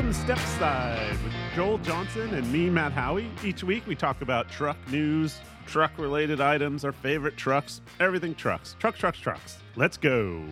Welcome 0.00 0.14
to 0.14 0.20
Step 0.34 0.38
Side 0.58 1.10
with 1.22 1.34
Joel 1.54 1.76
Johnson 1.76 2.32
and 2.32 2.50
me, 2.50 2.70
Matt 2.70 2.92
Howie. 2.92 3.30
Each 3.44 3.62
week 3.62 3.86
we 3.86 3.94
talk 3.94 4.22
about 4.22 4.48
truck 4.48 4.78
news, 4.90 5.38
truck 5.66 5.92
related 5.98 6.40
items, 6.40 6.86
our 6.86 6.92
favorite 6.92 7.36
trucks, 7.36 7.82
everything 8.00 8.34
trucks. 8.34 8.76
Trucks, 8.78 8.98
trucks, 8.98 9.18
trucks. 9.18 9.58
Let's 9.76 9.98
go. 9.98 10.42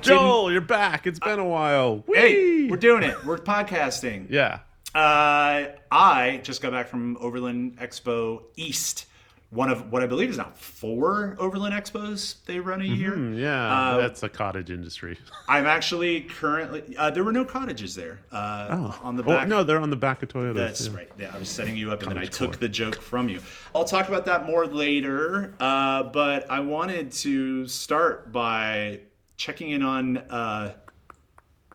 Joel, 0.00 0.50
you're 0.50 0.62
back. 0.62 1.06
It's 1.06 1.18
been 1.18 1.38
a 1.38 1.44
while. 1.44 2.02
Hey, 2.06 2.32
Whee! 2.34 2.70
we're 2.70 2.78
doing 2.78 3.02
it. 3.02 3.22
We're 3.26 3.36
podcasting. 3.36 4.28
yeah. 4.30 4.60
Uh, 4.94 5.66
I 5.90 6.40
just 6.44 6.62
got 6.62 6.72
back 6.72 6.88
from 6.88 7.18
Overland 7.20 7.76
Expo 7.76 8.44
East. 8.56 9.04
One 9.50 9.70
of 9.70 9.90
what 9.90 10.02
I 10.02 10.06
believe 10.06 10.28
is 10.28 10.36
now 10.36 10.52
four 10.56 11.34
Overland 11.38 11.72
Expos 11.72 12.44
they 12.44 12.60
run 12.60 12.82
a 12.82 12.84
year. 12.84 13.12
Mm, 13.12 13.38
Yeah, 13.40 13.72
Uh, 13.72 13.96
that's 13.96 14.22
a 14.22 14.28
cottage 14.28 14.70
industry. 14.70 15.18
I'm 15.48 15.64
actually 15.66 16.20
currently. 16.22 16.94
Uh, 16.98 17.08
there 17.10 17.24
were 17.24 17.32
no 17.32 17.46
cottages 17.46 17.94
there. 17.94 18.18
Uh, 18.30 18.92
on 19.02 19.16
the 19.16 19.22
Oh, 19.22 19.26
back. 19.26 19.48
no, 19.48 19.64
they're 19.64 19.80
on 19.80 19.88
the 19.88 19.96
back 19.96 20.22
of 20.22 20.28
Toyota. 20.28 20.54
That's 20.54 20.90
right. 20.90 21.08
Yeah, 21.18 21.32
I 21.34 21.38
was 21.38 21.48
setting 21.48 21.78
you 21.78 21.90
up, 21.92 22.02
and 22.02 22.10
then 22.10 22.18
I 22.18 22.26
took 22.26 22.50
core. 22.50 22.56
the 22.60 22.68
joke 22.68 23.00
from 23.00 23.30
you. 23.30 23.40
I'll 23.74 23.84
talk 23.86 24.08
about 24.08 24.26
that 24.26 24.44
more 24.44 24.66
later. 24.66 25.54
Uh, 25.58 26.02
but 26.02 26.50
I 26.50 26.60
wanted 26.60 27.10
to 27.12 27.66
start 27.68 28.30
by 28.30 29.00
checking 29.38 29.70
in 29.70 29.82
on 29.82 30.18
uh, 30.18 30.74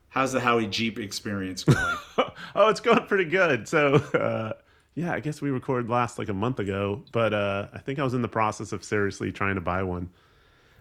how's 0.10 0.32
the 0.32 0.40
Howie 0.42 0.68
Jeep 0.68 1.00
experience 1.00 1.64
going. 1.64 1.98
oh, 2.56 2.70
it's 2.70 2.82
going 2.82 3.06
pretty 3.08 3.26
good. 3.26 3.68
So, 3.68 3.96
uh, 3.96 4.54
yeah, 4.96 5.14
I 5.14 5.20
guess 5.20 5.42
we 5.42 5.50
recorded 5.50 5.90
last 5.90 6.20
like 6.20 6.30
a 6.30 6.34
month 6.34 6.60
ago, 6.60 7.04
but 7.12 7.34
uh, 7.34 7.68
I 7.74 7.80
think 7.80 8.00
I 8.00 8.04
was 8.04 8.14
in 8.14 8.22
the 8.22 8.28
process 8.28 8.72
of 8.72 8.84
seriously 8.84 9.32
trying 9.32 9.56
to 9.56 9.62
buy 9.62 9.84
one. 9.84 10.10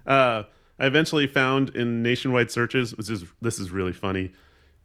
Uh, 0.07 0.45
I 0.79 0.87
eventually 0.87 1.27
found 1.27 1.71
in 1.71 2.03
nationwide 2.03 2.51
searches, 2.51 2.95
which 2.97 3.09
is 3.09 3.25
this 3.41 3.59
is 3.59 3.71
really 3.71 3.93
funny. 3.93 4.33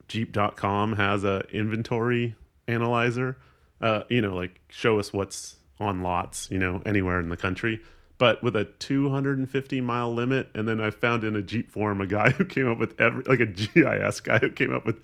Jeep.com 0.08 0.94
has 0.94 1.24
a 1.24 1.40
inventory 1.52 2.36
analyzer. 2.68 3.38
Uh, 3.82 4.04
you 4.10 4.22
know, 4.22 4.36
like 4.36 4.62
show 4.70 5.00
us 5.00 5.12
what's 5.12 5.58
on 5.80 6.02
lots, 6.02 6.50
you 6.50 6.58
know, 6.58 6.82
anywhere 6.86 7.20
in 7.20 7.30
the 7.30 7.38
country. 7.38 7.82
But 8.18 8.42
with 8.42 8.56
a 8.56 8.66
250 8.66 9.82
mile 9.82 10.14
limit, 10.14 10.50
and 10.56 10.68
then 10.68 10.82
I 10.82 10.90
found 10.90 11.24
in 11.24 11.36
a 11.36 11.42
Jeep 11.42 11.70
forum 11.70 12.02
a 12.02 12.08
guy 12.08 12.30
who 12.38 12.46
came 12.46 12.70
up 12.70 12.78
with 12.78 13.00
every 13.00 13.24
like 13.24 13.40
a 13.40 13.46
GIS 13.46 14.22
guy 14.22 14.40
who 14.40 14.50
came 14.52 14.74
up 14.74 14.86
with 14.86 15.02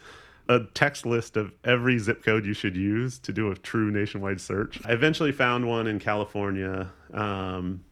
a 0.50 0.62
text 0.74 1.06
list 1.06 1.38
of 1.38 1.54
every 1.64 1.98
zip 1.98 2.24
code 2.24 2.46
you 2.46 2.54
should 2.54 2.76
use 2.76 3.18
to 3.20 3.32
do 3.32 3.52
a 3.52 3.56
true 3.56 3.92
nationwide 3.92 4.42
search. 4.42 4.80
I 4.86 4.92
eventually 4.92 5.32
found 5.32 5.68
one 5.68 5.88
in 5.88 6.00
California, 6.00 6.92
um, 7.14 7.84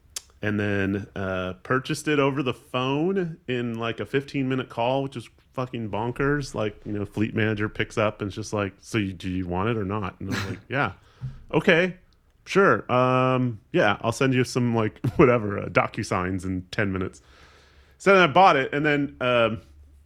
and 0.42 0.60
then 0.60 1.08
uh, 1.16 1.54
purchased 1.64 2.08
it 2.08 2.20
over 2.20 2.44
the 2.44 2.54
phone 2.54 3.38
in 3.48 3.78
like 3.78 4.00
a 4.00 4.06
15 4.06 4.50
minute 4.50 4.70
call, 4.70 5.04
which 5.04 5.16
is 5.16 5.30
fucking 5.54 5.90
bonkers. 5.90 6.56
Like, 6.56 6.80
you 6.86 6.94
know, 6.94 7.06
fleet 7.06 7.36
manager 7.36 7.70
picks 7.70 7.98
up 7.98 8.22
and 8.22 8.30
it's 8.30 8.36
just 8.36 8.54
like, 8.54 8.74
so 8.80 8.98
you, 8.98 9.14
do 9.14 9.30
you 9.30 9.48
want 9.48 9.70
it 9.70 9.78
or 9.78 9.86
not? 9.86 10.20
And 10.20 10.34
I'm 10.34 10.50
like, 10.50 10.60
yeah, 10.68 10.94
okay, 11.54 11.96
sure. 12.46 12.92
Um, 12.92 13.60
yeah, 13.72 13.98
I'll 14.02 14.12
send 14.12 14.34
you 14.34 14.44
some 14.44 14.76
like 14.76 15.00
whatever 15.16 15.60
uh, 15.60 15.66
DocuSigns 15.68 16.44
in 16.44 16.64
10 16.72 16.92
minutes. 16.92 17.22
So 17.98 18.16
then 18.16 18.24
I 18.24 18.34
bought 18.34 18.56
it, 18.56 18.74
and 18.74 18.84
then 18.84 19.16
um, 19.22 19.62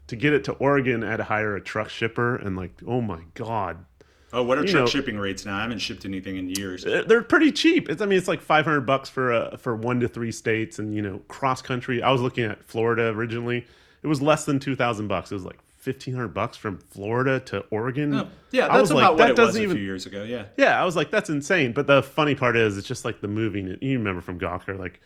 to 0.07 0.15
get 0.15 0.33
it 0.33 0.43
to 0.45 0.51
Oregon, 0.53 1.03
I 1.03 1.11
had 1.11 1.17
to 1.17 1.23
hire 1.23 1.55
a 1.55 1.61
truck 1.61 1.89
shipper, 1.89 2.35
and 2.35 2.55
like, 2.55 2.71
oh 2.87 3.01
my 3.01 3.21
god, 3.33 3.85
oh, 4.33 4.43
what 4.43 4.57
are 4.57 4.61
You 4.65 4.67
truck 4.71 4.81
know- 4.83 4.87
shipping 4.87 5.17
rates 5.17 5.45
now? 5.45 5.57
I 5.57 5.61
haven't 5.61 5.79
shipped 5.79 6.05
anything 6.05 6.37
in 6.37 6.49
years. 6.49 6.83
they're 6.83 7.21
pretty 7.23 7.51
cheap. 7.51 7.89
It's 7.89 8.01
I 8.01 8.05
mean, 8.05 8.17
it's 8.17 8.27
like 8.27 8.41
five 8.41 8.65
hundred 8.65 8.81
bucks 8.81 9.09
for 9.09 9.33
uh, 9.33 9.57
for 9.57 9.75
one 9.75 9.99
to 10.01 10.07
three 10.07 10.31
states, 10.31 10.79
and 10.79 10.93
you 10.95 11.01
know, 11.01 11.19
cross 11.27 11.61
country. 11.61 12.01
I 12.03 12.11
was 12.11 12.21
looking 12.21 12.43
at 12.45 12.63
Florida 12.65 13.07
originally. 13.09 13.65
It 14.03 14.07
was 14.07 14.21
less 14.21 14.45
than 14.45 14.59
two 14.59 14.75
thousand 14.75 15.07
bucks. 15.07 15.31
It 15.31 15.35
was 15.35 15.45
like 15.45 15.57
fifteen 15.77 16.13
hundred 16.13 16.29
bucks 16.35 16.57
from 16.57 16.77
Florida 16.77 17.39
to 17.41 17.59
Oregon. 17.71 18.13
Oh, 18.13 18.27
yeah, 18.51 18.65
I 18.65 18.77
that's 18.77 18.81
was 18.81 18.91
like, 18.93 19.03
about 19.05 19.17
that 19.17 19.23
what 19.23 19.29
it 19.29 19.37
was 19.41 19.47
doesn't 19.49 19.61
a 19.61 19.63
even 19.63 19.77
few 19.77 19.85
years 19.85 20.05
ago. 20.05 20.23
Yeah. 20.23 20.45
Yeah, 20.57 20.79
I 20.79 20.85
was 20.85 20.95
like, 20.95 21.09
that's 21.11 21.29
insane. 21.29 21.73
But 21.73 21.87
the 21.87 22.03
funny 22.03 22.35
part 22.35 22.55
is, 22.57 22.77
it's 22.77 22.87
just 22.87 23.05
like 23.05 23.21
the 23.21 23.27
moving. 23.27 23.77
You 23.81 23.97
remember 23.97 24.21
from 24.21 24.39
Gawker, 24.39 24.77
like 24.77 24.99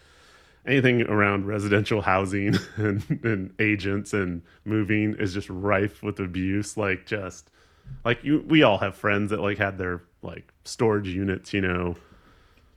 anything 0.69 1.01
around 1.03 1.47
residential 1.47 2.01
housing 2.01 2.55
and, 2.77 3.03
and 3.23 3.53
agents 3.59 4.13
and 4.13 4.41
moving 4.65 5.15
is 5.15 5.33
just 5.33 5.49
rife 5.49 6.03
with 6.03 6.19
abuse. 6.19 6.77
Like 6.77 7.05
just 7.05 7.49
like 8.05 8.23
you, 8.23 8.43
we 8.47 8.63
all 8.63 8.77
have 8.77 8.95
friends 8.95 9.31
that 9.31 9.39
like 9.39 9.57
had 9.57 9.77
their 9.77 10.03
like 10.21 10.53
storage 10.63 11.07
units, 11.07 11.53
you 11.53 11.61
know. 11.61 11.95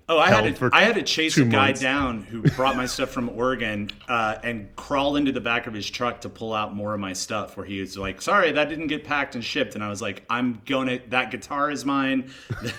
Oh, 0.09 0.19
I 0.19 0.31
had 0.31 0.57
to, 0.57 0.71
I 0.73 0.83
had 0.83 0.97
to 0.97 1.03
chase 1.03 1.37
a 1.39 1.45
guy 1.45 1.67
months. 1.69 1.81
down 1.81 2.23
who 2.23 2.43
brought 2.43 2.77
my 2.77 2.87
stuff 2.87 3.11
from 3.11 3.29
Oregon 3.31 3.91
uh, 4.09 4.37
and 4.43 4.75
crawl 4.77 5.17
into 5.17 5.33
the 5.33 5.41
back 5.41 5.67
of 5.67 5.75
his 5.75 5.89
truck 5.89 6.21
to 6.23 6.29
pull 6.29 6.53
out 6.53 6.75
more 6.75 6.93
of 6.93 7.01
my 7.01 7.13
stuff. 7.13 7.57
Where 7.57 7.65
he 7.65 7.81
was 7.81 7.97
like, 7.97 8.21
"Sorry, 8.21 8.53
that 8.53 8.69
didn't 8.69 8.89
get 8.89 9.05
packed 9.05 9.35
and 9.35 9.45
shipped," 9.45 9.75
and 9.75 9.83
I 9.83 9.89
was 9.89 10.03
like, 10.03 10.25
"I'm 10.29 10.61
going 10.67 10.89
to 10.89 11.01
that 11.11 11.31
guitar 11.31 11.71
is 11.71 11.85
mine. 11.85 12.31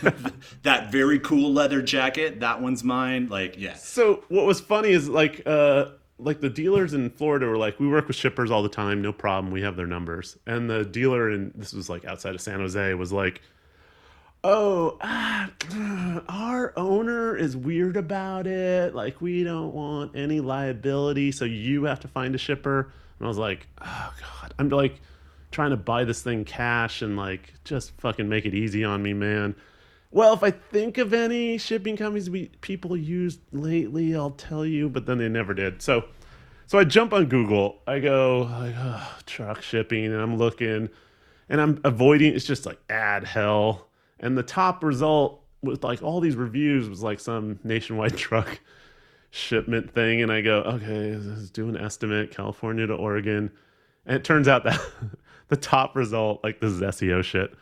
that 0.63 0.91
very 0.91 1.19
cool 1.19 1.51
leather 1.53 1.81
jacket, 1.81 2.41
that 2.41 2.61
one's 2.61 2.83
mine." 2.83 3.29
Like, 3.29 3.55
yeah, 3.57 3.73
So 3.75 4.23
what 4.27 4.45
was 4.45 4.59
funny 4.59 4.89
is 4.89 5.07
like 5.09 5.43
uh 5.45 5.85
like 6.19 6.39
the 6.39 6.49
dealers 6.49 6.93
in 6.93 7.09
Florida 7.09 7.45
were 7.47 7.57
like, 7.57 7.79
we 7.79 7.87
work 7.87 8.07
with 8.07 8.15
shippers 8.15 8.51
all 8.51 8.63
the 8.63 8.69
time, 8.69 9.01
no 9.01 9.11
problem. 9.11 9.51
We 9.51 9.61
have 9.63 9.75
their 9.75 9.87
numbers. 9.87 10.37
And 10.45 10.69
the 10.69 10.85
dealer 10.85 11.29
in 11.31 11.51
this 11.55 11.73
was 11.73 11.89
like 11.89 12.05
outside 12.05 12.35
of 12.35 12.41
San 12.41 12.59
Jose 12.59 12.93
was 12.93 13.11
like, 13.11 13.41
oh, 14.43 14.97
ah, 15.01 15.49
our 16.29 16.73
owner 16.77 17.35
is 17.35 17.55
weird 17.55 17.97
about 17.97 18.47
it. 18.47 18.93
Like 18.93 19.21
we 19.21 19.43
don't 19.43 19.73
want 19.73 20.15
any 20.15 20.39
liability, 20.39 21.31
so 21.31 21.45
you 21.45 21.85
have 21.85 21.99
to 22.01 22.07
find 22.07 22.35
a 22.35 22.37
shipper. 22.37 22.91
And 23.19 23.25
I 23.25 23.27
was 23.27 23.37
like, 23.37 23.67
oh 23.81 24.13
god, 24.19 24.53
I'm 24.59 24.69
like 24.69 24.99
trying 25.51 25.69
to 25.69 25.77
buy 25.77 26.03
this 26.03 26.21
thing 26.21 26.45
cash 26.45 27.01
and 27.01 27.15
like 27.15 27.53
just 27.63 27.91
fucking 27.99 28.27
make 28.27 28.45
it 28.45 28.53
easy 28.53 28.83
on 28.83 29.01
me, 29.01 29.13
man. 29.13 29.55
Well, 30.11 30.33
if 30.33 30.43
I 30.43 30.51
think 30.51 30.97
of 30.99 31.13
any 31.13 31.57
shipping 31.57 31.97
companies 31.97 32.29
we 32.29 32.47
people 32.61 32.95
used 32.95 33.39
lately, 33.51 34.15
I'll 34.15 34.31
tell 34.31 34.65
you, 34.65 34.89
but 34.89 35.05
then 35.05 35.17
they 35.17 35.29
never 35.29 35.53
did. 35.53 35.81
So 35.81 36.05
so 36.67 36.79
I 36.79 36.83
jump 36.83 37.13
on 37.13 37.25
Google. 37.25 37.79
I 37.87 37.99
go 37.99 38.49
like 38.51 38.75
oh, 38.77 39.15
truck 39.25 39.61
shipping 39.61 40.05
and 40.05 40.15
I'm 40.15 40.37
looking 40.37 40.89
and 41.49 41.61
I'm 41.61 41.79
avoiding 41.83 42.35
it's 42.35 42.45
just 42.45 42.65
like 42.65 42.79
ad 42.89 43.23
hell. 43.23 43.87
And 44.19 44.37
the 44.37 44.43
top 44.43 44.83
result 44.83 45.43
with 45.61 45.83
like 45.83 46.01
all 46.03 46.19
these 46.19 46.35
reviews 46.35 46.89
was 46.89 47.01
like 47.01 47.19
some 47.19 47.59
nationwide 47.63 48.17
truck 48.17 48.59
shipment 49.31 49.91
thing 49.93 50.21
and 50.21 50.31
I 50.31 50.41
go, 50.41 50.59
okay, 50.61 51.15
let's 51.15 51.49
do 51.49 51.67
an 51.67 51.77
estimate, 51.77 52.31
California 52.31 52.85
to 52.85 52.93
Oregon. 52.93 53.51
And 54.05 54.17
it 54.17 54.23
turns 54.23 54.47
out 54.47 54.63
that 54.65 54.79
the 55.47 55.57
top 55.57 55.95
result, 55.95 56.43
like 56.43 56.59
this 56.59 56.71
is 56.71 56.81
SEO 56.81 57.23
shit, 57.23 57.53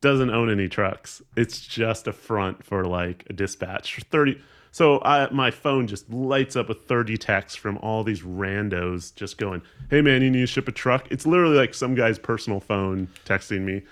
doesn't 0.00 0.30
own 0.30 0.50
any 0.50 0.68
trucks. 0.68 1.22
It's 1.36 1.60
just 1.60 2.06
a 2.06 2.12
front 2.12 2.64
for 2.64 2.84
like 2.84 3.24
a 3.30 3.32
dispatch 3.32 3.94
for 3.94 4.00
30. 4.02 4.40
So 4.70 5.00
I, 5.00 5.30
my 5.30 5.50
phone 5.50 5.86
just 5.86 6.10
lights 6.12 6.56
up 6.56 6.68
with 6.68 6.82
30 6.82 7.16
texts 7.16 7.56
from 7.56 7.78
all 7.78 8.04
these 8.04 8.20
randos 8.20 9.14
just 9.14 9.38
going, 9.38 9.62
hey 9.90 10.02
man, 10.02 10.22
you 10.22 10.30
need 10.30 10.40
to 10.40 10.46
ship 10.46 10.68
a 10.68 10.72
truck? 10.72 11.08
It's 11.10 11.26
literally 11.26 11.56
like 11.56 11.74
some 11.74 11.94
guy's 11.94 12.18
personal 12.18 12.60
phone 12.60 13.08
texting 13.24 13.62
me. 13.62 13.82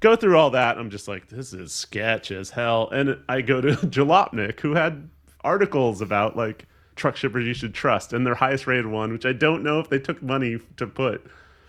Go 0.00 0.16
through 0.16 0.36
all 0.36 0.50
that. 0.50 0.78
I'm 0.78 0.90
just 0.90 1.08
like, 1.08 1.28
this 1.28 1.52
is 1.52 1.72
sketch 1.72 2.30
as 2.30 2.50
hell. 2.50 2.88
And 2.90 3.18
I 3.28 3.40
go 3.40 3.60
to 3.60 3.68
Jalopnik, 3.86 4.60
who 4.60 4.74
had 4.74 5.08
articles 5.42 6.00
about 6.00 6.36
like 6.36 6.66
truck 6.96 7.16
shippers 7.16 7.46
you 7.46 7.54
should 7.54 7.74
trust. 7.74 8.12
And 8.12 8.26
their 8.26 8.34
highest 8.34 8.66
rated 8.66 8.86
one, 8.86 9.12
which 9.12 9.24
I 9.24 9.32
don't 9.32 9.62
know 9.62 9.80
if 9.80 9.88
they 9.88 9.98
took 9.98 10.22
money 10.22 10.58
to 10.76 10.86
put, 10.86 11.26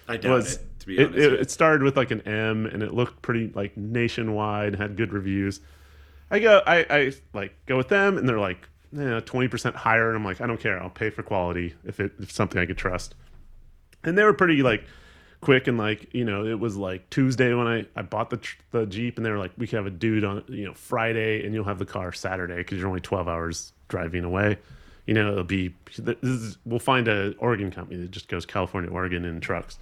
I 0.07 0.17
doubt 0.17 0.31
was 0.31 0.55
it. 0.55 0.79
To 0.79 0.87
be 0.87 0.99
honest, 0.99 1.17
it, 1.17 1.33
it 1.33 1.51
started 1.51 1.83
with 1.83 1.97
like 1.97 2.11
an 2.11 2.21
M 2.21 2.65
and 2.65 2.81
it 2.81 2.93
looked 2.93 3.21
pretty 3.21 3.51
like 3.53 3.75
nationwide 3.77 4.69
and 4.69 4.81
had 4.81 4.97
good 4.97 5.13
reviews. 5.13 5.61
I 6.31 6.39
go 6.39 6.61
I, 6.65 6.85
I 6.89 7.11
like 7.33 7.53
go 7.65 7.77
with 7.77 7.89
them 7.89 8.17
and 8.17 8.27
they're 8.27 8.39
like 8.39 8.67
twenty 9.25 9.47
percent 9.47 9.75
higher 9.75 10.09
and 10.09 10.17
I'm 10.17 10.25
like 10.25 10.41
I 10.41 10.47
don't 10.47 10.59
care 10.59 10.81
I'll 10.81 10.89
pay 10.89 11.09
for 11.09 11.23
quality 11.23 11.75
if 11.85 11.99
it 11.99 12.13
if 12.19 12.25
it's 12.25 12.35
something 12.35 12.61
I 12.61 12.65
could 12.65 12.77
trust. 12.77 13.15
And 14.03 14.17
they 14.17 14.23
were 14.23 14.33
pretty 14.33 14.61
like 14.61 14.85
quick 15.47 15.65
and 15.65 15.77
like 15.77 16.13
you 16.13 16.25
know 16.25 16.45
it 16.45 16.59
was 16.59 16.75
like 16.75 17.09
Tuesday 17.09 17.53
when 17.53 17.67
I 17.67 17.85
I 17.95 18.01
bought 18.01 18.29
the 18.29 18.39
the 18.71 18.85
Jeep 18.85 19.15
and 19.15 19.25
they 19.25 19.29
were 19.29 19.37
like 19.37 19.53
we 19.57 19.65
can 19.65 19.77
have 19.77 19.85
a 19.85 19.89
dude 19.89 20.25
on 20.25 20.43
you 20.49 20.65
know 20.65 20.73
Friday 20.73 21.45
and 21.45 21.53
you'll 21.53 21.63
have 21.63 21.79
the 21.79 21.85
car 21.85 22.11
Saturday 22.11 22.57
because 22.57 22.79
you're 22.79 22.89
only 22.89 22.99
twelve 22.99 23.29
hours 23.29 23.71
driving 23.87 24.25
away. 24.25 24.57
You 25.05 25.13
know 25.13 25.31
it'll 25.31 25.45
be 25.45 25.73
is, 25.97 26.57
we'll 26.65 26.79
find 26.79 27.07
a 27.07 27.33
Oregon 27.37 27.71
company 27.71 28.01
that 28.01 28.11
just 28.11 28.27
goes 28.27 28.45
California 28.45 28.91
Oregon 28.91 29.23
in 29.23 29.39
trucks. 29.39 29.79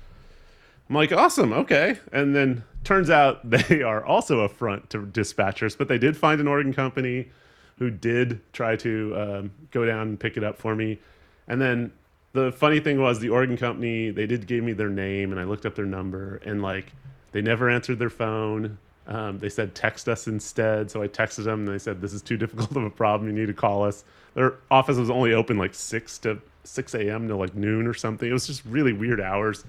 I'm 0.88 0.95
like, 0.95 1.12
awesome, 1.12 1.51
okay. 1.51 1.97
And 2.12 2.35
then 2.35 2.63
turns 2.83 3.09
out 3.09 3.50
they 3.50 3.81
are 3.81 4.06
also 4.06 4.41
a 4.41 4.50
front 4.50 4.91
to 4.91 5.00
dispatchers, 5.00 5.75
but 5.75 5.88
they 5.88 5.97
did 5.97 6.15
find 6.15 6.39
an 6.39 6.47
Oregon 6.47 6.75
company 6.75 7.31
who 7.79 7.89
did 7.89 8.39
try 8.53 8.75
to 8.75 9.15
um, 9.17 9.51
go 9.71 9.83
down 9.83 10.09
and 10.09 10.19
pick 10.19 10.38
it 10.38 10.44
up 10.44 10.59
for 10.59 10.75
me. 10.75 11.00
And 11.47 11.59
then 11.59 11.91
the 12.35 12.51
funny 12.51 12.79
thing 12.81 13.01
was, 13.01 13.19
the 13.19 13.29
Oregon 13.29 13.57
company, 13.57 14.11
they 14.11 14.27
did 14.27 14.47
give 14.47 14.63
me 14.63 14.73
their 14.73 14.89
name 14.89 15.31
and 15.31 15.41
I 15.41 15.45
looked 15.45 15.65
up 15.65 15.75
their 15.75 15.85
number 15.85 16.37
and 16.45 16.61
like 16.61 16.93
they 17.33 17.41
never 17.41 17.69
answered 17.69 17.99
their 17.99 18.11
phone. 18.11 18.77
Um, 19.07 19.39
they 19.39 19.49
said 19.49 19.75
text 19.75 20.09
us 20.09 20.27
instead. 20.27 20.91
So 20.91 21.03
I 21.03 21.09
texted 21.09 21.45
them 21.45 21.61
and 21.61 21.69
they 21.69 21.79
said, 21.79 22.01
this 22.01 22.13
is 22.13 22.21
too 22.23 22.37
difficult 22.39 22.71
of 22.77 22.83
a 22.85 22.91
problem. 22.91 23.29
You 23.29 23.39
need 23.39 23.47
to 23.47 23.53
call 23.53 23.85
us. 23.85 24.05
Their 24.35 24.55
office 24.71 24.97
was 24.97 25.09
only 25.11 25.33
open 25.33 25.57
like 25.57 25.75
6 25.75 26.19
to 26.19 26.41
6 26.65 26.95
a.m. 26.95 27.27
to 27.29 27.37
like 27.37 27.55
noon 27.55 27.87
or 27.87 27.95
something. 27.95 28.29
It 28.29 28.33
was 28.33 28.47
just 28.47 28.65
really 28.65 28.93
weird 28.93 29.21
hours 29.21 29.65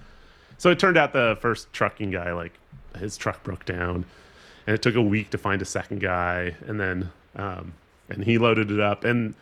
So 0.58 0.70
it 0.70 0.78
turned 0.78 0.98
out 0.98 1.12
the 1.12 1.38
first 1.40 1.72
trucking 1.72 2.12
guy, 2.12 2.32
like 2.32 2.54
his 2.98 3.16
truck 3.16 3.42
broke 3.44 3.64
down, 3.66 4.06
and 4.66 4.74
it 4.74 4.82
took 4.82 4.96
a 4.96 5.02
week 5.02 5.30
to 5.30 5.38
find 5.38 5.62
a 5.62 5.66
second 5.66 6.00
guy, 6.00 6.56
and 6.66 6.80
then 6.80 7.10
um, 7.36 7.74
and 8.10 8.24
he 8.24 8.38
loaded 8.38 8.70
it 8.70 8.80
up, 8.80 9.04
and 9.04 9.34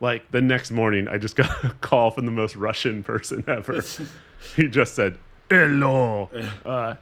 like 0.00 0.30
the 0.30 0.40
next 0.40 0.70
morning, 0.70 1.08
I 1.08 1.18
just 1.18 1.36
got 1.36 1.50
a 1.64 1.70
call 1.80 2.10
from 2.10 2.26
the 2.26 2.32
most 2.32 2.56
Russian 2.56 3.02
person 3.02 3.44
ever. 3.46 3.82
he 4.56 4.68
just 4.68 4.94
said, 4.94 5.18
"Hello, 5.50 6.30
uh, 6.64 6.94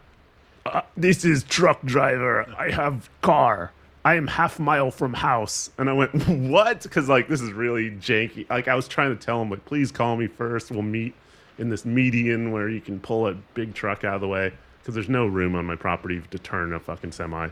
uh, 0.64 0.80
this 0.96 1.24
is 1.24 1.44
truck 1.44 1.82
driver. 1.82 2.46
I 2.58 2.70
have 2.70 3.08
car." 3.20 3.72
I 4.04 4.14
am 4.14 4.28
half 4.28 4.60
mile 4.60 4.92
from 4.92 5.14
house. 5.14 5.70
And 5.78 5.90
I 5.90 5.92
went, 5.92 6.14
what? 6.28 6.84
Because 6.84 7.08
like 7.08 7.26
this 7.26 7.40
is 7.40 7.52
really 7.52 7.90
janky. 7.90 8.48
Like 8.48 8.68
I 8.68 8.76
was 8.76 8.86
trying 8.86 9.10
to 9.10 9.20
tell 9.20 9.42
him, 9.42 9.50
like, 9.50 9.64
please 9.64 9.90
call 9.90 10.16
me 10.16 10.28
first. 10.28 10.70
We'll 10.70 10.82
meet 10.82 11.12
in 11.58 11.70
this 11.70 11.84
median 11.84 12.52
where 12.52 12.68
you 12.68 12.80
can 12.80 13.00
pull 13.00 13.26
a 13.26 13.34
big 13.54 13.74
truck 13.74 14.04
out 14.04 14.14
of 14.14 14.20
the 14.20 14.28
way 14.28 14.52
because 14.78 14.94
there's 14.94 15.08
no 15.08 15.26
room 15.26 15.56
on 15.56 15.64
my 15.64 15.74
property 15.74 16.22
to 16.30 16.38
turn 16.38 16.72
a 16.72 16.78
fucking 16.78 17.10
semi. 17.10 17.48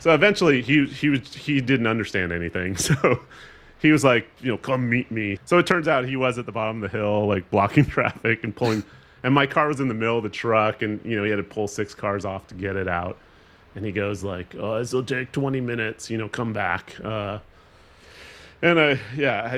So 0.00 0.14
eventually 0.14 0.62
he 0.62 0.86
he 0.86 1.10
was 1.10 1.34
he 1.34 1.60
didn't 1.60 1.86
understand 1.86 2.32
anything. 2.32 2.76
So 2.78 3.20
he 3.84 3.92
was 3.92 4.02
like, 4.02 4.26
you 4.40 4.50
know, 4.50 4.58
come 4.58 4.88
meet 4.88 5.10
me. 5.10 5.38
So 5.44 5.58
it 5.58 5.66
turns 5.66 5.86
out 5.86 6.04
he 6.04 6.16
was 6.16 6.38
at 6.38 6.46
the 6.46 6.52
bottom 6.52 6.82
of 6.82 6.90
the 6.90 6.98
hill, 6.98 7.26
like 7.28 7.50
blocking 7.50 7.84
traffic 7.96 8.42
and 8.42 8.54
pulling. 8.54 8.82
and 9.22 9.32
my 9.32 9.46
car 9.46 9.68
was 9.68 9.80
in 9.80 9.88
the 9.88 9.94
middle 9.94 10.16
of 10.16 10.24
the 10.24 10.30
truck, 10.30 10.82
and 10.82 11.00
you 11.04 11.16
know 11.16 11.24
he 11.24 11.30
had 11.30 11.36
to 11.36 11.42
pull 11.44 11.68
six 11.68 11.94
cars 11.94 12.24
off 12.24 12.46
to 12.48 12.54
get 12.54 12.76
it 12.76 12.88
out 12.88 13.16
and 13.74 13.84
he 13.84 13.92
goes 13.92 14.22
like, 14.22 14.54
"Oh, 14.58 14.78
this 14.78 14.92
will 14.92 15.04
take 15.04 15.32
20 15.32 15.60
minutes. 15.60 16.10
You 16.10 16.18
know, 16.18 16.28
come 16.28 16.52
back." 16.52 16.94
Uh, 17.02 17.38
and 18.62 18.80
I, 18.80 19.00
yeah, 19.16 19.42
I, 19.42 19.56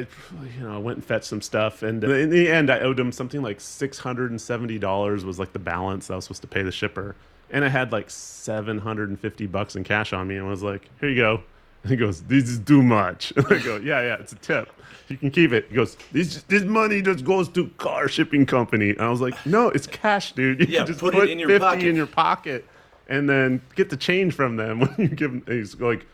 you 0.56 0.62
know, 0.62 0.74
I 0.74 0.78
went 0.78 0.98
and 0.98 1.04
fetched 1.04 1.26
some 1.26 1.42
stuff, 1.42 1.82
and 1.82 2.02
in 2.02 2.30
the 2.30 2.48
end, 2.48 2.70
I 2.70 2.80
owed 2.80 2.98
him 2.98 3.12
something 3.12 3.42
like 3.42 3.60
six 3.60 3.98
hundred 3.98 4.30
and 4.30 4.40
seventy 4.40 4.78
dollars 4.78 5.24
was 5.24 5.38
like 5.38 5.52
the 5.52 5.58
balance 5.58 6.10
I 6.10 6.16
was 6.16 6.24
supposed 6.24 6.42
to 6.42 6.48
pay 6.48 6.62
the 6.62 6.72
shipper, 6.72 7.14
and 7.50 7.64
I 7.64 7.68
had 7.68 7.92
like 7.92 8.10
seven 8.10 8.78
hundred 8.78 9.10
and 9.10 9.20
fifty 9.20 9.46
bucks 9.46 9.76
in 9.76 9.84
cash 9.84 10.12
on 10.12 10.28
me, 10.28 10.36
and 10.36 10.46
I 10.46 10.50
was 10.50 10.62
like, 10.62 10.88
"Here 11.00 11.08
you 11.08 11.16
go." 11.16 11.42
And 11.82 11.90
he 11.90 11.96
goes, 11.96 12.22
"This 12.22 12.48
is 12.48 12.58
too 12.60 12.82
much." 12.82 13.32
And 13.36 13.46
I 13.50 13.58
go, 13.58 13.76
"Yeah, 13.76 14.00
yeah, 14.02 14.16
it's 14.20 14.32
a 14.32 14.36
tip. 14.36 14.72
You 15.08 15.16
can 15.16 15.30
keep 15.30 15.52
it." 15.52 15.66
He 15.68 15.74
goes, 15.76 15.96
"This 16.12 16.42
this 16.44 16.64
money 16.64 17.00
just 17.02 17.24
goes 17.24 17.48
to 17.50 17.68
car 17.78 18.08
shipping 18.08 18.44
company." 18.46 18.90
And 18.90 19.00
I 19.00 19.08
was 19.08 19.20
like, 19.20 19.34
"No, 19.46 19.68
it's 19.68 19.86
cash, 19.86 20.32
dude. 20.32 20.60
You 20.60 20.66
Yeah, 20.68 20.84
just 20.84 21.00
put 21.00 21.14
it 21.14 21.30
in 21.30 21.38
your 21.38 21.48
50 21.48 21.60
pocket." 21.60 21.84
in 21.86 21.96
your 21.96 22.06
pocket." 22.06 22.64
and 23.08 23.28
then 23.28 23.60
get 23.76 23.88
the 23.88 23.96
change 23.96 24.34
from 24.34 24.56
them 24.56 24.80
when 24.80 24.94
you 24.98 25.06
give 25.06 25.30
them. 25.30 25.44
He's 25.46 25.76
like, 25.80 26.04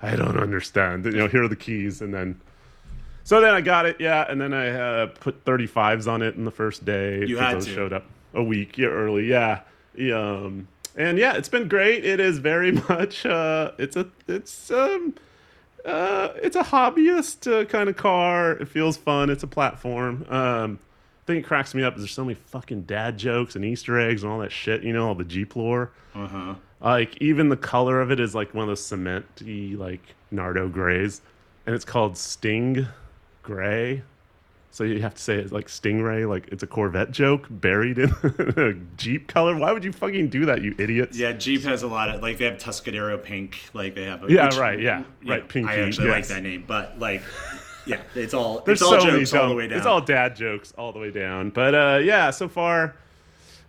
I 0.00 0.16
don't 0.16 0.38
understand. 0.38 1.04
You 1.04 1.10
know, 1.12 1.28
here 1.28 1.42
are 1.42 1.48
the 1.48 1.56
keys, 1.56 2.00
and 2.00 2.14
then. 2.14 2.40
So 3.24 3.42
then 3.42 3.52
I 3.54 3.60
got 3.60 3.84
it, 3.84 3.96
yeah, 4.00 4.24
and 4.26 4.40
then 4.40 4.54
I 4.54 4.70
uh, 4.70 5.06
put 5.08 5.44
35s 5.44 6.10
on 6.10 6.22
it 6.22 6.36
in 6.36 6.46
the 6.46 6.50
first 6.50 6.86
day. 6.86 7.26
You 7.26 7.36
had 7.36 7.60
to. 7.60 7.74
showed 7.74 7.92
up 7.92 8.06
a 8.32 8.42
week 8.42 8.78
early, 8.80 9.26
yeah. 9.26 9.60
Yeah, 9.94 10.18
Um, 10.18 10.68
and 10.98 11.16
yeah, 11.16 11.34
it's 11.34 11.48
been 11.48 11.68
great. 11.68 12.04
It 12.04 12.20
is 12.20 12.38
very 12.38 12.72
much. 12.88 13.24
Uh, 13.24 13.70
it's 13.78 13.96
a. 13.96 14.06
It's 14.26 14.70
um. 14.70 15.14
Uh, 15.84 16.34
it's 16.42 16.56
a 16.56 16.62
hobbyist 16.62 17.50
uh, 17.50 17.64
kind 17.64 17.88
of 17.88 17.96
car. 17.96 18.52
It 18.52 18.68
feels 18.68 18.98
fun. 18.98 19.30
It's 19.30 19.44
a 19.44 19.46
platform. 19.46 20.26
Um, 20.28 20.78
thing 21.26 21.40
that 21.40 21.46
cracks 21.46 21.74
me 21.74 21.82
up 21.82 21.94
is 21.94 22.00
there's 22.00 22.10
so 22.10 22.24
many 22.24 22.34
fucking 22.34 22.82
dad 22.82 23.16
jokes 23.16 23.54
and 23.54 23.64
Easter 23.64 23.98
eggs 23.98 24.22
and 24.22 24.32
all 24.32 24.40
that 24.40 24.52
shit. 24.52 24.82
You 24.82 24.92
know, 24.92 25.06
all 25.08 25.14
the 25.14 25.24
Jeep 25.24 25.56
lore. 25.56 25.92
Uh 26.14 26.26
huh. 26.26 26.54
Like 26.80 27.16
even 27.22 27.48
the 27.48 27.56
color 27.56 28.00
of 28.00 28.10
it 28.10 28.20
is 28.20 28.34
like 28.34 28.52
one 28.52 28.64
of 28.64 28.68
those 28.68 28.82
cementy 28.82 29.78
like 29.78 30.02
Nardo 30.30 30.68
grays, 30.68 31.22
and 31.64 31.74
it's 31.74 31.84
called 31.84 32.18
Sting 32.18 32.86
Gray. 33.42 34.02
So 34.78 34.84
you 34.84 35.02
have 35.02 35.16
to 35.16 35.20
say 35.20 35.34
it's 35.34 35.50
like 35.50 35.66
Stingray, 35.66 36.28
like 36.28 36.46
it's 36.52 36.62
a 36.62 36.66
Corvette 36.68 37.10
joke 37.10 37.48
buried 37.50 37.98
in 37.98 38.10
a 38.22 38.74
Jeep 38.96 39.26
color. 39.26 39.56
Why 39.56 39.72
would 39.72 39.82
you 39.82 39.90
fucking 39.90 40.28
do 40.28 40.46
that, 40.46 40.62
you 40.62 40.72
idiots? 40.78 41.18
Yeah, 41.18 41.32
Jeep 41.32 41.64
has 41.64 41.82
a 41.82 41.88
lot 41.88 42.14
of 42.14 42.22
like 42.22 42.38
they 42.38 42.44
have 42.44 42.58
Tuscadero 42.58 43.20
pink, 43.20 43.58
like 43.72 43.96
they 43.96 44.04
have. 44.04 44.22
A, 44.22 44.32
Yeah, 44.32 44.56
right, 44.56 44.80
yeah, 44.80 45.02
right, 45.26 45.42
know, 45.42 45.48
pinky, 45.48 45.68
I 45.68 45.80
actually 45.80 46.10
like 46.10 46.28
that 46.28 46.44
name, 46.44 46.62
but 46.64 46.96
like, 46.96 47.22
yeah, 47.86 48.00
it's 48.14 48.34
all 48.34 48.60
There's 48.60 48.80
it's 48.80 48.82
all 48.88 49.00
so 49.00 49.10
jokes 49.10 49.34
all 49.34 49.48
the 49.48 49.56
way 49.56 49.66
down. 49.66 49.78
It's 49.78 49.86
all 49.88 50.00
dad 50.00 50.36
jokes 50.36 50.72
all 50.78 50.92
the 50.92 51.00
way 51.00 51.10
down. 51.10 51.50
But 51.50 51.74
uh, 51.74 51.98
yeah, 52.00 52.30
so 52.30 52.46
far, 52.48 52.94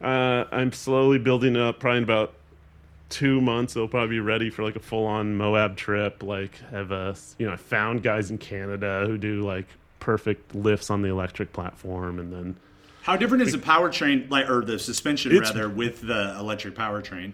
uh, 0.01 0.45
I'm 0.51 0.71
slowly 0.71 1.17
building 1.17 1.57
up. 1.57 1.79
Probably 1.79 1.97
in 1.97 2.03
about 2.03 2.33
two 3.09 3.41
months, 3.41 3.75
it'll 3.75 3.87
probably 3.87 4.17
be 4.17 4.19
ready 4.19 4.51
for 4.51 4.63
like 4.63 4.75
a 4.75 4.79
full-on 4.79 5.35
Moab 5.35 5.75
trip. 5.75 6.21
Like, 6.21 6.59
have 6.69 6.91
a 6.91 7.15
you 7.39 7.47
know, 7.47 7.53
I 7.53 7.55
found 7.55 8.03
guys 8.03 8.29
in 8.29 8.37
Canada 8.37 9.05
who 9.07 9.17
do 9.17 9.41
like 9.41 9.65
perfect 9.99 10.55
lifts 10.55 10.89
on 10.89 11.01
the 11.01 11.09
electric 11.09 11.53
platform, 11.53 12.19
and 12.19 12.31
then 12.31 12.55
How 13.03 13.15
different 13.15 13.43
is 13.43 13.51
the 13.51 13.57
powertrain, 13.57 14.29
like 14.29 14.49
or 14.49 14.63
the 14.63 14.79
suspension 14.79 15.37
rather, 15.37 15.69
with 15.69 16.01
the 16.01 16.35
electric 16.39 16.75
powertrain? 16.75 17.33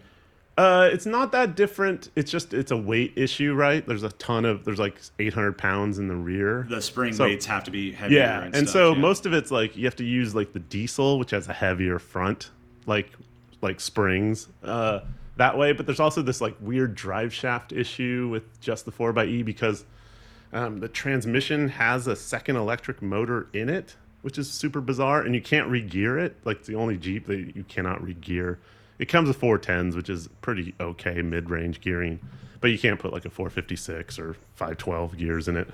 Uh, 0.57 0.89
it's 0.91 1.05
not 1.05 1.33
that 1.33 1.55
different. 1.55 2.11
It's 2.15 2.31
just 2.31 2.53
it's 2.53 2.71
a 2.71 2.77
weight 2.77 3.11
issue, 3.17 3.53
right? 3.53 3.85
There's 3.85 4.03
a 4.03 4.11
ton 4.13 4.45
of 4.45 4.63
there's 4.63 4.79
like 4.79 5.01
800 5.19 5.57
pounds 5.57 5.99
in 5.99 6.07
the 6.07 6.15
rear. 6.15 6.65
The 6.69 6.81
spring 6.81 7.11
So- 7.13 7.25
weights 7.25 7.45
have 7.45 7.65
to 7.65 7.71
be 7.71 7.91
heavier. 7.91 8.19
yeah, 8.19 8.41
and, 8.41 8.55
and, 8.55 8.69
stuff, 8.69 8.73
so 8.73 8.93
yeah. 8.93 8.99
most 9.01 9.25
of 9.25 9.33
it's 9.33 9.51
like 9.51 9.75
you 9.75 9.83
have 9.85 9.97
to 9.97 10.05
use 10.05 10.33
like 10.33 10.53
the 10.53 10.59
diesel, 10.59 11.19
which 11.19 11.31
has 11.31 11.49
a 11.49 11.53
heavier 11.53 11.99
front, 11.99 12.51
like 12.85 13.09
like 13.61 13.81
springs 13.81 14.47
uh, 14.63 15.01
that 15.35 15.57
way. 15.57 15.73
But 15.73 15.87
there's 15.87 15.99
also 15.99 16.21
this 16.21 16.39
like 16.39 16.55
weird 16.61 16.95
drive 16.95 17.33
shaft 17.33 17.73
issue 17.73 18.29
with 18.31 18.61
just 18.61 18.85
the 18.85 18.91
4xe 18.93 19.43
because 19.43 19.83
um, 20.55 20.79
the 20.79 20.87
transmission 20.87 21.67
has 21.67 22.07
a 22.07 22.15
second 22.15 22.55
electric 22.55 23.01
motor 23.01 23.47
in 23.51 23.67
it, 23.69 23.95
which 24.21 24.37
is 24.37 24.49
super 24.49 24.79
bizarre, 24.79 25.21
and 25.21 25.35
you 25.35 25.41
can't 25.41 25.67
re-gear 25.67 26.17
it. 26.17 26.37
Like 26.45 26.59
it's 26.59 26.67
the 26.67 26.75
only 26.75 26.97
Jeep 26.97 27.27
that 27.27 27.55
you 27.55 27.65
cannot 27.67 28.01
re-gear. 28.01 28.57
It 28.97 29.07
comes 29.09 29.27
with 29.27 29.39
410s, 29.39 29.95
which 29.95 30.09
is 30.09 30.29
pretty 30.41 30.73
okay 30.79 31.21
mid-range 31.21 31.81
gearing, 31.81 32.21
but 32.61 32.71
you 32.71 32.79
can't 32.79 32.97
put 32.97 33.11
like 33.11 33.25
a 33.25 33.29
456 33.29 34.17
or 34.17 34.35
512 34.55 35.17
gears 35.17 35.49
in 35.49 35.57
it 35.57 35.67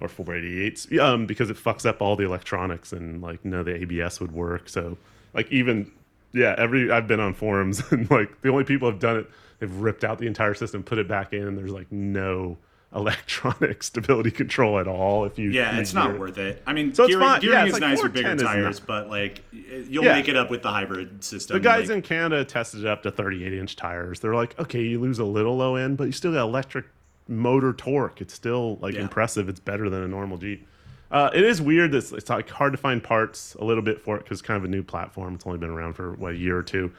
or 0.00 0.08
488s 0.08 0.98
um, 0.98 1.26
because 1.26 1.50
it 1.50 1.56
fucks 1.56 1.84
up 1.84 2.00
all 2.00 2.16
the 2.16 2.24
electronics 2.24 2.92
and 2.92 3.20
like 3.22 3.44
of 3.44 3.66
the 3.66 3.82
ABS 3.82 4.18
would 4.20 4.32
work. 4.32 4.70
So 4.70 4.96
like 5.34 5.52
even 5.52 5.92
yeah, 6.32 6.54
every 6.56 6.90
I've 6.90 7.06
been 7.06 7.20
on 7.20 7.34
forums 7.34 7.82
and 7.90 8.10
like 8.10 8.40
the 8.40 8.48
only 8.48 8.64
people 8.64 8.90
have 8.90 8.98
done 8.98 9.18
it, 9.18 9.30
they've 9.58 9.74
ripped 9.74 10.04
out 10.04 10.18
the 10.18 10.26
entire 10.26 10.54
system, 10.54 10.82
put 10.82 10.96
it 10.96 11.06
back 11.06 11.34
in, 11.34 11.46
and 11.46 11.56
there's 11.58 11.72
like 11.72 11.92
no 11.92 12.56
electronic 12.94 13.82
stability 13.82 14.30
control 14.30 14.78
at 14.78 14.86
all. 14.88 15.24
If 15.24 15.38
you 15.38 15.50
Yeah, 15.50 15.78
it's 15.78 15.92
not 15.94 16.12
it. 16.12 16.18
worth 16.20 16.38
it. 16.38 16.62
I 16.66 16.72
mean, 16.72 16.94
So 16.94 17.04
it's 17.04 17.12
gearing, 17.12 17.26
fine. 17.28 17.40
gearing 17.40 17.54
Yeah, 17.56 17.62
is 17.64 17.68
it's 17.74 17.80
like 17.80 17.90
nice 17.90 18.02
with 18.02 18.12
bigger 18.12 18.36
tires, 18.36 18.80
but 18.80 19.08
like 19.10 19.42
you'll 19.52 20.04
Yeah. 20.04 20.14
make 20.14 20.28
it 20.28 20.36
up 20.36 20.50
with 20.50 20.62
the 20.62 20.70
hybrid 20.70 21.22
system. 21.24 21.54
The 21.54 21.60
guys 21.60 21.88
like, 21.88 21.96
in 21.96 22.02
Canada 22.02 22.44
tested 22.44 22.80
it 22.80 22.86
up 22.86 23.02
to 23.02 23.10
38 23.10 23.52
inch 23.52 23.76
tires. 23.76 24.20
They're 24.20 24.34
like, 24.34 24.58
okay, 24.58 24.82
you 24.82 25.00
lose 25.00 25.18
a 25.18 25.24
little 25.24 25.56
low 25.56 25.76
end, 25.76 25.96
but 25.96 26.04
you 26.04 26.12
still 26.12 26.32
got 26.32 26.42
electric 26.42 26.86
motor 27.28 27.72
torque. 27.72 28.20
It's 28.20 28.32
still 28.34 28.76
like 28.80 28.94
Yeah. 28.94 29.02
impressive. 29.02 29.48
It's 29.48 29.60
better 29.60 29.90
than 29.90 30.02
a 30.02 30.08
normal 30.08 30.38
Jeep. 30.38 30.66
Uh, 31.10 31.30
it 31.34 31.44
is 31.44 31.60
weird. 31.60 31.92
That 31.92 31.98
it's, 31.98 32.12
it's 32.12 32.30
like 32.30 32.48
hard 32.50 32.72
to 32.72 32.78
find 32.78 33.02
parts 33.02 33.54
a 33.60 33.64
little 33.64 33.82
bit 33.82 34.00
for 34.00 34.16
it 34.16 34.24
because 34.24 34.40
it's 34.40 34.46
kind 34.46 34.56
of 34.58 34.64
a 34.64 34.68
new 34.68 34.82
platform. 34.82 35.34
It's 35.34 35.46
only 35.46 35.58
been 35.58 35.70
around 35.70 35.94
for 35.94 36.12
what 36.14 36.32
a 36.32 36.36
year 36.36 36.56
or 36.56 36.62
two, 36.64 36.92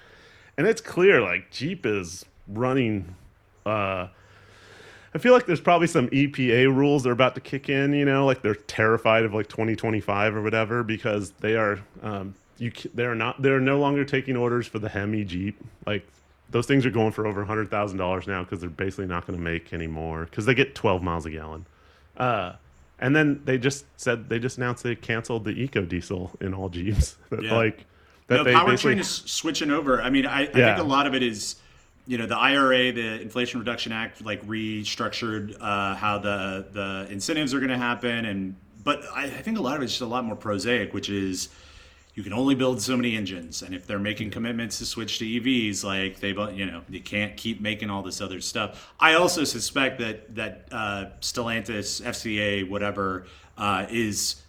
and 0.58 0.65
it's 0.67 0.79
clear 0.82 1.22
like 1.22 1.51
Jeep 1.51 1.86
is 1.86 2.25
running. 2.48 3.15
Uh, 3.65 4.08
I 5.17 5.19
feel 5.19 5.33
like 5.33 5.47
there's 5.47 5.59
probably 5.59 5.88
some 5.88 6.09
EPA 6.09 6.67
rules 6.75 7.01
that 7.01 7.09
are 7.09 7.13
about 7.13 7.33
to 7.33 7.41
kick 7.41 7.69
in. 7.69 7.91
You 7.93 8.05
know, 8.05 8.24
like 8.27 8.43
they're 8.43 8.53
terrified 8.53 9.25
of 9.25 9.33
like 9.33 9.47
2025 9.47 10.36
or 10.36 10.43
whatever 10.43 10.83
because 10.83 11.31
they 11.39 11.55
are 11.55 11.79
um, 12.03 12.36
you 12.59 12.71
they're 12.93 13.15
not 13.15 13.41
they're 13.41 13.59
no 13.59 13.79
longer 13.79 14.05
taking 14.05 14.38
orders 14.38 14.67
for 14.67 14.77
the 14.77 14.88
Hemi 14.88 15.24
Jeep. 15.24 15.57
Like 15.88 16.07
those 16.51 16.67
things 16.67 16.86
are 16.86 16.91
going 16.91 17.13
for 17.13 17.25
over 17.25 17.43
hundred 17.43 17.71
thousand 17.71 17.97
dollars 17.97 18.27
now 18.27 18.43
because 18.43 18.62
they're 18.62 18.69
basically 18.69 19.07
not 19.07 19.25
going 19.25 19.39
to 19.39 19.43
make 19.43 19.74
any 19.74 19.88
more 19.88 20.25
because 20.25 20.45
they 20.45 20.53
get 20.53 20.75
12 20.75 21.01
miles 21.01 21.25
a 21.25 21.31
gallon. 21.31 21.65
Uh, 22.15 22.53
and 23.00 23.15
then 23.15 23.41
they 23.43 23.57
just 23.57 23.86
said 24.00 24.29
they 24.29 24.38
just 24.38 24.59
announced 24.59 24.83
they 24.83 24.93
canceled 24.93 25.45
the 25.45 25.51
eco 25.51 25.81
diesel 25.81 26.31
in 26.41 26.53
all 26.53 26.69
Jeeps. 26.69 27.17
That, 27.31 27.41
Yeah. 27.43 27.55
Like 27.55 27.86
that 28.27 28.38
the 28.38 28.43
they 28.43 28.53
powertrain 28.53 28.65
basically- 28.67 29.00
is 29.00 29.09
switching 29.09 29.71
over. 29.71 30.00
I 30.00 30.12
mean, 30.12 30.27
I, 30.27 30.43
I 30.43 30.45
think 30.45 30.77
a 30.77 30.83
lot 30.83 31.07
of 31.07 31.15
it 31.15 31.24
is, 31.24 31.55
you 32.07 32.17
know, 32.17 32.25
the 32.25 32.37
IRA, 32.37 32.91
the 32.93 33.21
Inflation 33.21 33.59
Reduction 33.59 33.91
Act, 33.91 34.23
like 34.23 34.45
restructured 34.47 35.57
uh, 35.59 35.93
how 35.95 36.17
the 36.17 36.65
the 36.71 37.07
incentives 37.11 37.53
are 37.53 37.59
going 37.59 37.69
to 37.69 37.77
happen, 37.77 38.25
and 38.25 38.55
but 38.83 39.03
I, 39.13 39.25
I 39.25 39.41
think 39.41 39.59
a 39.59 39.61
lot 39.61 39.75
of 39.75 39.83
it's 39.83 39.91
just 39.91 40.01
a 40.01 40.05
lot 40.05 40.23
more 40.23 40.37
prosaic, 40.37 40.93
which 40.93 41.09
is 41.09 41.49
you 42.15 42.23
can 42.23 42.33
only 42.33 42.55
build 42.55 42.81
so 42.81 42.95
many 42.95 43.15
engines, 43.15 43.61
and 43.61 43.75
if 43.75 43.85
they're 43.85 43.99
making 43.99 44.31
commitments 44.31 44.79
to 44.79 44.85
switch 44.85 45.19
to 45.19 45.25
EVs, 45.25 45.83
like 45.83 46.19
they, 46.19 46.29
you 46.55 46.65
know, 46.65 46.81
you 46.89 47.01
can't 47.01 47.35
keep 47.35 47.61
making 47.61 47.89
all 47.89 48.01
this 48.01 48.21
other 48.21 48.39
stuff. 48.39 48.91
I 48.99 49.15
also 49.15 49.43
suspect 49.43 49.99
that 49.99 50.33
that 50.35 50.67
uh, 50.71 51.05
Stellantis, 51.19 52.01
FCA, 52.01 52.67
whatever, 52.69 53.27
uh, 53.57 53.85
is 53.89 54.41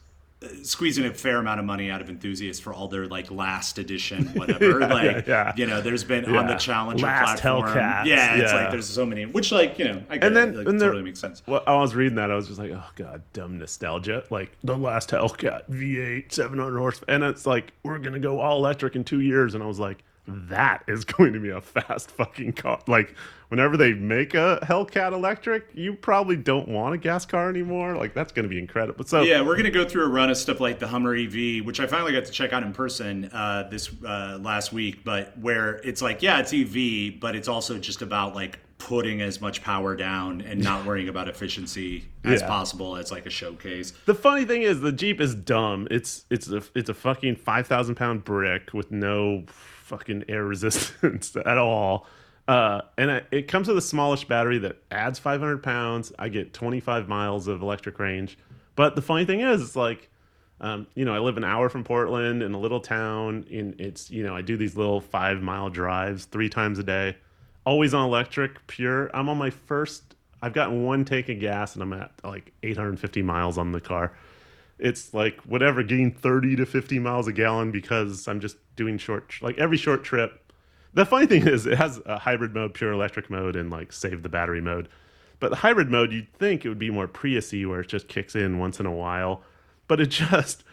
squeezing 0.63 1.05
a 1.05 1.13
fair 1.13 1.39
amount 1.39 1.59
of 1.59 1.67
money 1.67 1.91
out 1.91 2.01
of 2.01 2.09
enthusiasts 2.09 2.63
for 2.63 2.73
all 2.73 2.87
their 2.87 3.07
like 3.07 3.31
last 3.31 3.79
edition 3.79 4.27
whatever. 4.35 4.79
Yeah, 4.89 4.95
like 4.95 5.05
yeah, 5.05 5.23
yeah. 5.27 5.53
you 5.57 5.67
know 5.67 5.81
there's 5.81 6.05
been 6.05 6.25
on 6.37 6.47
the 6.47 6.55
challenger 6.55 7.05
Last 7.05 7.41
platform. 7.41 7.77
Hellcats, 7.77 8.05
yeah 8.07 8.37
it's 8.37 8.53
like 8.53 8.71
there's 8.71 8.87
so 8.89 9.05
many 9.05 9.27
which 9.27 9.51
like 9.51 9.79
you 9.79 9.87
know 9.87 10.03
i 10.09 10.17
get 10.17 10.25
and 10.25 10.37
then 10.37 10.49
it, 10.51 10.57
like, 10.57 10.69
and 10.69 10.81
there, 10.81 10.89
totally 10.91 11.05
makes 11.05 11.19
sense. 11.21 11.43
Well, 11.47 11.63
I 11.67 11.75
was 11.77 11.95
reading 11.95 12.17
that, 12.17 12.31
I 12.31 12.35
was 12.35 12.47
just 12.47 12.59
like, 12.59 12.71
oh 12.71 12.85
god, 12.97 13.23
dumb 13.33 13.59
nostalgia. 13.59 14.25
Like 14.31 14.57
the 14.63 14.77
last 14.77 15.11
Hellcat 15.11 15.69
V8, 15.71 16.33
700 16.33 16.79
horse, 16.79 17.01
and 17.09 17.25
it's 17.25 17.47
like 17.47 17.73
we're 17.83 17.99
gonna 17.99 18.19
go 18.21 18.41
all 18.41 18.59
electric 18.59 18.95
in 18.97 19.05
two 19.05 19.21
years, 19.21 19.55
and 19.55 19.63
I 19.63 19.67
was 19.67 19.79
like, 19.79 20.05
that 20.29 20.85
is 20.87 21.05
going 21.17 21.33
to 21.33 21.41
be 21.41 21.51
a 21.51 21.61
fast 21.61 22.11
fucking 22.13 22.53
car. 22.53 22.81
Like 22.87 23.15
whenever 23.49 23.77
they 23.77 23.95
make 23.95 24.35
a 24.35 24.59
Hellcat 24.63 25.13
electric, 25.13 25.69
you 25.75 25.95
probably 25.95 26.37
don't 26.37 26.69
want 26.69 26.95
a 26.95 26.99
gas 26.99 27.25
car 27.25 27.49
anymore. 27.49 27.97
Like 27.97 28.15
that's 28.15 28.33
going 28.33 28.45
to 28.45 28.49
be 28.49 28.59
incredible. 28.59 29.05
So 29.07 29.23
yeah, 29.23 29.41
we're 29.41 29.57
gonna 29.57 29.71
go 29.71 29.85
through 29.89 30.05
a 30.05 30.09
run 30.09 30.31
of 30.31 30.37
stuff 30.37 30.61
like 30.61 30.79
the 30.79 30.87
Hummer 30.89 31.15
EV, 31.15 31.65
which 31.65 31.81
I 31.81 31.87
finally 31.87 32.13
got 32.13 32.27
to 32.27 32.33
check 32.33 32.53
out 32.53 32.63
in 32.63 32.73
person 32.73 33.25
uh, 33.33 33.69
this 33.71 33.91
uh, 34.05 34.39
last 34.41 34.73
week. 34.73 35.03
But 35.05 35.37
where 35.39 35.77
it's 35.77 36.03
like, 36.03 36.23
yeah, 36.23 36.41
it's 36.45 36.53
EV, 36.53 37.19
but 37.21 37.35
it's 37.35 37.49
also 37.49 37.79
just 37.79 38.03
about 38.03 38.35
like 38.35 38.59
putting 38.79 39.21
as 39.23 39.41
much 39.41 39.61
power 39.61 39.97
down 39.97 40.41
and 40.43 40.63
not 40.63 40.85
worrying 40.87 41.09
about 41.09 41.29
efficiency 41.29 42.05
as 42.23 42.41
Yeah. 42.41 42.47
possible 42.47 42.97
as 42.97 43.11
like 43.11 43.27
a 43.27 43.31
showcase. 43.31 43.93
The 44.07 44.15
funny 44.15 44.45
thing 44.45 44.63
is, 44.63 44.81
the 44.81 44.93
Jeep 44.93 45.21
is 45.21 45.35
dumb. 45.35 45.89
It's 45.91 46.25
it's 46.31 46.49
a 46.51 46.63
it's 46.77 46.89
a 46.89 46.95
fucking 46.95 47.37
five 47.37 47.67
thousand 47.67 47.97
pound 47.97 48.25
brick 48.25 48.73
with 48.73 48.91
no 48.93 49.45
fucking 49.89 50.25
air 50.29 50.45
resistance 50.47 51.35
at 51.37 51.59
all. 51.59 52.07
Uh, 52.47 52.81
and 52.97 53.11
I, 53.11 53.23
it 53.31 53.49
comes 53.49 53.69
with 53.69 53.77
a 53.77 53.83
smallish 53.83 54.25
battery 54.25 54.59
that 54.59 54.77
adds 54.91 55.19
500 55.19 55.63
pounds. 55.63 56.13
I 56.19 56.29
get 56.29 56.55
25 56.55 57.09
miles 57.09 57.47
of 57.47 57.61
electric 57.61 57.99
range. 57.99 58.39
But 58.75 58.95
the 58.95 59.03
funny 59.03 59.25
thing 59.25 59.41
is, 59.41 59.61
it's 59.61 59.77
like, 59.77 60.09
um, 60.61 60.87
you 60.95 61.05
know, 61.05 61.15
I 61.15 61.19
live 61.19 61.37
an 61.37 61.45
hour 61.45 61.69
from 61.69 61.85
Portland 61.85 62.43
in 62.43 62.55
a 62.55 62.59
little 62.59 62.81
town. 62.81 63.45
and 63.53 63.79
it's 63.81 64.11
you 64.11 64.23
know, 64.23 64.35
I 64.35 64.41
do 64.41 64.57
these 64.57 64.77
little 64.77 65.01
five 65.01 65.43
mile 65.43 65.69
drives 65.69 66.25
three 66.25 66.49
times 66.49 66.79
a 66.79 66.83
day, 66.83 67.17
always 67.67 67.93
on 67.93 68.05
electric, 68.05 68.67
pure. 68.67 69.11
I'm 69.15 69.29
on 69.29 69.37
my 69.37 69.51
first. 69.51 70.15
I've 70.41 70.53
gotten 70.53 70.85
one 70.85 71.05
tank 71.05 71.29
of 71.29 71.41
gas, 71.41 71.75
and 71.75 71.83
I'm 71.83 71.93
at 71.93 72.13
like 72.25 72.53
850 72.63 73.23
miles 73.23 73.59
on 73.59 73.73
the 73.73 73.81
car 73.81 74.13
it's 74.79 75.13
like 75.13 75.41
whatever 75.43 75.83
getting 75.83 76.13
30 76.13 76.57
to 76.57 76.67
50 76.67 76.99
miles 76.99 77.27
a 77.27 77.33
gallon 77.33 77.71
because 77.71 78.29
i'm 78.29 78.41
just 78.41 78.57
doing 78.79 78.97
short 78.97 79.35
like 79.43 79.59
every 79.59 79.77
short 79.77 80.03
trip. 80.05 80.51
The 80.95 81.05
funny 81.05 81.27
thing 81.27 81.47
is 81.47 81.67
it 81.67 81.77
has 81.77 82.01
a 82.07 82.19
hybrid 82.19 82.55
mode 82.55 82.73
pure 82.73 82.93
electric 82.93 83.29
mode 83.29 83.57
and 83.57 83.69
like 83.69 83.93
save 83.93 84.23
the 84.23 84.31
battery 84.31 84.63
mode. 84.63 84.89
But 85.41 85.51
the 85.51 85.57
hybrid 85.57 85.91
mode 85.91 86.13
you'd 86.13 86.33
think 86.33 86.65
it 86.65 86.71
would 86.71 86.79
be 86.79 86.91
more 86.91 87.07
priusy 87.07 87.69
where 87.69 87.81
it 87.81 87.89
just 87.89 88.09
kicks 88.09 88.35
in 88.35 88.59
once 88.59 88.81
in 88.81 88.87
a 88.87 88.93
while. 88.93 89.43
But 89.87 90.01
it 90.01 90.07
just 90.07 90.65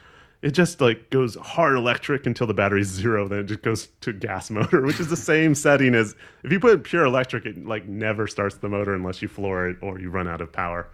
it 0.41 0.51
just 0.51 0.79
like 0.79 1.09
goes 1.09 1.35
hard 1.35 1.75
electric 1.75 2.25
until 2.25 2.47
the 2.47 2.53
battery's 2.53 2.87
zero 2.87 3.27
then 3.27 3.39
it 3.39 3.45
just 3.45 3.63
goes 3.63 3.87
to 4.01 4.13
gas 4.13 4.51
motor 4.51 4.81
which 4.83 4.99
is 4.99 5.07
the 5.07 5.17
same 5.17 5.55
setting 5.65 5.95
as 5.95 6.15
if 6.43 6.51
you 6.51 6.59
put 6.59 6.83
pure 6.83 7.05
electric 7.05 7.45
it 7.47 7.65
like 7.65 7.87
never 7.87 8.27
starts 8.27 8.55
the 8.57 8.69
motor 8.69 8.93
unless 8.93 9.21
you 9.21 9.27
floor 9.27 9.69
it 9.69 9.77
or 9.81 9.99
you 9.99 10.09
run 10.09 10.27
out 10.27 10.41
of 10.41 10.53
power. 10.53 10.87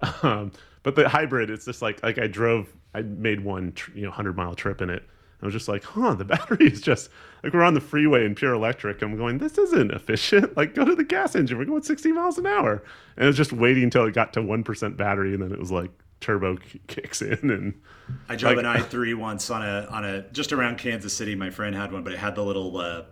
Um, 0.22 0.52
but 0.94 1.02
the 1.02 1.08
hybrid, 1.08 1.50
it's 1.50 1.64
just 1.64 1.82
like 1.82 2.02
like 2.02 2.18
I 2.18 2.26
drove, 2.26 2.72
I 2.94 3.02
made 3.02 3.40
one 3.40 3.72
tr- 3.72 3.92
you 3.94 4.04
know 4.06 4.10
hundred 4.10 4.36
mile 4.36 4.54
trip 4.54 4.80
in 4.80 4.90
it. 4.90 5.02
I 5.40 5.46
was 5.46 5.52
just 5.54 5.68
like, 5.68 5.84
huh, 5.84 6.14
the 6.14 6.24
battery 6.34 6.66
is 6.66 6.80
just 6.80 7.10
like 7.44 7.52
we're 7.52 7.62
on 7.62 7.74
the 7.74 7.80
freeway 7.80 8.24
in 8.24 8.34
pure 8.34 8.52
electric. 8.54 9.02
I'm 9.02 9.16
going, 9.16 9.38
this 9.38 9.56
isn't 9.58 9.90
efficient. 9.92 10.56
Like, 10.56 10.74
go 10.74 10.84
to 10.84 10.94
the 10.96 11.04
gas 11.04 11.36
engine. 11.36 11.58
We're 11.58 11.64
going 11.64 11.82
60 11.82 12.10
miles 12.12 12.38
an 12.38 12.46
hour. 12.46 12.82
And 13.16 13.24
it 13.24 13.26
was 13.28 13.36
just 13.36 13.52
waiting 13.52 13.84
until 13.84 14.04
it 14.06 14.14
got 14.14 14.32
to 14.32 14.42
one 14.42 14.64
percent 14.64 14.96
battery, 14.96 15.34
and 15.34 15.42
then 15.42 15.52
it 15.52 15.58
was 15.58 15.70
like 15.70 15.90
turbo 16.20 16.56
kicks 16.88 17.22
in, 17.22 17.50
and 17.50 17.80
I 18.28 18.34
drove 18.34 18.56
Like- 18.56 18.64
an 18.66 18.82
i3 18.82 19.14
once 19.14 19.50
on 19.50 19.62
a 19.62 19.86
on 19.90 20.04
a 20.04 20.22
just 20.32 20.52
around 20.52 20.78
Kansas 20.78 21.12
City. 21.12 21.34
My 21.36 21.50
friend 21.50 21.76
had 21.76 21.92
one, 21.92 22.02
but 22.02 22.12
it 22.12 22.18
had 22.18 22.34
the 22.34 22.42
little 22.42 22.76
uh, 22.76 23.02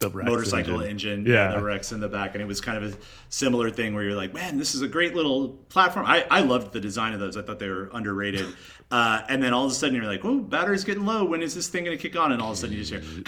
the 0.00 0.10
motorcycle 0.10 0.80
engine, 0.82 1.24
Yeah. 1.26 1.52
the 1.54 1.62
Rex 1.62 1.92
in 1.92 2.00
the 2.00 2.08
back, 2.08 2.34
and 2.34 2.42
it 2.42 2.46
was 2.46 2.60
kind 2.60 2.82
of 2.82 2.92
a 2.92 2.96
similar 3.28 3.70
thing 3.70 3.94
where 3.94 4.02
you're 4.04 4.14
like, 4.16 4.34
man, 4.34 4.58
this 4.58 4.74
is 4.74 4.82
a 4.82 4.88
great 4.88 5.14
little 5.14 5.50
platform. 5.68 6.04
I, 6.06 6.26
I 6.30 6.40
loved 6.40 6.72
the 6.72 6.80
design 6.80 7.12
of 7.14 7.20
those. 7.20 7.36
I 7.36 7.42
thought 7.42 7.58
they 7.58 7.68
were 7.68 7.90
underrated. 7.92 8.46
Uh, 8.90 9.22
and 9.28 9.42
then 9.42 9.52
all 9.52 9.64
of 9.64 9.72
a 9.72 9.74
sudden 9.74 9.96
you're 9.96 10.04
like, 10.04 10.24
oh, 10.24 10.38
battery's 10.38 10.84
getting 10.84 11.04
low. 11.04 11.24
When 11.24 11.42
is 11.42 11.52
this 11.54 11.66
thing 11.68 11.84
going 11.84 11.96
to 11.96 12.00
kick 12.00 12.16
on? 12.16 12.30
And 12.30 12.40
all 12.40 12.50
of 12.52 12.58
a 12.58 12.60
sudden 12.60 12.76
you 12.76 12.84
just 12.84 12.92
hear 12.92 13.00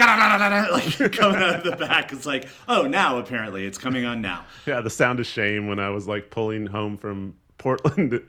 like 0.71 1.13
coming 1.13 1.43
out 1.43 1.57
of 1.57 1.65
the 1.65 1.77
back. 1.77 2.13
It's 2.13 2.27
like, 2.27 2.47
oh, 2.69 2.83
now 2.83 3.19
apparently 3.19 3.65
it's 3.67 3.79
coming 3.79 4.05
on 4.05 4.21
now. 4.21 4.45
Yeah, 4.67 4.81
the 4.83 4.91
sound 4.91 5.19
of 5.19 5.27
shame 5.27 5.67
when 5.67 5.81
I 5.81 5.89
was 5.89 6.07
like 6.07 6.31
pulling 6.31 6.67
home 6.67 6.97
from 6.99 7.35
Portland. 7.59 8.21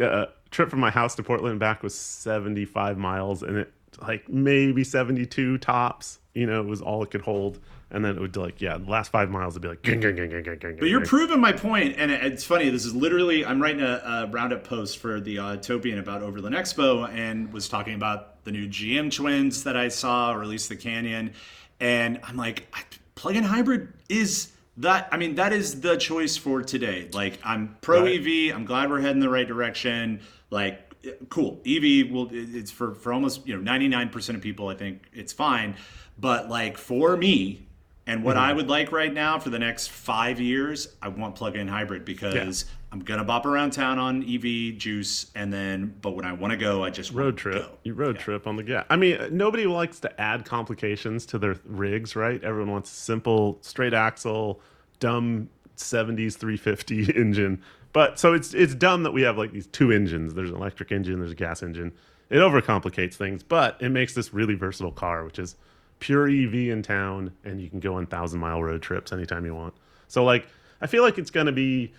A 0.00 0.26
trip 0.50 0.68
from 0.70 0.80
my 0.80 0.90
house 0.90 1.14
to 1.14 1.22
Portland 1.22 1.60
back 1.60 1.82
was 1.82 1.94
75 1.94 2.98
miles, 2.98 3.42
and 3.42 3.56
it 3.58 3.72
like 4.00 4.28
maybe 4.28 4.84
72 4.84 5.58
tops. 5.58 6.18
You 6.34 6.46
know, 6.46 6.60
it 6.60 6.66
was 6.66 6.82
all 6.82 7.02
it 7.04 7.10
could 7.10 7.20
hold. 7.22 7.58
And 7.94 8.02
then 8.02 8.16
it 8.16 8.20
would 8.20 8.32
be 8.32 8.40
like, 8.40 8.60
yeah, 8.62 8.78
the 8.78 8.90
last 8.90 9.12
five 9.12 9.28
miles 9.30 9.52
would 9.52 9.60
be 9.60 9.68
like, 9.68 9.82
gang, 9.82 10.00
gang, 10.00 10.16
gang, 10.16 10.30
gang, 10.30 10.42
gang, 10.42 10.58
gang, 10.58 10.76
But 10.80 10.88
you're 10.88 11.04
proving 11.04 11.40
my 11.40 11.52
point, 11.52 11.94
and 11.98 12.10
it's 12.10 12.42
funny. 12.42 12.70
This 12.70 12.86
is 12.86 12.94
literally 12.94 13.44
I'm 13.44 13.60
writing 13.60 13.82
a, 13.82 14.00
a 14.04 14.26
roundup 14.30 14.64
post 14.64 14.96
for 14.96 15.20
the 15.20 15.38
uh, 15.38 15.56
Autopian 15.56 15.98
about 15.98 16.22
Overland 16.22 16.54
Expo, 16.54 17.06
and 17.12 17.52
was 17.52 17.68
talking 17.68 17.94
about 17.94 18.42
the 18.44 18.50
new 18.50 18.66
GM 18.66 19.14
twins 19.14 19.64
that 19.64 19.76
I 19.76 19.88
saw, 19.88 20.32
or 20.34 20.42
at 20.42 20.48
least 20.48 20.70
the 20.70 20.76
Canyon, 20.76 21.34
and 21.80 22.18
I'm 22.24 22.36
like, 22.36 22.74
plug-in 23.14 23.44
hybrid 23.44 23.92
is 24.08 24.52
that. 24.78 25.08
I 25.12 25.18
mean, 25.18 25.34
that 25.34 25.52
is 25.52 25.82
the 25.82 25.96
choice 25.98 26.38
for 26.38 26.62
today. 26.62 27.10
Like, 27.12 27.38
I'm 27.44 27.76
pro 27.82 28.04
Right. 28.04 28.26
EV. 28.50 28.56
I'm 28.56 28.64
glad 28.64 28.88
we're 28.88 29.00
heading 29.02 29.20
the 29.20 29.28
right 29.28 29.46
direction. 29.46 30.20
Like, 30.48 30.94
cool. 31.28 31.60
EV 31.66 32.10
will. 32.10 32.28
It's 32.32 32.70
for 32.70 32.94
for 32.94 33.12
almost 33.12 33.46
you 33.46 33.54
know 33.60 33.70
99% 33.70 34.34
of 34.34 34.40
people. 34.40 34.68
I 34.68 34.76
think 34.76 35.02
it's 35.12 35.34
fine, 35.34 35.76
but 36.18 36.48
like 36.48 36.78
for 36.78 37.18
me. 37.18 37.66
And 38.06 38.24
what 38.24 38.36
Mm-hmm. 38.36 38.44
I 38.44 38.52
would 38.52 38.68
like 38.68 38.90
right 38.90 39.12
now 39.12 39.38
for 39.38 39.50
the 39.50 39.58
next 39.60 39.88
five 39.88 40.40
years, 40.40 40.88
I 41.00 41.08
want 41.08 41.36
plug-in 41.36 41.68
hybrid 41.68 42.04
because 42.04 42.64
I'm 42.90 43.00
gonna 43.00 43.24
bop 43.24 43.46
around 43.46 43.72
town 43.72 43.98
on 43.98 44.22
EV 44.22 44.76
juice, 44.76 45.30
and 45.34 45.52
then, 45.52 45.94
but 46.02 46.10
when 46.16 46.24
I 46.24 46.32
want 46.32 46.50
to 46.50 46.56
go, 46.56 46.82
I 46.84 46.90
just 46.90 47.12
road 47.12 47.36
trip. 47.36 47.62
Go. 47.62 47.78
You 47.84 47.94
road 47.94 48.18
trip 48.18 48.46
on 48.46 48.56
the 48.56 48.62
gas. 48.64 48.84
I 48.90 48.96
mean, 48.96 49.18
nobody 49.30 49.66
likes 49.66 50.00
to 50.00 50.20
add 50.20 50.44
complications 50.44 51.24
to 51.26 51.38
their 51.38 51.56
rigs, 51.64 52.16
right? 52.16 52.42
Everyone 52.42 52.72
wants 52.72 52.90
a 52.90 52.94
simple, 52.94 53.58
straight 53.62 53.94
axle, 53.94 54.60
dumb 54.98 55.48
'70s 55.76 56.34
350 56.36 57.12
engine. 57.16 57.62
But 57.92 58.18
so 58.18 58.34
it's 58.34 58.52
it's 58.52 58.74
dumb 58.74 59.04
that 59.04 59.12
we 59.12 59.22
have 59.22 59.38
like 59.38 59.52
these 59.52 59.68
two 59.68 59.92
engines. 59.92 60.34
There's 60.34 60.50
an 60.50 60.56
electric 60.56 60.90
engine, 60.92 61.18
there's 61.20 61.32
a 61.32 61.36
gas 61.36 61.62
engine. 61.62 61.92
It 62.30 62.38
overcomplicates 62.38 63.14
things, 63.14 63.42
but 63.42 63.76
it 63.80 63.90
makes 63.90 64.14
this 64.14 64.34
really 64.34 64.54
versatile 64.54 64.92
car, 64.92 65.24
which 65.24 65.38
is 65.38 65.56
pure 66.02 66.28
EV 66.28 66.54
in 66.54 66.82
town, 66.82 67.32
and 67.44 67.60
you 67.60 67.70
can 67.70 67.78
go 67.78 67.94
on 67.94 68.06
thousand 68.06 68.40
mile 68.40 68.60
road 68.60 68.82
trips 68.82 69.12
anytime 69.12 69.46
you 69.46 69.54
want. 69.54 69.72
So 70.08 70.24
like, 70.24 70.48
I 70.80 70.88
feel 70.88 71.04
like 71.04 71.16
it's 71.16 71.30
gonna 71.30 71.52
be 71.52 71.92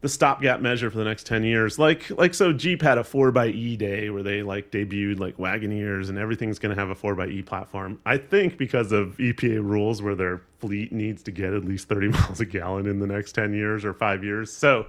the 0.00 0.08
stopgap 0.08 0.60
measure 0.60 0.90
for 0.90 0.98
the 0.98 1.04
next 1.04 1.26
10 1.26 1.44
years. 1.44 1.78
Like 1.78 2.08
like 2.10 2.32
so 2.32 2.52
jeep 2.52 2.82
had 2.82 2.98
a 2.98 3.02
4xe 3.02 3.76
day 3.76 4.10
where 4.10 4.22
they 4.22 4.42
like 4.42 4.70
debuted 4.70 5.18
like 5.18 5.36
wagoneers 5.38 6.08
and 6.08 6.16
everything's 6.16 6.58
going 6.58 6.74
to 6.74 6.80
have 6.80 6.90
a 6.90 6.94
4xe 6.94 7.44
platform. 7.44 8.00
I 8.06 8.16
think 8.16 8.58
because 8.58 8.92
of 8.92 9.16
epa 9.16 9.62
rules 9.62 10.00
where 10.00 10.14
their 10.14 10.42
fleet 10.60 10.92
needs 10.92 11.22
to 11.24 11.32
get 11.32 11.52
at 11.52 11.64
least 11.64 11.88
30 11.88 12.08
miles 12.16 12.40
a 12.40 12.46
gallon 12.46 12.86
in 12.86 13.00
the 13.00 13.06
next 13.06 13.32
10 13.32 13.52
years 13.52 13.84
or 13.84 13.92
5 13.92 14.22
years. 14.24 14.52
So 14.52 14.86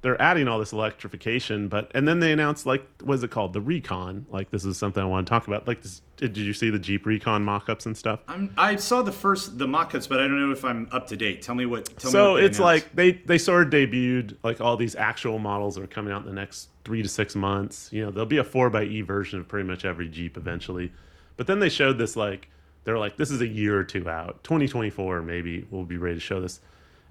they're 0.00 0.20
adding 0.22 0.46
all 0.46 0.60
this 0.60 0.72
electrification 0.72 1.66
but 1.68 1.90
and 1.94 2.06
then 2.06 2.20
they 2.20 2.32
announced 2.32 2.66
like 2.66 2.86
what's 3.02 3.22
it 3.22 3.30
called? 3.30 3.52
The 3.52 3.60
recon. 3.60 4.26
Like 4.30 4.50
this 4.50 4.64
is 4.64 4.76
something 4.76 5.02
i 5.02 5.06
want 5.06 5.26
to 5.26 5.30
talk 5.30 5.46
about. 5.46 5.66
Like 5.66 5.82
this 5.82 6.02
did 6.16 6.36
you 6.36 6.52
see 6.52 6.70
the 6.70 6.78
jeep 6.78 7.06
recon 7.06 7.44
mock-ups 7.44 7.86
and 7.86 7.96
stuff? 7.96 8.20
I'm, 8.26 8.52
I 8.56 8.74
saw 8.76 9.02
the 9.02 9.12
first 9.12 9.58
the 9.58 9.68
mock-ups, 9.68 10.06
but 10.06 10.18
I 10.18 10.22
don't 10.22 10.40
know 10.40 10.52
if 10.52 10.64
I'm 10.64 10.88
up 10.90 11.06
to 11.08 11.16
date. 11.16 11.42
Tell 11.42 11.54
me 11.54 11.64
what. 11.64 11.86
Tell 11.98 12.10
me 12.10 12.12
so 12.12 12.32
what 12.32 12.40
they 12.40 12.46
it's 12.46 12.58
announced. 12.58 12.84
like 12.86 12.96
they 12.96 13.12
they 13.12 13.38
sort 13.38 13.66
of 13.66 13.72
debuted 13.72 14.36
like 14.42 14.60
all 14.60 14.76
these 14.76 14.96
actual 14.96 15.38
models 15.38 15.76
that 15.76 15.82
are 15.82 15.88
coming 15.88 16.12
out 16.12 16.22
in 16.22 16.26
the 16.26 16.34
next 16.34 16.70
three 16.84 17.02
to 17.02 17.08
six 17.08 17.34
months. 17.34 17.88
You 17.92 18.04
know 18.04 18.10
there'll 18.10 18.26
be 18.26 18.38
a 18.38 18.44
4xe 18.44 19.04
version 19.06 19.40
of 19.40 19.48
pretty 19.48 19.68
much 19.68 19.84
every 19.84 20.08
jeep 20.08 20.36
eventually. 20.36 20.92
But 21.36 21.46
then 21.46 21.60
they 21.60 21.68
showed 21.68 21.98
this 21.98 22.16
like 22.16 22.48
they're 22.84 22.98
like 22.98 23.16
this 23.16 23.30
is 23.30 23.40
a 23.40 23.46
year 23.46 23.78
or 23.78 23.84
two 23.84 24.08
out. 24.08 24.42
2024 24.44 25.22
maybe 25.22 25.66
we'll 25.70 25.84
be 25.84 25.96
ready 25.96 26.16
to 26.16 26.20
show 26.20 26.40
this. 26.40 26.60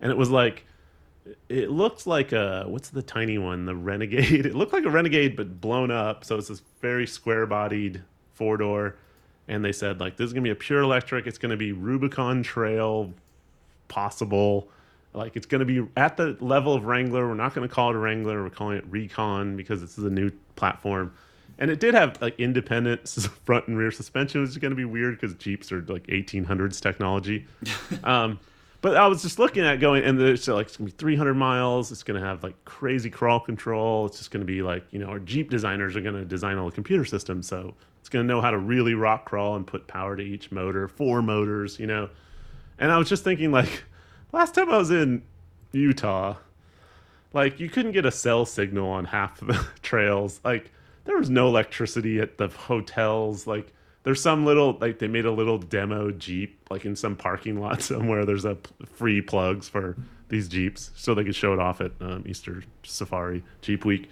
And 0.01 0.12
it 0.12 0.17
was 0.17 0.29
like 0.29 0.65
it 1.50 1.69
looked 1.69 2.07
like 2.07 2.31
a 2.31 2.65
what's 2.67 2.89
the 2.89 3.01
tiny 3.01 3.38
one? 3.38 3.65
The 3.65 3.75
renegade? 3.75 4.46
It 4.46 4.55
looked 4.55 4.74
like 4.74 4.86
a 4.86 4.89
renegade 4.89 5.36
but 5.36 5.62
blown 5.62 5.91
up. 5.91 6.24
So 6.25 6.38
it's 6.38 6.48
this 6.48 6.62
very 6.81 7.07
square 7.07 7.46
bodied 7.46 8.01
four 8.34 8.57
door 8.57 8.96
and 9.48 9.63
they 9.63 9.72
said 9.72 10.00
like 10.00 10.17
this 10.17 10.27
is 10.27 10.34
gonna 10.34 10.43
be 10.43 10.51
a 10.51 10.55
pure 10.55 10.81
electric. 10.81 11.27
It's 11.27 11.38
gonna 11.38 11.57
be 11.57 11.72
rubicon 11.72 12.43
trail 12.43 13.13
possible. 13.88 14.69
Like 15.13 15.36
it's 15.36 15.46
going 15.46 15.60
to 15.60 15.65
be 15.65 15.89
at 15.98 16.17
the 16.17 16.38
level 16.39 16.74
of 16.74 16.86
wrangler. 16.86 17.27
We're 17.27 17.34
not 17.34 17.53
going 17.53 17.67
to 17.67 17.74
call 17.74 17.89
it 17.89 17.96
a 17.96 18.00
wrangler. 18.00 18.43
We're 18.43 18.50
calling 18.50 18.77
it 18.77 18.86
recon 18.88 19.57
because 19.57 19.81
this 19.81 19.98
is 19.98 20.03
a 20.03 20.10
new 20.10 20.31
platform. 20.55 21.13
And 21.60 21.72
it 21.72 21.79
did 21.79 21.96
have 21.96 22.22
like 22.22 22.39
independent 22.39 23.07
front 23.46 23.67
and 23.67 23.77
rear 23.77 23.91
suspension 23.91 24.41
which 24.41 24.51
is 24.51 24.57
going 24.57 24.72
to 24.72 24.75
be 24.75 24.86
weird 24.86 25.19
because 25.19 25.36
jeeps 25.36 25.72
are 25.72 25.81
like 25.84 26.05
1800s 26.07 26.79
technology. 26.79 27.48
Um, 28.03 28.39
but 28.81 28.96
I 28.96 29.07
was 29.07 29.22
just 29.22 29.39
looking 29.39 29.63
at 29.65 29.79
going, 29.79 30.03
and 30.03 30.19
there's 30.19 30.48
like 30.48 30.67
it's 30.67 30.77
gonna 30.77 30.89
be 30.89 30.96
300 30.98 31.34
miles. 31.34 31.91
It's 31.91 32.03
gonna 32.03 32.19
have 32.19 32.43
like 32.43 32.63
crazy 32.65 33.10
crawl 33.10 33.39
control. 33.39 34.05
It's 34.05 34.17
just 34.17 34.31
gonna 34.31 34.46
be 34.46 34.62
like 34.62 34.86
you 34.91 35.00
know 35.00 35.07
our 35.07 35.19
Jeep 35.19 35.50
designers 35.50 35.96
are 35.96 36.01
gonna 36.01 36.25
design 36.25 36.57
all 36.57 36.67
the 36.67 36.75
computer 36.75 37.05
systems, 37.05 37.48
so 37.48 37.74
it's 38.00 38.10
gonna 38.10 38.25
know 38.25 38.41
how 38.41 38.51
to 38.51 38.57
really 38.57 38.93
rock 38.93 39.25
crawl 39.25 39.55
and 39.55 39.65
put 39.65 39.88
power 39.88 40.15
to 40.15 40.24
each 40.24 40.51
motor, 40.51 40.88
four 40.88 41.22
motors, 41.22 41.79
you 41.79 41.88
know. 41.88 42.10
And 42.79 42.91
I 42.91 42.98
was 42.98 43.10
just 43.10 43.24
thinking 43.24 43.51
like, 43.51 43.84
last 44.31 44.53
time 44.53 44.69
I 44.69 44.77
was 44.77 44.91
in 44.91 45.24
Utah, 45.72 46.36
like 47.34 47.60
you 47.60 47.69
couldn't 47.69 47.91
get 47.93 48.05
a 48.05 48.12
cell 48.12 48.46
signal 48.46 48.89
on 48.89 49.05
half 49.05 49.39
the 49.39 49.65
trails. 49.81 50.39
Like 50.46 50.72
there 51.05 51.17
was 51.17 51.29
no 51.29 51.48
electricity 51.48 52.19
at 52.19 52.38
the 52.38 52.48
hotels. 52.48 53.48
Like 53.48 53.74
there's 54.08 54.22
some 54.22 54.46
little 54.46 54.78
like 54.80 55.00
they 55.00 55.08
made 55.10 55.26
a 55.26 55.32
little 55.32 55.58
demo 55.58 56.12
Jeep 56.12 56.58
like 56.70 56.86
in 56.86 56.96
some 56.96 57.18
parking 57.18 57.60
lot 57.60 57.82
somewhere. 57.92 58.24
There's 58.26 58.46
a 58.46 58.56
p- 58.56 58.86
free 58.86 59.22
plugs 59.22 59.68
for 59.68 59.98
these 60.30 60.48
Jeeps 60.48 60.92
so 60.96 61.14
they 61.14 61.26
could 61.26 61.36
show 61.36 61.52
it 61.52 61.60
off 61.60 61.82
at 61.82 61.92
um, 62.00 62.24
Easter 62.26 62.64
Safari 62.84 63.44
Jeep 63.62 63.84
Week. 63.84 64.10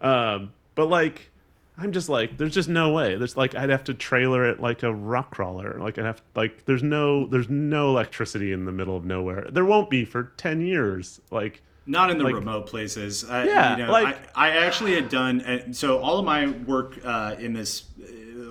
Um, 0.00 0.52
but 0.76 0.86
like, 0.88 1.30
I'm 1.76 1.90
just 1.90 2.08
like, 2.08 2.38
there's 2.38 2.54
just 2.54 2.68
no 2.68 2.92
way. 2.92 3.16
There's 3.16 3.36
like, 3.36 3.56
I'd 3.56 3.70
have 3.70 3.82
to 3.84 3.94
trailer 3.94 4.48
it 4.48 4.60
like 4.60 4.84
a 4.84 4.94
rock 4.94 5.32
crawler. 5.32 5.76
Like 5.80 5.98
I'd 5.98 6.04
have 6.04 6.22
like, 6.36 6.64
there's 6.66 6.84
no, 6.84 7.26
there's 7.26 7.48
no 7.50 7.88
electricity 7.90 8.52
in 8.52 8.64
the 8.64 8.72
middle 8.72 8.96
of 8.96 9.04
nowhere. 9.04 9.48
There 9.50 9.64
won't 9.64 9.90
be 9.90 10.04
for 10.04 10.32
ten 10.36 10.60
years. 10.60 11.20
Like, 11.32 11.62
Not 11.84 12.10
in 12.10 12.18
the 12.18 12.24
Like- 12.24 12.34
remote 12.36 12.66
places. 12.68 13.24
I, 13.28 13.44
Yeah, 13.46 13.76
you 13.76 13.86
know, 13.86 13.90
like- 13.92 14.36
I, 14.36 14.50
I 14.50 14.56
actually 14.58 14.94
had 14.94 15.08
done 15.08 15.72
so 15.72 15.98
all 15.98 16.18
of 16.20 16.24
my 16.24 16.46
work 16.46 16.98
uh, 17.04 17.34
in 17.38 17.52
this 17.54 17.84
uh, 18.00 18.06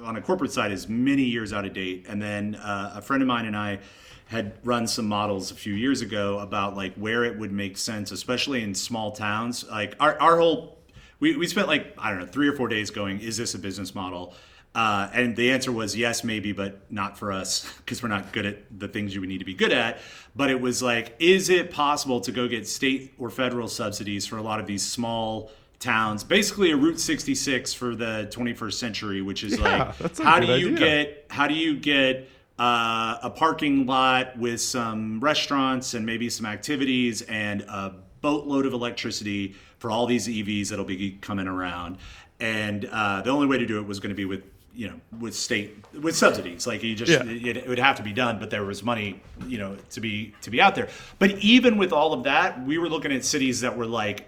on 0.05 0.15
a 0.15 0.21
corporate 0.21 0.51
side 0.51 0.71
is 0.71 0.87
many 0.87 1.23
years 1.23 1.51
out 1.51 1.65
of 1.65 1.73
date. 1.73 2.05
And 2.07 2.21
then 2.21 2.55
uh, 2.55 2.93
a 2.95 3.01
friend 3.01 3.21
of 3.21 3.27
mine 3.27 3.45
and 3.45 3.57
I 3.57 3.79
had 4.27 4.53
run 4.63 4.87
some 4.87 5.07
models 5.07 5.51
a 5.51 5.55
few 5.55 5.73
years 5.73 6.01
ago 6.01 6.39
about 6.39 6.75
like 6.75 6.93
where 6.95 7.23
it 7.23 7.37
would 7.37 7.51
make 7.51 7.77
sense, 7.77 8.11
especially 8.11 8.63
in 8.63 8.73
small 8.73 9.11
towns. 9.11 9.65
Like 9.69 9.95
our 9.99 10.19
our 10.19 10.39
whole 10.39 10.79
we, 11.19 11.35
we 11.35 11.47
spent 11.47 11.67
like 11.67 11.93
I 11.97 12.09
don't 12.09 12.19
know 12.19 12.25
three 12.25 12.47
or 12.47 12.53
four 12.53 12.67
days 12.67 12.89
going, 12.89 13.19
is 13.19 13.37
this 13.37 13.53
a 13.53 13.59
business 13.59 13.93
model? 13.93 14.33
Uh, 14.73 15.09
and 15.13 15.37
the 15.37 15.51
answer 15.51 15.71
was 15.71 15.95
yes, 15.95 16.23
maybe, 16.23 16.51
but 16.51 16.91
not 16.91 17.17
for 17.17 17.31
us 17.31 17.71
because 17.77 18.03
we're 18.03 18.09
not 18.09 18.33
good 18.33 18.45
at 18.45 18.79
the 18.79 18.87
things 18.87 19.13
you 19.13 19.21
would 19.21 19.29
need 19.29 19.39
to 19.39 19.45
be 19.45 19.53
good 19.53 19.71
at. 19.71 19.99
But 20.35 20.49
it 20.49 20.59
was 20.59 20.83
like, 20.83 21.15
is 21.19 21.49
it 21.49 21.71
possible 21.71 22.19
to 22.21 22.31
go 22.31 22.47
get 22.47 22.67
state 22.67 23.13
or 23.17 23.29
federal 23.29 23.67
subsidies 23.67 24.25
for 24.25 24.37
a 24.37 24.41
lot 24.41 24.59
of 24.59 24.67
these 24.67 24.85
small 24.85 25.49
towns? 25.85 26.23
Basically, 26.23 26.71
a 26.71 26.75
Route 26.77 26.99
66 26.99 27.73
for 27.73 27.95
the 27.95 28.27
21st 28.31 28.73
century, 28.73 29.21
which 29.21 29.43
is 29.43 29.59
like, 29.65 30.17
how 30.17 30.39
do 30.39 30.47
you 30.47 30.73
idea. 30.73 30.77
get 30.77 31.25
how 31.29 31.47
do 31.47 31.53
you 31.53 31.75
get 31.77 32.29
uh, 32.59 33.17
a 33.21 33.29
parking 33.29 33.85
lot 33.85 34.37
with 34.37 34.61
some 34.61 35.19
restaurants 35.19 35.93
and 35.93 36.05
maybe 36.05 36.29
some 36.29 36.45
activities 36.45 37.21
and 37.23 37.61
a 37.63 37.93
boatload 38.21 38.65
of 38.65 38.73
electricity 38.73 39.53
for 39.77 39.91
all 39.91 40.05
these 40.05 40.27
EVs 40.27 40.69
that'll 40.69 40.85
be 40.85 41.17
coming 41.21 41.47
around. 41.47 41.97
And 42.39 42.85
uh, 42.91 43.21
the 43.21 43.29
only 43.29 43.45
way 43.47 43.57
to 43.57 43.65
do 43.65 43.77
it 43.79 43.85
was 43.87 43.99
going 43.99 44.09
to 44.09 44.15
be 44.15 44.25
with 44.25 44.43
you 44.73 44.89
know 44.89 44.99
with 45.19 45.33
state 45.35 45.75
with 46.01 46.15
subsidies. 46.15 46.67
Like 46.67 46.83
you 46.83 46.95
just 46.95 47.11
Yeah. 47.11 47.23
it, 47.23 47.57
it 47.57 47.67
would 47.67 47.79
have 47.79 47.95
to 47.97 48.03
be 48.03 48.11
done, 48.13 48.39
but 48.39 48.49
there 48.49 48.65
was 48.65 48.83
money 48.83 49.21
you 49.47 49.57
know 49.57 49.77
to 49.91 50.01
be 50.01 50.33
to 50.41 50.49
be 50.49 50.59
out 50.61 50.75
there. 50.75 50.89
But 51.19 51.31
even 51.39 51.77
with 51.77 51.93
all 51.93 52.11
of 52.13 52.23
that, 52.23 52.65
we 52.65 52.77
were 52.77 52.89
looking 52.89 53.11
at 53.13 53.23
cities 53.23 53.61
that 53.61 53.77
were 53.77 53.85
like 53.85 54.27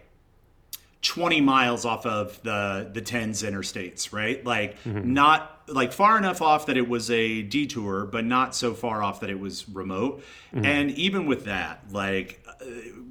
20 1.02 1.42
miles 1.42 1.86
off 1.86 2.06
of 2.06 2.42
the 2.44 2.90
the 2.94 3.02
10s 3.02 3.48
interstates 3.50 4.12
right? 4.12 4.44
Like 4.46 4.78
not 4.86 5.62
like 5.68 5.94
far 5.94 6.18
enough 6.18 6.42
off 6.42 6.66
that 6.68 6.78
it 6.78 6.88
was 6.88 7.12
a 7.12 7.42
detour 7.44 8.06
but 8.06 8.26
not 8.26 8.56
so 8.56 8.74
far 8.74 9.04
off 9.04 9.20
that 9.20 9.30
it 9.30 9.40
was 9.40 9.68
remote. 9.70 10.24
And 10.54 10.92
even 10.92 11.26
with 11.28 11.46
that 11.46 11.84
like 11.92 12.46
uh, 12.48 12.66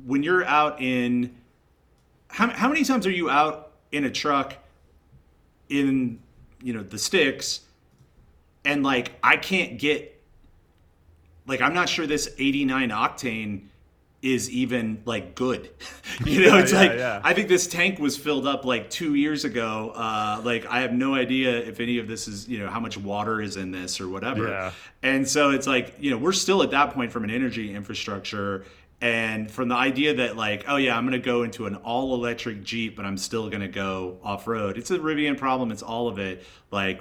when 0.04 0.22
you're 0.22 0.44
out 0.44 0.80
in 0.80 1.36
how, 2.28 2.48
how 2.50 2.68
many 2.68 2.84
times 2.84 3.06
are 3.06 3.10
you 3.10 3.30
out 3.30 3.72
in 3.92 4.04
a 4.04 4.10
truck 4.10 4.56
in 5.68 6.18
you 6.62 6.72
know 6.72 6.82
the 6.82 6.98
sticks 6.98 7.60
and 8.64 8.82
like 8.82 9.12
i 9.22 9.36
can't 9.36 9.78
get 9.78 10.20
like 11.46 11.60
i'm 11.60 11.74
not 11.74 11.88
sure 11.88 12.06
this 12.06 12.28
89 12.38 12.90
octane 12.90 13.62
is 14.34 14.50
even 14.50 15.02
like 15.04 15.34
good. 15.34 15.70
You 16.24 16.46
know 16.46 16.56
Yeah, 16.56 16.62
it's 16.62 16.72
yeah, 16.72 16.78
like 16.78 16.92
yeah. 16.92 17.20
i 17.24 17.34
think 17.34 17.48
this 17.48 17.66
tank 17.66 17.98
was 17.98 18.16
filled 18.16 18.46
up 18.46 18.64
like 18.64 18.88
two 18.88 19.14
years 19.14 19.44
ago. 19.44 19.92
Uh 19.94 20.40
like 20.42 20.64
i 20.66 20.80
have 20.80 20.92
no 20.92 21.14
idea 21.14 21.58
if 21.58 21.78
any 21.80 21.98
of 21.98 22.08
this 22.08 22.26
is 22.26 22.48
you 22.48 22.58
know 22.58 22.68
how 22.68 22.80
much 22.80 22.96
water 22.96 23.40
is 23.42 23.56
in 23.56 23.70
this 23.70 24.00
or 24.00 24.08
whatever. 24.08 24.48
Yeah. 24.48 24.72
and 25.02 25.28
so 25.28 25.50
it's 25.50 25.66
like 25.66 25.96
you 26.00 26.10
know 26.10 26.16
we're 26.16 26.32
still 26.32 26.62
at 26.62 26.70
that 26.70 26.94
point 26.94 27.12
from 27.12 27.24
an 27.24 27.30
energy 27.30 27.74
infrastructure 27.74 28.64
and 29.02 29.50
from 29.50 29.68
the 29.68 29.74
idea 29.74 30.14
that 30.14 30.36
like 30.36 30.64
oh 30.68 30.76
yeah 30.76 30.96
i'm 30.96 31.04
going 31.04 31.20
to 31.20 31.26
go 31.34 31.42
into 31.42 31.66
an 31.66 31.74
all 31.76 32.14
electric 32.14 32.62
jeep 32.64 32.96
but 32.96 33.04
i'm 33.04 33.18
still 33.18 33.50
going 33.50 33.60
to 33.60 33.68
go 33.68 34.18
off 34.24 34.46
road 34.46 34.78
it's 34.78 34.90
a 34.90 34.98
rivian 34.98 35.36
problem. 35.36 35.70
It's 35.70 35.82
all 35.82 36.08
of 36.08 36.18
it. 36.18 36.44
Like 36.70 37.00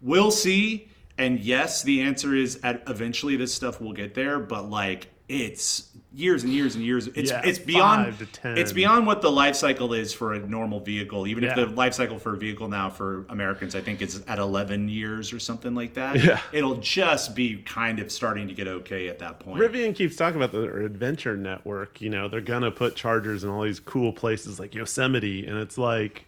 we'll 0.00 0.30
see. 0.30 0.88
And 1.16 1.38
yes 1.40 1.82
the 1.82 2.02
answer 2.02 2.34
is 2.34 2.60
at 2.62 2.82
eventually 2.88 3.36
this 3.36 3.54
stuff 3.54 3.80
will 3.80 3.92
get 3.92 4.14
there. 4.14 4.38
But 4.38 4.68
like 4.68 5.08
it's 5.28 5.90
years 6.12 6.44
and 6.44 6.52
years 6.52 6.74
and 6.76 6.84
years 6.84 7.06
it's 7.08 7.30
Yeah, 7.30 7.40
it's 7.44 7.58
beyond 7.58 8.04
five 8.04 8.18
to 8.18 8.26
10. 8.26 8.58
it's 8.58 8.72
beyond 8.72 9.06
what 9.06 9.20
the 9.22 9.32
life 9.32 9.56
cycle 9.56 9.92
is 9.94 10.12
for 10.12 10.34
a 10.34 10.38
normal 10.38 10.78
vehicle 10.80 11.26
even 11.26 11.42
if 11.42 11.56
the 11.56 11.66
life 11.66 11.94
cycle 11.94 12.18
for 12.18 12.34
a 12.34 12.36
vehicle 12.36 12.68
now 12.68 12.88
for 12.90 13.24
americans 13.30 13.74
i 13.74 13.80
think 13.80 14.00
is 14.02 14.22
at 14.28 14.38
11 14.38 14.88
years 14.88 15.32
or 15.32 15.40
something 15.40 15.74
like 15.74 15.94
that 15.94 16.22
Yeah. 16.22 16.38
it'll 16.52 16.76
just 16.76 17.34
be 17.34 17.56
kind 17.62 17.98
of 17.98 18.12
starting 18.12 18.46
to 18.48 18.54
get 18.54 18.68
okay 18.68 19.08
at 19.08 19.18
that 19.20 19.40
point 19.40 19.58
Rivian 19.60 19.94
keeps 19.94 20.14
talking 20.14 20.36
about 20.40 20.52
their 20.52 20.82
adventure 20.82 21.36
network. 21.36 22.00
You 22.00 22.10
know, 22.10 22.28
they're 22.28 22.40
gonna 22.40 22.70
put 22.70 22.94
chargers 22.94 23.42
in 23.42 23.50
all 23.50 23.62
these 23.62 23.80
cool 23.80 24.12
places 24.12 24.60
like 24.60 24.74
Yosemite, 24.74 25.46
and 25.46 25.58
it's 25.58 25.78
like, 25.78 26.26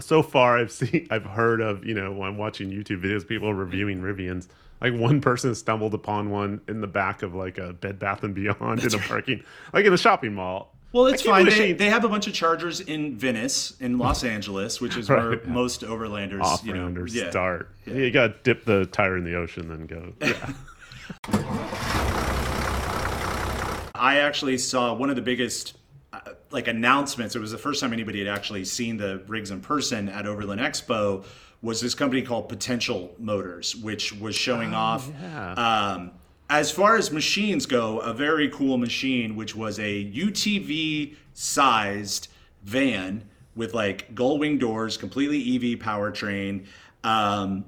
so 0.00 0.22
far 0.22 0.58
I've 0.58 0.70
seen, 0.72 1.06
I've 1.10 1.24
heard 1.24 1.60
of, 1.60 1.84
you 1.84 1.94
know, 1.94 2.12
when 2.12 2.28
I'm 2.28 2.38
watching 2.38 2.70
YouTube 2.70 3.02
videos, 3.02 3.26
people 3.26 3.52
reviewing 3.54 4.00
Rivians. 4.00 4.48
Like 4.84 5.00
one 5.00 5.22
person 5.22 5.54
stumbled 5.54 5.94
upon 5.94 6.28
one 6.28 6.60
in 6.68 6.82
the 6.82 6.86
back 6.86 7.22
of 7.22 7.34
like 7.34 7.56
a 7.56 7.72
Bed 7.72 7.98
Bath 7.98 8.22
and 8.22 8.34
Beyond 8.34 8.84
in 8.84 8.94
a 8.94 8.98
parking, 8.98 9.42
like 9.72 9.86
in 9.86 9.94
a 9.94 9.96
shopping 9.96 10.34
mall. 10.34 10.74
Well, 10.92 11.06
it's 11.06 11.22
fine. 11.22 11.46
They, 11.46 11.72
they 11.72 11.88
have 11.88 12.04
a 12.04 12.08
bunch 12.10 12.26
of 12.26 12.34
chargers 12.34 12.80
in 12.80 13.16
Venice, 13.16 13.78
in 13.80 13.96
Los 13.96 14.24
Angeles, 14.24 14.82
which 14.82 14.98
is 14.98 15.08
where 15.08 15.30
Right. 15.30 15.48
most 15.48 15.80
overlanders, 15.80 16.62
you 16.62 16.74
know, 16.74 17.06
yeah. 17.06 17.30
start. 17.30 17.70
You 17.86 18.10
got 18.10 18.26
to 18.26 18.34
dip 18.42 18.66
the 18.66 18.84
tire 18.84 19.16
in 19.16 19.24
the 19.24 19.36
ocean, 19.36 19.68
then 19.68 19.86
go. 19.86 20.12
Yeah. 20.20 20.52
I 23.94 24.18
actually 24.18 24.58
saw 24.58 24.92
one 24.92 25.08
of 25.08 25.16
the 25.16 25.22
biggest 25.22 25.78
like 26.50 26.68
announcements. 26.68 27.34
It 27.34 27.40
was 27.40 27.52
the 27.52 27.58
first 27.58 27.80
time 27.80 27.92
anybody 27.92 28.18
had 28.24 28.28
actually 28.28 28.64
seen 28.64 28.96
the 28.96 29.22
rigs 29.26 29.50
in 29.50 29.60
person 29.60 30.08
at 30.08 30.26
Overland 30.26 30.60
Expo. 30.60 31.24
Was 31.62 31.80
this 31.80 31.94
company 31.94 32.22
called 32.22 32.48
Potential 32.48 33.14
Motors, 33.18 33.74
which 33.76 34.12
was 34.12 34.34
showing 34.34 34.74
off. 34.74 35.10
yeah. 35.20 35.52
Um, 35.52 36.12
as 36.50 36.70
far 36.70 36.96
as 36.96 37.10
machines 37.10 37.64
go, 37.64 38.00
a 38.00 38.12
very 38.12 38.48
cool 38.50 38.76
machine, 38.76 39.34
which 39.34 39.56
was 39.56 39.78
a 39.78 40.04
UTV 40.12 41.16
sized 41.32 42.28
van 42.62 43.24
with 43.56 43.72
like 43.72 44.14
gull 44.14 44.38
wing 44.38 44.58
doors, 44.58 44.96
completely 44.96 45.38
EV 45.56 45.78
powertrain. 45.78 46.66
Um, 47.02 47.64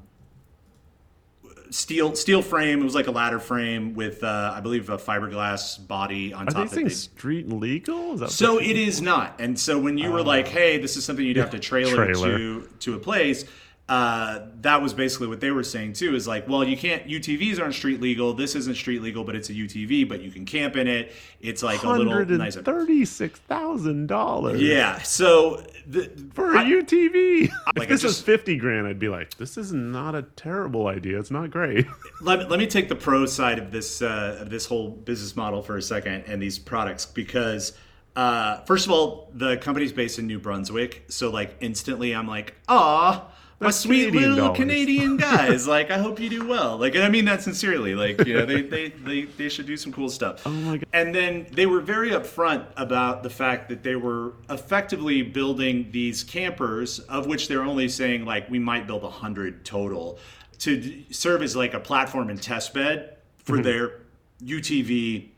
steel 1.71 2.15
steel 2.17 2.43
frame. 2.43 2.81
It 2.81 2.85
was 2.85 2.95
like 2.95 3.07
a 3.07 3.11
ladder 3.11 3.39
frame 3.39 3.95
with, 3.95 4.23
uh, 4.25 4.53
I 4.55 4.61
believe, 4.61 4.89
a 4.91 4.99
fiberglass 4.99 5.85
body 5.87 6.33
on 6.33 6.49
Are 6.49 6.51
top 6.51 6.63
these 6.65 6.73
of 6.73 6.79
it. 6.79 6.81
things 6.83 6.97
street 6.97 7.49
legal? 7.49 8.15
Is 8.15 8.21
that 8.21 8.31
So 8.31 8.59
it 8.59 8.77
is 8.77 9.01
not. 9.03 9.37
And 9.39 9.59
so 9.59 9.79
when 9.79 9.99
you 9.99 10.11
were 10.13 10.23
like, 10.23 10.49
"Hey, 10.49 10.79
this 10.79 10.97
is 10.97 11.05
something 11.05 11.25
you'd 11.25 11.37
have 11.37 11.51
to 11.51 11.59
trailer, 11.59 11.95
Trailer. 12.13 12.39
to 12.39 12.69
to 12.81 12.95
a 12.95 12.99
place," 12.99 13.45
uh, 13.89 14.41
that 14.63 14.83
was 14.83 14.93
basically 14.95 15.29
what 15.29 15.41
they 15.41 15.53
were 15.53 15.63
saying 15.63 15.93
too. 15.93 16.17
Is 16.17 16.27
like, 16.27 16.49
well, 16.49 16.65
you 16.65 16.77
can't. 16.77 17.07
UTVs 17.07 17.61
aren't 17.61 17.75
street 17.75 18.01
legal. 18.01 18.33
This 18.33 18.57
isn't 18.57 18.75
street 18.75 19.01
legal, 19.01 19.23
but 19.23 19.37
it's 19.37 19.49
a 19.49 19.53
UTV. 19.53 20.09
But 20.09 20.23
you 20.23 20.31
can 20.33 20.45
camp 20.45 20.75
in 20.77 20.89
it. 20.89 21.13
It's 21.41 21.63
like 21.63 21.85
a 21.85 21.91
little 21.91 22.25
nicer. 22.37 22.63
thirty-six 22.63 23.39
thousand 23.41 24.09
dollars. 24.09 24.61
Yeah. 24.61 25.01
So 25.03 25.65
the, 25.87 26.11
for 26.35 26.57
a 26.57 26.65
UTV. 26.65 27.45
if 27.45 27.53
Like, 27.77 27.89
this 27.89 28.05
I 28.05 28.09
is 28.09 28.21
fifty 28.21 28.57
grand, 28.57 28.89
I'd 28.89 28.99
be 28.99 29.09
like, 29.09 29.37
this 29.37 29.57
is 29.57 29.73
not 29.73 30.17
a 30.17 30.23
terrible 30.23 30.89
idea. 30.89 31.21
It's 31.21 31.31
not 31.31 31.53
great. 31.53 31.87
let, 32.21 32.51
let 32.51 32.59
me 32.59 32.67
take 32.67 32.89
the 32.89 32.97
pro 32.97 33.25
side 33.25 33.61
of 33.61 33.71
this 33.71 34.03
uh, 34.03 34.39
of 34.41 34.51
this 34.51 34.67
whole 34.67 34.91
business 34.91 35.37
model 35.37 35.63
for 35.63 35.77
a 35.77 35.83
second 35.83 36.25
and 36.27 36.43
these 36.43 36.59
products 36.59 37.07
because 37.07 37.73
uh, 38.17 38.63
first 38.63 38.87
of 38.87 38.91
all 38.91 39.31
the 39.33 39.59
company's 39.59 39.93
based 39.93 40.19
in 40.19 40.27
New 40.27 40.41
Brunswick 40.41 41.05
so 41.09 41.31
like 41.31 41.55
instantly 41.61 42.13
I'm 42.13 42.27
like 42.27 42.55
ah 42.67 43.31
my 43.59 43.71
sweet 43.71 44.07
Canadian 44.07 44.31
little 44.31 44.45
dollars." 44.47 44.59
Canadian 44.59 45.17
guys 45.31 45.67
like 45.67 45.91
I 45.91 45.99
hope 45.99 46.21
you 46.21 46.29
do 46.29 46.47
well 46.47 46.77
like 46.77 46.95
and 46.95 47.03
I 47.05 47.09
mean 47.09 47.25
that 47.25 47.43
sincerely 47.43 47.95
like 47.95 48.25
you 48.27 48.35
know 48.35 48.45
they, 48.45 48.63
they, 48.63 48.89
they, 48.89 49.23
they 49.23 49.49
should 49.49 49.67
do 49.67 49.77
some 49.77 49.93
cool 49.93 50.09
stuff 50.09 50.43
oh 50.47 50.51
my 50.51 50.77
God. 50.79 50.87
and 50.93 51.15
then 51.15 51.47
they 51.53 51.67
were 51.67 51.81
very 51.81 52.11
upfront 52.11 52.67
about 52.77 53.23
the 53.23 53.31
fact 53.31 53.69
that 53.71 53.83
they 53.83 53.97
were 53.97 54.35
effectively 54.51 55.23
building 55.23 55.89
these 55.91 56.23
campers, 56.25 56.99
of 57.01 57.27
which 57.27 57.49
they're 57.49 57.63
only 57.63 57.89
saying 57.89 58.25
like 58.25 58.49
we 58.51 58.59
might 58.59 58.87
build 58.87 59.05
a 59.05 59.11
hundred 59.11 59.65
total, 59.65 60.19
to 60.59 60.81
d- 60.81 61.07
serve 61.11 61.43
as 61.43 61.57
like 61.57 61.75
a 61.75 61.81
platform 61.81 62.29
and 62.31 62.43
test 62.43 62.75
bed 62.75 63.17
for 63.39 63.55
mm-hmm. 63.55 63.63
their 63.63 64.01
UTV. 64.43 65.29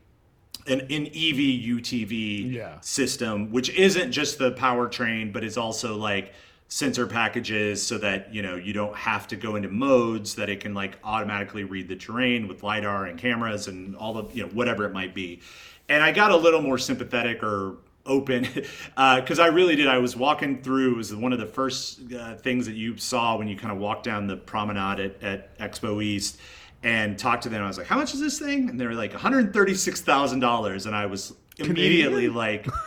An, 0.67 0.81
an 0.81 1.07
EV 1.07 1.39
UTV 1.79 2.51
Yeah. 2.53 2.79
system, 2.81 3.51
which 3.51 3.71
isn't 3.71 4.11
just 4.11 4.37
the 4.37 4.51
powertrain, 4.51 5.33
but 5.33 5.43
it's 5.43 5.57
also 5.57 5.95
like 5.95 6.33
sensor 6.69 7.07
packages 7.07 7.85
so 7.85 7.97
that 7.97 8.33
you 8.33 8.43
know 8.43 8.55
you 8.55 8.73
don't 8.73 8.95
have 8.95 9.27
to 9.27 9.35
go 9.35 9.55
into 9.55 9.67
modes 9.67 10.35
that 10.35 10.49
it 10.49 10.59
can 10.59 10.73
like 10.73 10.99
automatically 11.03 11.63
read 11.63 11.87
the 11.87 11.95
terrain 11.95 12.47
with 12.47 12.61
lidar 12.61 13.05
and 13.05 13.17
cameras 13.17 13.67
and 13.67 13.95
all 13.95 14.13
the 14.13 14.33
you 14.35 14.43
know 14.43 14.49
whatever 14.49 14.85
it 14.85 14.93
might 14.93 15.15
be 15.15 15.41
and 15.89 16.03
i 16.03 16.11
got 16.11 16.29
a 16.29 16.37
little 16.37 16.61
more 16.61 16.77
sympathetic 16.77 17.43
or 17.43 17.77
open 18.05 18.43
because 18.43 19.39
uh, 19.39 19.43
I 19.43 19.47
really 19.47 19.75
did. 19.75 19.87
I 19.87 19.99
was 19.99 20.15
walking 20.15 20.61
through. 20.61 20.93
It 20.93 20.97
was 20.97 21.15
one 21.15 21.31
of 21.31 21.39
the 21.39 21.45
first 21.45 22.11
uh, 22.11 22.35
things 22.35 22.65
that 22.65 22.75
you 22.75 22.97
saw 22.97 23.37
when 23.37 23.47
you 23.47 23.55
kind 23.55 23.71
of 23.71 23.77
walked 23.77 24.03
down 24.03 24.27
the 24.27 24.37
promenade 24.37 24.99
at, 24.99 25.23
at 25.23 25.57
Expo 25.59 26.03
East 26.03 26.39
and 26.81 27.17
talked 27.17 27.43
to 27.43 27.49
them. 27.49 27.61
I 27.63 27.67
was 27.67 27.77
like, 27.77 27.87
"How 27.87 27.97
much 27.97 28.13
is 28.13 28.19
this 28.19 28.39
thing?" 28.39 28.69
And 28.69 28.79
they 28.79 28.87
were 28.87 28.95
like, 28.95 29.11
"One 29.11 29.21
hundred 29.21 29.53
thirty-six 29.53 30.01
thousand 30.01 30.39
dollars." 30.39 30.85
And 30.85 30.95
I 30.95 31.05
was 31.05 31.33
immediately 31.57 32.27
Canadian? 32.27 32.33
like. 32.33 32.67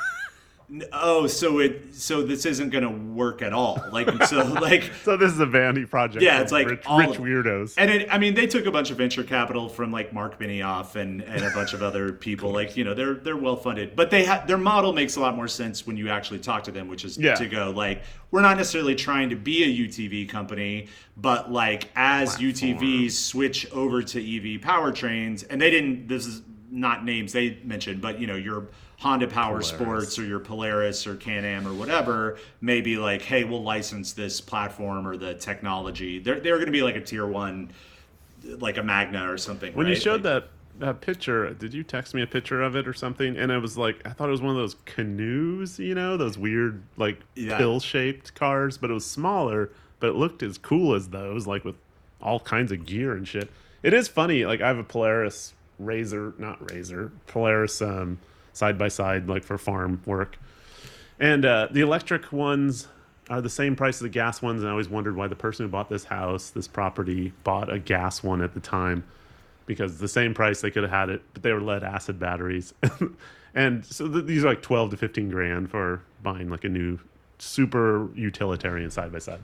Oh, 0.92 1.26
so 1.26 1.58
it 1.58 1.94
so 1.94 2.22
this 2.22 2.46
isn't 2.46 2.70
gonna 2.70 2.90
work 2.90 3.42
at 3.42 3.52
all. 3.52 3.82
Like 3.92 4.24
so, 4.24 4.44
like 4.62 4.90
So 5.04 5.16
this 5.16 5.32
is 5.32 5.38
a 5.40 5.46
vanity 5.46 5.84
project. 5.84 6.22
Yeah, 6.22 6.40
it's 6.40 6.52
like 6.52 6.66
rich, 6.66 6.82
all 6.86 6.98
rich 6.98 7.18
weirdos. 7.18 7.74
And 7.76 7.90
it, 7.90 8.08
I 8.10 8.18
mean, 8.18 8.34
they 8.34 8.46
took 8.46 8.64
a 8.66 8.70
bunch 8.70 8.90
of 8.90 8.96
venture 8.96 9.22
capital 9.22 9.68
from 9.68 9.92
like 9.92 10.12
Mark 10.12 10.40
Benioff 10.40 10.96
and, 10.96 11.20
and 11.22 11.44
a 11.44 11.50
bunch 11.50 11.74
of 11.74 11.82
other 11.82 12.12
people. 12.12 12.52
Like 12.52 12.76
you 12.76 12.84
know, 12.84 12.94
they're 12.94 13.14
they're 13.14 13.36
well 13.36 13.56
funded, 13.56 13.94
but 13.96 14.10
they 14.10 14.24
ha- 14.24 14.44
their 14.46 14.58
model 14.58 14.92
makes 14.92 15.16
a 15.16 15.20
lot 15.20 15.36
more 15.36 15.48
sense 15.48 15.86
when 15.86 15.96
you 15.96 16.08
actually 16.08 16.38
talk 16.38 16.64
to 16.64 16.70
them, 16.72 16.88
which 16.88 17.04
is 17.04 17.18
Yeah. 17.18 17.34
to 17.34 17.46
go 17.46 17.70
like 17.70 18.02
we're 18.30 18.40
not 18.42 18.56
necessarily 18.56 18.94
trying 18.94 19.28
to 19.30 19.36
be 19.36 19.64
a 19.64 19.88
UTV 19.88 20.28
company, 20.28 20.88
but 21.18 21.52
like 21.52 21.90
as 21.96 22.36
UTVs 22.36 23.12
switch 23.12 23.70
over 23.72 24.02
to 24.02 24.18
EV 24.18 24.60
powertrains, 24.62 25.44
and 25.50 25.60
they 25.60 25.70
didn't. 25.70 26.08
This 26.08 26.26
is 26.26 26.40
not 26.72 27.04
names 27.04 27.32
they 27.32 27.58
mentioned, 27.62 28.00
but 28.00 28.18
you 28.18 28.26
know 28.26 28.34
your 28.34 28.64
Honda 28.98 29.26
Power 29.28 29.60
Sports 29.62 30.18
or 30.18 30.24
your 30.24 30.40
Polaris 30.40 31.06
or 31.06 31.16
Can 31.16 31.44
Am 31.44 31.66
or 31.66 31.74
whatever 31.74 32.38
may 32.60 32.80
be 32.80 32.96
like, 32.96 33.20
hey, 33.22 33.44
we'll 33.44 33.62
license 33.62 34.12
this 34.12 34.40
platform 34.40 35.06
or 35.06 35.16
the 35.16 35.34
technology. 35.34 36.18
They're 36.18 36.40
they're 36.40 36.56
going 36.56 36.66
to 36.66 36.72
be 36.72 36.82
like 36.82 36.96
a 36.96 37.00
tier 37.00 37.26
one, 37.26 37.70
like 38.44 38.78
a 38.78 38.82
Magna 38.82 39.30
or 39.30 39.36
something. 39.36 39.74
when 39.74 39.86
you 39.86 39.94
showed 39.94 40.24
Like- 40.24 40.44
that 40.44 40.48
that 40.78 41.00
picture, 41.02 41.52
did 41.52 41.74
you 41.74 41.82
text 41.84 42.14
me 42.14 42.22
a 42.22 42.26
picture 42.26 42.62
of 42.62 42.74
it 42.74 42.88
or 42.88 42.94
something? 42.94 43.36
And 43.36 43.52
it 43.52 43.58
was 43.58 43.76
like 43.76 44.00
I 44.06 44.10
thought 44.10 44.28
it 44.28 44.32
was 44.32 44.40
one 44.40 44.50
of 44.50 44.56
those 44.56 44.74
Canoos, 44.86 45.78
you 45.78 45.94
know, 45.94 46.16
those 46.16 46.38
weird 46.38 46.82
like 46.96 47.20
Yeah. 47.34 47.58
pill 47.58 47.78
shaped 47.78 48.34
cars, 48.34 48.78
but 48.78 48.90
it 48.90 48.94
was 48.94 49.04
smaller, 49.04 49.70
but 50.00 50.08
it 50.08 50.14
looked 50.14 50.42
as 50.42 50.56
cool 50.56 50.94
as 50.94 51.08
those, 51.08 51.46
like 51.46 51.64
with 51.64 51.76
all 52.22 52.40
kinds 52.40 52.72
of 52.72 52.86
gear 52.86 53.12
and 53.12 53.28
shit. 53.28 53.50
It 53.82 53.92
is 53.92 54.08
funny, 54.08 54.46
like 54.46 54.60
I 54.62 54.68
have 54.68 54.78
a 54.78 54.84
Polaris 54.84 55.52
Razor, 55.84 56.34
not 56.38 56.70
Razor, 56.70 57.12
Polaris 57.26 57.82
um 57.82 58.18
side 58.52 58.78
by 58.78 58.88
side, 58.88 59.28
like 59.28 59.44
for 59.44 59.58
farm 59.58 60.02
work. 60.06 60.38
And 61.18 61.44
uh, 61.44 61.68
the 61.70 61.80
electric 61.80 62.32
ones 62.32 62.88
are 63.30 63.40
the 63.40 63.50
same 63.50 63.76
price 63.76 63.96
as 63.96 64.00
the 64.00 64.08
gas 64.08 64.42
ones. 64.42 64.60
And 64.60 64.68
I 64.68 64.72
always 64.72 64.88
wondered 64.88 65.16
why 65.16 65.26
the 65.26 65.36
person 65.36 65.64
who 65.64 65.70
bought 65.70 65.88
this 65.88 66.04
house, 66.04 66.50
this 66.50 66.68
property, 66.68 67.32
bought 67.44 67.72
a 67.72 67.78
gas 67.78 68.22
one 68.22 68.42
at 68.42 68.54
the 68.54 68.60
time 68.60 69.04
because 69.66 69.98
the 69.98 70.08
same 70.08 70.34
price 70.34 70.60
they 70.60 70.70
could 70.70 70.82
have 70.82 70.92
had 70.92 71.08
it, 71.08 71.22
but 71.32 71.42
they 71.42 71.52
were 71.52 71.60
lead 71.60 71.84
acid 71.84 72.18
batteries. 72.18 72.74
and 73.54 73.84
so 73.84 74.08
th- 74.08 74.24
these 74.24 74.44
are 74.44 74.48
like 74.48 74.62
12 74.62 74.90
to 74.90 74.96
15 74.96 75.30
grand 75.30 75.70
for 75.70 76.02
buying 76.22 76.50
like 76.50 76.64
a 76.64 76.68
new 76.68 76.98
super 77.38 78.08
utilitarian 78.14 78.90
side 78.90 79.12
by 79.12 79.18
side. 79.18 79.40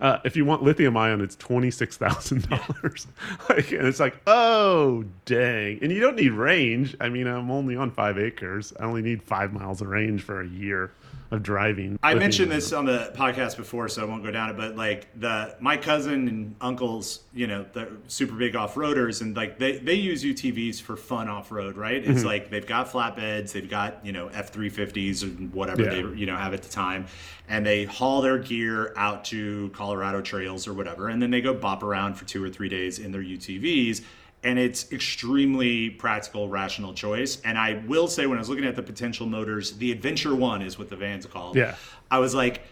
Uh, 0.00 0.18
if 0.24 0.36
you 0.36 0.44
want 0.44 0.62
lithium 0.62 0.96
ion, 0.96 1.20
it's 1.20 1.36
twenty 1.36 1.70
six 1.70 1.96
thousand 1.96 2.48
dollars. 2.48 3.06
Like, 3.48 3.70
and 3.72 3.86
it's 3.86 4.00
like, 4.00 4.20
oh 4.26 5.04
dang! 5.24 5.78
And 5.82 5.92
you 5.92 6.00
don't 6.00 6.16
need 6.16 6.32
range. 6.32 6.96
I 7.00 7.08
mean, 7.08 7.26
I'm 7.26 7.50
only 7.50 7.76
on 7.76 7.90
five 7.90 8.18
acres. 8.18 8.72
I 8.78 8.84
only 8.84 9.02
need 9.02 9.22
five 9.22 9.52
miles 9.52 9.80
of 9.80 9.88
range 9.88 10.22
for 10.22 10.40
a 10.40 10.46
year 10.48 10.90
of 11.30 11.42
driving. 11.42 11.98
I 12.02 12.14
mentioned 12.14 12.50
this 12.52 12.72
on 12.72 12.84
the 12.84 13.12
podcast 13.16 13.56
before, 13.56 13.88
so 13.88 14.02
I 14.02 14.04
won't 14.04 14.22
go 14.22 14.30
down 14.30 14.50
it. 14.50 14.56
But 14.56 14.76
like 14.76 15.08
the 15.18 15.56
my 15.60 15.76
cousin 15.76 16.28
and 16.28 16.54
uncles, 16.60 17.20
you 17.34 17.46
know, 17.46 17.66
they're 17.72 17.88
super 18.06 18.34
big 18.34 18.54
off 18.54 18.74
roaders, 18.76 19.20
and 19.22 19.36
like 19.36 19.58
they 19.58 19.78
they 19.78 19.94
use 19.94 20.22
UTVs 20.24 20.80
for 20.80 20.96
fun 20.96 21.28
off 21.28 21.50
road, 21.50 21.76
right? 21.76 21.96
It's 21.96 22.18
Mm-hmm. 22.20 22.26
like 22.26 22.50
they've 22.50 22.66
got 22.66 22.88
flatbeds, 22.90 23.52
they've 23.52 23.68
got 23.68 24.04
you 24.06 24.12
know 24.12 24.28
F 24.28 24.50
three 24.50 24.68
fifties 24.68 25.22
and 25.22 25.52
whatever 25.52 25.82
Yeah. 25.82 25.90
they 25.90 25.98
you 26.18 26.26
know 26.26 26.36
have 26.36 26.54
at 26.54 26.62
the 26.62 26.68
time, 26.70 27.06
and 27.48 27.66
they 27.66 27.84
haul 27.84 28.22
their 28.22 28.38
gear 28.38 28.92
out 28.96 29.24
to 29.26 29.70
Colorado 29.74 30.20
trails 30.20 30.68
or 30.68 30.74
whatever, 30.74 31.08
and 31.08 31.20
then 31.20 31.30
they 31.30 31.40
go 31.40 31.54
bop 31.54 31.82
around 31.82 32.14
for 32.14 32.24
two 32.24 32.42
or 32.42 32.48
three 32.50 32.68
days 32.68 32.98
in 32.98 33.10
their 33.12 33.22
UTVs. 33.22 34.02
And 34.46 34.60
it's 34.60 34.92
extremely 34.92 35.90
practical, 35.90 36.48
rational 36.48 36.94
choice. 36.94 37.40
And 37.42 37.58
I 37.58 37.82
will 37.88 38.06
say, 38.06 38.26
when 38.26 38.38
I 38.38 38.40
was 38.40 38.48
looking 38.48 38.64
at 38.64 38.76
the 38.76 38.82
potential 38.82 39.26
motors, 39.26 39.72
the 39.72 39.90
Adventure 39.90 40.36
One 40.36 40.62
is 40.62 40.78
what 40.78 40.88
the 40.88 40.94
van's 40.94 41.26
called. 41.26 41.56
Yeah. 41.56 41.74
I 42.12 42.20
was 42.20 42.32
like, 42.32 42.62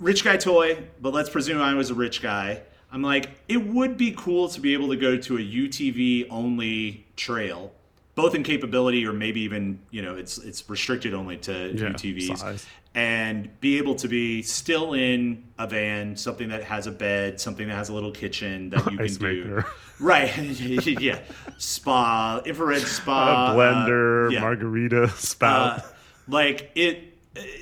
rich 0.00 0.24
guy 0.24 0.36
toy, 0.36 0.82
but 1.00 1.14
let's 1.14 1.30
presume 1.30 1.62
I 1.62 1.74
was 1.74 1.90
a 1.90 1.94
rich 1.94 2.20
guy. 2.20 2.62
I'm 2.90 3.02
like, 3.02 3.30
it 3.46 3.64
would 3.64 3.96
be 3.96 4.12
cool 4.18 4.48
to 4.48 4.60
be 4.60 4.74
able 4.74 4.88
to 4.88 4.96
go 4.96 5.16
to 5.16 5.36
a 5.36 5.40
UTV 5.40 6.26
only 6.28 7.06
trail, 7.14 7.72
both 8.14 8.34
in 8.34 8.42
capability 8.42 9.06
or 9.06 9.12
maybe 9.12 9.40
even, 9.40 9.78
you 9.90 10.02
know, 10.02 10.14
it's 10.16 10.38
it's 10.38 10.68
restricted 10.68 11.14
only 11.14 11.36
to 11.38 11.52
Yeah, 11.74 11.90
UTVs. 11.90 12.36
size. 12.38 12.66
And 12.94 13.58
be 13.60 13.78
able 13.78 13.94
to 13.94 14.08
be 14.08 14.42
still 14.42 14.92
in 14.92 15.44
a 15.58 15.66
van, 15.66 16.14
something 16.14 16.50
that 16.50 16.62
has 16.64 16.86
a 16.86 16.90
bed, 16.92 17.40
something 17.40 17.66
that 17.68 17.74
has 17.74 17.88
a 17.88 17.94
little 17.94 18.10
kitchen 18.12 18.68
that 18.70 18.90
you 18.92 18.98
can 18.98 19.14
do. 19.14 19.64
Right. 20.00 20.36
yeah. 21.00 21.20
Spa, 21.58 22.42
infrared 22.44 22.82
spa. 22.82 23.52
a 23.52 23.56
blender, 23.56 24.26
uh, 24.26 24.30
yeah 24.30 24.40
margarita 24.40 25.08
spout. 25.16 25.78
uh, 25.78 25.82
like 26.28 26.70
it 26.74 27.14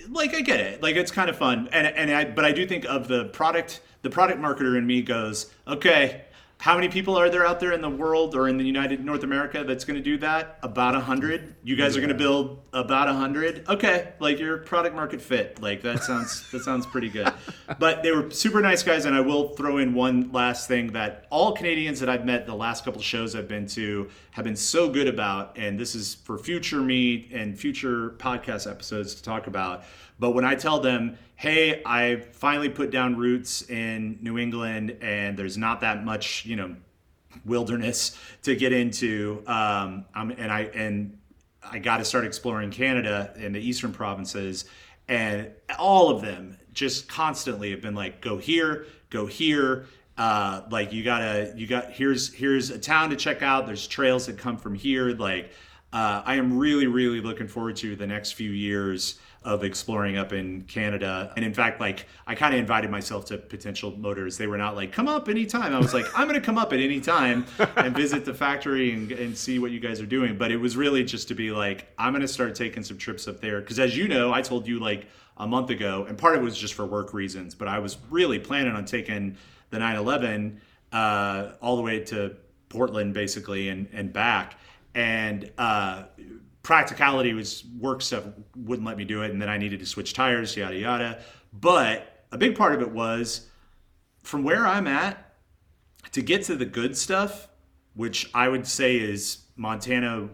like 0.09 0.35
i 0.35 0.41
get 0.41 0.59
it 0.59 0.83
like 0.83 0.97
it's 0.97 1.11
kind 1.13 1.29
of 1.31 1.37
fun 1.37 1.69
and 1.73 1.87
and 1.87 2.11
i 2.11 2.25
but 2.25 2.45
i 2.45 2.51
do 2.51 2.67
think 2.67 2.85
of 2.87 3.07
the 3.09 3.27
product 3.27 3.83
the 4.03 4.11
product 4.11 4.41
marketer 4.41 4.77
in 4.77 4.85
me 4.87 5.01
goes 5.03 5.53
okay 5.69 6.23
how 6.61 6.75
many 6.75 6.89
people 6.89 7.17
are 7.17 7.31
there 7.31 7.47
out 7.47 7.59
there 7.59 7.73
in 7.73 7.81
the 7.81 7.89
world 7.89 8.35
or 8.35 8.47
in 8.47 8.59
the 8.59 8.65
united 8.65 9.03
north 9.05 9.23
america 9.23 9.65
that's 9.65 9.85
going 9.85 9.97
to 9.97 10.03
do 10.03 10.19
that? 10.19 10.59
About 10.63 10.95
a 10.95 11.01
hundred? 11.01 11.55
You 11.65 11.75
guys 11.75 11.97
are 11.97 12.01
going 12.01 12.11
to 12.11 12.15
build 12.15 12.63
about 12.73 13.09
a 13.09 13.15
hundred? 13.15 13.67
Okay 13.69 14.13
like 14.21 14.39
your 14.39 14.59
product 14.59 14.95
market 14.95 15.21
fit. 15.23 15.61
Like 15.61 15.83
that 15.83 16.03
sounds 16.03 16.51
that 16.53 16.63
sounds 16.63 16.87
pretty 16.87 17.09
good. 17.09 17.33
But 17.79 18.03
they 18.03 18.13
were 18.13 18.31
super 18.31 18.61
nice 18.61 18.83
guys 18.83 19.07
and 19.07 19.15
i 19.15 19.21
will 19.21 19.49
throw 19.57 19.79
in 19.79 19.95
one 19.95 20.31
last 20.33 20.69
thing 20.69 20.93
that 20.93 21.27
all 21.31 21.53
canadians 21.53 22.01
that 22.01 22.09
i've 22.09 22.25
met 22.25 22.47
the 22.47 22.55
last 22.55 22.85
couple 22.85 23.01
shows 23.01 23.35
i've 23.35 23.49
been 23.49 23.67
to 23.67 24.09
have 24.33 24.45
been 24.45 24.57
so 24.57 24.89
good 24.89 25.09
about 25.09 25.57
and 25.57 25.79
this 25.79 25.95
is 25.95 26.15
for 26.15 26.39
future 26.39 26.81
me 26.81 27.29
and 27.33 27.59
future 27.59 28.11
podcast 28.19 28.71
episodes 28.71 29.15
to 29.15 29.23
talk 29.23 29.47
about 29.47 29.85
but 30.21 30.31
when 30.31 30.45
i 30.45 30.55
tell 30.55 30.79
them 30.79 31.19
hey 31.35 31.83
i 31.85 32.17
finally 32.33 32.69
put 32.69 32.91
down 32.91 33.17
roots 33.17 33.69
in 33.69 34.17
new 34.23 34.39
england 34.39 34.97
and 35.01 35.37
there's 35.37 35.59
not 35.59 35.81
that 35.81 36.05
much 36.05 36.47
you 36.47 36.55
know 36.55 36.77
wilderness 37.45 38.17
to 38.43 38.55
get 38.55 38.73
into 38.73 39.43
um, 39.47 40.05
I'm, 40.15 40.31
and 40.31 40.53
i 40.53 40.63
and 40.75 41.19
i 41.63 41.79
got 41.79 41.97
to 41.97 42.05
start 42.05 42.25
exploring 42.25 42.71
canada 42.71 43.33
and 43.37 43.55
the 43.55 43.61
eastern 43.61 43.93
provinces 43.93 44.67
and 45.09 45.51
all 45.79 46.11
of 46.11 46.23
them 46.23 46.57
just 46.73 47.09
constantly 47.09 47.73
have 47.73 47.81
been 47.81 47.97
like 47.97 48.21
go 48.21 48.39
here 48.39 48.87
go 49.11 49.27
here 49.27 49.87
uh, 50.21 50.63
like 50.71 50.93
you 50.93 51.03
gotta 51.03 51.51
you 51.57 51.67
got 51.67 51.93
here's 51.93 52.33
here's 52.35 52.69
a 52.69 52.79
town 52.79 53.09
to 53.09 53.17
check 53.17 53.41
out. 53.41 53.67
There's 53.67 53.87
trails 53.87 54.27
that 54.27 54.37
come 54.37 54.59
from 54.59 54.75
here 54.75 55.15
like 55.15 55.51
uh, 55.95 56.23
i 56.27 56.35
am 56.35 56.59
really 56.59 56.87
really 56.87 57.21
looking 57.23 57.49
forward 57.49 57.77
to 57.77 57.97
the 57.97 58.07
next 58.07 58.33
few 58.33 58.51
years 58.51 59.19
of 59.43 59.65
exploring 59.65 60.19
up 60.19 60.33
in 60.33 60.63
canada. 60.63 61.33
And 61.37 61.45
in 61.45 61.55
fact 61.55 61.81
like 61.81 62.07
i 62.27 62.35
kind 62.35 62.55
of 62.55 62.61
invited 62.61 62.91
myself 62.91 63.25
to 63.27 63.39
potential 63.39 63.97
motors. 63.97 64.37
They 64.37 64.47
were 64.47 64.59
not 64.59 64.77
like 64.77 64.93
come 64.93 65.09
up 65.09 65.29
anytime. 65.29 65.75
I 65.75 65.79
was 65.79 65.95
like 65.95 66.07
i'm 66.15 66.27
gonna 66.27 66.41
come 66.41 66.59
up 66.59 66.73
at 66.73 66.81
any 66.81 67.01
time 67.01 67.47
and 67.77 67.97
visit 67.97 68.25
the 68.25 68.35
factory 68.35 68.93
and, 68.93 69.11
and 69.13 69.37
see 69.37 69.59
what 69.59 69.71
you 69.71 69.81
guys 69.81 70.01
are 70.01 70.07
doing. 70.07 70.37
But 70.37 70.53
it 70.53 70.57
was 70.59 70.77
really 70.77 71.05
just 71.05 71.29
to 71.29 71.35
be 71.35 71.51
like 71.51 71.89
i'm 71.99 72.13
gonna 72.13 72.29
start 72.29 72.55
taking 72.55 72.83
some 72.83 72.99
trips 72.99 73.29
up 73.29 73.41
there. 73.41 73.61
Because 73.61 73.79
as 73.79 73.97
you 73.97 74.09
know 74.09 74.33
i 74.33 74.43
told 74.43 74.67
you 74.67 74.79
like 74.79 75.07
a 75.37 75.47
month 75.47 75.71
ago 75.71 76.05
and 76.07 76.19
part 76.19 76.35
of 76.37 76.43
it 76.43 76.45
was 76.45 76.59
just 76.59 76.75
for 76.75 76.85
work 76.85 77.15
reasons 77.15 77.55
but 77.55 77.67
i 77.67 77.79
was 77.79 77.97
really 78.11 78.39
planning 78.39 78.75
on 78.75 78.85
taking 78.85 79.39
the 79.71 79.79
911 79.79 80.61
uh, 80.93 81.53
all 81.63 81.77
the 81.77 81.83
way 81.83 82.01
to 82.01 82.37
Portland, 82.69 83.15
basically, 83.15 83.69
and, 83.69 83.89
and 83.93 84.13
back. 84.13 84.59
And 84.95 85.51
uh, 85.59 86.05
practicality 86.63 87.33
was 87.33 87.65
work 87.79 88.03
stuff 88.03 88.25
wouldn't 88.57 88.87
let 88.87 88.97
me 88.97 89.05
do 89.05 89.23
it. 89.23 89.31
And 89.31 89.41
then 89.41 89.49
I 89.49 89.57
needed 89.59 89.81
to 89.81 89.87
switch 89.87 90.13
tires, 90.13 90.57
yada, 90.57 90.77
yada. 90.77 91.23
But 91.53 92.25
a 92.33 92.39
big 92.39 92.57
part 92.57 92.75
of 92.75 92.83
it 92.83 92.91
was 92.91 93.49
from 94.23 94.45
where 94.45 94.67
I'm 94.67 94.87
at 94.87 95.35
to 96.13 96.23
get 96.23 96.45
to 96.45 96.57
the 96.57 96.67
good 96.67 96.97
stuff, 96.97 97.49
which 97.95 98.31
I 98.35 98.49
would 98.49 98.67
say 98.67 98.97
is 98.97 99.45
Montana, 99.57 100.29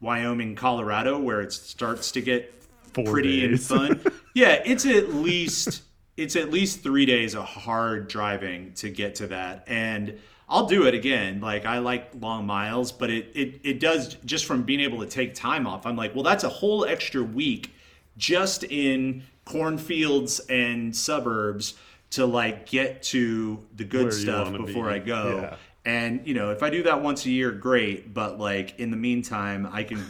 Wyoming, 0.00 0.54
Colorado, 0.54 1.18
where 1.18 1.40
it 1.40 1.52
starts 1.52 2.12
to 2.12 2.20
get 2.20 2.54
Four 2.94 3.04
pretty 3.04 3.48
days. 3.48 3.70
and 3.70 4.00
fun. 4.02 4.12
yeah, 4.34 4.62
it's 4.64 4.86
at 4.86 5.14
least 5.14 5.82
it's 6.16 6.34
at 6.36 6.50
least 6.50 6.82
three 6.82 7.06
days 7.06 7.34
of 7.34 7.44
hard 7.44 8.08
driving 8.08 8.72
to 8.74 8.90
get 8.90 9.14
to 9.16 9.28
that. 9.28 9.64
And 9.68 10.18
I'll 10.48 10.66
do 10.66 10.86
it 10.86 10.94
again. 10.94 11.40
Like 11.40 11.66
I 11.66 11.78
like 11.78 12.10
long 12.18 12.46
miles, 12.46 12.92
but 12.92 13.10
it 13.10 13.30
it 13.34 13.60
it 13.64 13.80
does 13.80 14.14
just 14.24 14.46
from 14.46 14.62
being 14.62 14.80
able 14.80 15.00
to 15.00 15.06
take 15.06 15.34
time 15.34 15.66
off. 15.66 15.84
I'm 15.84 15.96
like, 15.96 16.14
well, 16.14 16.24
that's 16.24 16.44
a 16.44 16.48
whole 16.48 16.84
extra 16.84 17.22
week 17.22 17.72
just 18.16 18.64
in 18.64 19.22
cornfields 19.44 20.40
and 20.48 20.94
suburbs 20.94 21.74
to 22.10 22.26
like 22.26 22.66
get 22.66 23.02
to 23.02 23.64
the 23.76 23.84
good 23.84 24.04
Where 24.04 24.12
stuff 24.12 24.52
before 24.52 24.86
be. 24.86 24.94
I 24.94 24.98
go. 24.98 25.40
Yeah. 25.42 25.56
And 25.84 26.26
you 26.26 26.34
know, 26.34 26.50
if 26.50 26.62
I 26.62 26.70
do 26.70 26.82
that 26.84 27.02
once 27.02 27.26
a 27.26 27.30
year, 27.30 27.50
great. 27.50 28.14
But 28.14 28.38
like 28.38 28.78
in 28.78 28.90
the 28.90 28.96
meantime, 28.96 29.68
I 29.70 29.82
can 29.82 30.02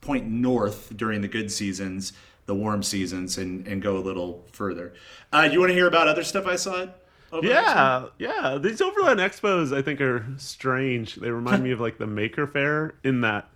point 0.00 0.26
north 0.26 0.96
during 0.96 1.20
the 1.20 1.28
good 1.28 1.50
seasons, 1.50 2.12
the 2.46 2.54
warm 2.54 2.82
seasons, 2.84 3.38
and 3.38 3.66
and 3.66 3.82
go 3.82 3.96
a 3.96 4.00
little 4.00 4.46
further. 4.52 4.94
Uh, 5.32 5.48
you 5.50 5.58
want 5.58 5.70
to 5.70 5.74
hear 5.74 5.88
about 5.88 6.06
other 6.06 6.22
stuff 6.24 6.46
I 6.46 6.56
saw? 6.56 6.86
At 7.32 7.38
Overland 7.38 7.66
Expo? 7.66 8.10
Yeah, 8.18 8.52
yeah. 8.52 8.58
These 8.58 8.80
Overland 8.80 9.20
Expos, 9.20 9.76
I 9.76 9.82
think, 9.82 10.00
are 10.00 10.26
strange. 10.36 11.16
They 11.16 11.30
remind 11.30 11.62
me 11.62 11.70
of 11.70 11.80
like 11.80 11.98
the 11.98 12.06
Maker 12.06 12.46
Faire 12.46 12.94
in 13.04 13.22
that, 13.22 13.48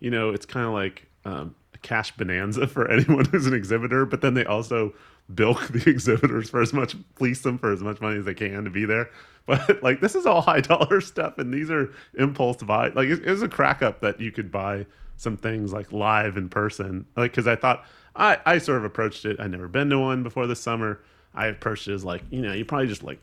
you 0.00 0.10
know, 0.10 0.30
it's 0.30 0.46
kind 0.46 0.66
of 0.66 0.72
like 0.72 1.06
um, 1.24 1.54
a 1.74 1.78
cash 1.78 2.16
bonanza 2.16 2.66
for 2.68 2.90
anyone 2.90 3.24
who's 3.26 3.46
an 3.46 3.54
exhibitor, 3.54 4.06
but 4.06 4.20
then 4.20 4.34
they 4.34 4.44
also 4.44 4.94
bilk 5.34 5.66
the 5.68 5.90
exhibitors 5.90 6.50
for 6.50 6.60
as 6.60 6.72
much, 6.72 6.96
fleece 7.16 7.42
them 7.42 7.58
for 7.58 7.72
as 7.72 7.82
much 7.82 8.00
money 8.00 8.18
as 8.18 8.24
they 8.24 8.34
can 8.34 8.64
to 8.64 8.70
be 8.70 8.84
there. 8.84 9.10
But 9.46 9.82
like, 9.82 10.00
this 10.00 10.14
is 10.14 10.26
all 10.26 10.40
high 10.40 10.60
dollar 10.60 11.00
stuff, 11.00 11.38
and 11.38 11.52
these 11.52 11.70
are 11.70 11.92
impulse 12.18 12.62
buy. 12.62 12.88
Like, 12.88 13.08
it, 13.08 13.24
it 13.24 13.30
was 13.30 13.42
a 13.42 13.48
crack 13.48 13.82
up 13.82 14.00
that 14.00 14.20
you 14.20 14.32
could 14.32 14.50
buy 14.50 14.86
some 15.16 15.36
things 15.36 15.72
like 15.72 15.92
live 15.92 16.36
in 16.36 16.48
person. 16.48 17.06
Like, 17.16 17.32
because 17.32 17.46
I 17.46 17.56
thought 17.56 17.84
I 18.16 18.38
I 18.46 18.58
sort 18.58 18.78
of 18.78 18.84
approached 18.84 19.24
it. 19.24 19.38
I'd 19.40 19.50
never 19.50 19.68
been 19.68 19.90
to 19.90 19.98
one 19.98 20.22
before 20.22 20.46
this 20.46 20.60
summer. 20.60 21.00
I 21.34 21.46
approached 21.46 21.88
it 21.88 21.94
as 21.94 22.04
like, 22.04 22.22
you 22.30 22.42
know, 22.42 22.52
you 22.52 22.64
probably 22.64 22.86
just 22.86 23.02
like 23.02 23.20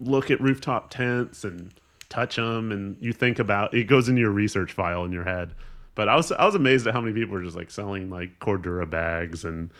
look 0.00 0.30
at 0.30 0.40
rooftop 0.40 0.90
tents 0.90 1.44
and 1.44 1.72
touch 2.08 2.36
them 2.36 2.70
and 2.70 2.96
you 3.00 3.12
think 3.12 3.38
about 3.38 3.74
it 3.74 3.84
goes 3.84 4.08
into 4.08 4.20
your 4.20 4.30
research 4.30 4.72
file 4.72 5.04
in 5.04 5.12
your 5.12 5.24
head. 5.24 5.54
But 5.94 6.08
i 6.08 6.16
was 6.16 6.30
i 6.32 6.44
was 6.44 6.54
amazed 6.54 6.86
at 6.86 6.92
how 6.92 7.00
many 7.00 7.14
people 7.14 7.34
were 7.34 7.42
just 7.42 7.56
like 7.56 7.70
selling 7.70 8.10
like 8.10 8.38
cordura 8.40 8.88
bags 8.88 9.44
and 9.44 9.70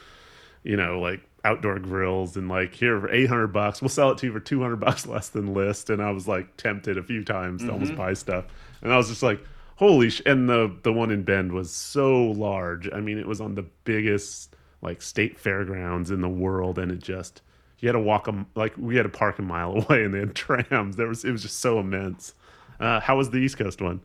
you 0.63 0.77
know 0.77 1.01
like 1.01 1.21
outdoor 1.45 1.79
grills 1.79 2.37
and 2.37 2.49
like 2.49 2.75
here 2.75 2.99
for 3.01 3.11
800 3.11 3.49
bucks. 3.49 3.83
We'll 3.83 3.89
sell 3.91 4.11
it 4.11 4.19
to 4.19 4.27
you 4.27 4.33
for 4.33 4.41
200 4.41 4.77
bucks 4.81 5.07
less 5.07 5.29
than 5.29 5.55
list. 5.55 5.91
And 5.91 6.03
i 6.03 6.11
was 6.11 6.27
like 6.27 6.57
tempted 6.57 6.99
a 6.99 7.03
few 7.03 7.25
times 7.25 7.63
to 7.63 7.71
almost 7.71 7.93
mm-hmm. 7.93 8.01
buy 8.01 8.15
stuff. 8.15 8.47
And 8.83 8.93
i 8.93 8.97
was 8.97 9.09
just 9.09 9.23
like 9.23 9.41
holy 9.77 10.11
sh 10.11 10.23
and 10.25 10.49
the 10.49 10.75
the 10.83 10.93
one 10.93 11.11
in 11.11 11.23
bend 11.23 11.53
was 11.53 11.71
so 11.71 12.31
large. 12.31 12.89
I 12.93 13.01
mean 13.01 13.19
it 13.19 13.27
was 13.27 13.41
on 13.41 13.55
the 13.55 13.67
biggest 13.85 14.57
like 14.83 15.03
state 15.03 15.39
fairgrounds 15.39 16.11
in 16.11 16.21
the 16.21 16.29
world 16.29 16.79
and 16.79 16.91
it 16.91 17.03
just 17.03 17.43
you 17.85 17.89
had 17.89 17.93
to 17.93 18.01
walk 18.01 18.27
a 18.29 18.47
like 18.55 18.73
we 18.79 18.97
had 18.97 19.03
to 19.03 19.09
park 19.11 19.39
a 19.39 19.43
mile 19.43 19.73
away 19.83 20.05
and 20.05 20.15
they 20.15 20.21
had 20.21 20.35
trams 20.35 20.97
there 20.97 21.07
was 21.07 21.25
it 21.25 21.31
was 21.31 21.43
just 21.43 21.61
so 21.61 21.79
immense 21.79 22.35
uh 22.81 22.99
how 22.99 23.17
was 23.17 23.29
the 23.31 23.37
east 23.39 23.59
coast 23.59 23.81
one 23.83 24.01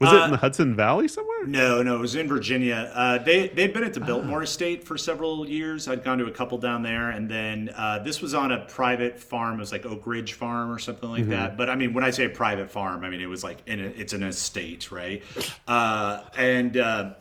was 0.00 0.10
it 0.12 0.24
in 0.24 0.30
the 0.32 0.36
hudson 0.38 0.74
valley 0.74 1.06
somewhere 1.06 1.46
No, 1.46 1.82
no, 1.82 1.96
it 1.96 2.00
was 2.00 2.14
in 2.14 2.28
Virginia. 2.28 2.90
Uh, 2.94 3.18
they 3.18 3.48
they'd 3.48 3.72
been 3.72 3.82
at 3.82 3.94
the 3.94 4.00
Biltmore 4.00 4.42
Estate 4.44 4.84
for 4.84 4.96
several 4.96 5.48
years. 5.48 5.88
I'd 5.88 6.04
gone 6.04 6.18
to 6.18 6.26
a 6.26 6.30
couple 6.30 6.56
down 6.58 6.82
there, 6.84 7.10
and 7.10 7.28
then 7.28 7.70
uh, 7.76 7.98
this 7.98 8.20
was 8.22 8.32
on 8.32 8.52
a 8.52 8.60
private 8.66 9.18
farm. 9.18 9.56
It 9.56 9.58
was 9.58 9.72
like 9.72 9.84
Oak 9.84 10.06
Ridge 10.06 10.34
Farm 10.34 10.70
or 10.70 10.78
something 10.78 11.10
like 11.10 11.28
that. 11.30 11.56
But 11.56 11.68
I 11.68 11.74
mean, 11.74 11.94
when 11.94 12.04
I 12.04 12.10
say 12.10 12.28
private 12.28 12.70
farm, 12.70 13.04
I 13.04 13.10
mean 13.10 13.20
it 13.20 13.26
was 13.26 13.42
like 13.42 13.58
in 13.66 13.80
a, 13.80 13.86
it's 13.86 14.12
an 14.12 14.22
estate, 14.22 14.92
right? 14.92 15.22
Uh, 15.66 16.22
and 16.36 16.76
uh, 16.76 17.14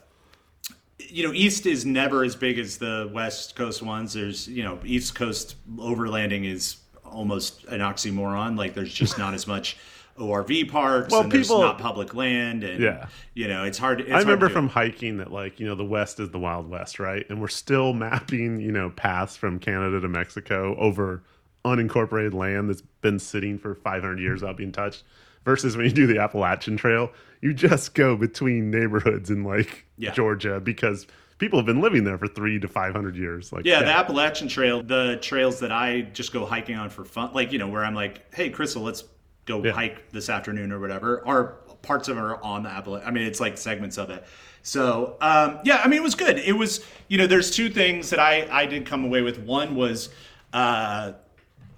you 1.10 1.26
know, 1.28 1.34
East 1.34 1.66
is 1.66 1.86
never 1.86 2.24
as 2.24 2.36
big 2.36 2.60
as 2.60 2.78
the 2.78 3.10
West 3.14 3.56
Coast 3.56 3.82
ones. 3.82 4.14
There's 4.14 4.48
you 4.48 4.64
know, 4.64 4.80
East 4.84 5.16
Coast 5.16 5.56
overlanding 5.78 6.46
is 6.46 6.78
almost 7.06 7.66
an 7.66 7.80
oxymoron. 7.82 8.58
Like 8.58 8.74
there's 8.74 8.94
just 8.94 9.18
not 9.18 9.34
as 9.34 9.48
much. 9.48 9.78
ORV 10.20 10.70
parks 10.70 11.10
Well, 11.12 11.22
and 11.22 11.32
people- 11.32 11.62
not 11.62 11.80
public 11.80 12.14
land 12.14 12.64
and 12.66 12.84
Yeah. 12.84 13.08
you 13.34 13.48
know 13.48 13.64
it's 13.64 13.78
hard. 13.78 14.02
It's 14.02 14.10
I 14.10 14.14
hard 14.16 14.26
remember 14.26 14.50
do. 14.50 14.54
from 14.54 14.68
hiking 14.68 15.18
that 15.18 15.32
like 15.32 15.60
you 15.60 15.66
know 15.66 15.74
the 15.74 15.86
West 15.86 16.20
is 16.20 16.30
the 16.30 16.38
Wild 16.38 16.70
West, 16.70 17.00
right? 17.00 17.26
And 17.30 17.40
we're 17.42 17.48
still 17.48 17.94
mapping 17.94 18.60
you 18.60 18.72
know 18.74 18.90
paths 18.92 19.38
from 19.38 19.58
Canada 19.58 20.00
to 20.02 20.08
Mexico 20.10 20.76
over 20.78 21.24
unincorporated 21.66 22.34
land 22.34 22.70
that's 22.70 22.82
been 23.02 23.20
sitting 23.20 23.58
for 23.58 23.74
500 23.74 24.20
years 24.20 24.42
without 24.42 24.58
being 24.58 24.72
touched. 24.74 25.04
Versus 25.44 25.76
when 25.76 25.86
you 25.88 25.92
do 25.92 26.06
the 26.08 26.20
Appalachian 26.20 26.78
Trail, 26.78 27.12
you 27.42 27.54
just 27.54 27.96
go 27.96 28.16
between 28.16 28.70
neighborhoods 28.70 29.30
in 29.32 29.44
like 29.44 29.86
Yeah. 29.98 30.12
Georgia 30.12 30.60
because 30.60 31.08
people 31.40 31.58
have 31.58 31.66
been 31.66 31.82
living 31.82 32.04
there 32.04 32.18
for 32.20 32.28
three 32.28 32.60
to 32.60 32.68
500 32.68 33.16
years. 33.16 33.52
Like 33.52 33.66
Yeah, 33.66 33.82
the 33.82 33.90
Appalachian 33.92 34.48
Trail, 34.48 34.84
the 34.84 35.18
trails 35.22 35.60
that 35.62 35.72
I 35.72 36.02
just 36.02 36.32
go 36.32 36.46
hiking 36.46 36.76
on 36.76 36.90
for 36.92 37.04
fun, 37.04 37.32
like 37.34 37.52
you 37.52 37.58
know, 37.58 37.68
where 37.68 37.84
I'm 37.84 37.96
like, 37.96 38.32
hey, 38.36 38.50
Crystal, 38.52 38.84
let's 38.84 39.04
go 39.46 39.64
Yeah. 39.64 39.72
hike 39.72 40.12
this 40.12 40.30
afternoon 40.30 40.72
or 40.72 40.80
whatever. 40.80 41.24
Are 41.28 41.56
parts 41.82 42.08
of 42.08 42.16
them 42.16 42.24
are 42.24 42.36
on 42.44 42.62
the 42.62 42.70
Appalachian. 42.70 43.08
I 43.08 43.12
mean, 43.12 43.26
it's 43.26 43.40
like 43.40 43.58
segments 43.58 43.98
of 43.98 44.12
it. 44.12 44.24
So 44.62 45.18
um, 45.22 45.58
yeah, 45.64 45.82
I 45.84 45.88
mean, 45.88 45.98
it 45.98 46.04
was 46.04 46.14
good. 46.14 46.38
It 46.38 46.54
was 46.54 46.86
you 47.08 47.18
know, 47.18 47.26
there's 47.26 47.50
two 47.50 47.70
things 47.72 48.12
that 48.12 48.20
I 48.20 48.48
I 48.52 48.68
did 48.68 48.86
come 48.86 49.04
away 49.04 49.24
with. 49.24 49.40
One 49.40 49.76
was 49.76 50.10
uh, 50.54 51.14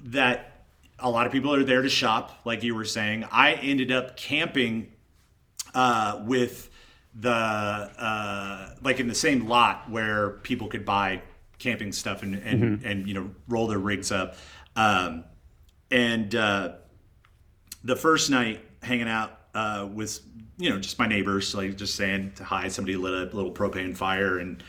that 0.02 0.53
a 1.04 1.10
lot 1.10 1.26
of 1.26 1.32
people 1.32 1.54
are 1.54 1.63
there 1.63 1.82
to 1.82 1.89
shop, 1.89 2.39
like 2.46 2.63
you 2.63 2.74
were 2.74 2.86
saying. 2.86 3.26
I 3.30 3.54
ended 3.54 3.92
up 3.92 4.16
camping 4.16 4.92
uh, 5.76 6.22
with 6.26 6.70
the 7.13 7.30
uh, 7.30 8.70
like 8.82 9.00
in 9.00 9.08
the 9.08 9.16
same 9.16 9.48
lot 9.48 9.89
where 9.92 10.32
people 10.44 10.68
could 10.68 10.86
buy 10.86 11.22
camping 11.60 11.92
stuff 11.92 12.24
and 12.24 12.36
and, 12.36 12.84
and 12.84 13.08
you 13.08 13.13
know 13.13 13.30
roll 13.48 13.68
their 13.68 13.78
rigs 13.78 14.12
up. 14.12 14.36
Um, 14.76 15.26
and 15.92 16.34
uh, 16.34 16.74
the 17.84 17.96
first 17.96 18.32
night 18.32 18.62
hanging 18.82 19.10
out 19.10 19.38
uh, 19.54 19.88
with 19.92 20.22
you 20.58 20.70
know 20.70 20.80
just 20.80 20.98
my 20.98 21.08
neighbors, 21.08 21.54
like 21.54 21.76
just 21.76 21.96
saying 21.96 22.32
to 22.36 22.46
hi. 22.46 22.70
Somebody 22.70 22.96
lit 22.96 23.13
a 23.13 23.36
little 23.36 23.52
propane 23.52 23.96
fire 23.96 24.39
and 24.39 24.63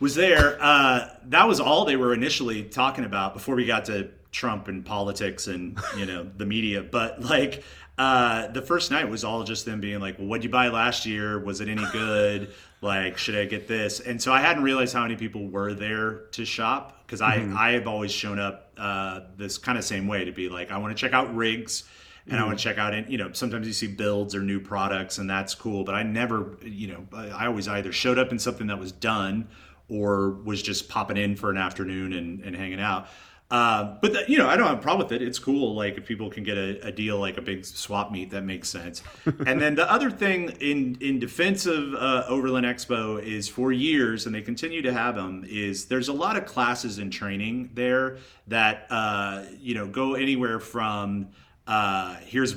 was 0.00 0.14
there. 0.14 0.56
Uh, 0.60 1.08
that 1.26 1.46
was 1.46 1.60
all 1.60 1.84
they 1.84 1.96
were 1.96 2.14
initially 2.14 2.64
talking 2.64 3.04
about 3.04 3.34
before 3.34 3.54
we 3.54 3.66
got 3.66 3.84
to 3.86 4.08
Trump 4.36 4.68
and 4.68 4.84
politics 4.84 5.46
and 5.46 5.78
you 5.96 6.04
know 6.04 6.28
the 6.36 6.44
media. 6.44 6.82
But 6.82 7.22
like 7.22 7.64
uh, 7.96 8.48
the 8.48 8.60
first 8.60 8.90
night 8.90 9.08
was 9.08 9.24
all 9.24 9.42
just 9.44 9.64
them 9.64 9.80
being 9.80 10.00
like, 10.00 10.18
"Well, 10.18 10.28
what'd 10.28 10.44
you 10.44 10.50
buy 10.50 10.68
last 10.68 11.06
year? 11.06 11.38
Was 11.38 11.62
it 11.62 11.68
any 11.68 11.84
good? 11.92 12.52
Like, 12.82 13.16
should 13.16 13.34
I 13.34 13.46
get 13.46 13.66
this?" 13.66 14.00
And 14.00 14.20
so 14.20 14.32
I 14.32 14.40
hadn't 14.42 14.62
realized 14.62 14.92
how 14.92 15.02
many 15.02 15.16
people 15.16 15.48
were 15.48 15.72
there 15.72 16.26
to 16.32 16.44
shop 16.44 17.02
because 17.06 17.22
I 17.22 17.48
I 17.56 17.72
have 17.72 17.86
always 17.86 18.12
shown 18.12 18.38
up 18.38 18.72
uh, 18.76 19.20
this 19.38 19.56
kind 19.56 19.78
of 19.78 19.84
same 19.84 20.06
way 20.06 20.26
to 20.26 20.32
be 20.32 20.50
like, 20.50 20.70
I 20.70 20.76
want 20.76 20.94
to 20.96 21.00
check 21.00 21.14
out 21.14 21.34
rigs 21.34 21.84
and 22.28 22.38
I 22.38 22.44
want 22.44 22.58
to 22.58 22.62
check 22.62 22.76
out 22.76 22.92
it. 22.92 23.08
You 23.08 23.16
know, 23.16 23.32
sometimes 23.32 23.66
you 23.66 23.72
see 23.72 23.86
builds 23.86 24.34
or 24.34 24.42
new 24.42 24.60
products, 24.60 25.16
and 25.16 25.30
that's 25.30 25.54
cool. 25.54 25.82
But 25.82 25.94
I 25.94 26.02
never, 26.02 26.58
you 26.62 26.88
know, 26.88 27.06
I 27.14 27.28
I 27.28 27.46
always 27.46 27.68
either 27.68 27.90
showed 27.92 28.18
up 28.18 28.32
in 28.32 28.38
something 28.38 28.66
that 28.66 28.78
was 28.78 28.92
done 28.92 29.48
or 29.88 30.30
was 30.30 30.62
just 30.62 30.90
popping 30.90 31.16
in 31.16 31.36
for 31.36 31.50
an 31.50 31.56
afternoon 31.56 32.12
and, 32.12 32.40
and 32.40 32.54
hanging 32.54 32.80
out. 32.80 33.08
Uh, 33.48 33.96
but 34.02 34.12
that, 34.12 34.28
you 34.28 34.38
know, 34.38 34.48
I 34.48 34.56
don't 34.56 34.66
have 34.66 34.78
a 34.78 34.82
problem 34.82 35.06
with 35.06 35.12
it. 35.12 35.22
It's 35.22 35.38
cool. 35.38 35.74
Like 35.74 35.96
if 35.96 36.04
people 36.04 36.30
can 36.30 36.42
get 36.42 36.58
a, 36.58 36.88
a 36.88 36.90
deal 36.90 37.18
like 37.18 37.36
a 37.36 37.42
big 37.42 37.64
swap 37.64 38.10
meet, 38.10 38.30
that 38.30 38.42
makes 38.42 38.68
sense. 38.68 39.04
and 39.46 39.60
then 39.60 39.76
the 39.76 39.90
other 39.90 40.10
thing 40.10 40.50
in 40.60 40.98
in 41.00 41.20
defense 41.20 41.64
of 41.64 41.94
uh, 41.94 42.24
Overland 42.28 42.66
Expo 42.66 43.22
is 43.22 43.48
for 43.48 43.70
years, 43.70 44.26
and 44.26 44.34
they 44.34 44.42
continue 44.42 44.82
to 44.82 44.92
have 44.92 45.14
them. 45.14 45.44
Is 45.48 45.86
there's 45.86 46.08
a 46.08 46.12
lot 46.12 46.36
of 46.36 46.44
classes 46.44 46.98
and 46.98 47.12
training 47.12 47.70
there 47.74 48.18
that 48.48 48.86
uh, 48.90 49.44
you 49.60 49.74
know 49.74 49.86
go 49.86 50.14
anywhere 50.14 50.58
from 50.58 51.28
uh, 51.66 52.16
here's 52.24 52.56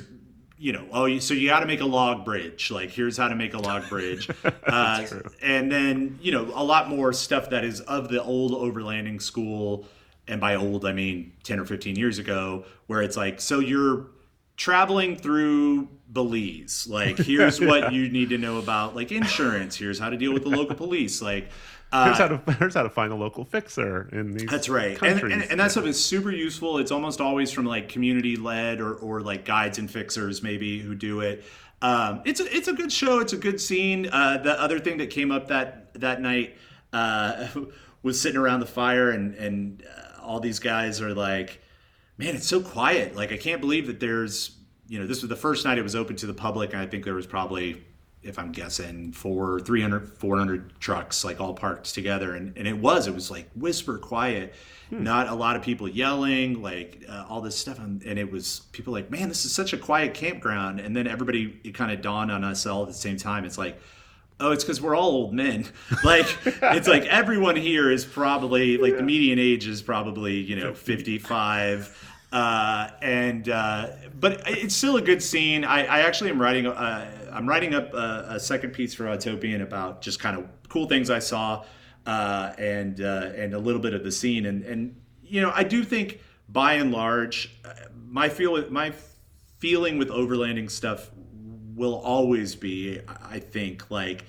you 0.60 0.74
know, 0.74 0.86
oh, 0.92 1.18
so 1.20 1.32
you 1.32 1.48
got 1.48 1.60
to 1.60 1.66
make 1.66 1.80
a 1.80 1.86
log 1.86 2.22
bridge. 2.22 2.70
Like, 2.70 2.90
here's 2.90 3.16
how 3.16 3.28
to 3.28 3.34
make 3.34 3.54
a 3.54 3.58
log 3.58 3.88
bridge. 3.88 4.28
uh, 4.66 5.06
and 5.40 5.72
then, 5.72 6.18
you 6.20 6.32
know, 6.32 6.52
a 6.54 6.62
lot 6.62 6.90
more 6.90 7.14
stuff 7.14 7.48
that 7.48 7.64
is 7.64 7.80
of 7.80 8.10
the 8.10 8.22
old 8.22 8.52
overlanding 8.52 9.22
school. 9.22 9.86
And 10.30 10.40
by 10.40 10.54
old, 10.54 10.86
I 10.86 10.92
mean 10.92 11.32
10 11.42 11.60
or 11.60 11.66
15 11.66 11.96
years 11.96 12.18
ago, 12.18 12.64
where 12.86 13.02
it's 13.02 13.16
like, 13.16 13.40
so 13.40 13.58
you're 13.58 14.06
traveling 14.56 15.16
through 15.16 15.88
Belize. 16.12 16.86
Like, 16.88 17.18
here's 17.18 17.60
what 17.60 17.92
you 17.92 18.08
need 18.08 18.30
to 18.30 18.38
know 18.38 18.58
about, 18.58 18.96
like, 18.96 19.12
insurance. 19.12 19.76
Here's 19.76 19.98
how 19.98 20.10
to 20.10 20.16
deal 20.16 20.32
with 20.32 20.44
the 20.44 20.50
local 20.50 20.76
police. 20.76 21.20
Like, 21.20 21.50
uh, 21.92 22.04
here's 22.04 22.18
how 22.18 22.28
to 22.28 22.52
here's 22.58 22.74
how 22.74 22.82
to 22.82 22.90
find 22.90 23.12
a 23.12 23.16
local 23.16 23.44
fixer 23.44 24.08
in 24.12 24.32
these. 24.32 24.48
that's 24.48 24.68
right. 24.68 24.90
And, 24.90 24.98
countries. 24.98 25.32
and, 25.32 25.42
and 25.50 25.60
that 25.60 25.72
stuff 25.72 25.86
is 25.86 26.02
super 26.02 26.30
useful. 26.30 26.78
It's 26.78 26.92
almost 26.92 27.20
always 27.20 27.50
from 27.50 27.66
like 27.66 27.88
community 27.88 28.36
led 28.36 28.80
or, 28.80 28.94
or 28.94 29.20
like 29.20 29.44
guides 29.44 29.78
and 29.78 29.90
fixers 29.90 30.42
maybe 30.42 30.78
who 30.78 30.94
do 30.94 31.20
it. 31.20 31.44
Um, 31.82 32.22
it's 32.24 32.40
a, 32.40 32.56
it's 32.56 32.68
a 32.68 32.72
good 32.72 32.92
show. 32.92 33.20
It's 33.20 33.32
a 33.32 33.38
good 33.38 33.60
scene. 33.60 34.08
Uh, 34.12 34.38
the 34.38 34.60
other 34.60 34.78
thing 34.78 34.98
that 34.98 35.10
came 35.10 35.30
up 35.30 35.48
that 35.48 35.94
that 35.94 36.20
night 36.20 36.56
uh, 36.92 37.48
was 38.02 38.20
sitting 38.20 38.38
around 38.38 38.60
the 38.60 38.66
fire 38.66 39.10
and 39.10 39.34
and 39.34 39.82
uh, 39.84 40.09
all 40.22 40.40
these 40.40 40.58
guys 40.58 41.00
are 41.00 41.14
like, 41.14 41.60
man, 42.18 42.34
it's 42.34 42.46
so 42.46 42.60
quiet. 42.60 43.16
Like 43.16 43.32
I 43.32 43.36
can't 43.36 43.60
believe 43.60 43.86
that 43.86 44.00
there's 44.00 44.56
you 44.88 44.98
know 44.98 45.06
this 45.06 45.22
was 45.22 45.28
the 45.28 45.36
first 45.36 45.64
night 45.64 45.78
it 45.78 45.82
was 45.82 45.96
open 45.96 46.16
to 46.16 46.26
the 46.26 46.34
public. 46.34 46.72
And 46.72 46.82
I 46.82 46.86
think 46.86 47.04
there 47.04 47.14
was 47.14 47.26
probably 47.26 47.82
if 48.22 48.38
I'm 48.38 48.52
guessing, 48.52 49.12
four, 49.12 49.60
300, 49.60 50.18
400 50.18 50.78
trucks, 50.78 51.24
like 51.24 51.40
all 51.40 51.54
parked 51.54 51.94
together. 51.94 52.34
And, 52.34 52.56
and 52.56 52.68
it 52.68 52.76
was, 52.76 53.06
it 53.06 53.14
was 53.14 53.30
like 53.30 53.48
whisper 53.54 53.96
quiet, 53.96 54.54
not 54.90 55.28
a 55.28 55.34
lot 55.34 55.56
of 55.56 55.62
people 55.62 55.88
yelling, 55.88 56.60
like 56.60 57.02
uh, 57.08 57.24
all 57.28 57.40
this 57.40 57.56
stuff. 57.56 57.78
And, 57.78 58.02
and 58.02 58.18
it 58.18 58.30
was 58.30 58.62
people 58.72 58.92
like, 58.92 59.10
man, 59.10 59.28
this 59.28 59.46
is 59.46 59.54
such 59.54 59.72
a 59.72 59.78
quiet 59.78 60.12
campground. 60.12 60.80
And 60.80 60.94
then 60.94 61.06
everybody, 61.06 61.58
it 61.64 61.74
kind 61.74 61.90
of 61.90 62.02
dawned 62.02 62.30
on 62.30 62.44
us 62.44 62.66
all 62.66 62.82
at 62.82 62.88
the 62.88 62.94
same 62.94 63.16
time. 63.16 63.46
It's 63.46 63.56
like, 63.56 63.80
oh, 64.40 64.52
it's 64.52 64.64
because 64.64 64.80
we're 64.80 64.96
all 64.96 65.10
old 65.10 65.32
men. 65.32 65.66
Like, 66.04 66.26
it's 66.44 66.88
like 66.88 67.04
everyone 67.04 67.56
here 67.56 67.90
is 67.90 68.04
probably, 68.04 68.78
like, 68.78 68.96
the 68.96 69.02
median 69.02 69.38
age 69.38 69.66
is 69.66 69.82
probably, 69.82 70.34
you 70.38 70.56
know, 70.56 70.72
55 70.72 72.10
uh, 72.32 72.90
and 73.02 73.48
uh, 73.48 73.88
but 74.18 74.42
it's 74.46 74.74
still 74.74 74.96
a 74.96 75.02
good 75.02 75.22
scene. 75.22 75.64
I, 75.64 75.84
I 75.84 76.00
actually 76.02 76.30
am 76.30 76.40
writing. 76.40 76.66
Uh, 76.66 77.28
I'm 77.32 77.48
writing 77.48 77.74
up 77.74 77.92
a, 77.92 78.26
a 78.30 78.40
second 78.40 78.70
piece 78.70 78.94
for 78.94 79.04
Autopian 79.04 79.62
about 79.62 80.00
just 80.00 80.20
kind 80.20 80.38
of 80.38 80.46
cool 80.68 80.86
things 80.86 81.10
I 81.10 81.18
saw, 81.18 81.64
uh, 82.06 82.52
and 82.56 83.00
uh, 83.00 83.32
and 83.34 83.52
a 83.52 83.58
little 83.58 83.80
bit 83.80 83.94
of 83.94 84.04
the 84.04 84.12
scene, 84.12 84.46
and 84.46 84.62
and 84.64 85.00
you 85.24 85.40
know 85.40 85.50
I 85.52 85.64
do 85.64 85.82
think 85.82 86.20
by 86.48 86.74
and 86.74 86.92
large, 86.92 87.58
uh, 87.64 87.72
my 88.06 88.28
feel 88.28 88.70
my 88.70 88.92
feeling 89.58 89.98
with 89.98 90.08
overlanding 90.08 90.70
stuff 90.70 91.10
will 91.80 91.96
always 91.96 92.54
be, 92.54 93.00
I 93.24 93.38
think, 93.38 93.90
like 93.90 94.24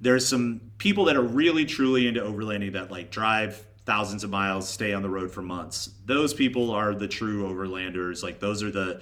there's 0.00 0.26
some 0.26 0.60
people 0.76 1.04
that 1.04 1.16
are 1.16 1.22
really 1.22 1.64
truly 1.64 2.08
into 2.08 2.20
overlanding 2.20 2.72
that 2.72 2.90
like 2.90 3.10
drive 3.10 3.64
thousands 3.86 4.24
of 4.24 4.30
miles, 4.30 4.68
stay 4.68 4.92
on 4.92 5.02
the 5.02 5.08
road 5.08 5.30
for 5.30 5.40
months. 5.40 5.90
Those 6.04 6.34
people 6.34 6.72
are 6.72 6.94
the 6.94 7.06
true 7.06 7.48
overlanders. 7.48 8.24
Like 8.24 8.40
those 8.40 8.62
are 8.64 8.72
the 8.72 9.00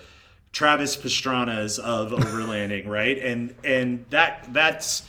Travis 0.53 0.97
Pastranas 0.99 1.79
of 1.79 2.11
overlanding, 2.21 2.87
right? 2.87 3.19
And 3.19 3.55
and 3.65 4.05
that 4.11 4.53
that's 4.53 5.05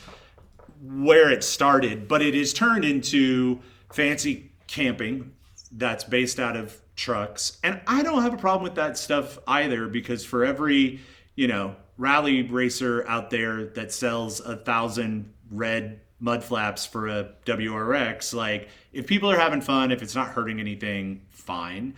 where 0.82 1.30
it 1.30 1.44
started, 1.44 2.08
but 2.08 2.22
it 2.22 2.34
is 2.34 2.54
turned 2.54 2.84
into 2.84 3.60
fancy 3.92 4.50
camping 4.66 5.32
that's 5.72 6.04
based 6.04 6.40
out 6.40 6.56
of 6.56 6.80
trucks. 6.96 7.58
And 7.62 7.80
I 7.86 8.02
don't 8.02 8.22
have 8.22 8.32
a 8.32 8.38
problem 8.38 8.62
with 8.62 8.76
that 8.76 8.96
stuff 8.96 9.38
either 9.46 9.86
because 9.86 10.24
for 10.24 10.44
every, 10.46 11.00
you 11.34 11.46
know, 11.46 11.76
rally 11.98 12.42
racer 12.42 13.06
out 13.08 13.30
there 13.30 13.66
that 13.66 13.92
sells 13.92 14.40
a 14.40 14.56
thousand 14.56 15.32
red 15.50 16.00
mud 16.18 16.42
flaps 16.42 16.86
for 16.86 17.08
a 17.08 17.30
WRX, 17.44 18.34
like 18.34 18.68
if 18.92 19.06
people 19.06 19.30
are 19.30 19.38
having 19.38 19.60
fun, 19.60 19.92
if 19.92 20.02
it's 20.02 20.14
not 20.14 20.28
hurting 20.28 20.60
anything, 20.60 21.22
fine. 21.30 21.94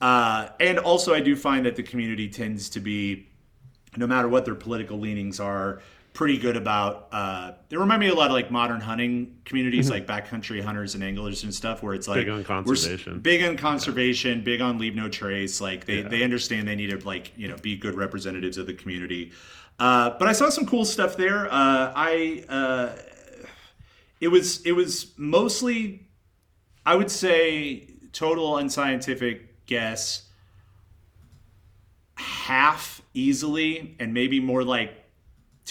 Uh, 0.00 0.48
and 0.60 0.78
also, 0.78 1.14
I 1.14 1.20
do 1.20 1.36
find 1.36 1.64
that 1.64 1.76
the 1.76 1.82
community 1.82 2.28
tends 2.28 2.68
to 2.70 2.80
be, 2.80 3.28
no 3.96 4.06
matter 4.06 4.28
what 4.28 4.44
their 4.44 4.54
political 4.54 4.98
leanings 4.98 5.38
are, 5.38 5.80
pretty 6.12 6.38
good 6.38 6.56
about. 6.56 7.08
Uh, 7.12 7.52
they 7.68 7.76
remind 7.76 8.00
me 8.00 8.08
a 8.08 8.14
lot 8.14 8.26
of 8.26 8.32
like 8.32 8.50
modern 8.50 8.80
hunting 8.80 9.38
communities, 9.44 9.90
mm-hmm. 9.90 10.06
like 10.06 10.26
backcountry 10.26 10.62
hunters 10.62 10.94
and 10.94 11.02
anglers 11.02 11.42
and 11.42 11.54
stuff, 11.54 11.82
where 11.82 11.94
it's 11.94 12.08
like 12.08 12.20
big 12.20 12.28
on 12.28 12.44
conservation, 12.44 13.20
big 13.20 13.42
on 13.42 13.56
conservation, 13.56 14.38
yeah. 14.38 14.44
big 14.44 14.60
on 14.60 14.78
leave 14.78 14.94
no 14.94 15.08
trace. 15.08 15.60
Like 15.60 15.86
they, 15.86 16.02
yeah. 16.02 16.08
they 16.08 16.22
understand 16.22 16.68
they 16.68 16.76
need 16.76 16.90
to 16.90 17.06
like 17.06 17.32
you 17.36 17.48
know 17.48 17.56
be 17.56 17.76
good 17.76 17.94
representatives 17.94 18.58
of 18.58 18.66
the 18.66 18.74
community. 18.74 19.32
Uh, 19.78 20.10
but 20.18 20.28
I 20.28 20.32
saw 20.32 20.48
some 20.48 20.66
cool 20.66 20.84
stuff 20.84 21.16
there. 21.16 21.46
Uh, 21.46 21.92
I 21.94 22.44
uh, 22.48 22.90
it 24.20 24.28
was 24.28 24.62
it 24.62 24.72
was 24.72 25.12
mostly, 25.16 26.06
I 26.84 26.94
would 26.94 27.10
say, 27.10 27.88
total 28.12 28.58
unscientific 28.58 29.66
guess. 29.66 30.28
Half 32.16 33.02
easily, 33.14 33.96
and 33.98 34.14
maybe 34.14 34.38
more 34.38 34.62
like 34.62 35.01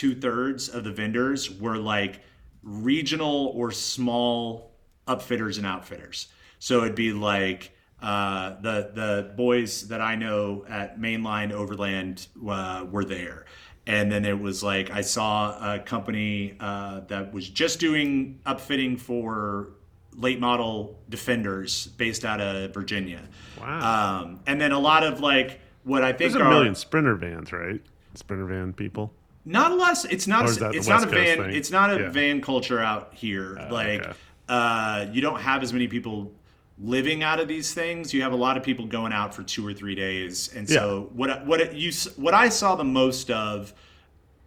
two 0.02 0.16
thirds 0.16 0.68
of 0.68 0.84
the 0.84 0.92
vendors 0.92 1.52
were 1.60 1.78
like 1.78 2.22
regional 2.64 3.54
or 3.56 3.72
small 3.72 4.72
upfitters 5.08 5.58
and 5.58 5.66
outfitters. 5.68 6.28
So 6.58 6.82
it'd 6.82 6.96
be 6.96 7.14
like 7.14 7.72
uh, 8.02 8.60
the 8.62 8.90
the 8.96 9.34
boys 9.38 9.90
that 9.90 10.02
I 10.02 10.16
know 10.16 10.66
at 10.68 11.00
Mainline 11.00 11.52
Overland 11.52 12.28
uh, 12.50 12.84
were 12.90 13.06
there, 13.06 13.46
and 13.86 14.12
then 14.12 14.26
it 14.26 14.40
was 14.40 14.64
like 14.64 14.90
I 14.90 15.02
saw 15.02 15.76
a 15.76 15.78
company 15.78 16.56
uh, 16.60 17.02
that 17.02 17.32
was 17.32 17.48
just 17.48 17.80
doing 17.80 18.40
upfitting 18.48 19.00
for 19.00 19.74
late 20.14 20.40
model 20.40 21.00
defenders 21.10 21.86
based 21.98 22.26
out 22.26 22.42
of 22.42 22.74
Virginia. 22.74 23.22
Wow. 23.60 24.22
Um, 24.24 24.40
and 24.48 24.60
then 24.60 24.72
a 24.72 24.80
lot 24.80 25.04
of 25.04 25.20
like 25.20 25.60
what 25.84 26.04
I 26.04 26.08
think 26.08 26.32
There's 26.32 26.36
a 26.42 26.44
are, 26.44 26.50
million 26.50 26.74
sprinter 26.74 27.14
vans, 27.14 27.54
right? 27.54 27.82
Sprinter 28.16 28.46
van 28.46 28.74
people. 28.74 29.14
Not 29.46 29.78
less. 29.78 30.06
It's 30.06 30.28
not. 30.28 30.46
It's 30.46 30.88
not 30.88 31.04
a 31.04 31.08
van. 31.08 31.38
Thing? 31.38 31.56
It's 31.56 31.72
not 31.72 31.92
a 31.92 32.00
yeah. 32.00 32.10
van 32.12 32.42
culture 32.42 32.80
out 32.80 33.14
here. 33.14 33.58
Uh, 33.60 33.72
like, 33.72 34.02
okay. 34.02 34.14
uh, 34.50 35.08
you 35.12 35.22
don't 35.22 35.40
have 35.40 35.64
as 35.64 35.74
many 35.74 35.88
people 35.88 36.32
living 36.78 37.24
out 37.24 37.40
of 37.40 37.48
these 37.48 37.74
things. 37.74 38.14
You 38.14 38.22
have 38.22 38.34
a 38.34 38.38
lot 38.38 38.58
of 38.58 38.64
people 38.64 38.86
going 38.86 39.14
out 39.14 39.34
for 39.34 39.44
two 39.44 39.66
or 39.66 39.74
three 39.74 39.96
days, 39.96 40.54
and 40.54 40.70
so 40.70 41.10
yeah. 41.12 41.18
what 41.18 41.46
what 41.46 41.76
you 41.76 41.92
what 42.18 42.34
I 42.34 42.50
saw 42.50 42.76
the 42.76 42.84
most 42.84 43.32
of 43.32 43.74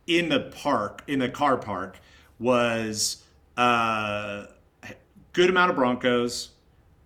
in 0.07 0.29
the 0.29 0.41
park 0.41 1.03
in 1.07 1.19
the 1.19 1.29
car 1.29 1.57
park 1.57 1.99
was 2.39 3.23
uh, 3.57 4.47
good 5.33 5.51
amount 5.51 5.71
of 5.71 5.77
Broncos, 5.77 6.51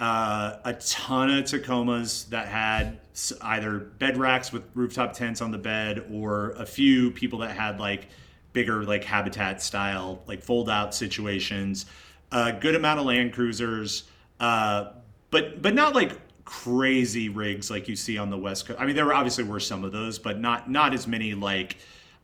uh, 0.00 0.56
a 0.64 0.74
ton 0.74 1.30
of 1.30 1.44
Tacomas 1.44 2.28
that 2.30 2.48
had 2.48 2.98
either 3.42 3.78
bed 3.78 4.16
racks 4.16 4.52
with 4.52 4.62
rooftop 4.74 5.12
tents 5.12 5.40
on 5.40 5.50
the 5.50 5.58
bed, 5.58 6.06
or 6.10 6.50
a 6.52 6.66
few 6.66 7.10
people 7.10 7.40
that 7.40 7.56
had 7.56 7.80
like 7.80 8.08
bigger 8.52 8.84
like 8.84 9.04
habitat 9.04 9.62
style 9.62 10.22
like 10.26 10.42
fold 10.42 10.70
out 10.70 10.94
situations. 10.94 11.86
A 12.32 12.52
good 12.52 12.74
amount 12.74 13.00
of 13.00 13.06
Land 13.06 13.32
Cruisers. 13.32 14.04
Uh, 14.38 14.92
but 15.30 15.60
but 15.60 15.74
not 15.74 15.94
like 15.94 16.12
crazy 16.44 17.28
rigs 17.28 17.70
like 17.70 17.88
you 17.88 17.96
see 17.96 18.16
on 18.16 18.30
the 18.30 18.38
west 18.38 18.66
coast. 18.66 18.80
I 18.80 18.86
mean, 18.86 18.96
there 18.96 19.04
were 19.04 19.14
obviously 19.14 19.44
were 19.44 19.60
some 19.60 19.84
of 19.84 19.92
those, 19.92 20.18
but 20.18 20.40
not 20.40 20.70
not 20.70 20.94
as 20.94 21.06
many 21.06 21.34
like 21.34 21.76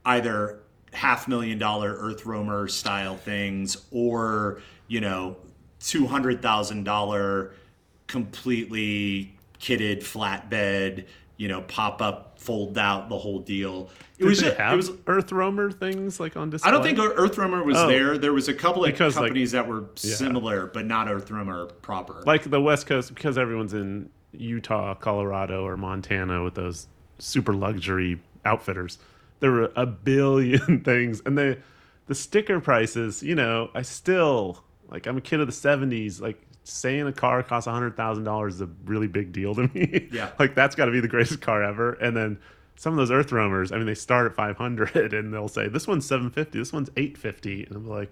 either 0.04 0.60
half 0.92 1.28
million 1.28 1.58
dollar 1.58 1.94
Earth 1.98 2.24
Roamer 2.24 2.68
style 2.68 3.16
things 3.16 3.76
or 3.90 4.62
you 4.88 5.00
know 5.00 5.36
two 5.80 6.06
hundred 6.06 6.40
thousand 6.40 6.84
dollar 6.84 7.52
completely 8.06 9.36
kitted 9.64 9.98
flatbed 9.98 11.06
you 11.36 11.48
know 11.48 11.62
pop 11.62 12.02
up 12.02 12.38
fold 12.38 12.76
out 12.76 13.08
the 13.08 13.16
whole 13.16 13.40
deal 13.40 13.88
it 14.16 14.22
Did 14.22 14.28
was 14.28 14.42
it 14.42 14.76
was 14.76 14.90
Earth 15.08 15.32
Roamer 15.32 15.72
things 15.72 16.20
like 16.20 16.36
on 16.36 16.48
display. 16.48 16.68
I 16.68 16.72
don't 16.72 16.84
think 16.84 17.00
Earth 17.00 17.36
Roamer 17.36 17.64
was 17.64 17.76
oh, 17.76 17.88
there. 17.88 18.16
There 18.16 18.32
was 18.32 18.46
a 18.46 18.54
couple 18.54 18.84
of 18.84 18.92
because, 18.92 19.14
companies 19.14 19.52
like, 19.52 19.64
that 19.64 19.68
were 19.68 19.86
similar, 19.96 20.66
but 20.66 20.86
not 20.86 21.10
Earth 21.10 21.32
Roamer 21.32 21.66
proper. 21.66 22.22
Like 22.24 22.48
the 22.48 22.60
West 22.60 22.86
Coast, 22.86 23.12
because 23.12 23.36
everyone's 23.36 23.74
in 23.74 24.10
Utah, 24.30 24.94
Colorado, 24.94 25.66
or 25.66 25.76
Montana 25.76 26.44
with 26.44 26.54
those 26.54 26.86
super 27.18 27.54
luxury 27.54 28.20
outfitters. 28.44 28.98
There 29.40 29.50
were 29.50 29.72
a 29.74 29.84
billion 29.84 30.80
things, 30.84 31.20
and 31.26 31.36
the 31.36 31.58
the 32.06 32.14
sticker 32.14 32.60
prices. 32.60 33.20
You 33.20 33.34
know, 33.34 33.70
I 33.74 33.82
still 33.82 34.62
like. 34.88 35.08
I'm 35.08 35.16
a 35.16 35.20
kid 35.20 35.40
of 35.40 35.48
the 35.48 35.52
'70s. 35.52 36.20
Like 36.20 36.40
saying 36.64 37.06
a 37.06 37.12
car 37.12 37.42
costs 37.42 37.68
hundred 37.68 37.96
thousand 37.96 38.24
dollars 38.24 38.56
is 38.56 38.60
a 38.62 38.68
really 38.84 39.06
big 39.06 39.32
deal 39.32 39.54
to 39.54 39.70
me. 39.74 40.08
Yeah, 40.10 40.30
like 40.38 40.54
that's 40.54 40.74
got 40.74 40.86
to 40.86 40.92
be 40.92 41.00
the 41.00 41.08
greatest 41.08 41.40
car 41.40 41.62
ever, 41.62 41.92
and 41.94 42.16
then 42.16 42.38
some 42.76 42.92
of 42.92 42.96
those 42.96 43.12
earth 43.12 43.30
roamers 43.30 43.70
i 43.70 43.76
mean 43.76 43.86
they 43.86 43.94
start 43.94 44.26
at 44.26 44.34
500 44.34 44.96
and 45.14 45.32
they'll 45.32 45.46
say 45.46 45.68
this 45.68 45.86
one's 45.86 46.04
750 46.06 46.58
this 46.58 46.72
one's 46.72 46.90
850 46.96 47.66
and 47.66 47.76
i'm 47.76 47.88
like 47.88 48.10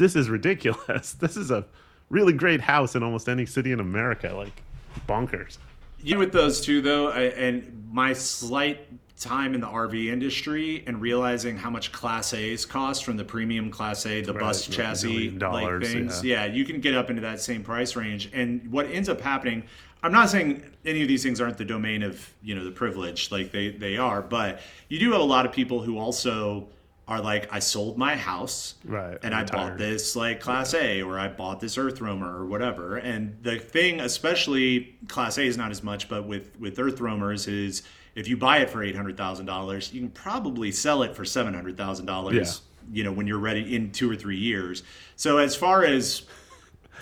this 0.00 0.16
is 0.16 0.28
ridiculous. 0.28 1.12
This 1.20 1.36
is 1.36 1.50
a 1.50 1.66
really 2.08 2.32
great 2.32 2.62
house 2.62 2.96
in 2.96 3.02
almost 3.02 3.28
any 3.28 3.46
city 3.46 3.70
in 3.70 3.78
america. 3.78 4.32
Like 4.32 4.62
bonkers. 5.06 5.58
You 6.02 6.18
with 6.18 6.32
those 6.32 6.60
two 6.60 6.80
though 6.80 7.10
I, 7.10 7.24
and 7.24 7.88
my 7.92 8.14
slight 8.14 8.88
time 9.20 9.54
in 9.54 9.60
the 9.60 9.66
rv 9.66 10.06
industry 10.06 10.82
and 10.86 11.00
realizing 11.00 11.56
how 11.56 11.68
much 11.68 11.92
class 11.92 12.32
a's 12.32 12.64
cost 12.64 13.04
from 13.04 13.16
the 13.16 13.24
premium 13.24 13.70
class 13.70 14.06
a 14.06 14.22
the 14.22 14.32
right, 14.32 14.40
bus 14.40 14.66
chassis 14.66 15.28
dollars, 15.28 15.82
like 15.82 15.92
things 15.92 16.24
yeah. 16.24 16.46
yeah 16.46 16.52
you 16.52 16.64
can 16.64 16.80
get 16.80 16.94
up 16.94 17.10
into 17.10 17.20
that 17.20 17.38
same 17.38 17.62
price 17.62 17.94
range 17.96 18.30
and 18.32 18.66
what 18.72 18.86
ends 18.86 19.08
up 19.08 19.20
happening 19.20 19.62
I'm 20.02 20.12
not 20.12 20.30
saying 20.30 20.62
any 20.84 21.02
of 21.02 21.08
these 21.08 21.22
things 21.22 21.40
aren't 21.40 21.58
the 21.58 21.64
domain 21.64 22.02
of 22.02 22.32
you 22.42 22.54
know 22.54 22.64
the 22.64 22.70
privilege, 22.70 23.30
like 23.30 23.52
they 23.52 23.70
they 23.70 23.96
are, 23.96 24.22
but 24.22 24.60
you 24.88 24.98
do 24.98 25.12
have 25.12 25.20
a 25.20 25.24
lot 25.24 25.46
of 25.46 25.52
people 25.52 25.82
who 25.82 25.98
also 25.98 26.68
are 27.06 27.20
like, 27.20 27.52
I 27.52 27.58
sold 27.58 27.98
my 27.98 28.16
house, 28.16 28.76
right, 28.84 29.18
and 29.22 29.34
I 29.34 29.44
bought 29.44 29.76
this 29.76 30.16
like 30.16 30.40
Class 30.40 30.74
A, 30.74 31.02
or 31.02 31.18
I 31.18 31.28
bought 31.28 31.60
this 31.60 31.76
Earth 31.76 32.00
Roamer, 32.00 32.34
or 32.34 32.46
whatever. 32.46 32.96
And 32.96 33.36
the 33.42 33.58
thing, 33.58 34.00
especially 34.00 34.96
Class 35.08 35.36
A, 35.36 35.42
is 35.42 35.56
not 35.56 35.70
as 35.70 35.82
much, 35.82 36.08
but 36.08 36.24
with 36.24 36.58
with 36.58 36.78
Earth 36.78 37.00
Roamers 37.00 37.46
is 37.46 37.82
if 38.14 38.28
you 38.28 38.36
buy 38.36 38.58
it 38.58 38.70
for 38.70 38.82
eight 38.82 38.96
hundred 38.96 39.16
thousand 39.16 39.46
dollars, 39.46 39.92
you 39.92 40.00
can 40.00 40.10
probably 40.10 40.72
sell 40.72 41.02
it 41.02 41.14
for 41.14 41.24
seven 41.24 41.54
hundred 41.54 41.76
thousand 41.76 42.06
yeah. 42.06 42.12
dollars. 42.12 42.62
You 42.92 43.04
know, 43.04 43.12
when 43.12 43.26
you're 43.26 43.38
ready 43.38 43.76
in 43.76 43.92
two 43.92 44.10
or 44.10 44.16
three 44.16 44.38
years. 44.38 44.82
So 45.16 45.38
as 45.38 45.54
far 45.54 45.84
as 45.84 46.22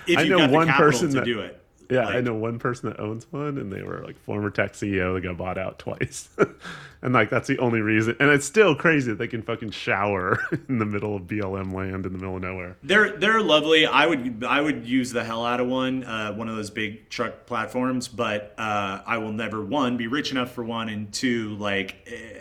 if 0.06 0.26
you've 0.26 0.38
got 0.38 0.50
the 0.50 0.66
capital 0.66 1.00
to 1.00 1.06
that, 1.08 1.24
do 1.24 1.40
it, 1.40 1.62
yeah, 1.90 2.04
like, 2.04 2.16
I 2.16 2.20
know 2.20 2.34
one 2.34 2.58
person 2.58 2.90
that 2.90 3.00
owns 3.00 3.26
one, 3.30 3.56
and 3.56 3.72
they 3.72 3.82
were 3.82 4.02
like 4.04 4.18
former 4.18 4.50
tech 4.50 4.74
CEO. 4.74 5.14
They 5.14 5.26
got 5.26 5.38
bought 5.38 5.56
out 5.56 5.78
twice, 5.78 6.28
and 7.02 7.14
like 7.14 7.30
that's 7.30 7.48
the 7.48 7.58
only 7.58 7.80
reason. 7.80 8.14
And 8.20 8.28
it's 8.30 8.44
still 8.44 8.74
crazy 8.74 9.10
that 9.10 9.18
they 9.18 9.26
can 9.26 9.40
fucking 9.40 9.70
shower 9.70 10.38
in 10.68 10.78
the 10.78 10.84
middle 10.84 11.16
of 11.16 11.22
BLM 11.22 11.72
land 11.72 12.04
in 12.04 12.12
the 12.12 12.18
middle 12.18 12.36
of 12.36 12.42
nowhere. 12.42 12.76
They're 12.82 13.16
they're 13.16 13.40
lovely. 13.40 13.86
I 13.86 14.06
would 14.06 14.44
I 14.44 14.60
would 14.60 14.86
use 14.86 15.12
the 15.12 15.24
hell 15.24 15.46
out 15.46 15.60
of 15.60 15.68
one, 15.68 16.04
uh, 16.04 16.34
one 16.34 16.48
of 16.48 16.56
those 16.56 16.70
big 16.70 17.08
truck 17.08 17.46
platforms. 17.46 18.06
But 18.06 18.54
uh, 18.58 19.00
I 19.06 19.18
will 19.18 19.32
never 19.32 19.64
one 19.64 19.96
be 19.96 20.08
rich 20.08 20.30
enough 20.30 20.52
for 20.52 20.64
one, 20.64 20.90
and 20.90 21.10
two 21.10 21.56
like 21.56 22.06
eh, 22.06 22.38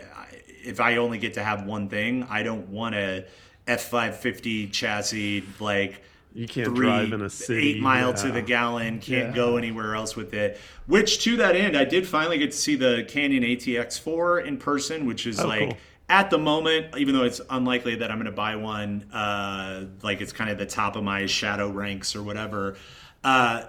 if 0.62 0.80
I 0.80 0.96
only 0.96 1.16
get 1.18 1.34
to 1.34 1.42
have 1.42 1.64
one 1.64 1.88
thing, 1.88 2.26
I 2.28 2.42
don't 2.42 2.68
want 2.68 2.94
a 2.94 3.24
F 3.66 3.84
five 3.84 4.18
fifty 4.18 4.66
chassis 4.66 5.44
like 5.58 6.02
you 6.38 6.46
can't 6.46 6.68
three, 6.68 6.86
drive 6.86 7.12
in 7.12 7.22
a 7.22 7.28
city. 7.28 7.70
Eight 7.70 7.82
mile 7.82 8.10
yeah. 8.10 8.22
to 8.22 8.30
the 8.30 8.42
gallon, 8.42 9.00
can't 9.00 9.30
yeah. 9.30 9.34
go 9.34 9.56
anywhere 9.56 9.96
else 9.96 10.14
with 10.14 10.32
it. 10.34 10.60
Which, 10.86 11.24
to 11.24 11.36
that 11.38 11.56
end, 11.56 11.76
I 11.76 11.84
did 11.84 12.06
finally 12.06 12.38
get 12.38 12.52
to 12.52 12.56
see 12.56 12.76
the 12.76 13.04
Canyon 13.08 13.42
ATX4 13.42 14.46
in 14.46 14.56
person, 14.56 15.04
which 15.04 15.26
is 15.26 15.40
oh, 15.40 15.48
like 15.48 15.70
cool. 15.70 15.78
at 16.08 16.30
the 16.30 16.38
moment, 16.38 16.96
even 16.96 17.16
though 17.16 17.24
it's 17.24 17.40
unlikely 17.50 17.96
that 17.96 18.12
I'm 18.12 18.18
going 18.18 18.26
to 18.26 18.30
buy 18.30 18.54
one, 18.54 19.10
uh, 19.12 19.86
like 20.02 20.20
it's 20.20 20.32
kind 20.32 20.48
of 20.48 20.58
the 20.58 20.66
top 20.66 20.94
of 20.94 21.02
my 21.02 21.26
shadow 21.26 21.70
ranks 21.70 22.14
or 22.14 22.22
whatever. 22.22 22.76
Uh, 23.24 23.64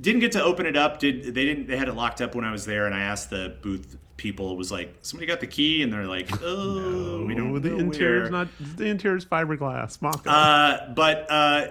didn't 0.00 0.20
get 0.20 0.32
to 0.32 0.42
open 0.42 0.64
it 0.64 0.78
up. 0.78 1.00
Did 1.00 1.34
they 1.34 1.44
didn't? 1.44 1.66
They 1.66 1.76
had 1.76 1.88
it 1.88 1.94
locked 1.94 2.22
up 2.22 2.34
when 2.34 2.46
I 2.46 2.52
was 2.52 2.64
there, 2.64 2.86
and 2.86 2.94
I 2.94 3.02
asked 3.02 3.28
the 3.28 3.54
booth 3.60 3.98
people. 4.16 4.56
Was 4.56 4.70
like 4.72 4.94
somebody 5.02 5.26
got 5.26 5.40
the 5.40 5.46
key, 5.46 5.82
and 5.82 5.92
they're 5.92 6.06
like, 6.06 6.28
"Oh, 6.42 7.24
we 7.24 7.34
don't 7.34 7.60
the 7.60 7.70
know 7.70 7.78
interior's 7.78 8.30
where." 8.30 8.44
not 8.44 8.48
the 8.76 8.86
interior's 8.86 9.24
fiberglass. 9.24 10.00
Mock 10.02 10.22
Uh, 10.26 10.92
but 10.94 11.26
uh, 11.30 11.68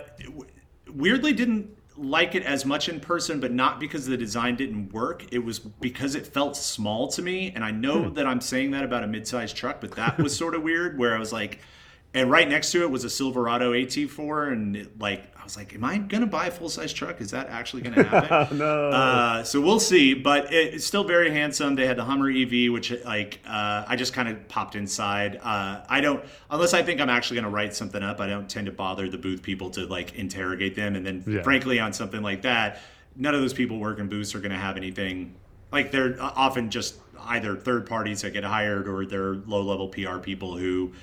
weirdly, 0.88 1.34
didn't 1.34 1.78
like 1.96 2.36
it 2.36 2.44
as 2.44 2.66
much 2.66 2.90
in 2.90 3.00
person, 3.00 3.40
but 3.40 3.52
not 3.52 3.80
because 3.80 4.06
the 4.06 4.18
design 4.18 4.56
didn't 4.56 4.92
work. 4.94 5.26
It 5.32 5.40
was 5.40 5.60
because 5.60 6.16
it 6.16 6.26
felt 6.26 6.56
small 6.56 7.08
to 7.10 7.22
me, 7.22 7.52
and 7.54 7.64
I 7.64 7.72
know 7.72 8.10
that 8.10 8.26
I'm 8.26 8.42
saying 8.42 8.72
that 8.72 8.84
about 8.84 9.04
a 9.04 9.08
mid-sized 9.08 9.56
truck, 9.56 9.80
but 9.82 9.92
that 9.92 10.18
was 10.18 10.36
sort 10.36 10.56
of 10.56 10.64
weird. 10.64 10.98
Where 10.98 11.16
I 11.16 11.20
was 11.20 11.32
like, 11.32 11.60
and 12.14 12.30
right 12.30 12.48
next 12.48 12.72
to 12.72 12.82
it 12.82 12.92
was 12.92 13.04
a 13.04 13.10
Silverado 13.10 13.74
AT4, 13.74 14.52
and 14.52 14.76
it, 14.76 15.00
like 15.00 15.33
I 15.44 15.46
was 15.46 15.58
like, 15.58 15.76
am 15.76 15.84
I 15.84 15.98
gonna 15.98 16.26
buy 16.26 16.46
a 16.48 16.52
full-size 16.52 16.94
truck? 16.94 17.20
Is 17.20 17.32
that 17.32 17.50
actually 17.50 17.82
gonna 17.82 18.02
happen? 18.02 18.58
no. 18.60 18.92
Uh, 18.92 19.44
so 19.44 19.60
we'll 19.60 19.82
see, 19.82 20.14
but 20.14 20.54
it, 20.54 20.76
it's 20.76 20.86
still 20.86 21.04
very 21.04 21.32
handsome. 21.32 21.76
They 21.76 21.86
had 21.86 21.98
the 21.98 22.06
Hummer 22.06 22.30
EV, 22.32 22.72
which 22.72 22.94
like 23.04 23.42
uh, 23.46 23.84
I 23.86 23.98
just 23.98 24.14
kind 24.14 24.30
of 24.30 24.48
popped 24.48 24.78
inside. 24.78 25.42
Uh, 25.44 25.82
I 25.90 26.00
don't, 26.00 26.24
unless 26.50 26.74
I 26.74 26.82
think 26.82 27.02
I'm 27.02 27.10
actually 27.10 27.36
going 27.42 27.44
to 27.44 27.50
write 27.50 27.76
something 27.76 28.02
up. 28.02 28.22
I 28.22 28.28
don't 28.28 28.50
tend 28.50 28.68
to 28.68 28.72
bother 28.72 29.10
the 29.10 29.18
booth 29.18 29.44
people 29.44 29.70
to 29.72 29.86
like 29.86 30.16
interrogate 30.16 30.76
them. 30.78 30.96
And 30.96 31.06
then, 31.06 31.26
Yeah. 31.28 31.42
frankly, 31.42 31.78
on 31.78 31.92
something 31.92 32.22
like 32.22 32.44
that, 32.44 32.80
none 33.18 33.36
of 33.36 33.42
those 33.42 33.54
people 33.54 33.80
working 33.80 34.08
booths 34.08 34.34
are 34.36 34.40
going 34.40 34.54
to 34.54 34.58
have 34.58 34.78
anything. 34.78 35.36
Like 35.74 35.92
they're 35.92 36.16
often 36.22 36.70
just 36.70 36.96
either 37.20 37.58
third 37.58 37.86
parties 37.86 38.22
that 38.22 38.32
get 38.32 38.46
hired 38.46 38.88
or 38.88 39.06
they're 39.06 39.34
low 39.36 39.62
level 39.62 39.90
PR 39.90 40.20
people 40.20 40.56
who 40.56 40.94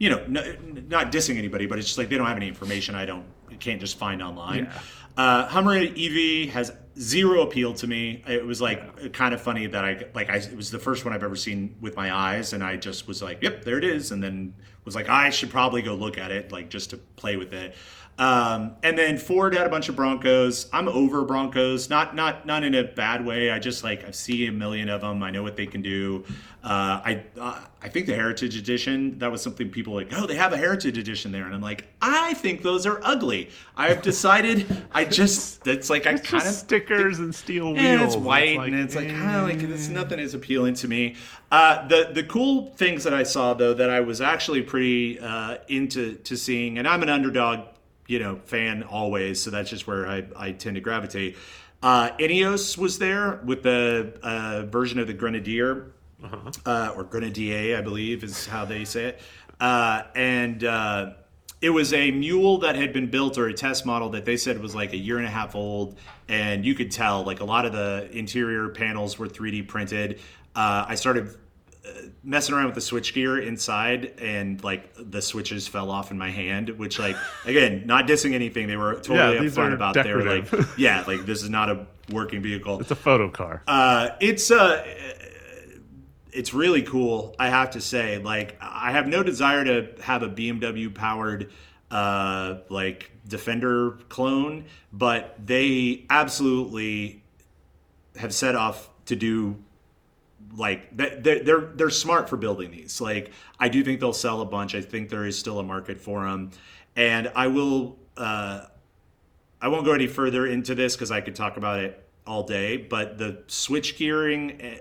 you 0.00 0.08
know, 0.08 0.18
n- 0.18 0.86
not 0.88 1.12
dissing 1.12 1.36
anybody, 1.36 1.66
but 1.66 1.78
it's 1.78 1.86
just 1.86 1.98
like 1.98 2.08
they 2.08 2.16
don't 2.16 2.26
have 2.26 2.38
any 2.38 2.48
information 2.48 2.96
I 2.96 3.04
don't 3.04 3.24
can't 3.60 3.80
just 3.80 3.98
find 3.98 4.22
online. 4.22 4.64
Yeah. 4.64 4.80
Uh, 5.16 5.46
Hummer 5.46 5.74
EV 5.76 6.48
has 6.50 6.72
zero 6.98 7.42
appeal 7.42 7.74
to 7.74 7.86
me. 7.86 8.24
It 8.26 8.44
was 8.44 8.62
like 8.62 9.12
kind 9.12 9.34
of 9.34 9.42
funny 9.42 9.66
that 9.66 9.84
I 9.84 10.04
like 10.14 10.30
I 10.30 10.36
it 10.36 10.56
was 10.56 10.70
the 10.70 10.78
first 10.78 11.04
one 11.04 11.12
I've 11.12 11.22
ever 11.22 11.36
seen 11.36 11.76
with 11.80 11.94
my 11.94 12.12
eyes, 12.14 12.54
and 12.54 12.64
I 12.64 12.76
just 12.76 13.06
was 13.06 13.22
like, 13.22 13.42
"Yep, 13.42 13.64
there 13.64 13.76
it 13.76 13.84
is," 13.84 14.10
and 14.10 14.22
then 14.22 14.54
was 14.84 14.94
like, 14.94 15.10
"I 15.10 15.28
should 15.28 15.50
probably 15.50 15.82
go 15.82 15.94
look 15.94 16.16
at 16.16 16.30
it, 16.32 16.50
like 16.50 16.70
just 16.70 16.90
to 16.90 16.96
play 16.96 17.36
with 17.36 17.52
it." 17.52 17.74
Um, 18.20 18.76
and 18.82 18.98
then 18.98 19.16
Ford 19.16 19.54
had 19.54 19.66
a 19.66 19.70
bunch 19.70 19.88
of 19.88 19.96
Broncos. 19.96 20.68
I'm 20.74 20.88
over 20.88 21.24
Broncos, 21.24 21.88
not 21.88 22.14
not 22.14 22.44
not 22.44 22.62
in 22.64 22.74
a 22.74 22.84
bad 22.84 23.24
way. 23.24 23.50
I 23.50 23.58
just 23.58 23.82
like 23.82 24.06
I 24.06 24.10
see 24.10 24.46
a 24.46 24.52
million 24.52 24.90
of 24.90 25.00
them. 25.00 25.22
I 25.22 25.30
know 25.30 25.42
what 25.42 25.56
they 25.56 25.66
can 25.66 25.80
do. 25.80 26.24
Uh, 26.62 27.00
I 27.02 27.24
uh, 27.40 27.58
I 27.80 27.88
think 27.88 28.04
the 28.04 28.14
Heritage 28.14 28.58
Edition 28.58 29.18
that 29.20 29.32
was 29.32 29.40
something 29.40 29.70
people 29.70 29.94
like, 29.94 30.12
oh, 30.14 30.26
they 30.26 30.34
have 30.34 30.52
a 30.52 30.58
Heritage 30.58 30.98
Edition 30.98 31.32
there, 31.32 31.46
and 31.46 31.54
I'm 31.54 31.62
like, 31.62 31.86
I 32.02 32.34
think 32.34 32.60
those 32.60 32.84
are 32.84 33.00
ugly. 33.02 33.48
I've 33.74 34.02
decided. 34.10 34.66
I 34.92 35.06
just 35.06 35.66
it's 35.66 35.88
like 35.88 36.06
I 36.06 36.18
kind 36.18 36.46
of 36.46 36.52
stickers 36.52 37.20
and 37.20 37.34
steel 37.34 37.72
wheels. 37.72 37.78
and 37.78 38.02
it's 38.02 38.16
white 38.16 38.60
and 38.60 38.74
it's 38.74 38.96
like 38.96 39.08
kind 39.08 39.36
of 39.36 39.48
like 39.48 39.62
it's 39.62 39.88
nothing 39.88 40.18
is 40.18 40.34
appealing 40.34 40.74
to 40.74 40.88
me. 40.88 41.16
Uh, 41.50 41.88
the 41.88 42.10
the 42.12 42.24
cool 42.24 42.66
things 42.76 43.02
that 43.04 43.14
I 43.14 43.22
saw 43.22 43.54
though 43.54 43.72
that 43.72 43.88
I 43.88 44.00
was 44.00 44.20
actually 44.20 44.60
pretty 44.60 45.18
uh, 45.18 45.56
into 45.68 46.16
to 46.16 46.36
seeing, 46.36 46.76
and 46.76 46.86
I'm 46.86 47.02
an 47.02 47.08
underdog, 47.08 47.60
you 48.10 48.18
know, 48.18 48.40
fan 48.44 48.82
always, 48.82 49.40
so 49.40 49.50
that's 49.50 49.70
just 49.70 49.86
where 49.86 50.06
I, 50.06 50.24
I 50.36 50.52
tend 50.52 50.74
to 50.74 50.80
gravitate. 50.80 51.36
Uh, 51.82 52.10
Ineos 52.18 52.76
was 52.76 52.98
there 52.98 53.40
with 53.44 53.62
the 53.62 54.18
uh, 54.22 54.66
version 54.66 54.98
of 54.98 55.06
the 55.06 55.14
Grenadier, 55.14 55.92
uh, 56.66 56.92
or 56.96 57.04
Grenadier, 57.04 57.78
I 57.78 57.80
believe 57.80 58.24
is 58.24 58.46
how 58.46 58.64
they 58.64 58.84
say 58.84 59.04
it, 59.04 59.20
uh, 59.60 60.02
and. 60.14 60.64
Uh, 60.64 61.12
it 61.62 61.68
was 61.68 61.92
a 61.92 62.10
mule 62.10 62.56
that 62.60 62.74
had 62.74 62.90
been 62.94 63.10
built 63.10 63.36
or 63.36 63.48
a 63.48 63.52
test 63.52 63.84
model 63.84 64.08
that 64.08 64.24
they 64.24 64.38
said 64.38 64.58
was 64.62 64.74
like 64.74 64.94
a 64.94 64.96
year 64.96 65.18
and 65.18 65.26
a 65.26 65.30
half 65.30 65.54
old 65.54 65.98
and 66.26 66.64
you 66.64 66.74
could 66.74 66.90
tell 66.90 67.22
like 67.22 67.40
a 67.40 67.44
lot 67.44 67.66
of 67.66 67.72
the 67.72 68.08
interior 68.12 68.70
panels 68.70 69.18
were 69.18 69.28
3d 69.28 69.68
printed 69.68 70.20
uh, 70.56 70.86
i 70.88 70.94
started 70.94 71.36
messing 72.22 72.54
around 72.54 72.66
with 72.66 72.74
the 72.74 72.80
switch 72.80 73.14
gear 73.14 73.38
inside 73.38 74.12
and 74.20 74.62
like 74.62 74.92
the 74.98 75.22
switches 75.22 75.66
fell 75.66 75.90
off 75.90 76.10
in 76.10 76.18
my 76.18 76.30
hand 76.30 76.68
which 76.70 76.98
like 76.98 77.16
again 77.46 77.82
not 77.86 78.06
dissing 78.06 78.34
anything 78.34 78.66
they 78.66 78.76
were 78.76 78.94
totally 78.96 79.36
Yeah, 79.36 79.42
upfront 79.42 79.72
about 79.74 79.94
they 79.94 80.12
were 80.14 80.22
like 80.22 80.46
yeah 80.76 81.04
like 81.06 81.24
this 81.24 81.42
is 81.42 81.48
not 81.50 81.70
a 81.70 81.86
working 82.12 82.42
vehicle 82.42 82.80
It's 82.80 82.90
a 82.90 82.96
photo 82.96 83.30
car. 83.30 83.62
uh, 83.66 84.10
it's 84.20 84.50
uh, 84.50 84.84
it's 86.32 86.54
really 86.54 86.82
cool. 86.82 87.34
I 87.40 87.48
have 87.48 87.70
to 87.70 87.80
say, 87.80 88.18
like, 88.18 88.56
I 88.60 88.92
have 88.92 89.08
no 89.08 89.24
desire 89.24 89.64
to 89.64 90.00
have 90.00 90.22
a 90.22 90.28
BMW 90.28 90.94
powered 90.94 91.50
uh, 91.90 92.58
like 92.68 93.10
Defender 93.26 93.98
clone, 94.08 94.66
but 94.92 95.34
they 95.44 96.06
absolutely 96.08 97.24
have 98.16 98.32
set 98.32 98.54
off 98.54 98.88
to 99.06 99.16
do 99.16 99.56
like 100.56 100.96
they're, 100.96 101.40
they're 101.40 101.60
they're 101.74 101.90
smart 101.90 102.28
for 102.28 102.36
building 102.36 102.70
these. 102.70 103.00
Like 103.00 103.30
i 103.58 103.68
do 103.68 103.82
think 103.84 104.00
they'll 104.00 104.12
sell 104.12 104.40
a 104.40 104.46
bunch. 104.46 104.74
I 104.74 104.80
think 104.80 105.08
there 105.08 105.24
is 105.24 105.38
still 105.38 105.58
a 105.58 105.62
market 105.62 106.00
for 106.00 106.24
them 106.28 106.50
and 106.96 107.30
i 107.34 107.46
will 107.46 107.96
uh 108.16 108.66
i 109.60 109.68
won't 109.68 109.84
go 109.84 109.92
any 109.92 110.06
further 110.06 110.46
into 110.46 110.74
this 110.74 110.96
because 110.96 111.10
i 111.10 111.20
could 111.20 111.34
talk 111.34 111.56
about 111.56 111.80
it 111.80 112.06
all 112.26 112.42
day 112.42 112.76
but 112.76 113.18
the 113.18 113.42
switch 113.46 113.96
gearing 113.96 114.60
uh, 114.60 114.76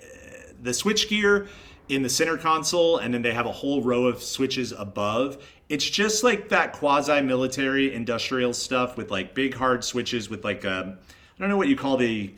the 0.62 0.74
switch 0.74 1.10
gear 1.10 1.48
in 1.88 2.04
the 2.04 2.10
center 2.10 2.38
console 2.38 2.98
and 2.98 3.14
then 3.14 3.22
they 3.22 3.34
have 3.34 3.46
a 3.46 3.52
whole 3.52 3.82
row 3.82 4.06
of 4.06 4.22
switches 4.22 4.72
above 4.74 5.44
it's 5.70 5.88
just 5.88 6.24
like 6.24 6.50
that 6.50 6.74
quasi 6.74 7.22
military 7.22 7.94
industrial 7.94 8.54
stuff 8.54 8.98
with 8.98 9.10
like 9.12 9.34
big 9.34 9.54
hard 9.54 9.84
switches 9.84 10.30
with 10.30 10.44
like 10.44 10.66
um 10.66 10.98
i 11.00 11.40
don't 11.40 11.50
know 11.50 11.58
what 11.58 11.68
you 11.68 11.76
call 11.76 11.98
the 11.98 12.34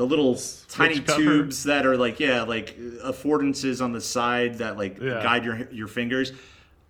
the 0.00 0.06
little 0.06 0.34
tiny 0.68 0.98
cover? 0.98 1.18
tubes 1.20 1.64
that 1.64 1.84
are 1.84 1.94
like 1.94 2.18
yeah 2.20 2.40
like 2.40 2.74
affordances 3.04 3.84
on 3.84 3.92
the 3.92 4.00
side 4.00 4.54
that 4.56 4.78
like 4.78 4.98
Yeah. 4.98 5.22
guide 5.22 5.44
your 5.44 5.68
your 5.70 5.88
fingers 5.88 6.32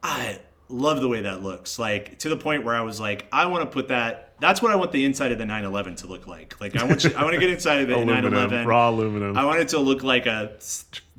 i 0.01 0.39
love 0.69 1.01
the 1.01 1.09
way 1.09 1.23
that 1.23 1.43
looks 1.43 1.77
like 1.77 2.21
to 2.21 2.29
the 2.29 2.37
point 2.37 2.63
where 2.65 2.77
i 2.77 2.83
was 2.83 3.01
like 3.01 3.27
i 3.33 3.47
want 3.47 3.63
to 3.65 3.67
put 3.69 3.89
that 3.89 4.35
that's 4.39 4.63
what 4.63 4.71
i 4.71 4.77
want 4.77 4.93
the 4.93 5.05
inside 5.05 5.33
of 5.33 5.39
the 5.39 5.45
911 5.45 5.97
to 5.97 6.07
look 6.07 6.29
like 6.29 6.55
like 6.61 6.77
i 6.77 6.85
want 6.85 7.03
you, 7.03 7.11
i 7.17 7.25
want 7.25 7.35
to 7.35 7.41
get 7.41 7.51
inside 7.51 7.81
of 7.81 7.89
the 7.89 7.97
aluminum, 7.97 8.33
911 8.33 8.69
raw 8.69 8.89
aluminum. 8.91 9.37
I 9.37 9.45
want 9.45 9.59
it 9.59 9.69
to 9.71 9.81
look 9.81 10.05
like 10.05 10.27
a 10.27 10.53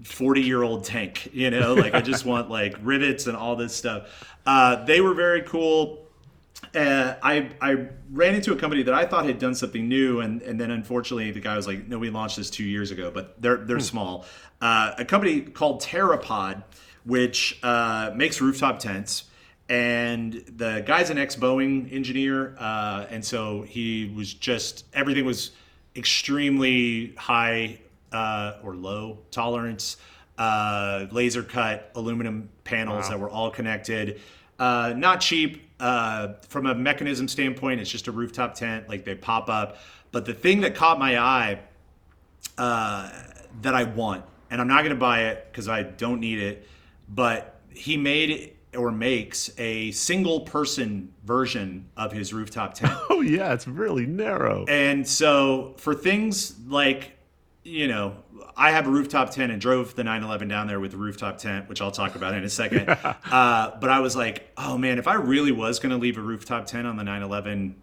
40 0.04 0.42
year 0.42 0.64
old 0.64 0.86
tank, 0.86 1.30
you 1.34 1.52
know, 1.52 1.74
like 1.74 1.94
I 1.94 2.00
just 2.02 2.26
want 2.26 2.50
like 2.50 2.76
rivets 2.82 3.28
and 3.28 3.36
all 3.36 3.56
this 3.58 3.76
stuff. 3.76 4.08
Uh, 4.46 4.84
they 4.86 5.02
were 5.02 5.14
very 5.14 5.42
cool. 5.44 6.08
Uh, 6.74 7.16
I, 7.22 7.50
I 7.60 7.88
ran 8.12 8.36
into 8.36 8.54
a 8.54 8.56
company 8.56 8.84
that 8.84 8.94
I 8.94 9.06
thought 9.06 9.26
had 9.26 9.40
done 9.40 9.56
something 9.56 9.90
new, 9.90 10.22
and, 10.22 10.42
and 10.42 10.60
then 10.60 10.72
unfortunately 10.72 11.32
the 11.32 11.42
guy 11.42 11.56
was 11.56 11.68
like, 11.68 11.88
"No, 11.88 12.00
we 12.00 12.10
launched 12.10 12.38
this 12.38 12.50
two 12.50 12.64
years 12.64 12.92
ago, 12.92 13.12
but 13.12 13.42
they're 13.42 13.58
they're 13.58 13.80
small." 13.80 14.26
Uh, 14.62 14.94
a 14.98 15.04
company 15.04 15.42
called 15.42 15.82
Terrapod, 15.82 16.64
which 17.04 17.60
uh, 17.62 18.12
makes 18.16 18.40
rooftop 18.40 18.80
tents, 18.80 19.26
and 19.68 20.34
the 20.34 20.84
guy's 20.86 21.10
an 21.10 21.18
ex 21.18 21.36
Boeing 21.36 21.92
engineer, 21.94 22.56
uh, 22.58 23.06
and 23.10 23.24
so 23.24 23.64
he 23.64 24.14
was 24.16 24.34
just 24.34 24.86
everything 24.94 25.26
was 25.26 25.52
extremely 25.96 27.14
high 27.18 27.80
uh, 28.12 28.54
or 28.64 28.76
low 28.76 29.20
tolerance, 29.32 29.98
uh, 30.38 31.06
laser 31.12 31.44
cut 31.44 31.92
aluminum 31.96 32.50
panels 32.64 33.10
that 33.10 33.20
were 33.20 33.30
all 33.30 33.52
connected. 33.52 34.22
Uh, 34.60 34.94
not 34.96 35.22
cheap. 35.22 35.68
Uh, 35.82 36.34
from 36.48 36.68
a 36.68 36.76
mechanism 36.76 37.28
standpoint, 37.28 37.82
it's 37.82 37.90
just 37.90 38.08
a 38.08 38.12
rooftop 38.12 38.54
tent. 38.54 38.88
Like 38.88 39.04
they 39.04 39.16
pop 39.16 39.50
up. 39.50 39.78
But 40.12 40.26
the 40.26 40.34
thing 40.34 40.62
that 40.62 40.76
caught 40.76 41.00
my 41.00 41.18
eye 41.18 41.60
uh, 42.58 43.10
that 43.64 43.74
I 43.74 43.84
want, 43.84 44.24
and 44.52 44.62
I'm 44.62 44.68
not 44.68 44.80
going 44.80 44.92
to 44.92 45.00
buy 45.00 45.26
it 45.26 45.48
because 45.52 45.68
I 45.68 45.84
don't 45.84 46.20
need 46.20 46.40
it, 46.40 46.68
but 47.10 47.60
he 47.74 47.98
made 47.98 48.54
or 48.78 48.92
makes 48.92 49.52
a 49.58 49.92
single 49.92 50.42
person 50.42 51.12
version 51.26 51.90
of 51.98 52.12
his 52.12 52.34
rooftop 52.34 52.74
tent. 52.76 52.94
oh 53.10 53.22
yeah, 53.22 53.54
it's 53.54 53.68
really 53.68 54.06
narrow. 54.06 54.66
And 54.68 55.08
so 55.08 55.74
for 55.78 55.94
things 55.94 56.58
like, 56.68 57.18
you 57.64 57.88
know, 57.88 58.16
I 58.62 58.70
have 58.70 58.86
a 58.86 58.92
rooftop 58.92 59.32
tent 59.32 59.52
and 59.52 59.60
drove 59.60 59.96
the 59.96 60.04
911 60.04 60.48
down 60.48 60.68
there 60.68 60.80
with 60.80 60.92
the 60.92 60.98
rooftop 60.98 61.40
tent, 61.40 61.68
which 61.68 61.82
I'll 61.82 61.90
talk 61.90 62.14
about 62.14 62.36
in 62.36 62.44
a 62.44 62.50
second. 62.50 62.90
uh, 63.32 63.72
but 63.82 63.90
I 63.90 64.02
was 64.02 64.16
like, 64.16 64.52
oh 64.56 64.78
man, 64.78 65.00
if 65.00 65.08
I 65.08 65.16
really 65.16 65.52
was 65.52 65.80
going 65.80 65.90
to 65.90 65.98
leave 65.98 66.16
a 66.20 66.22
rooftop 66.22 66.68
tent 66.68 66.86
on 66.86 66.96
the 66.96 67.04
911 67.04 67.76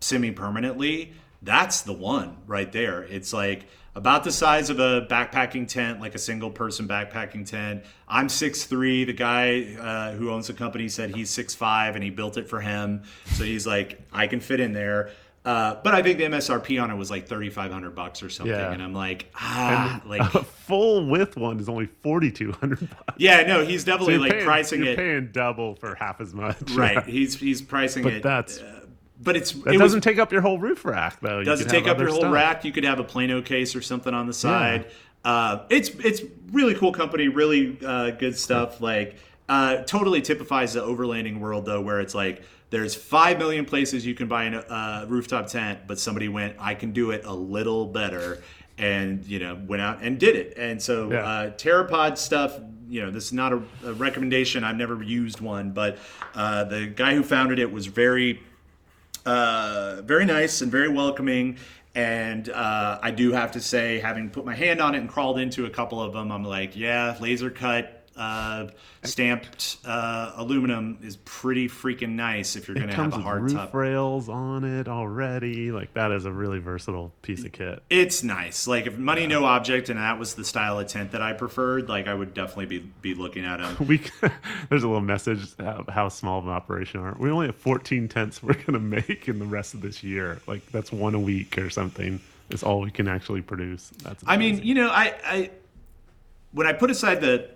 semi 0.00 0.32
permanently, 0.32 1.12
that's 1.42 1.82
the 1.82 1.92
one 1.92 2.38
right 2.48 2.72
there. 2.72 3.04
It's 3.04 3.32
like 3.32 3.66
about 3.94 4.24
the 4.24 4.32
size 4.32 4.68
of 4.68 4.80
a 4.80 5.06
backpacking 5.08 5.68
tent, 5.68 6.00
like 6.00 6.16
a 6.16 6.18
single 6.18 6.50
person 6.50 6.88
backpacking 6.88 7.48
tent. 7.48 7.84
I'm 8.08 8.26
6'3. 8.26 9.06
The 9.06 9.12
guy 9.12 9.76
uh, 9.78 10.12
who 10.16 10.32
owns 10.32 10.48
the 10.48 10.54
company 10.54 10.88
said 10.88 11.14
he's 11.14 11.30
6'5 11.30 11.94
and 11.94 12.02
he 12.02 12.10
built 12.10 12.36
it 12.36 12.48
for 12.48 12.60
him. 12.60 13.04
So 13.26 13.44
he's 13.44 13.64
like, 13.64 14.00
I 14.12 14.26
can 14.26 14.40
fit 14.40 14.58
in 14.58 14.72
there. 14.72 15.12
Uh, 15.46 15.80
but 15.84 15.94
I 15.94 16.02
think 16.02 16.18
the 16.18 16.24
MSRP 16.24 16.82
on 16.82 16.90
it 16.90 16.96
was 16.96 17.08
like 17.08 17.28
thirty 17.28 17.50
five 17.50 17.70
hundred 17.70 17.94
bucks 17.94 18.20
or 18.22 18.28
something, 18.28 18.52
Yeah. 18.52 18.72
and 18.72 18.82
I'm 18.82 18.92
like, 18.92 19.30
ah, 19.36 20.02
like, 20.06 20.34
a 20.34 20.42
full 20.42 21.06
width 21.08 21.36
one 21.36 21.60
is 21.60 21.68
only 21.68 21.86
forty 21.86 22.32
two 22.32 22.50
hundred 22.50 22.80
bucks. 22.90 23.14
yeah, 23.18 23.42
no, 23.42 23.64
he's 23.64 23.82
So 23.84 23.92
definitely 23.92 24.14
you're 24.14 24.22
like 24.22 24.32
paying, 24.32 24.44
pricing 24.44 24.80
you're 24.82 24.92
it 24.94 24.96
paying 24.96 25.28
double 25.32 25.76
for 25.76 25.94
half 25.94 26.20
as 26.20 26.34
much. 26.34 26.56
right. 26.72 27.04
He's 27.06 27.38
he's 27.38 27.62
pricing 27.62 28.02
But 28.02 28.12
it, 28.14 28.22
that's- 28.24 28.58
uh, 28.58 28.80
but 29.22 29.34
it's 29.36 29.52
That 29.52 29.74
it 29.74 29.78
doesn't 29.78 29.98
was, 29.98 30.04
take 30.04 30.18
up 30.18 30.30
your 30.32 30.42
whole 30.42 30.58
roof 30.58 30.84
rack 30.84 31.20
though. 31.20 31.38
You 31.38 31.44
doesn't 31.44 31.68
take 31.70 31.86
up 31.86 31.98
your 31.98 32.08
whole 32.08 32.18
stuff. 32.18 32.34
rack. 32.34 32.64
You 32.66 32.72
could 32.72 32.84
have 32.84 32.98
a 32.98 33.04
Plano 33.04 33.40
case 33.40 33.74
or 33.76 33.80
something 33.80 34.12
on 34.12 34.26
the 34.26 34.34
side. 34.34 34.90
Uh, 35.24 35.64
it's 35.70 35.88
it's 35.88 36.22
really 36.52 36.74
cool 36.74 36.92
company, 36.92 37.28
really 37.28 37.78
uh, 37.86 38.10
good 38.10 38.36
stuff. 38.36 38.80
Like 38.80 39.16
uh, 39.48 39.76
totally 39.84 40.20
typifies 40.22 40.74
the 40.74 40.80
overlanding 40.82 41.38
world 41.38 41.64
though, 41.66 41.80
where 41.80 42.00
it's 42.00 42.14
like 42.14 42.42
there's 42.70 42.94
five 42.94 43.38
million 43.38 43.64
places 43.64 44.04
you 44.04 44.14
can 44.14 44.26
buy 44.28 44.44
a 44.44 44.58
uh, 44.58 45.06
rooftop 45.08 45.46
tent, 45.46 45.80
but 45.86 45.98
somebody 45.98 46.28
went, 46.28 46.56
I 46.58 46.74
can 46.74 46.92
do 46.92 47.10
it 47.12 47.24
a 47.24 47.32
little 47.34 47.86
better, 47.86 48.42
and 48.78 49.24
you 49.26 49.38
know 49.38 49.54
went 49.66 49.82
out 49.82 50.02
and 50.02 50.18
did 50.18 50.36
it. 50.36 50.54
And 50.56 50.82
so 50.82 51.10
Yeah. 51.12 51.18
uh, 51.20 51.50
Terrapod 51.50 52.18
stuff. 52.18 52.58
You 52.88 53.02
know, 53.02 53.10
this 53.10 53.24
is 53.24 53.32
not 53.32 53.52
a, 53.52 53.60
a 53.84 53.92
recommendation. 53.94 54.62
I've 54.62 54.76
never 54.76 55.02
used 55.02 55.40
one, 55.40 55.72
but 55.72 55.98
uh, 56.36 56.62
the 56.64 56.86
guy 56.86 57.14
who 57.16 57.24
founded 57.24 57.58
it 57.58 57.72
was 57.72 57.86
very 57.86 58.40
uh, 59.24 60.02
very 60.04 60.24
nice 60.24 60.60
and 60.60 60.70
very 60.70 60.88
welcoming. 60.88 61.58
And 61.94 62.48
uh, 62.50 62.98
I 63.02 63.10
do 63.10 63.32
have 63.32 63.52
to 63.52 63.60
say, 63.60 63.98
having 63.98 64.28
put 64.30 64.44
my 64.44 64.54
hand 64.54 64.80
on 64.80 64.94
it 64.94 64.98
and 64.98 65.08
crawled 65.08 65.38
into 65.38 65.64
a 65.64 65.70
couple 65.70 66.00
of 66.00 66.12
them, 66.12 66.30
I'm 66.30 66.44
like, 66.44 66.76
yeah, 66.76 67.16
laser 67.20 67.50
cut, 67.50 67.95
uh, 68.16 68.68
stamped 69.02 69.76
uh, 69.84 70.32
aluminum 70.36 70.98
is 71.02 71.16
pretty 71.24 71.68
freaking 71.68 72.10
nice 72.10 72.56
if 72.56 72.66
you're 72.66 72.74
going 72.74 72.88
to 72.88 72.94
have 72.94 73.12
a 73.12 73.18
hard 73.18 73.42
roof 73.42 73.52
top. 73.52 73.74
rails 73.74 74.28
on 74.28 74.64
it 74.64 74.88
already. 74.88 75.70
Like 75.70 75.92
that 75.94 76.12
is 76.12 76.24
a 76.24 76.32
really 76.32 76.58
versatile 76.58 77.12
piece 77.22 77.44
of 77.44 77.52
kit. 77.52 77.82
It's 77.90 78.22
nice. 78.22 78.66
Like 78.66 78.86
if 78.86 78.96
money 78.96 79.26
no 79.26 79.44
object, 79.44 79.88
and 79.88 79.98
that 79.98 80.18
was 80.18 80.34
the 80.34 80.44
style 80.44 80.78
of 80.78 80.86
tent 80.86 81.12
that 81.12 81.22
I 81.22 81.34
preferred, 81.34 81.88
like 81.88 82.08
I 82.08 82.14
would 82.14 82.34
definitely 82.34 82.66
be 82.66 82.78
be 83.02 83.14
looking 83.14 83.44
at 83.44 83.58
them. 83.58 83.76
We 83.86 83.98
there's 84.68 84.82
a 84.82 84.88
little 84.88 85.00
message 85.00 85.54
of 85.58 85.88
how 85.88 86.08
small 86.08 86.38
of 86.38 86.46
an 86.46 86.50
operation 86.50 87.00
are. 87.00 87.14
We 87.18 87.30
only 87.30 87.46
have 87.46 87.56
14 87.56 88.08
tents 88.08 88.42
we're 88.42 88.54
gonna 88.54 88.78
make 88.78 89.28
in 89.28 89.38
the 89.38 89.44
rest 89.44 89.74
of 89.74 89.82
this 89.82 90.02
year. 90.02 90.40
Like 90.46 90.66
that's 90.72 90.90
one 90.90 91.14
a 91.14 91.20
week 91.20 91.58
or 91.58 91.70
something. 91.70 92.20
Is 92.48 92.62
all 92.62 92.80
we 92.80 92.92
can 92.92 93.08
actually 93.08 93.42
produce. 93.42 93.90
That's 94.02 94.22
I 94.24 94.36
mean, 94.36 94.62
you 94.62 94.74
know, 94.74 94.88
I, 94.88 95.14
I 95.24 95.50
when 96.52 96.66
I 96.66 96.72
put 96.72 96.90
aside 96.90 97.20
the, 97.20 97.50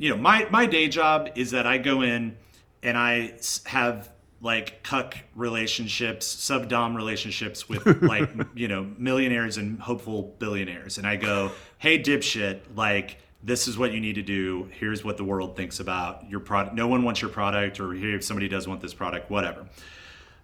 you 0.00 0.08
know, 0.08 0.16
my 0.16 0.48
my 0.50 0.64
day 0.64 0.88
job 0.88 1.28
is 1.34 1.50
that 1.50 1.66
I 1.66 1.76
go 1.76 2.00
in 2.00 2.34
and 2.82 2.96
I 2.96 3.34
have 3.66 4.10
like 4.40 4.82
cuck 4.82 5.14
relationships, 5.36 6.26
sub 6.26 6.70
dom 6.70 6.96
relationships 6.96 7.68
with 7.68 7.84
like 8.02 8.30
you 8.54 8.66
know 8.66 8.90
millionaires 8.96 9.58
and 9.58 9.78
hopeful 9.78 10.34
billionaires, 10.38 10.96
and 10.96 11.06
I 11.06 11.16
go, 11.16 11.52
hey 11.76 12.02
dipshit, 12.02 12.60
like 12.74 13.18
this 13.42 13.68
is 13.68 13.76
what 13.76 13.92
you 13.92 14.00
need 14.00 14.14
to 14.14 14.22
do. 14.22 14.70
Here's 14.72 15.04
what 15.04 15.18
the 15.18 15.24
world 15.24 15.54
thinks 15.54 15.80
about 15.80 16.28
your 16.30 16.40
product. 16.40 16.74
No 16.74 16.88
one 16.88 17.02
wants 17.02 17.20
your 17.20 17.30
product, 17.30 17.78
or 17.78 17.92
here 17.92 18.16
if 18.16 18.24
somebody 18.24 18.48
does 18.48 18.66
want 18.66 18.80
this 18.80 18.94
product, 18.94 19.30
whatever. 19.30 19.66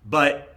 But 0.05 0.56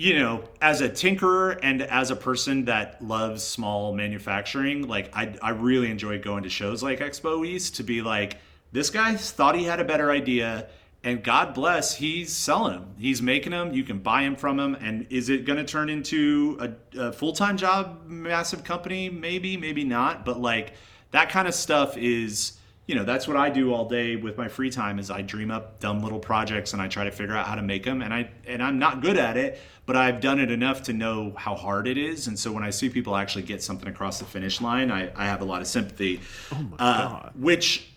you 0.00 0.18
know, 0.18 0.42
as 0.62 0.80
a 0.80 0.88
tinkerer 0.88 1.58
and 1.62 1.82
as 1.82 2.10
a 2.10 2.16
person 2.16 2.64
that 2.64 3.06
loves 3.06 3.42
small 3.42 3.92
manufacturing, 3.92 4.88
like 4.88 5.14
I, 5.14 5.34
I 5.42 5.50
really 5.50 5.90
enjoy 5.90 6.18
going 6.18 6.44
to 6.44 6.48
shows 6.48 6.82
like 6.82 7.00
Expo 7.00 7.46
East 7.46 7.76
to 7.76 7.82
be 7.82 8.00
like, 8.00 8.38
this 8.72 8.88
guy 8.88 9.14
thought 9.14 9.56
he 9.56 9.64
had 9.64 9.78
a 9.78 9.84
better 9.84 10.10
idea, 10.10 10.68
and 11.04 11.22
God 11.22 11.52
bless, 11.52 11.94
he's 11.96 12.32
selling 12.32 12.72
them. 12.72 12.94
He's 12.98 13.20
making 13.20 13.52
them. 13.52 13.74
You 13.74 13.84
can 13.84 13.98
buy 13.98 14.22
them 14.22 14.36
from 14.36 14.58
him. 14.58 14.74
And 14.74 15.06
is 15.10 15.28
it 15.28 15.44
going 15.44 15.58
to 15.58 15.70
turn 15.70 15.90
into 15.90 16.56
a, 16.60 17.08
a 17.08 17.12
full 17.12 17.34
time 17.34 17.58
job, 17.58 18.06
massive 18.06 18.64
company? 18.64 19.10
Maybe, 19.10 19.58
maybe 19.58 19.84
not. 19.84 20.24
But 20.24 20.40
like 20.40 20.72
that 21.10 21.28
kind 21.28 21.46
of 21.46 21.52
stuff 21.52 21.98
is 21.98 22.54
you 22.90 22.96
know 22.96 23.04
that's 23.04 23.28
what 23.28 23.36
i 23.36 23.48
do 23.48 23.72
all 23.72 23.88
day 23.88 24.16
with 24.16 24.36
my 24.36 24.48
free 24.48 24.68
time 24.68 24.98
is 24.98 25.12
i 25.12 25.22
dream 25.22 25.52
up 25.52 25.78
dumb 25.78 26.02
little 26.02 26.18
projects 26.18 26.72
and 26.72 26.82
i 26.82 26.88
try 26.88 27.04
to 27.04 27.12
figure 27.12 27.36
out 27.36 27.46
how 27.46 27.54
to 27.54 27.62
make 27.62 27.84
them 27.84 28.02
and 28.02 28.12
i 28.12 28.28
and 28.48 28.60
i'm 28.60 28.80
not 28.80 29.00
good 29.00 29.16
at 29.16 29.36
it 29.36 29.60
but 29.90 29.96
i've 29.96 30.20
done 30.20 30.38
it 30.38 30.52
enough 30.52 30.84
to 30.84 30.92
know 30.92 31.32
how 31.36 31.56
hard 31.56 31.88
it 31.88 31.98
is 31.98 32.28
and 32.28 32.38
so 32.38 32.52
when 32.52 32.62
i 32.62 32.70
see 32.70 32.88
people 32.88 33.16
actually 33.16 33.42
get 33.42 33.60
something 33.60 33.88
across 33.88 34.20
the 34.20 34.24
finish 34.24 34.60
line 34.60 34.88
i, 34.88 35.10
I 35.16 35.24
have 35.24 35.40
a 35.40 35.44
lot 35.44 35.60
of 35.60 35.66
sympathy 35.66 36.20
oh 36.52 36.62
my 36.62 36.76
uh, 36.78 37.08
God. 37.08 37.32
which 37.34 37.90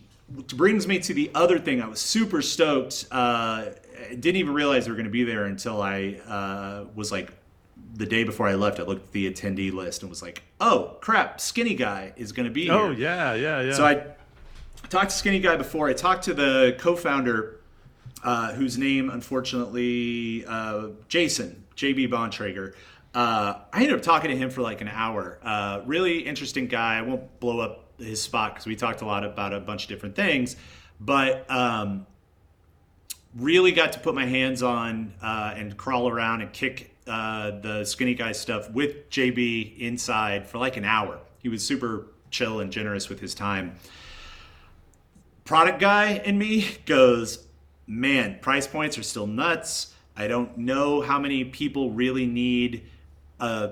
brings 0.55 0.87
me 0.87 0.97
to 0.97 1.13
the 1.13 1.29
other 1.35 1.59
thing 1.59 1.83
i 1.83 1.87
was 1.87 1.99
super 1.99 2.41
stoked 2.41 3.05
uh, 3.11 3.65
didn't 4.09 4.37
even 4.37 4.55
realize 4.55 4.85
they 4.85 4.89
were 4.89 4.97
going 4.97 5.05
to 5.05 5.11
be 5.11 5.23
there 5.23 5.45
until 5.45 5.83
i 5.83 6.19
uh, 6.27 6.85
was 6.95 7.11
like 7.11 7.31
the 7.95 8.07
day 8.07 8.23
before 8.23 8.47
I 8.47 8.55
left, 8.55 8.79
I 8.79 8.83
looked 8.83 9.05
at 9.05 9.11
the 9.11 9.31
attendee 9.31 9.71
list 9.71 10.01
and 10.01 10.09
was 10.09 10.23
like, 10.23 10.41
"Oh 10.59 10.97
crap, 10.99 11.39
Skinny 11.39 11.75
Guy 11.75 12.11
is 12.15 12.31
going 12.31 12.47
to 12.47 12.51
be 12.51 12.63
here." 12.63 12.73
oh 12.73 12.89
yeah, 12.89 13.35
yeah, 13.35 13.61
yeah. 13.61 13.73
So 13.73 13.85
I 13.85 14.03
talked 14.89 15.11
to 15.11 15.15
Skinny 15.15 15.39
Guy 15.39 15.57
before. 15.57 15.89
I 15.89 15.93
talked 15.93 16.23
to 16.23 16.33
the 16.33 16.75
co-founder, 16.79 17.59
uh, 18.23 18.53
whose 18.53 18.79
name 18.79 19.11
unfortunately 19.11 20.43
uh, 20.47 20.87
Jason 21.07 21.62
JB 21.75 22.09
Bontrager. 22.09 22.73
Uh, 23.13 23.59
I 23.71 23.81
ended 23.81 23.95
up 23.95 24.01
talking 24.01 24.31
to 24.31 24.37
him 24.37 24.49
for 24.49 24.61
like 24.61 24.81
an 24.81 24.87
hour. 24.87 25.39
Uh, 25.43 25.81
really 25.85 26.19
interesting 26.19 26.67
guy. 26.67 26.97
I 26.97 27.01
won't 27.01 27.39
blow 27.39 27.59
up 27.59 27.91
his 27.99 28.21
spot 28.21 28.53
because 28.53 28.65
we 28.65 28.75
talked 28.75 29.01
a 29.01 29.05
lot 29.05 29.23
about 29.23 29.53
a 29.53 29.59
bunch 29.59 29.83
of 29.83 29.89
different 29.89 30.15
things, 30.15 30.55
but 30.99 31.49
um, 31.49 32.07
really 33.35 33.71
got 33.71 33.93
to 33.93 33.99
put 33.99 34.15
my 34.15 34.25
hands 34.25 34.63
on 34.63 35.13
uh, 35.21 35.53
and 35.55 35.77
crawl 35.77 36.09
around 36.09 36.41
and 36.41 36.51
kick 36.51 36.95
uh, 37.07 37.51
the 37.59 37.83
skinny 37.85 38.13
guy 38.13 38.31
stuff 38.31 38.69
with 38.71 39.09
JB 39.09 39.77
inside 39.79 40.47
for 40.47 40.57
like 40.57 40.77
an 40.77 40.85
hour. 40.85 41.19
He 41.39 41.49
was 41.49 41.65
super 41.65 42.07
chill 42.31 42.59
and 42.59 42.71
generous 42.71 43.09
with 43.09 43.19
his 43.19 43.35
time. 43.35 43.75
Product 45.45 45.79
guy 45.79 46.21
in 46.25 46.37
me 46.37 46.67
goes, 46.85 47.45
man, 47.85 48.39
price 48.41 48.65
points 48.65 48.97
are 48.97 49.03
still 49.03 49.27
nuts. 49.27 49.92
I 50.15 50.27
don't 50.27 50.57
know 50.57 51.01
how 51.01 51.19
many 51.19 51.43
people 51.45 51.91
really 51.91 52.25
need 52.25 52.83
a 53.39 53.71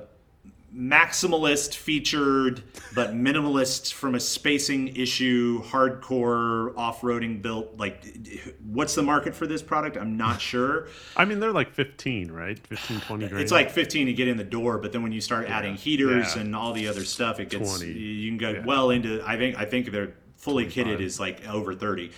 maximalist 0.74 1.76
featured 1.76 2.64
but 2.96 3.14
minimalist 3.14 3.92
from 3.92 4.16
a 4.16 4.20
spacing 4.22 4.88
issue 4.96 5.62
hardcore 5.64 6.74
off-roading 6.78 7.42
built 7.42 7.78
like 7.78 8.06
what's 8.72 8.96
the 8.96 9.04
market 9.04 9.36
for 9.36 9.46
this 9.46 9.62
product 9.62 9.98
i'm 9.98 10.16
not 10.16 10.40
sure 10.52 10.88
I 11.18 11.26
mean 11.26 11.42
they're 11.42 11.52
like 11.52 11.74
15, 11.74 12.32
right? 12.32 12.58
15, 12.58 13.02
20 13.02 13.28
grand. 13.28 13.42
it's 13.44 13.52
like 13.52 13.70
15 13.70 14.08
to 14.08 14.14
get 14.14 14.30
in 14.30 14.38
the 14.38 14.46
door 14.46 14.78
but 14.78 14.94
then 14.94 15.04
when 15.04 15.12
you 15.12 15.20
start 15.20 15.50
adding 15.50 15.76
heaters 15.76 16.36
Yeah. 16.38 16.44
and 16.44 16.56
all 16.56 16.72
the 16.72 16.88
other 16.88 17.04
stuff 17.04 17.42
it 17.42 17.50
gets 17.50 17.78
20. 17.80 17.92
you 17.92 18.30
can 18.30 18.38
go 18.38 18.52
Yeah. 18.52 18.66
well 18.66 18.92
into 18.92 19.22
i 19.28 19.36
think 19.36 19.58
i 19.60 19.66
think 19.66 19.92
they're 19.92 20.14
fully 20.38 20.68
kitted 20.68 21.02
is 21.02 21.20
like 21.20 21.46
over 21.50 21.74
30 21.76 22.12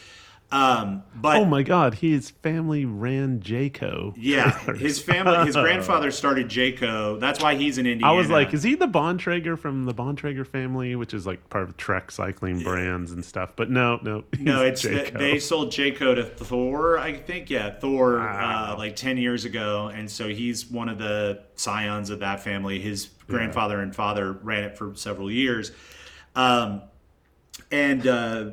um 0.54 1.04
but 1.16 1.38
Oh 1.38 1.46
my 1.46 1.64
God, 1.64 1.96
his 1.96 2.30
family 2.30 2.86
ran 2.86 3.40
Jayco. 3.40 4.14
yeah 4.16 4.52
his 4.76 5.02
family 5.02 5.46
his 5.46 5.56
grandfather 5.66 6.12
started 6.12 6.48
jayco 6.50 7.20
that's 7.20 7.42
why 7.42 7.56
he's 7.56 7.78
in 7.78 7.86
indiana 7.88 8.14
I 8.14 8.16
was 8.16 8.30
like, 8.30 8.54
is 8.54 8.62
he 8.62 8.76
the 8.76 8.88
Bontrager 8.88 9.58
from 9.58 9.86
the 9.86 9.94
Bontrager 9.94 10.46
family, 10.46 10.96
which 10.96 11.14
is 11.14 11.26
like 11.26 11.50
part 11.50 11.64
of 11.64 11.76
Trek 11.78 12.12
cycling 12.12 12.62
brands 12.62 13.12
and 13.12 13.26
stuff? 13.26 13.54
But 13.56 13.70
no, 13.72 14.00
no, 14.04 14.24
No, 14.40 14.64
it's 14.64 14.84
Jayco. 14.84 15.18
they 15.18 15.40
sold 15.40 15.72
Jayco 15.72 16.14
to 16.16 16.24
Thor, 16.24 16.98
I 17.00 17.14
think. 17.14 17.50
Yeah, 17.50 17.72
Thor, 17.72 18.18
Wow. 18.20 18.74
uh, 18.74 18.78
like 18.78 18.96
ten 18.96 19.18
years 19.18 19.46
ago, 19.46 19.88
and 19.88 20.10
so 20.12 20.28
he's 20.30 20.70
one 20.70 20.88
of 20.90 20.98
the 21.00 21.42
scions 21.56 22.10
of 22.12 22.20
that 22.20 22.42
family. 22.44 22.80
His 22.80 23.10
grandfather 23.28 23.80
and 23.80 23.96
father 23.96 24.32
ran 24.34 24.66
it 24.66 24.78
for 24.78 24.94
several 24.96 25.32
years, 25.32 25.72
um, 26.36 26.82
and 27.72 28.06
uh, 28.06 28.52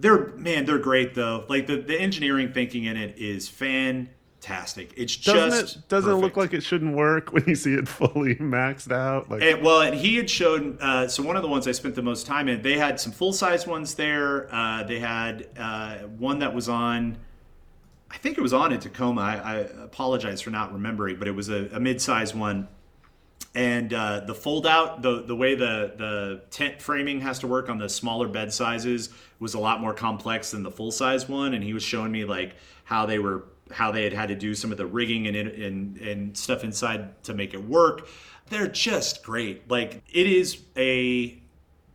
they're 0.00 0.28
man, 0.28 0.64
they're 0.64 0.78
great 0.78 1.14
though. 1.14 1.44
Like 1.48 1.66
the 1.66 1.76
the 1.76 1.98
engineering 1.98 2.52
thinking 2.52 2.84
in 2.84 2.96
it 2.96 3.18
is 3.18 3.48
fantastic. 3.48 4.92
It's 4.96 5.16
doesn't 5.16 5.50
just 5.50 5.76
it 5.76 5.88
doesn't 5.88 6.10
it 6.10 6.16
look 6.16 6.36
like 6.36 6.54
it 6.54 6.62
shouldn't 6.62 6.96
work 6.96 7.32
when 7.32 7.44
you 7.46 7.54
see 7.54 7.74
it 7.74 7.86
fully 7.86 8.34
maxed 8.36 8.90
out? 8.90 9.30
Like 9.30 9.42
And, 9.42 9.62
well, 9.62 9.82
and 9.82 9.94
he 9.94 10.16
had 10.16 10.30
shown. 10.30 10.78
Uh, 10.80 11.06
so 11.06 11.22
one 11.22 11.36
of 11.36 11.42
the 11.42 11.48
ones 11.48 11.68
I 11.68 11.72
spent 11.72 11.94
the 11.94 12.02
most 12.02 12.26
time 12.26 12.48
in, 12.48 12.62
they 12.62 12.78
had 12.78 12.98
some 12.98 13.12
full 13.12 13.32
size 13.32 13.66
ones 13.66 13.94
there. 13.94 14.52
Uh, 14.54 14.82
they 14.84 14.98
had 14.98 15.48
uh, 15.58 15.98
one 15.98 16.38
that 16.40 16.54
was 16.54 16.68
on. 16.68 17.18
I 18.10 18.16
think 18.16 18.38
it 18.38 18.40
was 18.40 18.52
on 18.52 18.72
in 18.72 18.80
Tacoma. 18.80 19.20
I, 19.20 19.34
I 19.36 19.54
apologize 19.84 20.40
for 20.40 20.50
not 20.50 20.72
remembering, 20.72 21.18
but 21.18 21.28
it 21.28 21.34
was 21.34 21.48
a, 21.48 21.68
a 21.72 21.78
mid 21.78 22.00
size 22.00 22.34
one. 22.34 22.66
And 23.54 23.92
uh, 23.92 24.20
the 24.20 24.34
fold 24.34 24.64
out, 24.66 25.02
the 25.02 25.22
the 25.22 25.34
way 25.34 25.56
the 25.56 25.92
the 25.96 26.42
tent 26.50 26.80
framing 26.80 27.20
has 27.20 27.40
to 27.40 27.48
work 27.48 27.68
on 27.68 27.78
the 27.78 27.88
smaller 27.88 28.28
bed 28.28 28.52
sizes 28.52 29.08
was 29.40 29.54
a 29.54 29.58
lot 29.58 29.80
more 29.80 29.92
complex 29.92 30.52
than 30.52 30.62
the 30.62 30.70
full 30.70 30.92
size 30.92 31.28
one. 31.28 31.54
And 31.54 31.64
he 31.64 31.74
was 31.74 31.82
showing 31.82 32.12
me 32.12 32.24
like 32.24 32.54
how 32.84 33.06
they 33.06 33.18
were 33.18 33.44
how 33.72 33.90
they 33.90 34.04
had 34.04 34.12
had 34.12 34.28
to 34.28 34.36
do 34.36 34.54
some 34.54 34.70
of 34.70 34.78
the 34.78 34.86
rigging 34.86 35.26
and 35.26 35.36
and 35.36 35.96
and 35.98 36.36
stuff 36.36 36.62
inside 36.62 37.22
to 37.24 37.34
make 37.34 37.52
it 37.52 37.64
work. 37.64 38.08
They're 38.50 38.68
just 38.68 39.24
great. 39.24 39.68
Like 39.68 40.02
it 40.12 40.26
is 40.28 40.62
a 40.76 41.36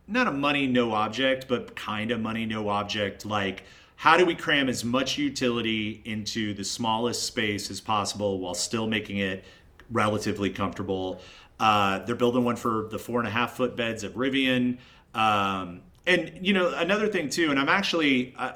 not 0.06 0.26
a 0.26 0.32
money 0.32 0.66
no 0.66 0.92
object, 0.92 1.48
but 1.48 1.74
kind 1.74 2.10
of 2.10 2.20
money 2.20 2.44
no 2.44 2.68
object. 2.68 3.24
Like, 3.24 3.64
how 3.96 4.18
do 4.18 4.26
we 4.26 4.34
cram 4.34 4.68
as 4.68 4.84
much 4.84 5.16
utility 5.16 6.02
into 6.04 6.52
the 6.52 6.64
smallest 6.64 7.24
space 7.24 7.70
as 7.70 7.80
possible 7.80 8.38
while 8.38 8.54
still 8.54 8.86
making 8.86 9.18
it 9.18 9.42
relatively 9.90 10.50
comfortable. 10.50 11.20
Uh, 11.58 12.00
they're 12.00 12.14
building 12.14 12.44
one 12.44 12.56
for 12.56 12.88
the 12.90 12.98
four 12.98 13.18
and 13.18 13.28
a 13.28 13.30
half 13.30 13.56
foot 13.56 13.76
beds 13.76 14.04
at 14.04 14.14
Rivian. 14.14 14.78
Um, 15.14 15.80
and 16.06 16.38
you 16.40 16.52
know 16.52 16.74
another 16.74 17.08
thing 17.08 17.30
too, 17.30 17.50
and 17.50 17.58
I'm 17.58 17.68
actually 17.68 18.34
uh, 18.38 18.52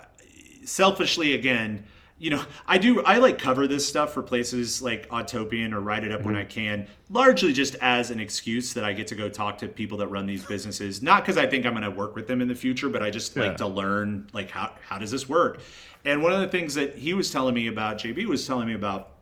selfishly 0.65 1.35
again 1.35 1.85
you 2.21 2.29
know, 2.29 2.45
I 2.69 2.77
do 2.77 3.03
I 3.03 3.17
like 3.17 3.39
cover 3.39 3.67
this 3.67 3.89
stuff 3.89 4.13
for 4.13 4.23
places 4.23 4.83
like 4.83 5.09
Autopian 5.09 5.73
or 5.73 5.81
write 5.81 6.05
it 6.05 6.13
up 6.13 6.21
mm-hmm. 6.21 6.29
when 6.29 6.37
I 6.37 6.45
can, 6.45 6.87
largely 7.09 7.55
just 7.55 7.77
as 7.77 8.11
an 8.11 8.21
excuse 8.21 8.75
that 8.75 8.85
I 8.85 8.93
get 8.93 9.07
to 9.07 9.15
go 9.15 9.31
talk 9.31 9.57
to 9.59 9.69
people 9.69 9.97
that 9.99 10.09
run 10.09 10.27
these 10.27 10.45
businesses. 10.45 11.01
Not 11.01 11.23
because 11.23 11.39
I 11.39 11.47
think 11.47 11.65
I'm 11.65 11.73
going 11.73 11.83
to 11.83 11.91
work 11.91 12.15
with 12.15 12.29
them 12.29 12.43
in 12.43 12.47
the 12.47 12.55
future, 12.55 12.91
but 12.91 13.03
I 13.03 13.09
just 13.09 13.35
yeah. 13.35 13.45
like 13.45 13.57
to 13.57 13.67
learn 13.67 14.29
like 14.35 14.51
how 14.51 14.75
how 14.87 14.99
does 14.99 15.11
this 15.11 15.31
work. 15.31 15.61
And 16.05 16.23
one 16.23 16.33
of 16.33 16.41
the 16.41 16.49
things 16.49 16.75
that 16.75 16.95
he 16.95 17.15
was 17.15 17.31
telling 17.31 17.55
me 17.55 17.69
about, 17.69 17.99
JB 17.99 18.27
was 18.27 18.47
telling 18.47 18.69
me 18.69 18.75
about, 18.75 19.13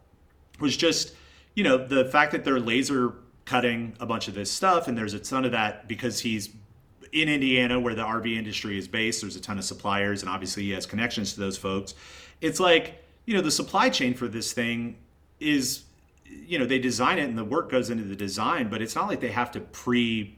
was 0.59 0.77
just 0.77 1.15
you 1.55 1.63
know 1.63 1.79
the 1.79 2.07
fact 2.07 2.33
that 2.33 2.45
they're 2.45 2.61
laser 2.61 3.15
cutting 3.49 3.95
a 3.99 4.07
bunch 4.07 4.29
of 4.29 4.35
this 4.35 4.51
stuff, 4.51 4.89
and 4.89 4.97
there's 4.97 5.15
a 5.15 5.19
ton 5.19 5.45
of 5.45 5.53
that 5.53 5.89
because 5.89 6.21
he's 6.21 6.51
in 7.13 7.29
Indiana 7.29 7.81
where 7.81 7.95
the 7.95 8.03
RV 8.03 8.37
industry 8.37 8.79
is 8.79 8.87
based. 8.87 9.23
There's 9.23 9.37
a 9.37 9.41
ton 9.41 9.59
of 9.59 9.65
suppliers, 9.65 10.23
and 10.23 10.31
obviously 10.31 10.65
he 10.65 10.71
has 10.71 10.87
connections 10.87 11.33
to 11.35 11.41
those 11.41 11.57
folks 11.57 11.95
it's 12.41 12.61
like 12.61 13.03
you 13.27 13.35
know 13.35 13.41
the 13.41 13.51
supply 13.51 13.91
chain 13.91 14.15
for 14.15 14.29
this 14.29 14.53
thing 14.53 14.97
is 15.41 15.85
you 16.25 16.59
know 16.59 16.67
they 16.67 16.79
design 16.79 17.19
it 17.19 17.25
and 17.25 17.39
the 17.39 17.45
work 17.45 17.71
goes 17.71 17.91
into 17.91 18.05
the 18.05 18.17
design 18.17 18.69
but 18.69 18.83
it's 18.83 18.95
not 18.95 19.09
like 19.09 19.21
they 19.21 19.31
have 19.31 19.51
to 19.51 19.61
pre 19.61 20.38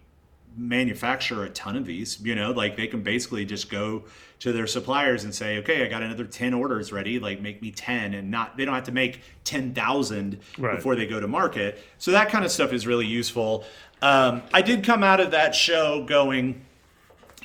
manufacture 0.56 1.44
a 1.44 1.50
ton 1.50 1.76
of 1.76 1.86
these 1.86 2.20
you 2.20 2.34
know 2.34 2.50
like 2.50 2.76
they 2.76 2.86
can 2.86 3.02
basically 3.02 3.44
just 3.44 3.70
go 3.70 4.04
to 4.38 4.52
their 4.52 4.66
suppliers 4.66 5.24
and 5.24 5.34
say 5.34 5.58
okay 5.58 5.84
i 5.84 5.88
got 5.88 6.02
another 6.02 6.24
10 6.24 6.52
orders 6.54 6.92
ready 6.92 7.18
like 7.18 7.40
make 7.40 7.62
me 7.62 7.70
10 7.70 8.14
and 8.14 8.30
not 8.30 8.56
they 8.56 8.64
don't 8.64 8.74
have 8.74 8.84
to 8.84 8.92
make 8.92 9.20
10,000 9.44 10.38
right. 10.58 10.76
before 10.76 10.96
they 10.96 11.06
go 11.06 11.20
to 11.20 11.28
market 11.28 11.78
so 11.98 12.10
that 12.10 12.28
kind 12.28 12.44
of 12.44 12.50
stuff 12.50 12.72
is 12.72 12.86
really 12.86 13.06
useful 13.06 13.64
um, 14.02 14.42
i 14.52 14.60
did 14.60 14.84
come 14.84 15.02
out 15.02 15.20
of 15.20 15.30
that 15.30 15.54
show 15.54 16.04
going 16.04 16.60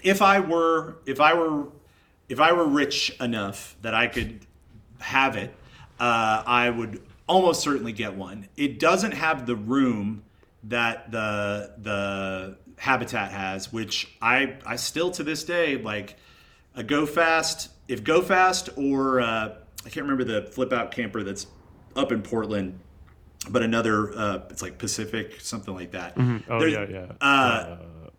if 0.03 0.21
i 0.21 0.39
were 0.39 0.95
if 1.05 1.21
i 1.21 1.33
were 1.33 1.67
if 2.29 2.39
I 2.39 2.53
were 2.53 2.65
rich 2.65 3.15
enough 3.19 3.75
that 3.81 3.93
I 3.93 4.07
could 4.07 4.45
have 4.99 5.35
it, 5.35 5.53
uh, 5.99 6.43
I 6.45 6.69
would 6.69 7.01
almost 7.27 7.61
certainly 7.61 7.91
get 7.91 8.15
one. 8.15 8.47
It 8.57 8.79
doesn't 8.79 9.13
have 9.13 9.45
the 9.45 9.55
room 9.55 10.23
that 10.63 11.11
the 11.11 11.73
the 11.77 12.57
habitat 12.77 13.31
has, 13.31 13.71
which 13.71 14.15
I 14.21 14.57
I 14.65 14.75
still 14.75 15.11
to 15.11 15.23
this 15.23 15.43
day 15.43 15.77
like 15.77 16.17
a 16.75 16.83
Go 16.83 17.05
Fast. 17.05 17.69
If 17.87 18.03
Go 18.03 18.21
Fast 18.21 18.69
or 18.75 19.21
uh, 19.21 19.55
I 19.85 19.89
can't 19.89 20.05
remember 20.07 20.23
the 20.23 20.49
flip 20.51 20.73
out 20.73 20.91
camper 20.91 21.23
that's 21.23 21.47
up 21.95 22.11
in 22.11 22.21
Portland, 22.21 22.79
but 23.49 23.63
another 23.63 24.17
uh, 24.17 24.41
it's 24.49 24.61
like 24.61 24.77
Pacific 24.77 25.39
something 25.41 25.73
like 25.73 25.91
that. 25.91 26.15
Mm-hmm. 26.15 26.51
Oh 26.51 26.59
There's, 26.59 26.73
yeah, 26.73 26.85
yeah. 26.89 27.11
Uh, 27.21 27.25
uh 27.25 27.77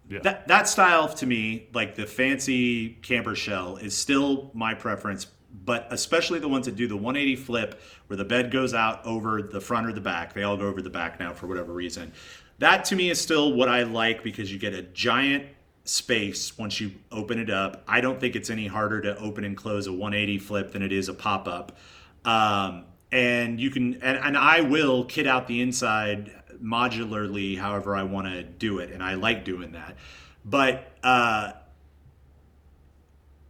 yeah. 0.09 0.20
That 0.22 0.48
that 0.48 0.68
style 0.68 1.09
to 1.14 1.26
me, 1.26 1.68
like 1.74 1.96
the 1.96 2.07
fancy 2.07 2.90
camper 3.02 3.34
shell, 3.34 3.76
is 3.76 3.96
still 3.96 4.50
my 4.54 4.74
preference. 4.74 5.26
But 5.64 5.88
especially 5.90 6.38
the 6.38 6.48
ones 6.48 6.66
that 6.66 6.76
do 6.76 6.86
the 6.86 6.96
180 6.96 7.36
flip, 7.36 7.80
where 8.09 8.16
the 8.16 8.26
bed 8.26 8.50
goes 8.50 8.74
out 8.74 9.04
over 9.07 9.40
the 9.40 9.61
front 9.61 9.86
or 9.86 9.92
the 9.92 10.02
back. 10.02 10.34
They 10.34 10.42
all 10.42 10.57
go 10.57 10.66
over 10.66 10.82
the 10.82 10.90
back 10.90 11.18
now 11.18 11.32
for 11.32 11.46
whatever 11.46 11.72
reason. 11.72 12.12
That 12.59 12.84
to 12.86 12.96
me 12.96 13.11
is 13.11 13.20
still 13.20 13.52
what 13.52 13.68
I 13.68 13.82
like 13.82 14.22
because 14.22 14.50
you 14.52 14.59
get 14.59 14.72
a 14.72 14.82
giant 14.82 15.46
space 15.84 16.57
once 16.59 16.80
you 16.80 16.92
open 17.12 17.38
it 17.38 17.50
up. 17.50 17.84
I 17.86 18.00
don't 18.00 18.18
think 18.18 18.34
it's 18.34 18.50
any 18.50 18.66
harder 18.66 19.00
to 19.02 19.18
open 19.18 19.44
and 19.44 19.57
close 19.57 19.86
a 19.86 19.92
180 19.92 20.38
flip 20.38 20.72
than 20.72 20.82
it 20.82 20.92
is 20.92 21.09
a 21.09 21.14
pop 21.14 21.46
up. 21.46 21.76
Um, 22.24 22.84
and 23.12 23.61
you 23.61 23.70
can, 23.70 23.94
and, 24.02 24.18
and 24.18 24.36
I 24.36 24.62
will 24.62 25.04
kit 25.04 25.26
out 25.26 25.46
the 25.46 25.61
inside 25.61 26.32
modularly 26.62 27.59
however 27.59 27.94
I 27.94 28.02
want 28.02 28.26
to 28.28 28.42
do 28.42 28.78
it, 28.78 28.90
and 28.90 29.02
I 29.02 29.14
like 29.14 29.44
doing 29.44 29.72
that. 29.72 29.96
But 30.44 30.92
uh, 31.02 31.52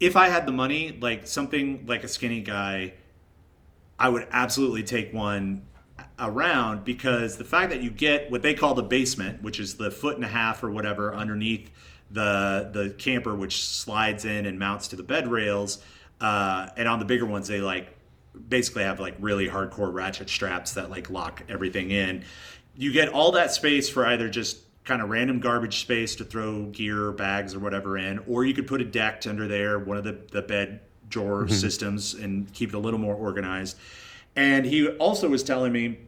if 0.01 0.17
I 0.17 0.29
had 0.29 0.47
the 0.47 0.53
money, 0.53 0.97
like 1.01 1.27
something 1.27 1.85
like 1.87 2.05
a 2.05 2.09
skinny 2.09 2.41
guy, 2.41 2.95
I 3.99 4.09
would 4.09 4.27
absolutely 4.31 4.83
take 4.83 5.13
one 5.13 5.67
around 6.19 6.85
because 6.85 7.37
the 7.37 7.45
fact 7.45 7.71
that 7.71 7.83
you 7.83 7.91
get 7.91 8.31
what 8.31 8.43
they 8.43 8.55
call 8.55 8.75
the 8.75 8.83
basement, 8.83 9.43
which 9.43 9.61
is 9.61 9.77
the 9.77 9.91
foot 9.91 10.17
and 10.17 10.25
a 10.25 10.29
half 10.29 10.63
or 10.63 10.71
whatever 10.71 11.15
underneath 11.15 11.71
the 12.11 12.71
the 12.73 12.91
camper, 12.99 13.35
which 13.35 13.65
slides 13.65 14.25
in 14.25 14.47
and 14.47 14.59
mounts 14.59 14.89
to 14.89 14.97
the 14.97 15.03
bed 15.03 15.29
rails, 15.31 15.83
uh, 16.21 16.69
and 16.77 16.89
on 16.89 16.99
the 16.99 17.05
bigger 17.05 17.27
ones 17.27 17.49
they 17.49 17.61
like 17.61 17.97
basically 18.49 18.83
have 18.83 19.01
like 19.01 19.17
really 19.19 19.49
hardcore 19.49 19.93
ratchet 19.93 20.29
straps 20.29 20.75
that 20.75 20.91
like 20.91 21.09
lock 21.09 21.43
everything 21.49 21.91
in 21.91 22.23
you 22.77 22.93
get 22.93 23.09
all 23.09 23.33
that 23.33 23.53
space 23.53 23.89
for 23.89 24.07
either 24.07 24.29
just 24.29 24.59
kind 24.85 25.03
of 25.03 25.09
random 25.09 25.41
garbage 25.41 25.81
space 25.81 26.15
to 26.17 26.25
throw 26.25 26.67
gear, 26.67 27.11
bags, 27.11 27.55
or 27.55 27.59
whatever 27.59 27.99
in, 27.99 28.21
or 28.29 28.45
you 28.45 28.55
could 28.55 28.67
put 28.67 28.81
a 28.81 28.85
deck 28.85 29.27
under 29.27 29.49
there, 29.49 29.79
one 29.79 29.97
of 29.97 30.05
the, 30.05 30.17
the 30.31 30.43
bed 30.43 30.81
drawer 31.09 31.45
mm-hmm. 31.45 31.55
systems, 31.55 32.15
and 32.15 32.53
keep 32.53 32.69
it 32.71 32.75
a 32.77 32.79
little 32.79 33.01
more 33.01 33.15
organized. 33.15 33.77
And 34.37 34.65
he 34.65 34.89
also 34.89 35.29
was 35.29 35.43
telling 35.43 35.73
me, 35.73 35.99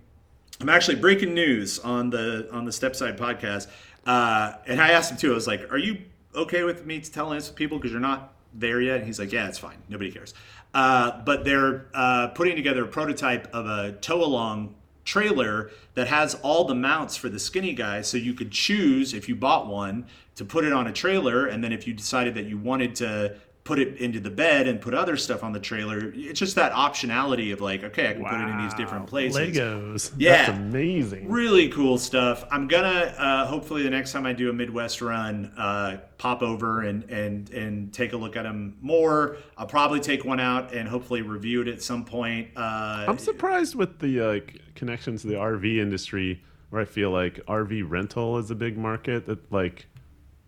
I'm 0.60 0.68
actually 0.68 0.96
breaking 0.96 1.34
news 1.34 1.78
on 1.78 2.10
the 2.10 2.48
on 2.52 2.64
the 2.64 2.72
Stepside 2.72 3.16
podcast, 3.16 3.68
uh, 4.06 4.54
and 4.66 4.80
I 4.80 4.90
asked 4.90 5.10
him 5.10 5.16
too. 5.16 5.30
I 5.30 5.34
was 5.34 5.46
like, 5.46 5.72
"Are 5.72 5.78
you 5.78 5.98
okay 6.34 6.64
with 6.64 6.84
me 6.84 7.00
telling 7.00 7.38
this 7.38 7.48
to 7.48 7.54
people 7.54 7.78
because 7.78 7.92
you're 7.92 8.00
not 8.00 8.34
there 8.52 8.80
yet?" 8.80 8.96
And 8.96 9.06
he's 9.06 9.20
like, 9.20 9.32
"Yeah, 9.32 9.46
it's 9.46 9.58
fine. 9.58 9.78
Nobody 9.88 10.10
cares." 10.10 10.34
Uh, 10.74 11.22
but 11.24 11.44
they're 11.44 11.86
uh, 11.94 12.28
putting 12.28 12.56
together 12.56 12.84
a 12.84 12.88
prototype 12.88 13.48
of 13.54 13.66
a 13.66 13.92
tow 14.00 14.22
along 14.22 14.74
trailer 15.04 15.70
that 15.94 16.08
has 16.08 16.34
all 16.42 16.64
the 16.64 16.74
mounts 16.74 17.16
for 17.16 17.30
the 17.30 17.38
skinny 17.38 17.72
guy 17.72 18.02
so 18.02 18.18
you 18.18 18.34
could 18.34 18.50
choose 18.50 19.14
if 19.14 19.26
you 19.26 19.34
bought 19.34 19.66
one 19.66 20.04
to 20.34 20.44
put 20.44 20.64
it 20.64 20.72
on 20.72 20.86
a 20.86 20.92
trailer 20.92 21.46
and 21.46 21.64
then 21.64 21.72
if 21.72 21.86
you 21.86 21.94
decided 21.94 22.34
that 22.34 22.44
you 22.44 22.58
wanted 22.58 22.94
to 22.94 23.34
put 23.68 23.78
it 23.78 23.98
into 23.98 24.18
the 24.18 24.30
bed 24.30 24.66
and 24.66 24.80
put 24.80 24.94
other 24.94 25.14
stuff 25.14 25.44
on 25.44 25.52
the 25.52 25.60
trailer. 25.60 26.10
It's 26.14 26.40
just 26.40 26.54
that 26.54 26.72
optionality 26.72 27.52
of 27.52 27.60
like, 27.60 27.84
okay, 27.84 28.08
I 28.08 28.12
can 28.14 28.22
wow. 28.22 28.30
put 28.30 28.40
it 28.40 28.50
in 28.50 28.62
these 28.62 28.72
different 28.72 29.06
places. 29.06 29.38
Legos. 29.38 30.10
Yeah. 30.16 30.46
That's 30.46 30.58
amazing. 30.58 31.28
Really 31.28 31.68
cool 31.68 31.98
stuff. 31.98 32.46
I'm 32.50 32.66
gonna 32.66 33.14
uh, 33.18 33.46
hopefully 33.46 33.82
the 33.82 33.90
next 33.90 34.12
time 34.12 34.24
I 34.24 34.32
do 34.32 34.48
a 34.48 34.54
Midwest 34.54 35.02
run, 35.02 35.52
uh, 35.58 35.98
pop 36.16 36.40
over 36.40 36.80
and 36.80 37.04
and 37.10 37.50
and 37.50 37.92
take 37.92 38.14
a 38.14 38.16
look 38.16 38.36
at 38.36 38.44
them 38.44 38.78
more. 38.80 39.36
I'll 39.58 39.66
probably 39.66 40.00
take 40.00 40.24
one 40.24 40.40
out 40.40 40.72
and 40.72 40.88
hopefully 40.88 41.20
review 41.20 41.60
it 41.60 41.68
at 41.68 41.82
some 41.82 42.06
point. 42.06 42.48
Uh, 42.56 43.04
I'm 43.06 43.18
surprised 43.18 43.74
with 43.74 43.98
the 43.98 44.26
uh, 44.26 44.40
connections 44.76 45.20
to 45.22 45.28
the 45.28 45.34
RV 45.34 45.76
industry 45.76 46.42
where 46.70 46.80
I 46.80 46.86
feel 46.86 47.10
like 47.10 47.44
RV 47.44 47.84
rental 47.86 48.38
is 48.38 48.50
a 48.50 48.54
big 48.54 48.78
market 48.78 49.26
that 49.26 49.52
like 49.52 49.88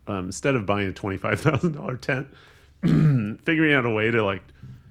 um, 0.07 0.25
instead 0.25 0.55
of 0.55 0.65
buying 0.65 0.87
a 0.87 0.91
twenty 0.91 1.17
five 1.17 1.39
thousand 1.39 1.73
dollar 1.73 1.97
tent 1.97 2.27
figuring 3.43 3.73
out 3.73 3.85
a 3.85 3.89
way 3.89 4.11
to 4.11 4.23
like 4.23 4.43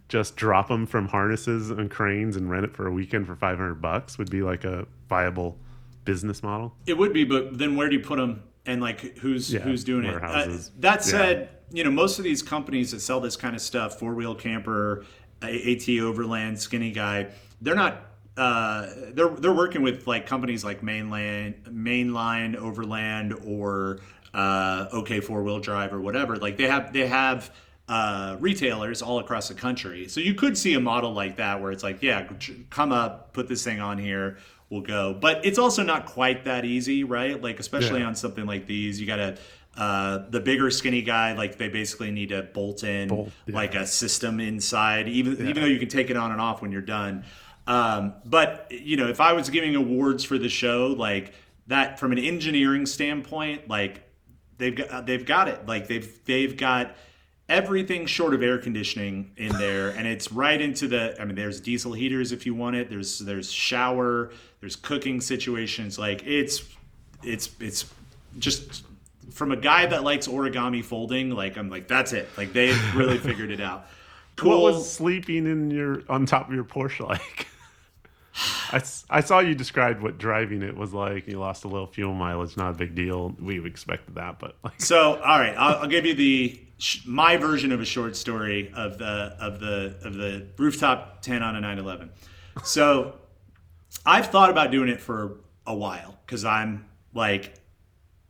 just 0.09 0.37
drop 0.37 0.69
them 0.69 0.87
from 0.87 1.09
harnesses 1.09 1.71
and 1.71 1.91
cranes 1.91 2.37
and 2.37 2.51
rent 2.51 2.65
it 2.65 2.75
for 2.75 2.87
a 2.87 2.93
weekend 2.93 3.27
for 3.27 3.37
500 3.37 3.77
bucks 3.77 4.19
would 4.19 4.31
be 4.31 4.43
like 4.43 4.65
a 4.65 4.87
viable 5.09 5.57
business 6.05 6.43
model. 6.43 6.75
It 6.87 6.99
would 6.99 7.13
be, 7.13 7.25
but 7.25 7.57
then 7.57 7.77
where 7.77 7.89
do 7.89 7.97
you 7.97 8.03
put 8.03 8.19
them 8.19 8.43
and 8.67 8.81
like 8.81 9.19
who's 9.19 9.53
yeah, 9.53 9.61
who's 9.61 9.85
doing 9.85 10.05
it? 10.05 10.23
Uh, 10.23 10.59
that 10.79 11.05
said, 11.05 11.49
yeah. 11.71 11.79
you 11.79 11.85
know, 11.85 11.91
most 11.91 12.19
of 12.19 12.25
these 12.25 12.43
companies 12.43 12.91
that 12.91 13.01
sell 13.01 13.21
this 13.21 13.37
kind 13.37 13.55
of 13.55 13.63
stuff, 13.63 13.99
four 13.99 14.15
wheel 14.15 14.35
camper, 14.35 15.05
AT 15.43 15.89
Overland, 15.89 16.61
Skinny 16.61 16.91
Guy, 16.91 17.29
they're 17.61 17.75
not 17.75 18.11
uh, 18.37 18.89
they're 19.13 19.29
they're 19.29 19.53
working 19.53 19.83
with 19.83 20.07
like 20.07 20.27
companies 20.27 20.65
like 20.65 20.83
Mainland, 20.83 21.55
Mainline, 21.69 22.57
Overland, 22.57 23.35
or 23.45 24.01
uh, 24.35 24.87
OK 24.93 25.21
Four 25.21 25.43
Wheel 25.43 25.61
Drive 25.61 25.93
or 25.93 26.01
whatever. 26.01 26.37
Like 26.37 26.57
they 26.57 26.67
have 26.67 26.93
they 26.93 27.07
have 27.07 27.55
uh, 27.91 28.37
retailers 28.39 29.03
all 29.03 29.19
across 29.19 29.49
the 29.49 29.55
country. 29.55 30.07
So 30.07 30.21
you 30.21 30.35
could 30.35 30.57
see 30.57 30.75
a 30.75 30.81
model 30.81 31.13
like 31.13 31.39
that 31.39 31.61
where 31.61 31.73
it's 31.73 31.83
like, 31.83 32.03
yeah, 32.05 32.29
come 32.71 32.93
up, 32.93 33.33
put 33.33 33.49
this 33.49 33.65
thing 33.65 33.81
on 33.81 33.99
here, 33.99 34.39
we'll 34.71 34.81
go. 34.81 35.13
But 35.13 35.45
it's 35.45 35.59
also 35.59 35.83
not 35.83 36.07
quite 36.07 36.45
that 36.45 36.65
easy, 36.65 37.03
right? 37.03 37.43
Like 37.43 37.59
especially 37.59 38.01
yeah. 38.01 38.07
on 38.07 38.15
something 38.15 38.47
like 38.47 38.67
these, 38.67 39.01
you 39.01 39.09
got 39.09 39.17
to 39.17 39.39
uh, 39.77 40.19
the 40.31 40.39
bigger 40.39 40.71
skinny 40.71 41.03
guy, 41.03 41.33
like 41.33 41.59
they 41.59 41.69
basically 41.69 42.13
need 42.13 42.29
to 42.29 42.43
bolt 42.43 42.85
in 42.85 43.09
bolt, 43.09 43.31
yeah. 43.47 43.57
like 43.57 43.75
a 43.75 43.85
system 43.85 44.39
inside, 44.39 45.09
even 45.09 45.37
yeah. 45.37 45.51
even 45.51 45.63
though 45.63 45.69
you 45.69 45.81
can 45.81 45.89
take 45.89 46.11
it 46.11 46.17
on 46.17 46.31
and 46.31 46.41
off 46.41 46.63
when 46.63 46.71
you're 46.71 46.81
done. 46.83 47.25
Um, 47.67 48.15
but 48.25 48.69
you 48.71 48.97
know, 48.97 49.09
if 49.09 49.21
I 49.21 49.33
was 49.33 49.51
giving 49.51 49.75
awards 49.75 50.23
for 50.23 50.39
the 50.39 50.49
show, 50.49 50.95
like 50.97 51.35
that 51.67 51.99
from 51.99 52.13
an 52.13 52.19
engineering 52.19 52.87
standpoint, 52.87 53.69
like 53.69 54.05
they've 54.59 54.77
got 54.77 55.07
they've 55.07 55.27
got 55.27 55.49
it. 55.49 55.67
Like 55.67 55.89
they've 55.89 56.25
they've 56.25 56.57
got 56.57 56.95
everything 57.51 58.07
short 58.07 58.33
of 58.33 58.43
air 58.43 58.59
conditioning 58.59 59.33
in 59.37 59.53
there 59.59 59.91
and 59.91 60.07
it's 60.07 60.31
right 60.31 60.61
into 60.61 60.87
the 60.87 61.21
i 61.21 61.25
mean 61.25 61.35
there's 61.35 61.61
diesel 61.61 61.93
heaters 61.93 62.31
if 62.31 62.47
you 62.47 62.55
want 62.55 62.77
it 62.77 62.89
there's 62.89 63.19
there's 63.19 63.51
shower 63.51 64.31
there's 64.61 64.77
cooking 64.77 65.21
situations 65.21 65.99
like 65.99 66.25
it's 66.25 66.63
it's 67.25 67.51
it's 67.59 67.93
just 68.39 68.85
from 69.33 69.51
a 69.51 69.57
guy 69.57 69.85
that 69.85 70.05
likes 70.05 70.29
origami 70.29 70.83
folding 70.83 71.31
like 71.31 71.59
i'm 71.59 71.69
like 71.69 71.89
that's 71.89 72.13
it 72.13 72.29
like 72.39 72.53
they 72.53 72.73
really 72.95 73.19
figured 73.29 73.51
it 73.51 73.61
out 73.61 73.87
cool 74.37 74.63
what 74.63 74.75
was 74.75 74.91
sleeping 74.91 75.45
in 75.45 75.73
your 75.73 76.03
on 76.09 76.25
top 76.25 76.49
of 76.49 76.55
your 76.55 76.65
porsche 76.65 77.01
like 77.09 77.49
I, 78.73 78.81
I 79.11 79.21
saw 79.21 79.41
you 79.41 79.57
described 79.57 80.01
what 80.01 80.17
driving 80.17 80.63
it 80.63 80.77
was 80.77 80.95
like. 80.95 81.27
You 81.27 81.41
lost 81.41 81.65
a 81.65 81.69
little 81.69 81.89
fuel 81.89 82.15
mileage, 82.15 82.57
not 82.57 82.71
a 82.71 82.75
big 82.75 82.95
deal. 82.95 83.35
We 83.41 83.63
expected 83.67 84.15
that, 84.15 84.39
but 84.39 84.57
like, 84.63 84.81
So, 84.81 85.21
all 85.21 85.39
right, 85.39 85.55
I'll, 85.59 85.79
I'll 85.79 85.89
give 85.89 86.07
you 86.07 86.15
the 86.15 86.59
sh- 86.81 87.07
my 87.07 87.37
version 87.37 87.71
of 87.71 87.81
a 87.81 87.85
short 87.85 88.17
story 88.17 88.73
of 88.75 88.99
the 88.99 89.37
of 89.39 89.61
the 89.61 89.97
of 90.03 90.15
the 90.15 90.47
rooftop 90.57 91.23
tent 91.23 91.45
on 91.45 91.55
a 91.55 91.61
911. 91.61 92.11
So, 92.65 93.15
I've 94.05 94.27
thought 94.27 94.51
about 94.51 94.71
doing 94.71 94.89
it 94.89 95.01
for 95.01 95.37
a 95.67 95.75
while 95.75 96.19
because 96.27 96.45
I'm 96.45 96.87
like 97.15 97.55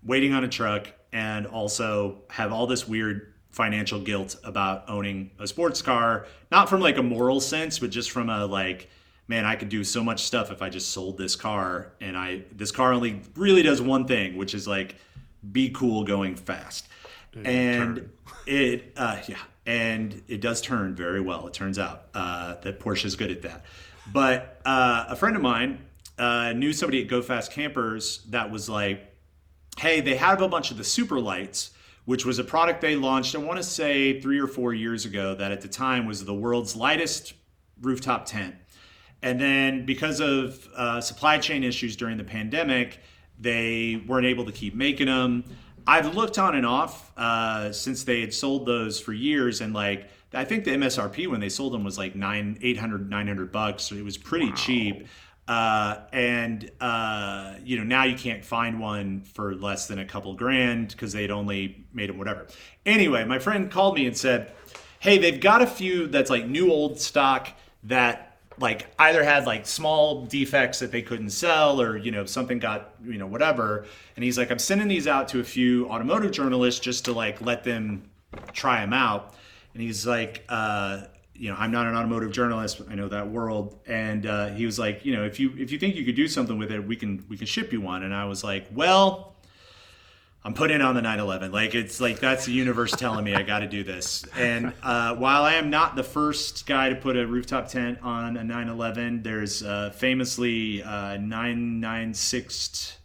waiting 0.02 0.32
on 0.34 0.44
a 0.44 0.48
truck 0.48 0.88
and 1.12 1.46
also 1.46 2.18
have 2.30 2.52
all 2.52 2.66
this 2.66 2.86
weird 2.86 3.32
financial 3.50 4.00
guilt 4.00 4.36
about 4.44 4.88
owning 4.88 5.30
a 5.38 5.46
sports 5.46 5.82
car, 5.82 6.26
not 6.50 6.68
from 6.68 6.80
like 6.80 6.98
a 6.98 7.02
moral 7.02 7.40
sense, 7.40 7.78
but 7.78 7.90
just 7.90 8.10
from 8.10 8.30
a 8.30 8.46
like, 8.46 8.88
man, 9.28 9.44
I 9.44 9.56
could 9.56 9.68
do 9.68 9.84
so 9.84 10.04
much 10.04 10.24
stuff 10.24 10.50
if 10.50 10.62
I 10.62 10.68
just 10.68 10.92
sold 10.92 11.18
this 11.18 11.36
car. 11.36 11.92
And 12.00 12.16
I, 12.16 12.42
this 12.52 12.70
car 12.70 12.92
only 12.92 13.20
really 13.36 13.62
does 13.62 13.82
one 13.82 14.06
thing, 14.06 14.36
which 14.36 14.54
is 14.54 14.68
like 14.68 14.96
be 15.52 15.70
cool 15.70 16.04
going 16.04 16.36
fast. 16.36 16.88
And 17.34 17.96
turn. 17.96 18.10
it, 18.46 18.92
uh, 18.96 19.18
yeah, 19.26 19.38
and 19.66 20.22
it 20.28 20.40
does 20.40 20.60
turn 20.60 20.94
very 20.94 21.20
well. 21.20 21.46
It 21.46 21.54
turns 21.54 21.78
out 21.78 22.06
uh, 22.14 22.56
that 22.62 22.80
Porsche 22.80 23.04
is 23.04 23.16
good 23.16 23.30
at 23.30 23.42
that. 23.42 23.64
But 24.12 24.60
uh, 24.64 25.06
a 25.08 25.16
friend 25.16 25.36
of 25.36 25.42
mine 25.42 25.84
uh, 26.18 26.52
knew 26.52 26.72
somebody 26.72 27.02
at 27.02 27.08
Go 27.08 27.22
Fast 27.22 27.52
Campers 27.52 28.24
that 28.30 28.50
was 28.50 28.68
like, 28.68 29.14
hey, 29.78 30.00
they 30.00 30.16
have 30.16 30.42
a 30.42 30.48
bunch 30.48 30.70
of 30.70 30.76
the 30.76 30.84
super 30.84 31.20
lights, 31.20 31.70
which 32.04 32.26
was 32.26 32.38
a 32.38 32.44
product 32.44 32.80
they 32.80 32.96
launched, 32.96 33.34
I 33.34 33.38
want 33.38 33.58
to 33.58 33.62
say 33.62 34.20
three 34.20 34.40
or 34.40 34.46
four 34.46 34.74
years 34.74 35.04
ago, 35.04 35.34
that 35.36 35.52
at 35.52 35.60
the 35.60 35.68
time 35.68 36.06
was 36.06 36.24
the 36.24 36.34
world's 36.34 36.74
lightest 36.74 37.34
rooftop 37.80 38.26
tent. 38.26 38.54
And 39.22 39.40
then 39.40 39.86
because 39.86 40.20
of 40.20 40.66
uh, 40.74 41.00
supply 41.00 41.38
chain 41.38 41.62
issues 41.62 41.96
during 41.96 42.16
the 42.16 42.24
pandemic, 42.24 42.98
they 43.38 44.02
weren't 44.06 44.26
able 44.26 44.44
to 44.46 44.52
keep 44.52 44.74
making 44.74 45.06
them. 45.06 45.44
I've 45.86 46.14
looked 46.14 46.38
on 46.38 46.54
and 46.54 46.66
off 46.66 47.12
uh, 47.16 47.72
since 47.72 48.04
they 48.04 48.20
had 48.20 48.32
sold 48.34 48.66
those 48.66 49.00
for 49.00 49.12
years, 49.12 49.60
and 49.60 49.74
like 49.74 50.08
I 50.32 50.44
think 50.44 50.64
the 50.64 50.72
MSRP 50.72 51.28
when 51.28 51.40
they 51.40 51.48
sold 51.48 51.72
them 51.72 51.84
was 51.84 51.98
like 51.98 52.14
nine, 52.14 52.58
800, 52.62 53.10
900 53.10 53.52
bucks. 53.52 53.84
So 53.84 53.94
it 53.94 54.04
was 54.04 54.16
pretty 54.16 54.52
cheap. 54.52 55.06
Uh, 55.48 56.02
and 56.12 56.70
uh, 56.80 57.54
you 57.64 57.76
know 57.76 57.82
now 57.82 58.04
you 58.04 58.16
can't 58.16 58.44
find 58.44 58.78
one 58.78 59.22
for 59.22 59.54
less 59.56 59.88
than 59.88 59.98
a 59.98 60.04
couple 60.04 60.32
grand 60.34 60.88
because 60.88 61.12
they'd 61.12 61.30
only 61.30 61.84
made 61.92 62.08
them 62.08 62.18
whatever. 62.18 62.46
Anyway, 62.86 63.24
my 63.24 63.38
friend 63.38 63.70
called 63.70 63.96
me 63.96 64.06
and 64.06 64.16
said, 64.16 64.52
"Hey, 65.00 65.18
they've 65.18 65.40
got 65.40 65.60
a 65.60 65.66
few 65.66 66.06
that's 66.06 66.30
like 66.30 66.46
new 66.46 66.70
old 66.70 67.00
stock 67.00 67.48
that 67.84 68.29
like 68.60 68.86
either 68.98 69.24
had 69.24 69.46
like 69.46 69.66
small 69.66 70.26
defects 70.26 70.78
that 70.78 70.92
they 70.92 71.02
couldn't 71.02 71.30
sell 71.30 71.80
or 71.80 71.96
you 71.96 72.12
know 72.12 72.24
something 72.26 72.58
got 72.58 72.94
you 73.04 73.18
know 73.18 73.26
whatever." 73.26 73.86
And 74.16 74.24
he's 74.24 74.38
like, 74.38 74.50
"I'm 74.50 74.58
sending 74.58 74.88
these 74.88 75.06
out 75.06 75.28
to 75.28 75.40
a 75.40 75.44
few 75.44 75.88
automotive 75.88 76.30
journalists 76.30 76.80
just 76.80 77.06
to 77.06 77.12
like 77.12 77.40
let 77.40 77.64
them 77.64 78.08
try 78.52 78.80
them 78.80 78.92
out." 78.92 79.34
And 79.74 79.82
he's 79.82 80.06
like, 80.06 80.44
uh, 80.48 81.02
you 81.34 81.48
know, 81.48 81.56
I'm 81.58 81.70
not 81.70 81.86
an 81.86 81.94
automotive 81.94 82.32
journalist. 82.32 82.82
I 82.90 82.94
know 82.94 83.08
that 83.08 83.28
world. 83.28 83.78
And 83.86 84.26
uh, 84.26 84.48
he 84.48 84.66
was 84.66 84.78
like, 84.78 85.04
you 85.06 85.16
know, 85.16 85.24
if 85.24 85.40
you 85.40 85.54
if 85.56 85.72
you 85.72 85.78
think 85.78 85.94
you 85.94 86.04
could 86.04 86.14
do 86.14 86.28
something 86.28 86.58
with 86.58 86.70
it, 86.70 86.86
we 86.86 86.96
can 86.96 87.24
we 87.28 87.36
can 87.36 87.46
ship 87.46 87.72
you 87.72 87.80
one. 87.80 88.02
And 88.02 88.14
I 88.14 88.26
was 88.26 88.44
like, 88.44 88.66
well, 88.72 89.34
I'm 90.42 90.54
putting 90.54 90.80
on 90.80 90.94
the 90.94 91.02
911. 91.02 91.52
Like 91.52 91.74
it's 91.74 92.00
like 92.00 92.18
that's 92.18 92.46
the 92.46 92.52
universe 92.52 92.92
telling 92.92 93.24
me 93.24 93.34
I 93.34 93.42
got 93.42 93.58
to 93.58 93.66
do 93.66 93.84
this. 93.84 94.24
And 94.36 94.72
uh, 94.82 95.14
while 95.16 95.42
I 95.42 95.54
am 95.54 95.68
not 95.68 95.96
the 95.96 96.02
first 96.02 96.66
guy 96.66 96.88
to 96.88 96.96
put 96.96 97.16
a 97.16 97.26
rooftop 97.26 97.68
tent 97.68 97.98
on 98.02 98.38
a 98.38 98.44
911, 98.44 99.22
there's 99.22 99.62
uh, 99.62 99.90
famously 99.90 100.82
uh, 100.82 101.18
996. 101.18 102.96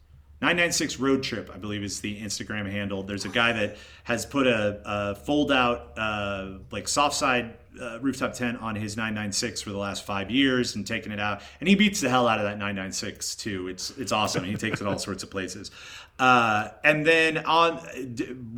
996 0.42 1.00
Road 1.00 1.24
Trip, 1.24 1.50
I 1.54 1.58
believe, 1.58 1.84
is 1.84 2.02
the 2.02 2.20
Instagram 2.20 2.70
handle. 2.70 3.04
There's 3.04 3.26
a 3.26 3.30
guy 3.30 3.54
that 3.54 3.78
has 4.04 4.26
put 4.26 4.48
a, 4.48 4.82
a 4.86 5.16
fold 5.16 5.52
out, 5.52 5.94
uh, 5.98 6.58
like 6.72 6.88
soft 6.88 7.16
side 7.16 7.56
uh, 7.82 8.00
rooftop 8.02 8.34
tent 8.34 8.62
on 8.62 8.76
his 8.76 8.98
996 8.98 9.62
for 9.62 9.72
the 9.72 9.78
last 9.78 10.06
five 10.06 10.30
years 10.30 10.76
and 10.76 10.86
taken 10.86 11.12
it 11.12 11.20
out. 11.20 11.42
And 11.60 11.70
he 11.70 11.76
beats 11.76 12.02
the 12.02 12.10
hell 12.10 12.28
out 12.28 12.40
of 12.40 12.44
that 12.44 12.58
996 12.58 13.36
too. 13.36 13.68
It's 13.68 13.92
it's 13.98 14.12
awesome. 14.12 14.44
He 14.44 14.56
takes 14.56 14.82
it 14.82 14.88
all 14.88 14.98
sorts 14.98 15.24
of 15.24 15.32
places. 15.32 15.72
Uh, 16.18 16.70
and 16.84 17.06
then 17.06 17.40
on 17.40 17.78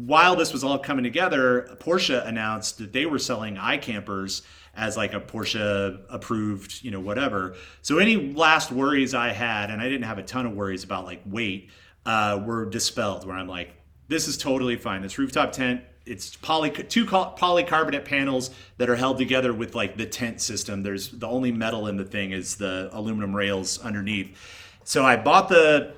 while 0.06 0.36
this 0.36 0.54
was 0.54 0.64
all 0.64 0.80
coming 0.80 1.04
together, 1.04 1.78
Porsche 1.80 2.26
announced 2.26 2.78
that 2.80 2.94
they 2.94 3.06
were 3.06 3.20
selling 3.20 3.56
iCampers 3.56 4.42
as 4.78 4.96
like 4.96 5.14
a 5.14 5.20
Porsche 5.20 6.00
approved, 6.10 6.84
you 6.84 6.92
know, 6.92 7.00
whatever. 7.00 7.56
So 7.82 7.98
any 7.98 8.16
last 8.16 8.72
worries 8.72 9.14
I 9.14 9.30
had, 9.30 9.72
and 9.72 9.82
I 9.82 9.90
didn't 9.90 10.04
have 10.04 10.20
a 10.20 10.24
ton 10.24 10.46
of 10.46 10.54
worries 10.54 10.84
about 10.84 11.06
like 11.06 11.22
weight, 11.26 11.72
uh, 12.06 12.42
were 12.46 12.66
dispelled. 12.66 13.26
Where 13.26 13.36
I'm 13.36 13.48
like, 13.48 13.74
this 14.08 14.28
is 14.28 14.38
totally 14.38 14.78
fine. 14.78 15.02
This 15.02 15.18
rooftop 15.18 15.52
tent, 15.52 15.82
it's 16.06 16.36
poly 16.38 16.70
two 16.70 17.06
polycarbonate 17.06 18.06
panels 18.06 18.52
that 18.78 18.88
are 18.88 18.96
held 18.96 19.18
together 19.18 19.52
with 19.52 19.74
like 19.74 19.98
the 19.98 20.06
tent 20.06 20.40
system. 20.40 20.84
There's 20.84 21.10
the 21.10 21.28
only 21.28 21.52
metal 21.52 21.88
in 21.88 21.98
the 21.98 22.06
thing 22.06 22.32
is 22.32 22.56
the 22.56 22.90
aluminum 22.94 23.36
rails 23.36 23.80
underneath. 23.80 24.38
So 24.84 25.04
I 25.04 25.18
bought 25.18 25.50
the 25.50 25.92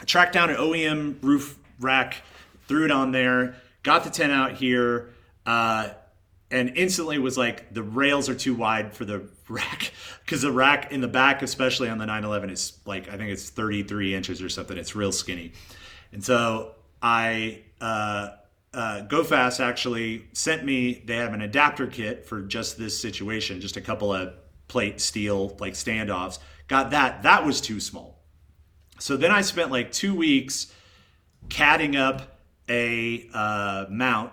I 0.00 0.04
tracked 0.04 0.32
down 0.32 0.50
an 0.50 0.56
OEM 0.56 1.22
roof 1.22 1.56
rack, 1.80 2.22
threw 2.66 2.84
it 2.84 2.90
on 2.90 3.12
there, 3.12 3.54
got 3.84 4.04
the 4.04 4.10
tent 4.10 4.32
out 4.32 4.52
here, 4.52 5.10
uh, 5.46 5.90
and 6.50 6.76
instantly 6.76 7.18
was 7.18 7.36
like, 7.36 7.72
the 7.74 7.82
rails 7.82 8.28
are 8.28 8.34
too 8.34 8.54
wide 8.54 8.94
for 8.94 9.04
the 9.04 9.28
rack. 9.48 9.92
Because 10.24 10.42
the 10.42 10.52
rack 10.52 10.92
in 10.92 11.00
the 11.00 11.08
back, 11.08 11.42
especially 11.42 11.88
on 11.88 11.98
the 11.98 12.06
911, 12.06 12.50
is 12.50 12.78
like, 12.86 13.08
I 13.08 13.16
think 13.16 13.30
it's 13.30 13.50
33 13.50 14.14
inches 14.14 14.42
or 14.42 14.48
something. 14.48 14.76
It's 14.76 14.94
real 14.96 15.12
skinny. 15.12 15.52
And 16.12 16.24
so 16.24 16.74
I, 17.02 17.62
uh, 17.80 18.30
uh, 18.72 19.02
GoFast 19.08 19.60
actually 19.60 20.26
sent 20.32 20.64
me, 20.64 21.02
they 21.06 21.16
have 21.16 21.32
an 21.32 21.42
adapter 21.42 21.86
kit 21.86 22.26
for 22.26 22.42
just 22.42 22.78
this 22.78 22.98
situation, 22.98 23.60
just 23.60 23.76
a 23.76 23.80
couple 23.80 24.12
of 24.12 24.34
plate 24.68 25.00
steel 25.00 25.56
like 25.58 25.74
standoffs. 25.74 26.38
Got 26.66 26.90
that. 26.90 27.22
That 27.22 27.44
was 27.44 27.60
too 27.60 27.80
small. 27.80 28.22
So 28.98 29.16
then 29.16 29.30
I 29.30 29.40
spent 29.40 29.70
like 29.70 29.92
two 29.92 30.14
weeks 30.14 30.72
CADing 31.48 31.98
up 31.98 32.38
a 32.68 33.28
uh, 33.32 33.86
mount 33.88 34.32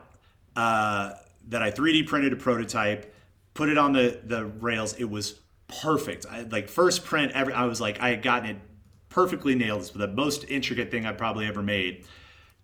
uh, 0.56 1.14
that 1.50 1.62
I 1.62 1.72
3D 1.72 2.08
printed 2.08 2.34
a 2.34 2.36
prototype, 2.36 3.14
put 3.54 3.70
it 3.70 3.78
on 3.78 3.94
the 3.94 4.20
the 4.24 4.46
rails. 4.46 4.94
It 4.94 5.10
was 5.10 5.40
perfect. 5.68 6.26
I, 6.30 6.42
like 6.42 6.70
first 6.70 7.06
print 7.06 7.32
ever. 7.34 7.54
I 7.54 7.66
was 7.66 7.82
like, 7.82 8.00
I 8.02 8.10
had 8.10 8.22
gotten 8.22 8.50
it 8.50 8.58
perfectly 9.10 9.56
nailed. 9.56 9.82
It's 9.82 9.92
the 9.92 10.08
most 10.08 10.46
intricate 10.50 10.92
thing 10.92 11.06
I've 11.06 11.18
probably 11.18 11.48
ever 11.48 11.62
made. 11.62 12.06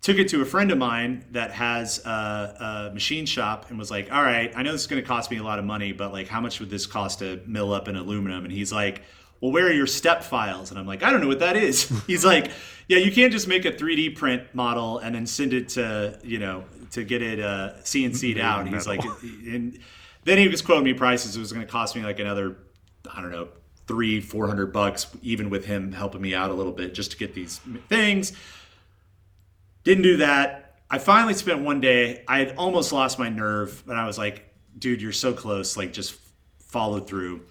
Took 0.02 0.18
it 0.18 0.28
to 0.28 0.42
a 0.42 0.44
friend 0.44 0.72
of 0.72 0.78
mine 0.78 1.24
that 1.30 1.52
has 1.52 2.04
a, 2.04 2.88
a 2.90 2.94
machine 2.94 3.24
shop 3.24 3.70
and 3.70 3.78
was 3.78 3.90
like, 3.90 4.12
"All 4.12 4.22
right, 4.22 4.52
I 4.56 4.62
know 4.62 4.72
this 4.72 4.82
is 4.82 4.86
going 4.86 5.00
to 5.00 5.06
cost 5.06 5.30
me 5.30 5.38
a 5.38 5.44
lot 5.44 5.58
of 5.58 5.64
money, 5.64 5.92
but 5.92 6.12
like, 6.12 6.28
how 6.28 6.40
much 6.40 6.58
would 6.60 6.70
this 6.70 6.86
cost 6.86 7.20
to 7.20 7.40
mill 7.46 7.72
up 7.72 7.88
in 7.88 7.96
aluminum?" 7.96 8.44
And 8.44 8.52
he's 8.52 8.72
like, 8.72 9.02
well, 9.42 9.50
where 9.50 9.66
are 9.66 9.72
your 9.72 9.88
step 9.88 10.22
files? 10.22 10.70
And 10.70 10.78
I'm 10.78 10.86
like, 10.86 11.02
I 11.02 11.10
don't 11.10 11.20
know 11.20 11.26
what 11.26 11.40
that 11.40 11.56
is. 11.56 11.90
He's 12.06 12.24
like, 12.24 12.52
yeah, 12.86 12.98
you 12.98 13.10
can't 13.10 13.32
just 13.32 13.48
make 13.48 13.64
a 13.64 13.72
3D 13.72 14.14
print 14.16 14.44
model 14.54 14.98
and 14.98 15.14
then 15.16 15.26
send 15.26 15.52
it 15.52 15.70
to, 15.70 16.16
you 16.22 16.38
know, 16.38 16.64
to 16.92 17.04
get 17.04 17.22
it 17.22 17.40
uh, 17.40 17.74
CNC'd 17.82 18.38
out. 18.38 18.66
He's 18.68 18.86
like, 18.86 19.02
and 19.22 19.78
then 20.24 20.38
he 20.38 20.48
was 20.48 20.62
quoting 20.62 20.84
me 20.84 20.94
prices. 20.94 21.36
It 21.36 21.40
was 21.40 21.52
going 21.52 21.66
to 21.66 21.70
cost 21.70 21.96
me 21.96 22.02
like 22.02 22.18
another, 22.18 22.56
I 23.12 23.20
don't 23.20 23.32
know, 23.32 23.48
three, 23.86 24.20
400 24.20 24.72
bucks, 24.72 25.06
even 25.22 25.50
with 25.50 25.64
him 25.64 25.92
helping 25.92 26.20
me 26.20 26.34
out 26.34 26.50
a 26.50 26.54
little 26.54 26.72
bit 26.72 26.94
just 26.94 27.12
to 27.12 27.16
get 27.16 27.34
these 27.34 27.58
things. 27.88 28.32
Didn't 29.84 30.04
do 30.04 30.18
that. 30.18 30.76
I 30.90 30.98
finally 30.98 31.34
spent 31.34 31.62
one 31.62 31.80
day, 31.80 32.22
I 32.28 32.38
had 32.38 32.56
almost 32.56 32.92
lost 32.92 33.18
my 33.18 33.28
nerve, 33.28 33.82
but 33.86 33.96
I 33.96 34.06
was 34.06 34.18
like, 34.18 34.54
dude, 34.78 35.02
you're 35.02 35.12
so 35.12 35.32
close. 35.32 35.76
Like, 35.76 35.92
just 35.92 36.18
follow 36.58 37.00
through 37.00 37.42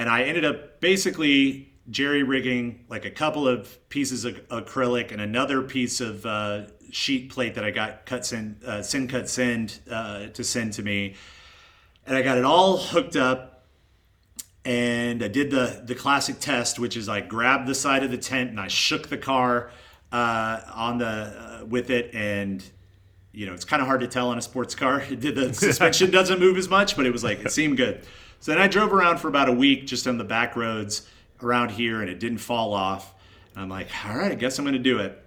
and 0.00 0.08
I 0.08 0.22
ended 0.22 0.46
up 0.46 0.80
basically 0.80 1.74
jerry 1.90 2.22
rigging 2.22 2.84
like 2.88 3.04
a 3.04 3.10
couple 3.10 3.48
of 3.48 3.88
pieces 3.88 4.24
of 4.24 4.36
acrylic 4.48 5.12
and 5.12 5.20
another 5.20 5.62
piece 5.62 6.00
of 6.00 6.24
uh, 6.24 6.62
sheet 6.90 7.30
plate 7.30 7.54
that 7.54 7.64
I 7.64 7.70
got 7.70 8.06
cut 8.06 8.24
send 8.24 8.60
uh, 8.64 8.78
SendCutSend 8.78 9.80
uh, 9.90 10.28
to 10.28 10.44
send 10.44 10.72
to 10.74 10.82
me, 10.82 11.14
and 12.06 12.16
I 12.16 12.22
got 12.22 12.38
it 12.38 12.44
all 12.44 12.76
hooked 12.76 13.16
up. 13.16 13.48
And 14.64 15.22
I 15.22 15.28
did 15.28 15.50
the 15.50 15.82
the 15.84 15.94
classic 15.94 16.38
test, 16.38 16.78
which 16.78 16.96
is 16.96 17.08
I 17.08 17.20
grabbed 17.20 17.66
the 17.66 17.74
side 17.74 18.04
of 18.04 18.10
the 18.10 18.18
tent 18.18 18.50
and 18.50 18.60
I 18.60 18.68
shook 18.68 19.08
the 19.08 19.16
car 19.16 19.70
uh, 20.12 20.60
on 20.74 20.98
the 20.98 21.06
uh, 21.06 21.64
with 21.64 21.90
it, 21.90 22.14
and 22.14 22.62
you 23.32 23.46
know 23.46 23.54
it's 23.54 23.64
kind 23.64 23.80
of 23.80 23.88
hard 23.88 24.00
to 24.00 24.06
tell 24.06 24.28
on 24.28 24.36
a 24.36 24.42
sports 24.42 24.74
car. 24.74 25.02
the 25.10 25.54
suspension 25.54 26.10
doesn't 26.10 26.38
move 26.38 26.58
as 26.58 26.68
much, 26.68 26.94
but 26.94 27.06
it 27.06 27.10
was 27.10 27.24
like 27.24 27.40
it 27.40 27.50
seemed 27.50 27.78
good. 27.78 28.02
So 28.40 28.52
then 28.52 28.60
I 28.60 28.68
drove 28.68 28.92
around 28.92 29.18
for 29.18 29.28
about 29.28 29.48
a 29.48 29.52
week 29.52 29.86
just 29.86 30.06
on 30.06 30.18
the 30.18 30.24
back 30.24 30.56
roads 30.56 31.06
around 31.42 31.70
here 31.70 32.00
and 32.00 32.10
it 32.10 32.20
didn't 32.20 32.38
fall 32.38 32.72
off. 32.72 33.14
And 33.54 33.62
I'm 33.62 33.68
like, 33.68 33.88
all 34.04 34.16
right, 34.16 34.32
I 34.32 34.34
guess 34.34 34.58
I'm 34.58 34.64
going 34.64 34.72
to 34.74 34.78
do 34.78 34.98
it. 34.98 35.22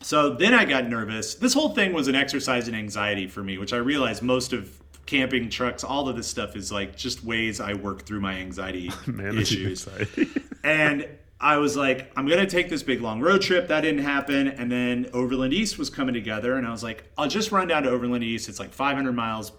So 0.00 0.30
then 0.34 0.54
I 0.54 0.64
got 0.64 0.88
nervous. 0.88 1.34
This 1.34 1.54
whole 1.54 1.70
thing 1.70 1.92
was 1.92 2.08
an 2.08 2.14
exercise 2.14 2.68
in 2.68 2.74
anxiety 2.74 3.26
for 3.26 3.42
me, 3.42 3.58
which 3.58 3.72
I 3.72 3.78
realized 3.78 4.22
most 4.22 4.52
of 4.52 4.78
camping 5.06 5.48
trucks, 5.48 5.82
all 5.82 6.08
of 6.08 6.16
this 6.16 6.26
stuff 6.26 6.54
is 6.54 6.70
like 6.70 6.94
just 6.94 7.24
ways 7.24 7.60
I 7.60 7.72
work 7.72 8.02
through 8.02 8.20
my 8.20 8.34
anxiety 8.34 8.92
issues. 9.34 9.88
anxiety. 9.88 10.28
and 10.64 11.08
I 11.40 11.56
was 11.56 11.76
like, 11.76 12.12
I'm 12.16 12.28
gonna 12.28 12.46
take 12.46 12.68
this 12.68 12.82
big 12.82 13.00
long 13.00 13.20
road 13.20 13.40
trip. 13.40 13.68
That 13.68 13.80
didn't 13.80 14.02
happen, 14.02 14.48
and 14.48 14.70
then 14.70 15.08
Overland 15.12 15.54
East 15.54 15.78
was 15.78 15.88
coming 15.88 16.12
together, 16.12 16.56
and 16.56 16.66
I 16.66 16.70
was 16.70 16.82
like, 16.82 17.04
I'll 17.16 17.28
just 17.28 17.52
run 17.52 17.68
down 17.68 17.84
to 17.84 17.90
Overland 17.90 18.24
East. 18.24 18.48
It's 18.48 18.58
like 18.58 18.72
500 18.72 19.12
miles, 19.12 19.52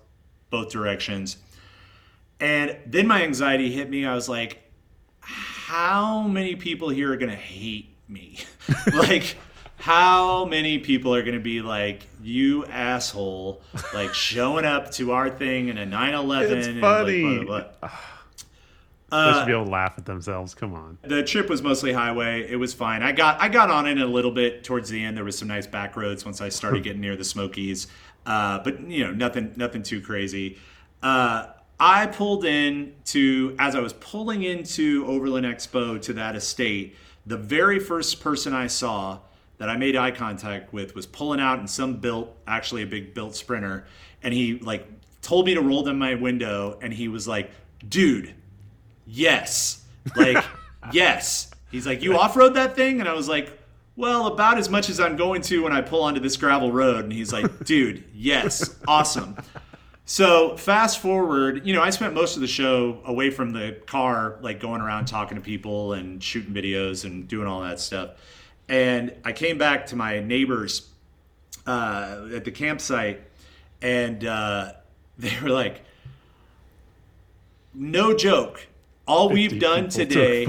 both 0.50 0.70
directions. 0.70 1.38
And 2.40 2.78
then 2.86 3.08
my 3.08 3.24
anxiety 3.24 3.72
hit 3.72 3.90
me. 3.90 4.06
I 4.06 4.14
was 4.14 4.30
like, 4.30 4.68
how 5.70 6.24
many 6.24 6.55
people 6.55 6.89
here 6.89 7.13
are 7.13 7.15
gonna 7.15 7.36
hate 7.36 7.95
me? 8.07 8.39
like, 8.93 9.38
how 9.78 10.45
many 10.45 10.80
people 10.80 11.13
are 11.13 11.22
gonna 11.22 11.39
be 11.39 11.61
like, 11.61 12.07
you 12.24 12.65
asshole, 12.65 13.61
like 13.93 14.15
showing 14.15 14.65
up 14.65 14.89
to 14.93 15.11
our 15.11 15.30
thing 15.30 15.67
in 15.67 15.78
a 15.78 15.86
911? 15.86 16.57
It's 16.57 16.67
and 16.67 16.82
funny. 16.82 17.22
Like, 17.22 17.45
blah, 17.45 17.67
blah, 17.82 17.89
blah. 19.09 19.32
They 19.32 19.38
should 19.38 19.45
be 19.45 19.51
able 19.51 19.65
to 19.65 19.72
laugh 19.72 19.93
at 19.97 20.07
themselves. 20.07 20.55
Come 20.55 20.74
on. 20.74 20.97
the 21.03 21.22
trip 21.22 21.49
was 21.49 21.61
mostly 21.61 21.93
highway. 21.93 22.49
It 22.49 22.55
was 22.55 22.74
fine. 22.74 23.03
I 23.03 23.11
got 23.11 23.39
I 23.39 23.47
got 23.47 23.70
on 23.70 23.86
it 23.86 23.99
a 23.99 24.07
little 24.07 24.32
bit 24.32 24.63
towards 24.63 24.89
the 24.89 25.03
end. 25.03 25.17
There 25.17 25.24
was 25.24 25.38
some 25.38 25.49
nice 25.49 25.67
back 25.67 25.95
roads 25.95 26.26
once 26.26 26.41
I 26.41 26.49
started 26.49 26.82
getting 26.84 27.01
near 27.01 27.15
the 27.15 27.24
Smokies, 27.24 27.86
uh, 28.26 28.57
but 28.63 28.82
you 28.89 29.03
know 29.03 29.11
nothing 29.11 29.53
nothing 29.55 29.84
too 29.84 30.01
crazy. 30.01 30.57
Uh, 31.03 31.47
I 31.80 32.07
pulled 32.07 32.45
in 32.45 32.95
to 33.05 33.55
as 33.57 33.75
I 33.75 33.80
was 33.80 33.93
pulling 33.93 34.43
into 34.43 35.05
Overland 35.07 35.45
Expo 35.45 36.01
to 36.01 36.13
that 36.13 36.36
estate. 36.36 36.95
The 37.25 37.38
very 37.38 37.80
first 37.80 38.21
person 38.21 38.53
I 38.53 38.67
saw 38.67 39.19
that 39.57 39.69
I 39.69 39.77
made 39.77 39.95
eye 39.95 40.11
contact 40.11 40.73
with 40.73 40.95
was 40.95 41.05
pulling 41.05 41.39
out 41.39 41.59
in 41.59 41.67
some 41.67 41.97
built, 41.97 42.36
actually 42.47 42.82
a 42.82 42.88
big 42.88 43.13
built 43.13 43.36
sprinter, 43.36 43.86
and 44.23 44.34
he 44.34 44.59
like 44.59 44.88
told 45.21 45.45
me 45.45 45.53
to 45.53 45.61
roll 45.61 45.84
down 45.84 45.99
my 45.99 46.15
window, 46.15 46.80
and 46.82 46.93
he 46.93 47.07
was 47.07 47.27
like, 47.27 47.51
"Dude." 47.88 48.34
yes. 49.09 49.84
Like 50.15 50.43
yes. 50.91 51.51
He's 51.71 51.86
like 51.86 52.01
you 52.01 52.17
off-road 52.17 52.53
that 52.55 52.75
thing? 52.75 52.99
And 52.99 53.09
i 53.09 53.13
was 53.13 53.27
like 53.27 53.57
well 53.95 54.27
about 54.27 54.57
as 54.57 54.69
much 54.69 54.89
as 54.89 54.99
i'm 54.99 55.17
going 55.17 55.41
to 55.41 55.63
when 55.63 55.73
i 55.73 55.82
pull 55.82 56.03
onto 56.03 56.19
this 56.19 56.38
gravel 56.38 56.71
road. 56.71 57.03
And 57.03 57.13
he's 57.13 57.34
like 57.34 57.65
dude 57.65 58.03
yes. 58.13 58.75
Awesome 58.88 59.36
so 60.10 60.57
fast 60.57 60.97
forward 60.97 61.68
you 61.68 61.72
know 61.72 61.84
i 61.84 61.91
spent 61.91 62.16
most 62.16 62.34
of 62.34 62.41
the 62.41 62.47
show 62.47 62.99
away 63.05 63.30
from 63.30 63.51
the 63.51 63.78
car 63.86 64.39
like 64.41 64.60
going 64.60 64.82
around 64.82 65.05
talking 65.05 65.36
to 65.36 65.41
people 65.41 65.93
and 65.93 66.24
shooting 66.24 66.51
videos 66.51 67.05
and 67.05 67.28
doing 67.28 67.45
all 67.45 67.62
that 67.62 67.80
stuff 67.80 68.16
and 68.70 69.14
i 69.24 69.32
came 69.32 69.60
back 69.60 69.86
to 69.86 69.95
my 69.95 70.20
neighbors 70.20 70.89
uh, 71.68 72.28
at 72.34 72.43
the 72.43 72.49
campsite 72.49 73.22
and 73.84 74.26
uh, 74.26 74.72
they 75.20 75.39
were 75.43 75.49
like 75.49 75.82
no 77.76 78.16
joke 78.18 78.66
all 79.07 79.30
we've 79.30 79.60
done 79.60 79.89
today 79.89 80.47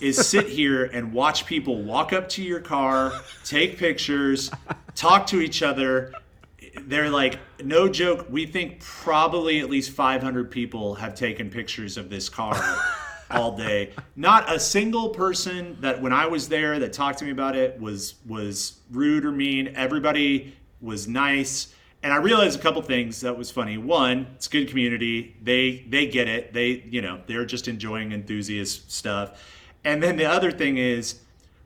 is 0.00 0.16
sit 0.28 0.48
here 0.48 0.84
and 0.84 1.12
watch 1.12 1.46
people 1.46 1.82
walk 1.82 2.12
up 2.12 2.28
to 2.28 2.42
your 2.42 2.60
car, 2.60 3.12
take 3.44 3.78
pictures, 3.78 4.48
talk 4.94 5.26
to 5.26 5.40
each 5.40 5.60
other. 5.60 6.12
They're 6.82 7.10
like, 7.10 7.38
no 7.62 7.88
joke, 7.88 8.26
we 8.30 8.46
think 8.46 8.80
probably 8.80 9.60
at 9.60 9.70
least 9.70 9.90
500 9.90 10.50
people 10.50 10.94
have 10.96 11.14
taken 11.14 11.50
pictures 11.50 11.96
of 11.96 12.10
this 12.10 12.28
car 12.28 12.60
all 13.30 13.56
day. 13.56 13.92
Not 14.14 14.52
a 14.52 14.58
single 14.58 15.10
person 15.10 15.76
that 15.80 16.00
when 16.00 16.12
I 16.12 16.26
was 16.26 16.48
there 16.48 16.78
that 16.78 16.92
talked 16.92 17.18
to 17.20 17.24
me 17.24 17.30
about 17.30 17.56
it 17.56 17.80
was 17.80 18.14
was 18.26 18.80
rude 18.90 19.24
or 19.24 19.32
mean. 19.32 19.72
Everybody 19.76 20.56
was 20.80 21.08
nice. 21.08 21.74
And 22.02 22.12
I 22.12 22.16
realized 22.18 22.58
a 22.58 22.62
couple 22.62 22.82
things 22.82 23.22
that 23.22 23.36
was 23.36 23.50
funny. 23.50 23.78
One, 23.78 24.28
it's 24.36 24.48
good 24.48 24.68
community. 24.68 25.36
They 25.42 25.84
they 25.88 26.06
get 26.06 26.28
it. 26.28 26.52
They 26.52 26.84
you 26.88 27.02
know 27.02 27.20
they're 27.26 27.46
just 27.46 27.68
enjoying 27.68 28.12
enthusiast 28.12 28.92
stuff. 28.92 29.42
And 29.84 30.02
then 30.02 30.16
the 30.16 30.26
other 30.26 30.50
thing 30.50 30.78
is, 30.78 31.20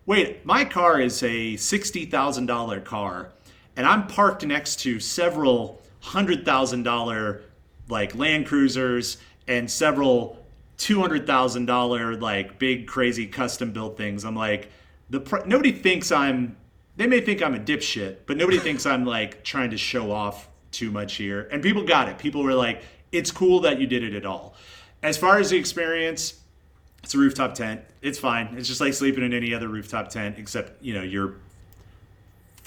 wait, 0.06 0.44
my 0.46 0.64
car 0.64 1.00
is 1.00 1.22
a 1.22 1.56
sixty 1.56 2.06
thousand 2.06 2.46
dollar 2.46 2.80
car, 2.80 3.32
and 3.80 3.88
I'm 3.88 4.06
parked 4.08 4.44
next 4.44 4.80
to 4.80 5.00
several 5.00 5.80
hundred 6.00 6.44
thousand 6.44 6.82
dollar 6.82 7.40
like 7.88 8.14
Land 8.14 8.44
Cruisers 8.44 9.16
and 9.48 9.70
several 9.70 10.38
two 10.76 11.00
hundred 11.00 11.26
thousand 11.26 11.64
dollar 11.64 12.14
like 12.14 12.58
big 12.58 12.86
crazy 12.86 13.26
custom 13.26 13.72
built 13.72 13.96
things. 13.96 14.26
I'm 14.26 14.36
like 14.36 14.68
the 15.08 15.20
pr- 15.20 15.46
nobody 15.46 15.72
thinks 15.72 16.12
I'm 16.12 16.58
they 16.98 17.06
may 17.06 17.22
think 17.22 17.42
I'm 17.42 17.54
a 17.54 17.58
dipshit, 17.58 18.18
but 18.26 18.36
nobody 18.36 18.58
thinks 18.66 18.84
I'm 18.84 19.06
like 19.06 19.42
trying 19.44 19.70
to 19.70 19.78
show 19.78 20.12
off 20.12 20.50
too 20.72 20.90
much 20.90 21.14
here. 21.14 21.48
And 21.50 21.62
people 21.62 21.82
got 21.82 22.06
it. 22.06 22.18
People 22.18 22.42
were 22.42 22.52
like, 22.52 22.82
it's 23.12 23.30
cool 23.30 23.60
that 23.60 23.80
you 23.80 23.86
did 23.86 24.02
it 24.04 24.12
at 24.12 24.26
all. 24.26 24.56
As 25.02 25.16
far 25.16 25.38
as 25.38 25.48
the 25.48 25.56
experience, 25.56 26.38
it's 27.02 27.14
a 27.14 27.18
rooftop 27.18 27.54
tent. 27.54 27.80
It's 28.02 28.18
fine. 28.18 28.54
It's 28.58 28.68
just 28.68 28.82
like 28.82 28.92
sleeping 28.92 29.24
in 29.24 29.32
any 29.32 29.54
other 29.54 29.68
rooftop 29.68 30.10
tent, 30.10 30.36
except, 30.38 30.82
you 30.82 30.92
know, 30.92 31.02
you're 31.02 31.36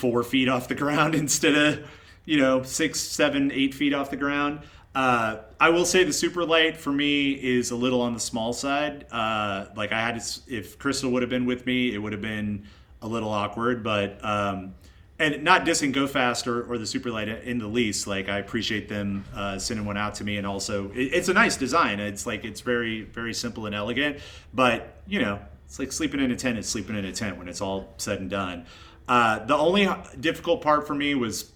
four 0.04 0.22
feet 0.22 0.50
off 0.50 0.68
the 0.68 0.76
ground 0.76 1.16
instead 1.26 1.56
of, 1.56 1.90
you 2.26 2.38
know, 2.38 2.62
six, 2.62 3.00
seven, 3.00 3.54
eight 3.54 3.74
feet 3.74 3.94
off 3.94 4.10
the 4.10 4.18
ground. 4.18 4.60
Uh, 4.94 5.38
I 5.62 5.70
will 5.70 5.86
say 5.86 6.04
the 6.04 6.12
super 6.12 6.44
light 6.44 6.76
for 6.76 6.92
me 6.92 7.32
is 7.32 7.72
a 7.72 7.76
little 7.78 8.02
on 8.02 8.14
the 8.14 8.20
small 8.20 8.52
side. 8.52 9.06
Uh, 9.10 9.68
like 9.78 9.94
I 9.94 10.02
had 10.02 10.20
to, 10.20 10.42
if 10.54 10.78
Crystal 10.78 11.10
would 11.12 11.24
have 11.24 11.30
been 11.30 11.46
with 11.46 11.66
me, 11.66 11.96
it 11.96 12.00
would 12.00 12.12
have 12.12 12.22
been 12.22 12.68
a 13.02 13.08
little 13.08 13.30
awkward, 13.30 13.82
but 13.82 14.24
um, 14.26 14.76
and 15.20 15.42
not 15.42 15.66
dissing 15.66 15.94
Go 15.94 16.06
Fast 16.06 16.48
or, 16.48 16.70
or 16.70 16.78
the 16.78 16.86
Super 16.86 17.10
Light 17.10 17.30
in 17.30 17.60
the 17.60 17.68
least. 17.68 18.06
Like 18.06 18.28
I 18.28 18.40
appreciate 18.40 18.90
them 18.90 19.24
uh, 19.34 19.58
sending 19.58 19.86
one 19.86 19.96
out 19.96 20.16
to 20.16 20.26
me, 20.26 20.36
and 20.36 20.46
also 20.46 20.92
it, 20.92 21.14
it's 21.14 21.30
a 21.30 21.34
nice 21.34 21.56
design. 21.56 22.02
It's 22.02 22.28
like 22.28 22.44
it's 22.44 22.60
very 22.60 23.04
very 23.04 23.34
simple 23.34 23.68
and 23.68 23.74
elegant, 23.74 24.18
but 24.54 24.98
you 25.08 25.22
know 25.22 25.40
it's 25.66 25.80
like 25.80 25.92
sleeping 25.92 26.20
in 26.20 26.30
a 26.30 26.36
tent 26.36 26.60
is 26.60 26.68
sleeping 26.68 26.96
in 26.96 27.06
a 27.06 27.12
tent 27.12 27.38
when 27.38 27.48
it's 27.48 27.62
all 27.62 27.94
said 27.98 28.20
and 28.20 28.30
done. 28.30 28.66
Uh, 29.08 29.46
the 29.46 29.56
only 29.56 29.90
difficult 30.20 30.62
part 30.62 30.88
for 30.88 30.96
me 30.96 31.16
was 31.16 31.52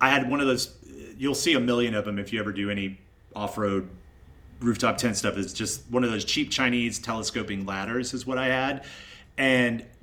I 0.00 0.10
had 0.10 0.30
one 0.30 0.40
of 0.40 0.46
those. 0.46 0.76
You'll 1.18 1.34
see 1.34 1.54
a 1.54 1.60
million 1.60 1.94
of 1.94 2.04
them 2.04 2.18
if 2.18 2.32
you 2.32 2.40
ever 2.40 2.52
do 2.52 2.70
any 2.70 2.98
off 3.34 3.58
road 3.58 3.88
rooftop 4.60 4.98
tent 4.98 5.16
stuff. 5.16 5.36
It's 5.36 5.52
just 5.52 5.82
one 5.90 6.04
of 6.04 6.10
those 6.10 6.24
cheap 6.24 6.50
Chinese 6.50 6.98
telescoping 6.98 7.66
ladders 7.66 8.14
is 8.14 8.26
what 8.26 8.38
I 8.38 8.46
had 8.46 8.84
and 9.40 9.84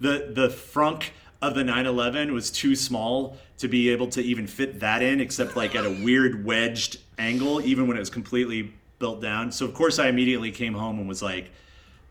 the 0.00 0.30
the 0.30 0.48
frunk 0.48 1.10
of 1.42 1.54
the 1.54 1.64
911 1.64 2.32
was 2.32 2.50
too 2.50 2.76
small 2.76 3.36
to 3.58 3.66
be 3.66 3.90
able 3.90 4.06
to 4.06 4.22
even 4.22 4.46
fit 4.46 4.80
that 4.80 5.02
in 5.02 5.20
except 5.20 5.56
like 5.56 5.74
at 5.74 5.84
a 5.84 5.90
weird 5.90 6.44
wedged 6.44 6.98
angle 7.18 7.60
even 7.60 7.88
when 7.88 7.96
it 7.96 8.00
was 8.00 8.10
completely 8.10 8.72
built 9.00 9.20
down 9.20 9.50
so 9.50 9.66
of 9.66 9.74
course 9.74 9.98
i 9.98 10.06
immediately 10.06 10.52
came 10.52 10.74
home 10.74 10.98
and 11.00 11.08
was 11.08 11.22
like 11.22 11.50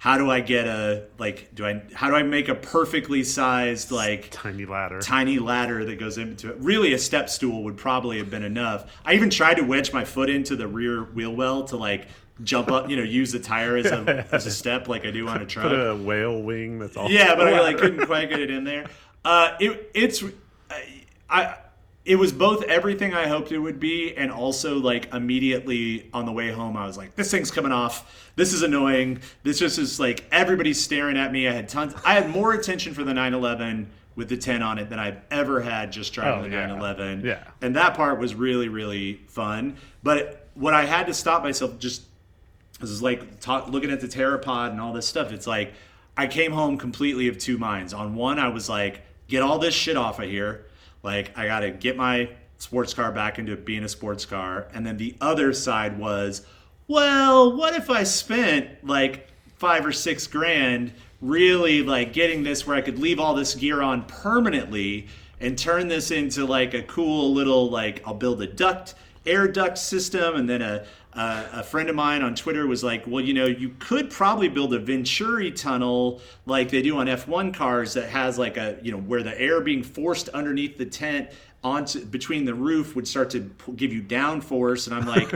how 0.02 0.18
do 0.18 0.32
i 0.32 0.40
get 0.40 0.66
a 0.66 1.06
like 1.20 1.54
do 1.54 1.64
i 1.64 1.80
how 1.94 2.10
do 2.10 2.16
i 2.16 2.24
make 2.24 2.50
a 2.50 2.56
perfectly 2.56 3.24
sized 3.24 3.92
like 3.92 4.32
Tiny 4.32 4.66
ladder. 4.66 5.00
tiny 5.00 5.38
ladder 5.38 5.86
that 5.86 6.00
goes 6.00 6.18
into 6.18 6.50
it. 6.50 6.58
Really, 6.60 6.94
a 6.94 6.98
step 6.98 7.30
stool 7.30 7.64
would 7.66 7.78
probably 7.78 8.18
have 8.18 8.32
been 8.32 8.42
enough. 8.42 8.92
I 9.06 9.14
even 9.14 9.30
tried 9.30 9.58
to 9.58 9.62
wedge 9.62 9.94
my 9.94 10.04
foot 10.04 10.28
into 10.28 10.56
the 10.56 10.68
rear 10.68 11.04
wheel 11.04 11.36
well 11.36 11.66
to 11.66 11.78
like 11.78 12.08
jump 12.44 12.72
up, 12.72 12.90
you 12.90 12.98
know, 12.98 13.04
use 13.04 13.32
the 13.32 13.40
tire 13.40 13.78
as 13.78 13.86
a 13.86 14.26
as 14.32 14.48
a 14.48 14.52
step 14.52 14.88
like 14.88 15.06
I 15.06 15.12
do 15.12 15.28
on 15.28 15.40
a 15.40 15.46
truck. 15.46 15.68
Put 15.68 15.74
a 15.74 15.96
whale 15.96 16.42
wing 16.42 16.80
that's 16.80 16.98
all. 16.98 17.08
Yeah, 17.12 17.36
but 17.36 17.48
I 17.48 17.62
like 17.62 17.78
couldn't 17.78 18.08
quite 18.08 18.28
get 18.30 18.40
it 18.40 18.50
in 18.50 18.64
there. 18.64 18.88
Uh, 19.24 19.56
it 19.60 19.92
it's 19.94 20.24
I, 20.72 21.06
I 21.30 21.56
it 22.04 22.16
was 22.16 22.32
both 22.32 22.64
everything 22.64 23.14
I 23.14 23.28
hoped 23.28 23.52
it 23.52 23.60
would 23.60 23.80
be, 23.80 24.16
and 24.16 24.32
also 24.32 24.78
like 24.80 25.14
immediately 25.14 26.10
on 26.14 26.26
the 26.26 26.32
way 26.32 26.52
home, 26.52 26.76
I 26.76 26.86
was 26.88 26.98
like, 26.98 27.16
"This 27.16 27.30
thing's 27.32 27.52
coming 27.52 27.72
off. 27.72 28.32
This 28.36 28.54
is 28.54 28.64
annoying. 28.64 29.20
This 29.44 29.60
just 29.60 29.78
is 29.78 30.00
like 30.00 30.26
everybody's 30.32 30.82
staring 30.82 31.18
at 31.18 31.32
me." 31.32 31.48
I 31.48 31.52
had 31.54 31.70
tons. 31.70 31.94
I 32.04 32.14
had 32.14 32.30
more 32.30 32.54
attention 32.54 32.94
for 32.94 33.04
the 33.04 33.14
911 33.14 33.90
with 34.16 34.28
the 34.30 34.36
10 34.38 34.62
on 34.62 34.78
it 34.78 34.90
than 34.90 35.00
I've 35.00 35.20
ever 35.32 35.62
had 35.62 35.92
just 35.92 36.12
driving 36.14 36.40
Oh, 36.40 36.44
the 36.44 36.50
yeah. 36.50 36.68
911. 36.68 37.26
Yeah. 37.26 37.44
and 37.62 37.76
that 37.78 37.94
part 37.96 38.20
was 38.20 38.36
really 38.36 38.68
really 38.68 39.22
fun. 39.28 39.78
But 40.04 40.48
what 40.56 40.74
I 40.74 40.86
had 40.86 41.08
to 41.08 41.14
stop 41.14 41.44
myself 41.44 41.78
just 41.80 42.04
this 42.80 42.90
is 42.90 43.02
like 43.04 43.40
talk, 43.40 43.70
looking 43.70 43.92
at 43.92 44.02
the 44.02 44.08
Terrapod 44.08 44.72
and 44.72 44.82
all 44.82 44.92
this 44.92 45.06
stuff. 45.08 45.32
It's 45.32 45.46
like 45.48 45.74
I 46.18 46.26
came 46.28 46.52
home 46.52 46.78
completely 46.78 47.28
of 47.28 47.38
two 47.38 47.58
minds. 47.60 47.94
On 47.94 48.16
one, 48.16 48.40
I 48.40 48.48
was 48.50 48.68
like, 48.68 49.02
get 49.28 49.44
all 49.44 49.60
this 49.60 49.74
shit 49.76 49.96
off 49.96 50.20
of 50.20 50.28
here. 50.30 50.66
Like 51.04 51.38
I 51.38 51.48
got 51.48 51.62
to 51.62 51.72
get 51.72 51.98
my 51.98 52.30
sports 52.58 52.94
car 52.94 53.12
back 53.12 53.40
into 53.40 53.56
being 53.56 53.84
a 53.84 53.90
sports 53.90 54.26
car. 54.26 54.68
And 54.74 54.86
then 54.86 54.98
the 54.98 55.16
other 55.20 55.54
side 55.54 55.98
was, 55.98 56.46
well, 56.88 57.58
what 57.58 57.74
if 57.74 57.90
I 57.90 58.04
spent 58.04 58.86
like 58.86 59.28
five 59.58 59.86
or 59.86 59.92
six 59.92 60.28
grand 60.28 60.94
really 61.22 61.84
like 61.84 62.14
getting 62.14 62.44
this 62.44 62.66
where 62.66 62.76
I 62.76 62.82
could 62.82 63.00
leave 63.00 63.20
all 63.20 63.34
this 63.34 63.56
gear 63.56 63.82
on 63.82 64.04
permanently 64.06 65.08
and 65.40 65.58
turn 65.58 65.88
this 65.88 66.12
into 66.12 66.46
like 66.46 66.74
a 66.74 66.84
cool 66.84 67.34
little 67.34 67.70
like 67.70 68.02
I'll 68.06 68.14
build 68.14 68.42
a 68.42 68.48
duct 68.48 68.96
air 69.26 69.48
duct 69.48 69.78
system 69.78 70.36
and 70.36 70.50
then 70.50 70.62
a 70.62 70.86
uh, 71.14 71.46
a 71.54 71.64
friend 71.64 71.90
of 71.90 71.96
mine 71.96 72.22
on 72.22 72.36
Twitter 72.36 72.66
was 72.68 72.84
like, 72.84 73.06
"Well, 73.06 73.24
you 73.24 73.34
know, 73.34 73.46
you 73.46 73.76
could 73.80 74.10
probably 74.10 74.48
build 74.48 74.74
a 74.74 74.80
Venturi 74.80 75.52
tunnel 75.52 76.22
like 76.46 76.70
they 76.70 76.82
do 76.82 76.98
on 76.98 77.08
F1 77.08 77.54
cars 77.54 77.94
that 77.94 78.10
has 78.10 78.38
like 78.38 78.58
a, 78.58 78.78
you 78.82 78.92
know, 78.92 78.98
where 78.98 79.22
the 79.22 79.40
air 79.40 79.60
being 79.62 79.84
forced 79.84 80.30
underneath 80.30 80.78
the 80.78 80.86
tent 80.86 81.30
onto 81.64 82.06
between 82.06 82.46
the 82.46 82.54
roof 82.54 82.96
would 82.96 83.08
start 83.08 83.30
to 83.32 83.52
give 83.76 83.92
you 83.92 84.02
downforce." 84.02 84.88
And 84.88 84.96
I'm 84.96 85.06
like, 85.06 85.34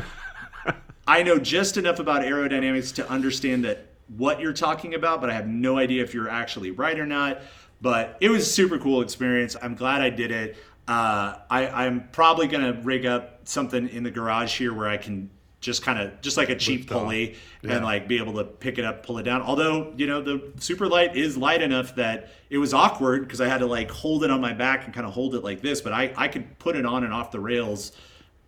I 1.08 1.24
know 1.24 1.38
just 1.38 1.78
enough 1.78 2.00
about 2.00 2.24
aerodynamics 2.24 2.96
to 2.96 3.10
understand 3.10 3.66
that 3.66 3.88
what 4.16 4.40
you're 4.40 4.54
talking 4.54 4.94
about, 4.94 5.20
but 5.20 5.30
I 5.30 5.34
have 5.34 5.48
no 5.48 5.78
idea 5.78 6.04
if 6.04 6.14
you're 6.14 6.30
actually 6.30 6.72
right 6.72 6.98
or 6.98 7.06
not. 7.06 7.42
But 7.82 8.18
it 8.22 8.30
was 8.30 8.44
a 8.44 8.50
super 8.50 8.78
cool 8.78 9.02
experience. 9.02 9.56
I'm 9.62 9.76
glad 9.76 10.02
I 10.02 10.10
did 10.10 10.32
it. 10.32 10.58
Uh, 10.88 11.36
I, 11.50 11.68
I'm 11.68 12.08
probably 12.10 12.48
gonna 12.48 12.80
rig 12.84 13.06
up 13.06 13.42
something 13.44 13.90
in 13.90 14.04
the 14.04 14.12
garage 14.12 14.58
here 14.58 14.74
where 14.74 14.88
I 14.88 14.98
can 14.98 15.30
just 15.66 15.82
kind 15.82 16.00
of 16.00 16.22
just 16.22 16.38
like 16.38 16.50
a 16.50 16.56
cheap 16.56 16.82
Lift 16.82 16.90
pulley 16.92 17.36
Yeah. 17.64 17.78
and 17.78 17.84
like 17.86 18.08
be 18.08 18.18
able 18.20 18.34
to 18.34 18.44
pick 18.44 18.78
it 18.78 18.86
up, 18.86 19.04
pull 19.06 19.18
it 19.18 19.24
down. 19.24 19.42
Although 19.42 19.94
you 19.98 20.06
know 20.08 20.22
the 20.22 20.42
super 20.60 20.88
light 20.88 21.16
is 21.18 21.36
light 21.38 21.62
enough 21.62 21.96
that 21.96 22.30
it 22.50 22.60
was 22.60 22.74
awkward 22.74 23.24
because 23.24 23.42
I 23.42 23.48
had 23.48 23.58
to 23.60 23.66
like 23.66 23.90
hold 23.90 24.24
it 24.24 24.30
on 24.30 24.40
my 24.40 24.54
back 24.54 24.86
and 24.86 24.94
kind 24.94 25.08
of 25.08 25.14
hold 25.14 25.34
it 25.36 25.44
like 25.44 25.62
this, 25.62 25.82
but 25.82 25.92
I 25.92 26.14
I 26.16 26.28
could 26.28 26.60
put 26.60 26.76
it 26.76 26.86
on 26.86 27.04
and 27.04 27.12
off 27.14 27.32
the 27.32 27.40
rails 27.40 27.92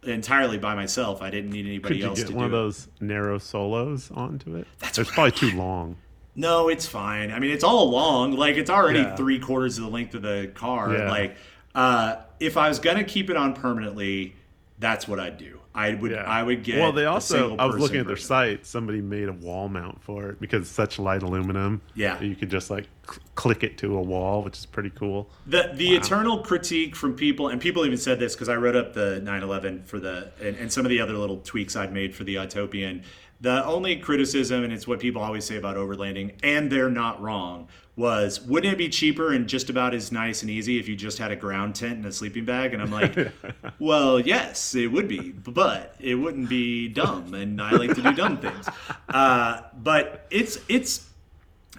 entirely 0.04 0.58
by 0.60 0.76
myself. 0.76 1.22
I 1.22 1.30
didn't 1.32 1.50
need 1.50 1.66
anybody 1.66 1.96
Could 1.96 2.02
you 2.04 2.10
else 2.10 2.20
get 2.20 2.28
to 2.28 2.36
one 2.36 2.46
of 2.46 2.52
do 2.52 2.58
it. 2.58 2.60
those 2.62 2.88
narrow 3.02 3.40
solos 3.40 4.12
onto 4.12 4.56
it? 4.56 4.68
That's 4.80 4.98
It's 5.00 5.12
probably 5.12 5.32
too 5.32 5.52
long. 5.58 5.98
No, 6.36 6.70
it's 6.70 6.86
fine. 6.86 7.32
I 7.32 7.40
mean, 7.40 7.50
it's 7.50 7.64
all 7.64 7.90
long 7.90 8.34
Like 8.34 8.58
it's 8.58 8.70
already 8.70 9.00
Yeah. 9.00 9.16
three 9.16 9.40
quarters 9.40 9.80
of 9.80 9.86
the 9.86 9.90
length 9.90 10.14
of 10.14 10.22
the 10.22 10.52
car. 10.54 10.96
Yeah. 10.96 11.10
Like, 11.10 11.36
uh, 11.74 12.18
if 12.40 12.58
I 12.58 12.70
was 12.70 12.78
gonna 12.80 13.04
keep 13.04 13.30
it 13.32 13.36
on 13.38 13.54
permanently, 13.54 14.36
that's 14.80 15.08
what 15.08 15.20
I'd 15.20 15.38
do. 15.40 15.57
I 15.78 15.94
would. 15.94 16.12
Yeah. 16.12 16.24
I 16.24 16.42
would 16.42 16.64
get. 16.64 16.80
Well, 16.80 16.92
they 16.92 17.06
also. 17.06 17.56
I 17.56 17.68
was 17.68 17.78
looking 17.78 18.00
at 18.00 18.08
their 18.08 18.16
version. 18.16 18.28
site. 18.28 18.66
Somebody 18.66 19.00
made 19.00 19.30
a 19.30 19.34
wall 19.34 19.70
mount 19.70 20.02
for 20.02 20.30
it 20.30 20.42
because 20.42 20.64
it's 20.64 20.72
such 20.72 20.98
light 20.98 21.22
aluminum. 21.22 21.82
Yeah. 21.94 22.20
You 22.20 22.36
could 22.36 22.50
just 22.50 22.72
like 22.72 22.88
cl- 23.08 23.22
click 23.36 23.64
it 23.64 23.78
to 23.78 23.96
a 23.96 24.02
wall, 24.02 24.42
which 24.44 24.58
is 24.58 24.66
pretty 24.66 24.90
cool. 24.90 25.30
The 25.46 25.70
the 25.76 25.96
eternal 25.96 26.40
critique 26.40 26.96
from 26.96 27.16
people, 27.16 27.50
and 27.50 27.62
people 27.62 27.86
even 27.86 28.00
said 28.00 28.18
this 28.18 28.34
because 28.34 28.50
I 28.50 28.56
wrote 28.56 28.76
up 28.76 28.94
the 28.94 29.20
911 29.20 29.84
for 29.84 30.00
the 30.00 30.32
and, 30.42 30.56
and 30.58 30.74
some 30.74 30.84
of 30.84 30.90
the 30.90 31.00
other 31.00 31.14
little 31.14 31.38
tweaks 31.38 31.76
I'd 31.76 31.94
made 31.94 32.16
for 32.16 32.24
the 32.24 32.36
Autopian. 32.36 33.04
The 33.40 33.64
only 33.66 33.98
criticism, 33.98 34.64
and 34.64 34.74
it's 34.74 34.88
what 34.88 35.00
people 35.00 35.22
always 35.22 35.46
say 35.46 35.58
about 35.58 35.76
overlanding, 35.76 36.36
and 36.42 36.72
they're 36.72 36.90
not 36.90 37.22
wrong, 37.22 37.68
was 37.96 38.42
wouldn't 38.42 38.74
it 38.74 38.78
be 38.78 38.90
cheaper 38.90 39.32
and 39.34 39.48
just 39.48 39.70
about 39.70 39.94
as 39.94 40.12
nice 40.12 40.42
and 40.42 40.50
easy 40.50 40.80
if 40.80 40.88
you 40.88 40.96
just 40.96 41.18
had 41.18 41.32
a 41.32 41.36
ground 41.36 41.76
tent 41.76 41.98
and 41.98 42.06
a 42.06 42.12
sleeping 42.12 42.46
bag? 42.46 42.74
And 42.74 42.82
I'm 42.82 42.92
like, 42.92 43.16
well, 43.80 44.20
yes, 44.20 44.74
it 44.74 44.88
would 44.88 45.08
be, 45.08 45.32
but 45.32 45.96
it 46.00 46.16
wouldn't 46.16 46.50
be 46.50 46.88
dumb, 46.88 47.34
and 47.34 47.62
I 47.62 47.72
like 47.72 47.94
to 47.96 48.02
do 48.02 48.14
dumb 48.14 48.38
things. 48.38 48.68
Uh, 49.08 49.62
but 49.84 50.26
it's 50.32 50.58
it's 50.68 51.08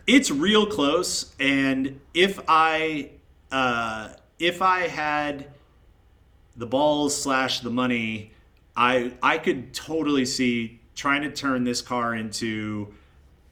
it's 0.09 0.30
real 0.30 0.64
close 0.66 1.34
and 1.38 2.00
if 2.14 2.40
i 2.48 3.11
uh 3.52 4.09
if 4.38 4.62
i 4.62 4.88
had 4.88 5.46
the 6.56 6.66
balls 6.66 7.20
slash 7.20 7.61
the 7.61 7.70
money 7.70 8.32
i 8.74 9.12
i 9.22 9.36
could 9.36 9.72
totally 9.74 10.24
see 10.24 10.78
trying 10.99 11.22
to 11.22 11.30
turn 11.30 11.62
this 11.62 11.80
car 11.80 12.14
into 12.14 12.92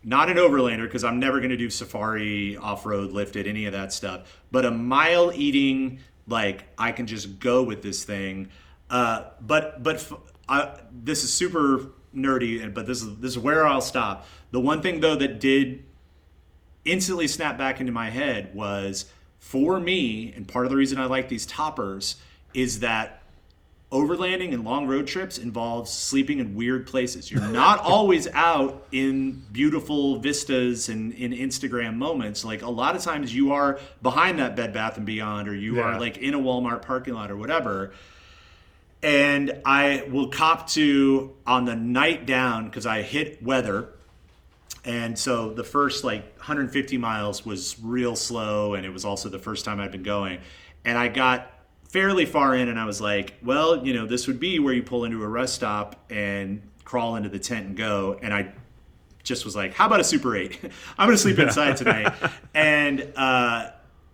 not 0.03 0.29
an 0.29 0.37
overlander 0.37 0.83
because 0.83 1.05
i'm 1.05 1.21
never 1.21 1.39
going 1.39 1.51
to 1.51 1.57
do 1.57 1.71
safari 1.71 2.57
off-road 2.57 3.13
lifted 3.13 3.47
any 3.47 3.67
of 3.67 3.73
that 3.73 3.93
stuff 3.93 4.43
but 4.51 4.65
a 4.65 4.71
mile 4.71 5.33
eating 5.33 6.01
like 6.27 6.65
i 6.77 6.93
can 6.93 7.07
just 7.07 7.39
go 7.39 7.63
with 7.63 7.83
this 7.83 8.05
thing. 8.05 8.49
Uh 8.91 9.25
but 9.41 9.83
but 9.83 9.97
f- 9.97 10.13
I, 10.49 10.79
this 10.93 11.25
is 11.25 11.33
super 11.33 11.93
nerdy 12.15 12.73
but 12.73 12.87
this 12.87 13.03
is 13.03 13.17
this 13.19 13.33
is 13.33 13.39
where 13.39 13.67
i'll 13.67 13.81
stop. 13.81 14.27
The 14.51 14.61
one 14.61 14.83
thing 14.83 15.01
though 15.01 15.17
that 15.17 15.41
did 15.41 15.85
instantly 16.85 17.27
snap 17.29 17.59
back 17.59 17.81
into 17.81 17.93
my 17.93 18.11
head 18.11 18.55
was 18.55 19.07
for 19.39 19.79
me, 19.79 20.33
and 20.35 20.49
part 20.49 20.67
of 20.67 20.71
the 20.71 20.77
reason 20.77 20.99
I 20.99 21.07
like 21.07 21.29
these 21.29 21.47
toppers 21.47 22.17
is 22.55 22.81
that 22.81 23.23
overlanding 23.93 24.53
and 24.53 24.65
long 24.65 24.87
road 24.87 25.07
trips 25.07 25.39
involves 25.39 25.93
sleeping 25.93 26.39
in 26.41 26.55
weird 26.57 26.87
places. 26.87 27.31
You're 27.31 27.47
not 27.47 27.79
always 27.83 28.27
out 28.29 28.87
in 28.93 29.43
beautiful 29.53 30.19
vistas 30.19 30.89
and 30.89 31.13
in 31.13 31.33
Instagram 31.33 31.95
moments. 31.97 32.45
Like 32.45 32.63
a 32.63 32.71
lot 32.71 32.97
of 32.97 33.03
times 33.03 33.35
you 33.35 33.53
are 33.53 33.79
behind 34.03 34.39
that 34.41 34.57
Bed 34.57 34.73
Bath 34.73 34.97
and 34.97 35.07
Beyond, 35.07 35.49
or 35.49 35.55
you 35.55 35.77
Yeah. 35.77 35.83
are 35.83 36.01
like 36.01 36.19
in 36.19 36.35
a 36.35 36.39
Walmart 36.39 36.83
parking 36.83 37.15
lot 37.15 37.31
or 37.31 37.37
whatever. 37.37 37.93
And 39.03 39.61
I 39.65 40.05
will 40.11 40.29
cop 40.29 40.69
to 40.71 41.35
on 41.47 41.65
the 41.65 41.77
night 41.77 42.27
down 42.27 42.65
because 42.67 42.87
I 42.87 43.03
hit 43.03 43.43
weather 43.43 43.91
and 44.85 45.19
so 45.19 45.53
the 45.53 45.65
first 45.65 46.05
like 46.05 46.37
150 46.39 46.97
miles 46.97 47.45
was 47.45 47.77
real 47.83 48.15
slow, 48.15 48.75
and 48.75 48.87
it 48.87 48.91
was 48.91 49.05
also 49.05 49.29
the 49.29 49.39
first 49.39 49.65
time 49.65 49.81
I'd 49.81 49.91
been 49.91 50.05
going. 50.05 50.39
And 50.85 50.97
I 50.97 51.09
got 51.09 51.51
fairly 51.97 52.27
far 52.27 52.55
in, 52.55 52.69
and 52.69 52.79
I 52.79 52.85
was 52.85 53.01
like, 53.01 53.33
well, 53.43 53.87
you 53.87 53.95
know, 53.95 54.05
this 54.05 54.27
would 54.27 54.39
be 54.39 54.59
where 54.59 54.75
you 54.75 54.83
pull 54.83 55.07
into 55.07 55.23
a 55.23 55.27
rest 55.27 55.55
stop 55.55 55.99
and 56.11 56.61
crawl 56.85 57.17
into 57.17 57.31
the 57.31 57.39
tent 57.39 57.69
and 57.69 57.75
go. 57.75 58.19
And 58.21 58.35
I 58.35 58.53
just 59.23 59.47
was 59.47 59.57
like, 59.57 59.73
how 59.73 59.87
about 59.87 60.01
a 60.01 60.05
Super 60.05 60.37
8? 60.37 60.59
I'm 60.99 61.07
going 61.07 61.17
to 61.17 61.23
sleep 61.23 61.39
inside 61.39 61.79
tonight. 61.79 62.13
and, 62.55 63.11
uh, 63.17 63.71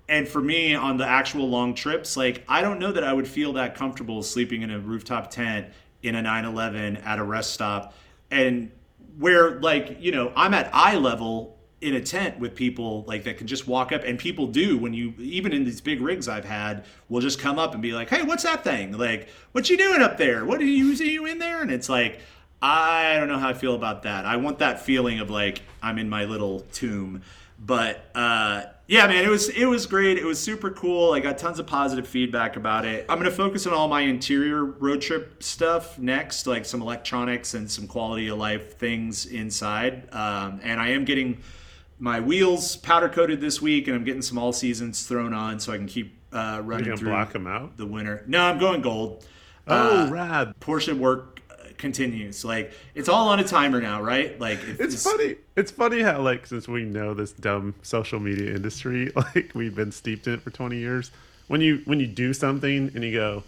and 0.09 0.28
for 0.28 0.41
me 0.41 0.76
on 0.76 0.97
the 0.97 1.05
actual 1.05 1.49
long 1.49 1.74
trips, 1.74 2.16
like 2.16 2.45
I 2.49 2.62
don't 2.62 2.78
know 2.78 2.93
that 2.93 3.03
I 3.03 3.12
would 3.12 3.26
feel 3.26 3.55
that 3.55 3.74
comfortable 3.74 4.22
sleeping 4.22 4.62
in 4.62 4.70
a 4.70 4.78
rooftop 4.78 5.33
tent 5.33 5.66
in 6.05 6.14
a 6.14 6.22
911 6.22 6.99
at 6.99 7.18
a 7.18 7.24
rest 7.24 7.53
stop. 7.53 7.95
And 8.30 8.70
where 9.18 9.59
like, 9.59 9.97
you 10.01 10.12
know, 10.12 10.33
I'm 10.37 10.55
at 10.55 10.70
eye 10.72 10.95
level 10.95 11.59
in 11.83 11.95
a 11.95 12.01
tent 12.01 12.39
with 12.39 12.55
people 12.55 13.05
like 13.07 13.24
that 13.24 13.39
can 13.39 13.47
just 13.47 13.66
walk 13.66 13.93
up 13.93 14.03
and 14.05 14.18
people 14.18 14.47
do 14.47 14.78
when 14.78 14.95
you 14.95 15.12
even 15.18 15.53
in 15.53 15.64
these 15.64 15.80
big 15.80 16.01
rigs 16.01 16.28
I've 16.28 16.45
had 16.45 16.85
will 17.09 17.20
just 17.20 17.39
come 17.39 17.59
up 17.59 17.72
and 17.72 17.83
be 17.83 17.93
like, 17.93 18.09
"Hey, 18.09 18.22
what's 18.22 18.45
that 18.45 18.64
thing? 18.64 18.97
Like, 18.97 19.28
what 19.53 19.68
you 19.68 19.76
doing 19.76 20.01
up 20.01 20.16
there? 20.16 20.45
What 20.45 20.61
are 20.61 20.64
you 20.64 20.95
see 20.97 21.12
you 21.12 21.26
in 21.26 21.39
there?" 21.39 21.61
And 21.61 21.70
it's 21.70 21.89
like, 21.89 22.20
I 22.62 23.16
don't 23.18 23.28
know 23.28 23.39
how 23.39 23.49
I 23.49 23.55
feel 23.55 23.74
about 23.74 24.05
that. 24.05 24.24
I 24.24 24.37
want 24.37 24.61
that 24.61 24.80
feeling 24.80 25.18
of 25.18 25.30
like 25.30 25.62
I'm 25.83 25.99
in 25.99 26.09
my 26.09 26.24
little 26.24 26.61
tomb. 26.72 27.22
But 27.59 28.05
uh, 28.14 28.64
yeah, 28.87 29.07
man, 29.07 29.24
it 29.24 29.28
was 29.28 29.49
it 29.49 29.66
was 29.66 29.87
great. 29.87 30.18
It 30.18 30.24
was 30.24 30.39
super 30.39 30.70
cool. 30.70 31.12
I 31.12 31.20
got 31.20 31.39
tons 31.39 31.59
of 31.59 31.66
positive 31.66 32.07
feedback 32.07 32.57
about 32.57 32.85
it. 32.85 33.07
I'm 33.09 33.18
gonna 33.18 33.30
focus 33.30 33.66
on 33.66 33.72
all 33.72 33.89
my 33.89 34.03
interior 34.03 34.64
road 34.64 35.01
trip 35.01 35.43
stuff 35.43 35.99
next, 35.99 36.47
like 36.47 36.64
some 36.64 36.83
electronics 36.83 37.55
and 37.55 37.70
some 37.70 37.87
quality 37.87 38.28
of 38.28 38.39
life 38.39 38.78
things 38.78 39.26
inside. 39.26 40.12
Um, 40.12 40.61
and 40.62 40.80
I 40.80 40.91
am 40.91 41.05
getting 41.05 41.39
my 42.03 42.19
wheels 42.19 42.75
powder 42.75 43.09
coated 43.09 43.41
this 43.41 43.63
week, 43.63 43.87
and 43.87 43.95
I'm 43.95 44.03
getting 44.03 44.23
some 44.23 44.37
all 44.37 44.53
seasons 44.53 45.07
thrown 45.07 45.33
on 45.33 45.61
so 45.61 45.73
I 45.73 45.77
can 45.77 45.87
keep 45.87 46.19
uh, 46.33 46.61
running 46.65 46.97
through 46.97 47.11
black 47.11 47.33
them 47.33 47.47
out. 47.47 47.77
the 47.77 47.87
winter. 47.87 48.25
No, 48.27 48.43
I'm 48.43 48.59
going 48.59 48.83
gold. 48.83 49.25
Oh, 49.69 50.07
Uh, 50.07 50.11
rad! 50.11 50.55
Porsche 50.61 50.99
work 50.99 51.41
uh, 51.49 51.67
continues. 51.79 52.45
Like 52.45 52.73
it's 52.97 53.09
all 53.09 53.29
on 53.29 53.39
a 53.39 53.45
timer 53.45 53.81
now, 53.81 54.03
right? 54.03 54.39
Like 54.41 54.59
if 54.59 54.81
It's 54.81 55.01
funny. 55.05 55.37
It's 55.55 55.71
funny 55.71 56.03
how 56.03 56.21
like 56.21 56.45
since 56.45 56.67
we 56.67 56.83
know 56.83 57.15
this 57.15 57.31
dumb 57.31 57.77
social 57.83 58.19
media 58.19 58.53
industry, 58.53 59.13
like 59.17 59.53
we've 59.55 59.77
been 59.77 59.93
steeped 59.93 60.27
in 60.27 60.35
it 60.35 60.43
for 60.43 60.51
twenty 60.51 60.79
years. 60.79 61.13
When 61.47 61.61
you 61.61 61.83
when 61.85 62.01
you 62.01 62.09
do 62.09 62.35
something 62.35 62.91
and 62.97 63.05
you 63.05 63.13
go, 63.13 63.45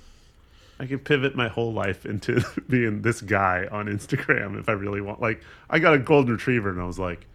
I 0.78 0.86
can 0.86 1.00
pivot 1.00 1.34
my 1.34 1.48
whole 1.48 1.72
life 1.72 2.06
into 2.06 2.40
being 2.68 3.02
this 3.02 3.20
guy 3.20 3.66
on 3.72 3.86
Instagram 3.86 4.60
if 4.60 4.68
I 4.68 4.72
really 4.72 5.00
want. 5.00 5.20
Like 5.20 5.42
I 5.68 5.80
got 5.80 5.94
a 5.94 5.98
golden 5.98 6.34
retriever 6.34 6.70
and 6.70 6.80
I 6.80 6.84
was 6.84 7.00
like, 7.00 7.26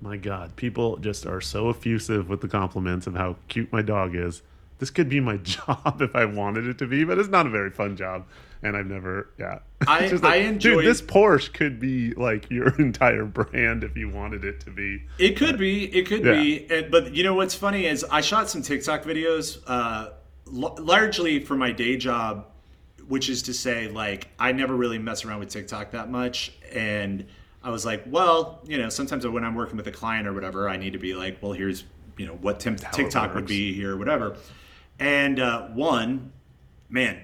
my 0.00 0.16
God, 0.16 0.54
people 0.56 0.96
just 0.98 1.26
are 1.26 1.40
so 1.40 1.70
effusive 1.70 2.28
with 2.28 2.40
the 2.40 2.48
compliments 2.48 3.06
of 3.06 3.14
how 3.14 3.36
cute 3.48 3.72
my 3.72 3.82
dog 3.82 4.14
is. 4.14 4.42
This 4.78 4.90
could 4.90 5.08
be 5.08 5.20
my 5.20 5.36
job 5.42 6.00
if 6.00 6.14
I 6.14 6.24
wanted 6.24 6.66
it 6.66 6.78
to 6.78 6.86
be, 6.86 7.04
but 7.04 7.18
it's 7.18 7.28
not 7.28 7.46
a 7.46 7.50
very 7.50 7.70
fun 7.70 7.96
job. 7.96 8.26
And 8.62 8.76
I've 8.76 8.86
never, 8.86 9.30
yeah. 9.38 9.60
I- 9.86 10.08
just 10.08 10.24
I 10.24 10.38
like, 10.38 10.42
enjoy- 10.46 10.76
Dude, 10.82 10.84
this 10.86 11.00
Porsche 11.02 11.52
could 11.52 11.78
be 11.80 12.12
like 12.14 12.50
your 12.50 12.68
entire 12.80 13.24
brand 13.24 13.84
if 13.84 13.96
you 13.96 14.08
wanted 14.08 14.44
it 14.44 14.60
to 14.60 14.70
be. 14.70 15.02
It 15.18 15.36
could 15.36 15.58
be. 15.58 15.84
It 15.96 16.06
could 16.06 16.24
Yeah. 16.24 16.32
be. 16.34 16.66
And, 16.70 16.90
but 16.90 17.14
you 17.14 17.22
know 17.24 17.34
what's 17.34 17.54
funny 17.54 17.86
is 17.86 18.04
I 18.10 18.20
shot 18.20 18.48
some 18.50 18.62
TikTok 18.62 19.04
videos, 19.04 19.58
uh, 19.66 20.10
l- 20.52 20.76
largely 20.80 21.40
for 21.44 21.56
my 21.56 21.70
day 21.72 21.96
job, 21.96 22.46
which 23.06 23.28
is 23.28 23.42
to 23.42 23.54
say, 23.54 23.88
like, 23.88 24.28
I 24.38 24.52
never 24.52 24.74
really 24.76 24.98
mess 24.98 25.24
around 25.24 25.38
with 25.40 25.48
TikTok 25.50 25.92
that 25.92 26.10
much. 26.10 26.52
And 26.72 27.26
I 27.62 27.70
was 27.70 27.84
like, 27.84 28.04
well, 28.06 28.60
you 28.66 28.78
know, 28.78 28.88
sometimes 28.88 29.26
when 29.26 29.44
I'm 29.44 29.54
working 29.54 29.76
with 29.76 29.86
a 29.86 29.92
client 29.92 30.26
or 30.26 30.32
whatever, 30.32 30.68
I 30.68 30.76
need 30.76 30.92
to 30.92 30.98
be 30.98 31.14
like, 31.14 31.38
well, 31.42 31.52
here's, 31.52 31.84
you 32.16 32.26
know, 32.26 32.34
what 32.34 32.60
tim- 32.60 32.76
TikTok 32.76 33.34
would 33.34 33.46
be 33.46 33.74
here, 33.74 33.96
whatever. 33.96 34.36
And 34.98 35.40
uh, 35.40 35.68
one, 35.68 36.32
man, 36.88 37.20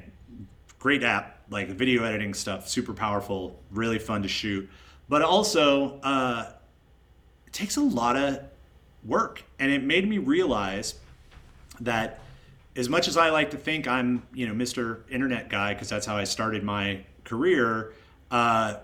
great 0.79 1.03
app 1.03 1.39
like 1.51 1.69
video 1.69 2.05
editing 2.05 2.35
stuff 2.35 2.69
super 2.69 2.93
powerful 2.95 3.61
really 3.71 3.99
fun 3.99 4.23
to 4.23 4.29
shoot. 4.29 4.69
But 5.09 5.23
also 5.23 6.01
uh, 6.01 6.51
it 7.47 7.53
takes 7.53 7.77
a 7.77 7.83
lot 7.83 8.17
of 8.17 8.41
work. 9.05 9.45
And 9.59 9.71
it 9.71 9.83
made 9.83 10.09
me 10.09 10.19
realize 10.19 10.95
that 11.81 12.21
as 12.77 12.89
much 12.89 13.09
as 13.09 13.17
i 13.17 13.31
like 13.31 13.51
to 13.51 13.57
think 13.57 13.87
i'm 13.87 14.23
you 14.33 14.47
know 14.47 14.55
mr 14.55 15.01
internet 15.11 15.49
guy 15.49 15.75
because 15.75 15.89
that's 15.89 16.07
how 16.07 16.17
i 16.17 16.25
started 16.25 16.63
my 16.63 17.05
career 17.25 17.93
uh, 18.31 18.77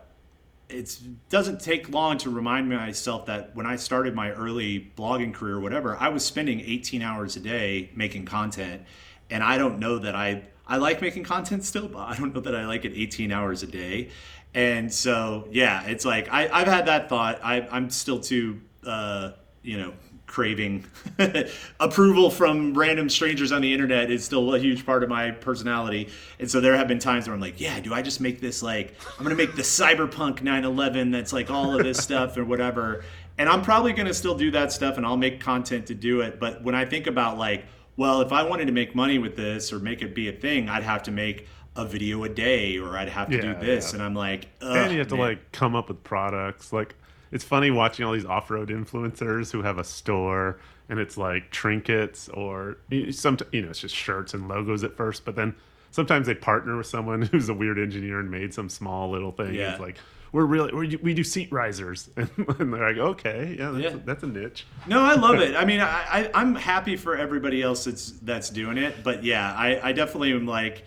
it 0.70 0.98
doesn't 1.28 1.60
take 1.60 1.88
long 1.88 2.18
to 2.18 2.30
remind 2.30 2.68
myself 2.68 3.26
that 3.26 3.54
when 3.54 3.66
I 3.66 3.76
started 3.76 4.14
my 4.14 4.30
early 4.30 4.92
blogging 4.96 5.34
career 5.34 5.56
or 5.56 5.60
whatever, 5.60 5.96
I 5.96 6.08
was 6.08 6.24
spending 6.24 6.60
18 6.60 7.02
hours 7.02 7.36
a 7.36 7.40
day 7.40 7.90
making 7.94 8.26
content. 8.26 8.82
And 9.30 9.42
I 9.42 9.58
don't 9.58 9.78
know 9.78 9.98
that 9.98 10.14
I 10.14 10.44
I 10.66 10.76
like 10.76 11.00
making 11.00 11.24
content 11.24 11.64
still, 11.64 11.88
but 11.88 11.98
I 11.98 12.16
don't 12.16 12.34
know 12.34 12.40
that 12.40 12.54
I 12.54 12.66
like 12.66 12.84
it 12.84 12.92
18 12.94 13.32
hours 13.32 13.62
a 13.62 13.66
day. 13.66 14.10
And 14.54 14.92
so 14.92 15.48
yeah, 15.50 15.84
it's 15.84 16.04
like 16.04 16.32
I, 16.32 16.48
I've 16.48 16.68
had 16.68 16.86
that 16.86 17.08
thought. 17.08 17.40
I, 17.42 17.66
I'm 17.70 17.90
still 17.90 18.20
too 18.20 18.60
uh, 18.86 19.32
you 19.62 19.78
know, 19.78 19.92
craving 20.30 20.84
approval 21.80 22.30
from 22.30 22.72
random 22.72 23.10
strangers 23.10 23.50
on 23.50 23.60
the 23.60 23.72
internet 23.72 24.12
is 24.12 24.24
still 24.24 24.54
a 24.54 24.58
huge 24.60 24.86
part 24.86 25.02
of 25.02 25.08
my 25.08 25.32
personality. 25.32 26.08
And 26.38 26.48
so 26.48 26.60
there 26.60 26.76
have 26.76 26.86
been 26.86 27.00
times 27.00 27.26
where 27.26 27.34
I'm 27.34 27.40
like, 27.40 27.60
yeah, 27.60 27.80
do 27.80 27.92
I 27.92 28.00
just 28.00 28.20
make 28.20 28.40
this 28.40 28.62
like 28.62 28.94
I'm 29.18 29.24
gonna 29.24 29.34
make 29.34 29.56
the 29.56 29.62
cyberpunk 29.62 30.40
911 30.40 31.10
that's 31.10 31.32
like 31.32 31.50
all 31.50 31.76
of 31.76 31.82
this 31.82 31.98
stuff 32.02 32.36
or 32.36 32.44
whatever. 32.44 33.04
And 33.38 33.48
I'm 33.48 33.62
probably 33.62 33.92
gonna 33.92 34.14
still 34.14 34.36
do 34.36 34.52
that 34.52 34.70
stuff 34.72 34.96
and 34.96 35.04
I'll 35.04 35.16
make 35.16 35.40
content 35.40 35.86
to 35.88 35.94
do 35.94 36.20
it. 36.20 36.38
But 36.38 36.62
when 36.62 36.76
I 36.76 36.84
think 36.84 37.08
about 37.08 37.36
like, 37.36 37.64
well, 37.96 38.20
if 38.20 38.32
I 38.32 38.44
wanted 38.44 38.66
to 38.66 38.72
make 38.72 38.94
money 38.94 39.18
with 39.18 39.34
this 39.34 39.72
or 39.72 39.80
make 39.80 40.00
it 40.00 40.14
be 40.14 40.28
a 40.28 40.32
thing, 40.32 40.68
I'd 40.68 40.84
have 40.84 41.02
to 41.02 41.10
make 41.10 41.48
a 41.76 41.84
video 41.84 42.24
a 42.24 42.28
day 42.28 42.78
or 42.78 42.96
I'd 42.96 43.08
have 43.08 43.28
to 43.30 43.36
Yeah, 43.36 43.54
do 43.54 43.66
this. 43.66 43.90
yeah. 43.90 43.96
And 43.96 44.02
I'm 44.02 44.14
like, 44.14 44.48
and 44.60 44.92
you 44.92 44.98
have 44.98 45.08
to 45.08 45.16
like 45.16 45.52
come 45.52 45.74
up 45.74 45.88
with 45.88 46.02
products 46.04 46.72
like 46.72 46.94
it's 47.32 47.44
funny 47.44 47.70
watching 47.70 48.04
all 48.04 48.12
these 48.12 48.24
off-road 48.26 48.70
influencers 48.70 49.52
who 49.52 49.62
have 49.62 49.78
a 49.78 49.84
store 49.84 50.58
and 50.88 50.98
it's 50.98 51.16
like 51.16 51.50
trinkets 51.52 52.28
or 52.30 52.76
some 53.12 53.38
you 53.52 53.62
know 53.62 53.68
it's 53.70 53.78
just 53.80 53.94
shirts 53.94 54.34
and 54.34 54.48
logos 54.48 54.82
at 54.82 54.96
first 54.96 55.24
but 55.24 55.36
then 55.36 55.54
sometimes 55.92 56.26
they 56.26 56.34
partner 56.34 56.76
with 56.76 56.86
someone 56.86 57.22
who's 57.30 57.48
a 57.48 57.54
weird 57.54 57.78
engineer 57.78 58.18
and 58.18 58.30
made 58.30 58.52
some 58.52 58.68
small 58.68 59.08
little 59.10 59.30
thing 59.30 59.54
Yeah. 59.54 59.70
it's 59.72 59.80
like 59.80 59.96
we're 60.32 60.44
really 60.44 60.72
we're, 60.74 60.98
we 61.02 61.14
do 61.14 61.22
seat 61.24 61.50
risers 61.52 62.08
and, 62.16 62.28
they're 62.36 62.66
like 62.94 62.96
okay 62.98 63.54
yeah 63.56 63.70
that's, 63.70 63.84
Yeah. 63.94 64.00
that's 64.04 64.22
a 64.24 64.26
niche 64.26 64.66
No, 64.88 65.00
I 65.00 65.14
love 65.14 65.36
it. 65.40 65.54
I 65.54 65.64
mean, 65.70 65.80
I, 65.80 65.86
I 65.88 66.30
I'm 66.34 66.56
happy 66.56 66.96
for 66.96 67.16
everybody 67.16 67.62
else 67.62 67.84
that's 67.84 68.10
that's 68.22 68.50
doing 68.50 68.76
it, 68.76 69.04
but 69.04 69.22
yeah, 69.22 69.54
I, 69.54 69.88
I 69.90 69.92
definitely 69.92 70.32
am 70.32 70.46
like, 70.46 70.84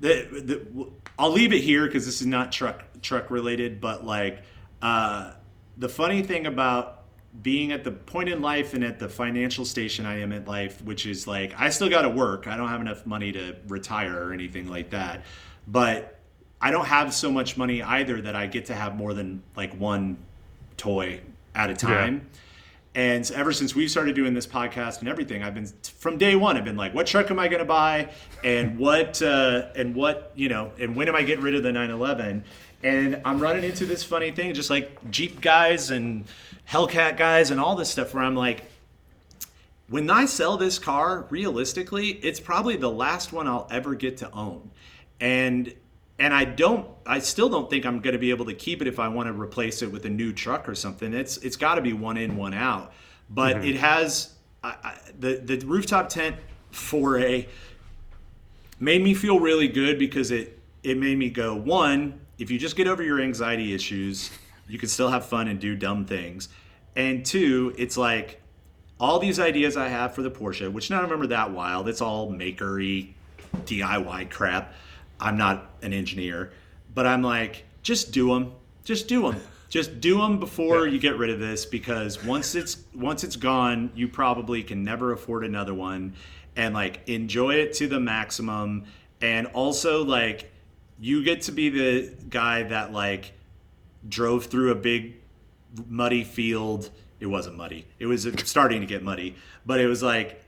the, 0.00 0.28
the, 0.30 0.86
I'll 1.18 1.30
leave 1.30 1.52
it 1.52 1.62
here 1.62 1.86
because 1.86 2.06
this 2.06 2.20
is 2.20 2.26
not 2.26 2.52
truck 2.52 2.84
truck 3.02 3.30
related, 3.30 3.80
but 3.80 4.04
like, 4.04 4.42
uh, 4.82 5.32
the 5.76 5.88
funny 5.88 6.22
thing 6.22 6.46
about 6.46 7.02
being 7.42 7.72
at 7.72 7.82
the 7.82 7.90
point 7.90 8.28
in 8.28 8.40
life 8.40 8.74
and 8.74 8.84
at 8.84 8.98
the 8.98 9.08
financial 9.08 9.64
station 9.64 10.06
I 10.06 10.20
am 10.20 10.32
in 10.32 10.44
life, 10.44 10.80
which 10.82 11.04
is 11.06 11.26
like 11.26 11.52
I 11.58 11.70
still 11.70 11.88
got 11.88 12.02
to 12.02 12.08
work. 12.08 12.46
I 12.46 12.56
don't 12.56 12.68
have 12.68 12.80
enough 12.80 13.06
money 13.06 13.32
to 13.32 13.56
retire 13.66 14.28
or 14.28 14.32
anything 14.32 14.68
like 14.68 14.90
that, 14.90 15.24
but 15.66 16.18
I 16.60 16.70
don't 16.70 16.86
have 16.86 17.12
so 17.12 17.30
much 17.30 17.56
money 17.56 17.82
either 17.82 18.22
that 18.22 18.36
I 18.36 18.46
get 18.46 18.66
to 18.66 18.74
have 18.74 18.96
more 18.96 19.14
than 19.14 19.42
like 19.56 19.74
one 19.78 20.16
toy 20.76 21.20
at 21.54 21.70
a 21.70 21.74
time. 21.74 22.28
And 22.94 23.28
ever 23.32 23.52
since 23.52 23.74
we 23.74 23.88
started 23.88 24.14
doing 24.14 24.34
this 24.34 24.46
podcast 24.46 25.00
and 25.00 25.08
everything, 25.08 25.42
I've 25.42 25.54
been 25.54 25.66
from 25.98 26.16
day 26.16 26.36
one. 26.36 26.56
I've 26.56 26.64
been 26.64 26.76
like, 26.76 26.94
what 26.94 27.08
truck 27.08 27.30
am 27.30 27.40
I 27.40 27.48
going 27.48 27.58
to 27.58 27.64
buy, 27.64 28.10
and 28.44 28.78
what 28.78 29.20
uh, 29.20 29.68
and 29.74 29.94
what 29.94 30.32
you 30.36 30.48
know, 30.48 30.70
and 30.78 30.94
when 30.94 31.08
am 31.08 31.16
I 31.16 31.22
getting 31.22 31.44
rid 31.44 31.54
of 31.54 31.62
the 31.62 31.72
911? 31.72 32.44
And 32.84 33.20
I'm 33.24 33.40
running 33.40 33.64
into 33.64 33.86
this 33.86 34.04
funny 34.04 34.30
thing, 34.30 34.52
just 34.54 34.70
like 34.70 35.10
Jeep 35.10 35.40
guys 35.40 35.90
and 35.90 36.26
Hellcat 36.70 37.16
guys 37.16 37.50
and 37.50 37.58
all 37.58 37.76
this 37.76 37.90
stuff, 37.90 38.12
where 38.14 38.22
I'm 38.22 38.36
like, 38.36 38.64
when 39.88 40.08
I 40.10 40.26
sell 40.26 40.56
this 40.56 40.78
car, 40.78 41.26
realistically, 41.30 42.10
it's 42.10 42.40
probably 42.40 42.76
the 42.76 42.90
last 42.90 43.32
one 43.32 43.48
I'll 43.48 43.66
ever 43.70 43.94
get 43.94 44.18
to 44.18 44.30
own. 44.32 44.70
And 45.18 45.74
and 46.18 46.32
I 46.32 46.44
don't 46.44 46.88
I 47.06 47.18
still 47.18 47.48
don't 47.48 47.68
think 47.68 47.84
I'm 47.84 48.00
going 48.00 48.12
to 48.12 48.18
be 48.18 48.30
able 48.30 48.46
to 48.46 48.54
keep 48.54 48.80
it 48.80 48.88
if 48.88 48.98
I 48.98 49.08
want 49.08 49.26
to 49.28 49.32
replace 49.32 49.82
it 49.82 49.90
with 49.90 50.04
a 50.06 50.10
new 50.10 50.32
truck 50.32 50.68
or 50.68 50.74
something. 50.74 51.12
It's 51.12 51.36
it's 51.38 51.56
got 51.56 51.74
to 51.76 51.82
be 51.82 51.92
one 51.92 52.16
in, 52.16 52.36
one 52.36 52.54
out. 52.54 52.92
But 53.30 53.56
mm-hmm. 53.56 53.68
it 53.68 53.76
has 53.76 54.34
I, 54.62 54.76
I, 54.82 54.98
the 55.18 55.36
the 55.36 55.66
rooftop 55.66 56.08
tent 56.08 56.36
foray 56.70 57.46
made 58.80 59.02
me 59.02 59.14
feel 59.14 59.40
really 59.40 59.68
good 59.68 59.98
because 59.98 60.30
it 60.30 60.58
it 60.82 60.98
made 60.98 61.18
me 61.18 61.30
go 61.30 61.54
one 61.54 62.20
if 62.38 62.50
you 62.50 62.58
just 62.58 62.76
get 62.76 62.88
over 62.88 63.02
your 63.02 63.20
anxiety 63.20 63.72
issues 63.72 64.30
you 64.68 64.78
can 64.78 64.88
still 64.88 65.08
have 65.08 65.24
fun 65.24 65.48
and 65.48 65.60
do 65.60 65.76
dumb 65.76 66.04
things 66.04 66.48
and 66.96 67.24
two 67.24 67.72
it's 67.78 67.96
like 67.96 68.40
all 68.98 69.18
these 69.18 69.38
ideas 69.38 69.76
i 69.76 69.88
have 69.88 70.14
for 70.14 70.22
the 70.22 70.30
porsche 70.30 70.70
which 70.70 70.90
of 70.90 71.08
them 71.08 71.22
are 71.22 71.26
that 71.26 71.52
wild 71.52 71.88
it's 71.88 72.00
all 72.00 72.30
makery 72.32 73.12
diy 73.64 74.28
crap 74.30 74.74
i'm 75.20 75.36
not 75.36 75.72
an 75.82 75.92
engineer 75.92 76.52
but 76.94 77.06
i'm 77.06 77.22
like 77.22 77.64
just 77.82 78.12
do 78.12 78.28
them 78.28 78.52
just 78.84 79.08
do 79.08 79.22
them 79.22 79.40
just 79.74 80.00
do 80.00 80.18
them 80.18 80.38
before 80.38 80.86
you 80.86 81.00
get 81.00 81.18
rid 81.18 81.30
of 81.30 81.40
this 81.40 81.66
because 81.66 82.22
once 82.22 82.54
it's 82.54 82.84
once 82.94 83.24
it's 83.24 83.34
gone 83.34 83.90
you 83.96 84.06
probably 84.06 84.62
can 84.62 84.84
never 84.84 85.10
afford 85.10 85.44
another 85.44 85.74
one. 85.74 86.14
And 86.54 86.74
like 86.74 87.00
enjoy 87.08 87.56
it 87.56 87.72
to 87.72 87.88
the 87.88 87.98
maximum. 87.98 88.84
And 89.20 89.48
also 89.48 90.04
like 90.04 90.52
you 91.00 91.24
get 91.24 91.42
to 91.42 91.50
be 91.50 91.70
the 91.70 92.14
guy 92.28 92.62
that 92.62 92.92
like 92.92 93.32
drove 94.08 94.44
through 94.46 94.70
a 94.70 94.76
big 94.76 95.16
muddy 95.88 96.22
field. 96.22 96.90
It 97.18 97.26
wasn't 97.26 97.56
muddy. 97.56 97.84
It 97.98 98.06
was 98.06 98.28
starting 98.44 98.80
to 98.80 98.86
get 98.86 99.02
muddy. 99.02 99.34
But 99.66 99.80
it 99.80 99.88
was 99.88 100.04
like 100.04 100.43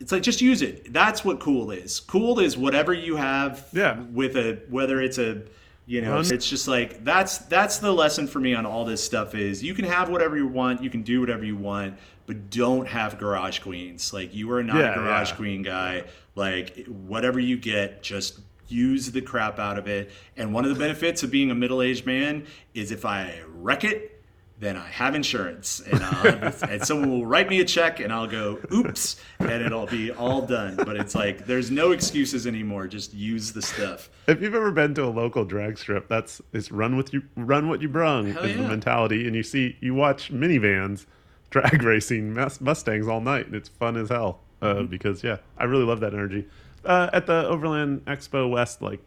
it's 0.00 0.12
like 0.12 0.22
just 0.22 0.40
use 0.40 0.62
it. 0.62 0.92
That's 0.92 1.24
what 1.24 1.40
cool 1.40 1.70
is. 1.70 2.00
Cool 2.00 2.38
is 2.38 2.56
whatever 2.56 2.92
you 2.92 3.16
have 3.16 3.66
Yeah. 3.72 4.00
with 4.12 4.36
a 4.36 4.60
whether 4.68 5.00
it's 5.00 5.18
a 5.18 5.42
you 5.86 6.02
know 6.02 6.20
it's 6.20 6.48
just 6.48 6.68
like 6.68 7.02
that's 7.02 7.38
that's 7.38 7.78
the 7.78 7.90
lesson 7.92 8.26
for 8.26 8.40
me 8.40 8.54
on 8.54 8.66
all 8.66 8.84
this 8.84 9.02
stuff 9.02 9.34
is 9.34 9.62
you 9.62 9.72
can 9.74 9.86
have 9.86 10.10
whatever 10.10 10.36
you 10.36 10.46
want 10.46 10.82
you 10.82 10.90
can 10.90 11.02
do 11.02 11.18
whatever 11.20 11.44
you 11.46 11.56
want 11.56 11.96
but 12.26 12.50
don't 12.50 12.86
have 12.86 13.18
garage 13.18 13.60
queens. 13.60 14.12
Like 14.12 14.34
you 14.34 14.50
are 14.52 14.62
not 14.62 14.76
Yeah, 14.76 14.92
a 14.92 14.94
garage 14.96 15.30
yeah. 15.30 15.36
queen 15.36 15.62
guy. 15.62 16.04
Like 16.34 16.86
whatever 16.86 17.40
you 17.40 17.56
get 17.56 18.02
just 18.02 18.38
use 18.68 19.10
the 19.10 19.22
crap 19.22 19.58
out 19.58 19.78
of 19.78 19.88
it. 19.88 20.10
And 20.36 20.52
one 20.52 20.66
of 20.66 20.70
the 20.72 20.78
benefits 20.78 21.22
of 21.22 21.30
being 21.30 21.50
a 21.50 21.54
middle-aged 21.54 22.04
man 22.04 22.46
is 22.74 22.90
if 22.92 23.06
i 23.06 23.40
wreck 23.54 23.82
it 23.82 24.17
then 24.60 24.76
I 24.76 24.88
have 24.88 25.14
insurance, 25.14 25.80
and, 25.80 26.02
I'll, 26.02 26.52
and 26.68 26.82
someone 26.84 27.10
will 27.10 27.26
write 27.26 27.48
me 27.48 27.60
a 27.60 27.64
check, 27.64 28.00
and 28.00 28.12
I'll 28.12 28.26
go, 28.26 28.58
"Oops," 28.72 29.16
and 29.38 29.62
it'll 29.62 29.86
be 29.86 30.10
all 30.10 30.42
done. 30.42 30.76
But 30.76 30.96
it's 30.96 31.14
like 31.14 31.46
there's 31.46 31.70
no 31.70 31.92
excuses 31.92 32.46
anymore. 32.46 32.88
Just 32.88 33.14
use 33.14 33.52
the 33.52 33.62
stuff. 33.62 34.10
If 34.26 34.42
you've 34.42 34.54
ever 34.54 34.72
been 34.72 34.94
to 34.94 35.04
a 35.04 35.06
local 35.10 35.44
drag 35.44 35.78
strip, 35.78 36.08
that's 36.08 36.42
it's 36.52 36.72
run 36.72 36.96
with 36.96 37.12
you, 37.12 37.22
run 37.36 37.68
what 37.68 37.80
you 37.80 37.88
brung 37.88 38.32
Hell 38.32 38.44
is 38.44 38.56
the 38.56 38.62
mentality. 38.62 39.26
And 39.26 39.36
you 39.36 39.42
see, 39.42 39.76
you 39.80 39.94
watch 39.94 40.32
minivans 40.32 41.06
drag 41.50 41.82
racing 41.82 42.34
Mus- 42.34 42.60
Mustangs 42.60 43.06
all 43.08 43.20
night, 43.20 43.46
and 43.46 43.54
it's 43.54 43.68
fun 43.68 43.96
as 43.96 44.08
hell. 44.08 44.40
Uh, 44.60 44.74
Mm-hmm. 44.74 44.86
Because 44.86 45.22
yeah, 45.22 45.36
I 45.56 45.64
really 45.64 45.84
love 45.84 46.00
that 46.00 46.14
energy. 46.14 46.46
Uh, 46.84 47.10
at 47.12 47.26
the 47.26 47.46
Overland 47.46 48.04
Expo 48.06 48.50
West, 48.50 48.82
like 48.82 49.00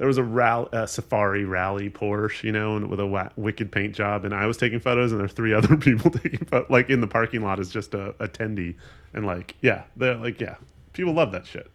there 0.00 0.06
was 0.06 0.16
a 0.16 0.22
rally, 0.22 0.66
uh, 0.72 0.86
safari 0.86 1.44
rally 1.44 1.90
Porsche, 1.90 2.42
you 2.44 2.52
know, 2.52 2.74
and 2.74 2.88
with 2.88 3.00
a 3.00 3.06
wa- 3.06 3.28
wicked 3.36 3.70
paint 3.70 3.94
job, 3.94 4.24
and 4.24 4.32
I 4.34 4.46
was 4.46 4.56
taking 4.56 4.80
photos, 4.80 5.12
and 5.12 5.20
there 5.20 5.26
were 5.26 5.28
three 5.28 5.52
other 5.58 5.76
people 5.76 6.10
taking 6.10 6.46
photos. 6.46 6.70
Like 6.70 6.88
in 6.88 7.02
the 7.02 7.06
parking 7.06 7.42
lot 7.42 7.60
is 7.60 7.68
just 7.68 7.92
a 7.92 8.14
attendee, 8.18 8.76
and 9.12 9.26
like 9.26 9.56
yeah, 9.60 9.82
they're 9.96 10.14
like 10.14 10.40
yeah, 10.40 10.54
people 10.94 11.12
love 11.12 11.32
that 11.32 11.46
shit. 11.46 11.70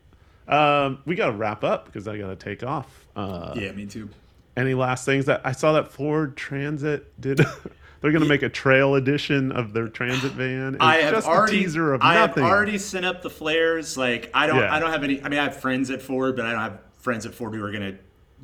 Um, 0.47 1.03
we 1.05 1.13
got 1.13 1.27
to 1.27 1.31
wrap 1.33 1.63
up 1.63 1.85
because 1.85 2.07
I 2.07 2.17
got 2.17 2.29
to 2.29 2.35
take 2.35 2.63
off. 2.63 3.05
Uh, 3.15 3.53
Yeah, 3.55 3.71
me 3.73 3.85
too. 3.85 4.09
Any 4.57 4.73
last 4.73 5.05
things 5.05 5.25
that 5.27 5.41
I 5.43 5.51
saw 5.51 5.73
that 5.73 5.91
Ford 5.91 6.35
Transit 6.35 7.21
did? 7.21 7.37
they're 8.01 8.11
going 8.11 8.23
to 8.23 8.27
make 8.29 8.41
a 8.41 8.49
trail 8.49 8.95
edition 8.95 9.51
of 9.51 9.73
their 9.73 9.87
Transit 9.87 10.31
van. 10.31 10.73
It's 10.75 10.83
I 10.83 10.95
have 10.97 11.13
just 11.13 11.27
already 11.27 11.59
a 11.59 11.61
teaser 11.61 11.93
of 11.93 12.01
I 12.01 12.15
have 12.15 12.35
already 12.39 12.79
sent 12.79 13.05
up 13.05 13.21
the 13.21 13.29
flares. 13.29 13.97
Like 13.97 14.31
I 14.33 14.47
don't 14.47 14.57
Yeah. 14.57 14.73
I 14.73 14.79
don't 14.79 14.91
have 14.91 15.03
any. 15.03 15.21
I 15.21 15.29
mean, 15.29 15.39
I 15.39 15.43
have 15.43 15.57
friends 15.57 15.91
at 15.91 16.01
Ford, 16.01 16.35
but 16.35 16.47
I 16.47 16.51
don't 16.53 16.61
have 16.61 16.79
friends 16.97 17.27
at 17.27 17.35
Ford 17.35 17.53
who 17.53 17.63
are 17.63 17.71
gonna 17.71 17.97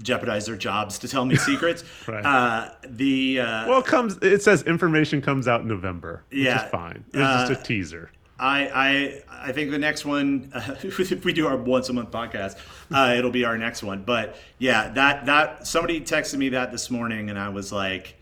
jeopardize 0.04 0.46
their 0.46 0.56
jobs 0.56 1.00
to 1.00 1.08
tell 1.08 1.26
me 1.26 1.36
secrets. 1.50 1.84
Right. 2.08 2.26
Uh, 2.26 2.70
the 2.88 3.40
uh, 3.40 3.68
well, 3.68 3.80
it 3.80 3.86
comes. 3.86 4.18
It 4.22 4.42
says 4.42 4.64
information 4.64 5.22
comes 5.22 5.48
out 5.48 5.62
in 5.62 5.68
November, 5.68 6.24
which 6.30 6.40
Yeah. 6.40 6.66
is 6.66 6.72
fine. 6.72 7.04
It's 7.08 7.18
just 7.18 7.52
Uh, 7.52 7.56
a 7.60 7.64
teaser. 7.64 8.12
I 8.40 9.22
I 9.30 9.48
I 9.50 9.52
think 9.52 9.70
the 9.72 9.78
next 9.78 10.04
one, 10.04 10.50
uh, 10.54 10.76
if 10.84 11.24
we 11.26 11.32
do 11.34 11.46
our 11.48 11.58
once 11.58 11.90
a 11.90 11.94
month 11.94 12.10
podcast, 12.12 12.58
uh, 12.92 13.14
it'll 13.16 13.30
be 13.32 13.46
our 13.46 13.58
next 13.58 13.84
one. 13.84 14.02
But 14.04 14.36
yeah, 14.58 14.90
that 14.94 15.26
that 15.28 15.68
somebody 15.68 16.02
texted 16.02 16.38
me 16.38 16.50
that 16.50 16.72
this 16.72 16.90
morning, 16.90 17.30
and 17.30 17.38
I 17.38 17.50
was 17.50 17.72
like, 17.72 18.16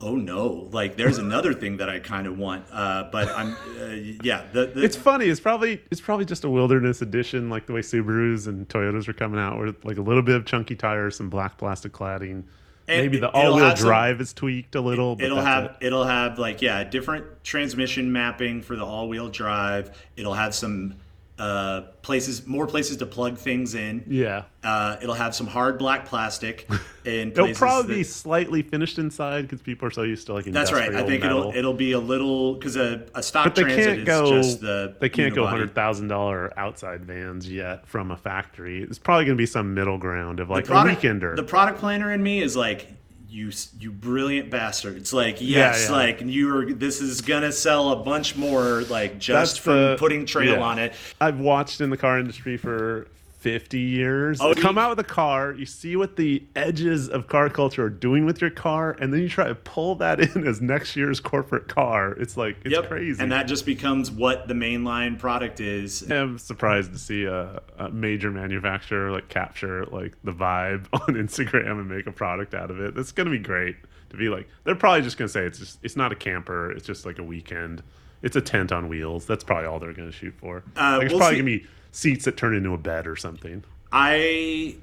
oh 0.00 0.16
no, 0.16 0.68
like 0.72 0.96
there's 0.96 1.18
another 1.18 1.52
thing 1.54 1.76
that 1.78 1.88
I 1.88 1.98
kind 1.98 2.26
of 2.26 2.38
want. 2.38 2.64
Uh, 2.72 3.08
but 3.12 3.28
I'm 3.28 3.52
uh, 3.80 3.86
yeah, 4.22 4.44
the, 4.52 4.66
the 4.66 4.82
It's 4.82 4.96
funny. 4.96 5.26
It's 5.26 5.40
probably 5.40 5.82
it's 5.90 6.00
probably 6.00 6.24
just 6.24 6.44
a 6.44 6.50
wilderness 6.50 7.02
edition, 7.02 7.50
like 7.50 7.66
the 7.66 7.72
way 7.72 7.80
Subarus 7.80 8.46
and 8.46 8.68
Toyotas 8.68 9.08
are 9.08 9.12
coming 9.12 9.40
out, 9.40 9.58
with 9.58 9.84
like 9.84 9.98
a 9.98 10.02
little 10.02 10.22
bit 10.22 10.36
of 10.36 10.46
chunky 10.46 10.74
tires, 10.76 11.16
some 11.16 11.28
black 11.30 11.58
plastic 11.58 11.92
cladding. 11.92 12.44
And 12.88 13.02
Maybe 13.02 13.20
the 13.20 13.30
all-wheel 13.30 13.64
have 13.66 13.78
some- 13.78 13.86
drive 13.88 14.20
is 14.20 14.32
tweaked 14.32 14.74
a 14.74 14.80
little. 14.80 15.14
But 15.14 15.26
it'll 15.26 15.40
have 15.40 15.64
it. 15.64 15.76
it'll 15.86 16.06
have 16.06 16.38
like 16.38 16.60
yeah 16.60 16.82
different 16.82 17.24
transmission 17.44 18.10
mapping 18.10 18.62
for 18.62 18.74
the 18.74 18.84
all-wheel 18.84 19.28
drive 19.28 19.96
it'll 20.16 20.34
have 20.34 20.54
some 20.56 20.96
uh, 21.40 21.82
places 22.02 22.46
more 22.46 22.66
places 22.66 22.98
to 22.98 23.06
plug 23.06 23.38
things 23.38 23.74
in 23.74 24.04
yeah. 24.06 24.44
uh, 24.62 24.96
it'll 25.02 25.14
have 25.14 25.34
some 25.34 25.46
hard 25.46 25.78
black 25.78 26.04
plastic 26.06 26.68
in 27.04 27.30
It'll 27.30 27.52
probably 27.54 27.96
be 27.96 28.04
slightly 28.04 28.62
finished 28.62 28.98
inside 28.98 29.42
because 29.42 29.60
people 29.60 29.88
are 29.88 29.90
so 29.90 30.02
used 30.02 30.26
to 30.26 30.34
like 30.34 30.44
that's 30.44 30.72
right 30.72 30.94
i 30.94 31.02
think 31.04 31.22
metal. 31.22 31.40
it'll 31.40 31.54
it'll 31.56 31.74
be 31.74 31.92
a 31.92 31.98
little 31.98 32.54
because 32.54 32.76
a, 32.76 33.06
a 33.14 33.22
stock 33.22 33.44
but 33.46 33.54
they 33.56 33.62
transit 33.62 33.84
can't 33.84 33.98
is 34.00 34.04
go. 34.04 34.30
just 34.30 34.60
the 34.60 34.94
they 35.00 35.08
can't 35.08 35.34
go 35.34 35.46
hundred 35.46 35.74
thousand 35.74 36.08
dollar 36.08 36.56
outside 36.58 37.04
vans 37.04 37.50
yet 37.50 37.86
from 37.86 38.10
a 38.10 38.16
factory. 38.16 38.82
It's 38.82 38.98
probably 38.98 39.24
going 39.24 39.36
to 39.36 39.40
be 39.40 39.46
some 39.46 39.74
middle 39.74 39.98
ground 39.98 40.40
of 40.40 40.50
like 40.50 40.66
product, 40.66 41.02
a 41.02 41.08
weekender. 41.08 41.36
The 41.36 41.42
product 41.42 41.78
planner 41.78 42.12
in 42.12 42.22
me 42.22 42.42
is 42.42 42.56
like, 42.56 42.88
you 43.30 43.50
you 43.78 43.90
brilliant 43.92 44.50
bastard. 44.50 44.96
It's 44.96 45.12
like 45.12 45.36
yes, 45.40 45.86
yeah. 45.88 45.94
like 45.94 46.20
you're 46.24 46.72
this 46.72 47.00
is 47.00 47.20
gonna 47.20 47.52
sell 47.52 47.90
a 47.90 47.96
bunch 47.96 48.36
more 48.36 48.82
like 48.82 49.18
just 49.18 49.54
That's 49.54 49.58
from 49.58 49.74
the- 49.74 49.96
putting 49.98 50.26
trail 50.26 50.54
yeah. 50.54 50.60
on 50.62 50.78
it. 50.78 50.92
I've 51.20 51.38
watched 51.38 51.80
in 51.80 51.90
the 51.90 51.96
car 51.96 52.18
industry 52.18 52.56
for 52.56 53.06
50 53.40 53.78
years. 53.78 54.38
Oh, 54.40 54.52
come 54.54 54.76
out 54.76 54.90
with 54.90 54.98
a 55.00 55.08
car, 55.08 55.52
you 55.54 55.64
see 55.64 55.96
what 55.96 56.16
the 56.16 56.42
edges 56.54 57.08
of 57.08 57.26
car 57.26 57.48
culture 57.48 57.84
are 57.86 57.90
doing 57.90 58.26
with 58.26 58.40
your 58.42 58.50
car, 58.50 58.94
and 59.00 59.12
then 59.14 59.20
you 59.22 59.30
try 59.30 59.48
to 59.48 59.54
pull 59.54 59.94
that 59.96 60.20
in 60.36 60.46
as 60.46 60.60
next 60.60 60.94
year's 60.94 61.20
corporate 61.20 61.66
car. 61.66 62.12
It's 62.12 62.36
like 62.36 62.58
it's 62.64 62.74
Yep. 62.74 62.88
crazy. 62.88 63.22
And 63.22 63.32
that 63.32 63.48
just 63.48 63.64
becomes 63.64 64.10
what 64.10 64.46
the 64.46 64.52
mainline 64.54 65.18
product 65.18 65.58
is. 65.58 66.02
I'm 66.10 66.36
surprised 66.38 66.92
to 66.92 66.98
see 66.98 67.24
a, 67.24 67.62
a 67.78 67.88
major 67.90 68.30
manufacturer 68.30 69.10
like 69.10 69.28
capture 69.30 69.86
like 69.86 70.14
the 70.22 70.32
vibe 70.32 70.86
on 70.92 71.14
Instagram 71.14 71.80
and 71.80 71.88
make 71.88 72.06
a 72.06 72.12
product 72.12 72.52
out 72.54 72.70
of 72.70 72.78
it. 72.78 72.94
That's 72.94 73.12
gonna 73.12 73.30
be 73.30 73.38
great 73.38 73.76
to 74.10 74.16
be 74.18 74.28
like. 74.28 74.48
They're 74.64 74.74
probably 74.74 75.00
just 75.00 75.16
gonna 75.16 75.28
say 75.30 75.46
it's 75.46 75.58
just 75.58 75.78
it's 75.82 75.96
not 75.96 76.12
a 76.12 76.16
camper. 76.16 76.70
It's 76.72 76.86
just 76.86 77.06
like 77.06 77.18
a 77.18 77.22
weekend. 77.24 77.82
It's 78.22 78.36
a 78.36 78.42
tent 78.42 78.70
on 78.70 78.90
wheels. 78.90 79.24
That's 79.24 79.42
probably 79.44 79.66
all 79.66 79.80
they're 79.80 79.94
gonna 79.94 80.12
shoot 80.12 80.34
for. 80.36 80.62
Uh, 80.76 80.96
like, 80.98 81.04
it's 81.04 81.12
we'll 81.12 81.20
probably 81.20 81.36
gonna 81.38 81.44
be 81.58 81.66
seats 81.92 82.24
that 82.24 82.36
turn 82.36 82.54
into 82.54 82.72
a 82.72 82.78
bed 82.78 83.06
or 83.06 83.16
something. 83.16 83.64
I 83.92 84.76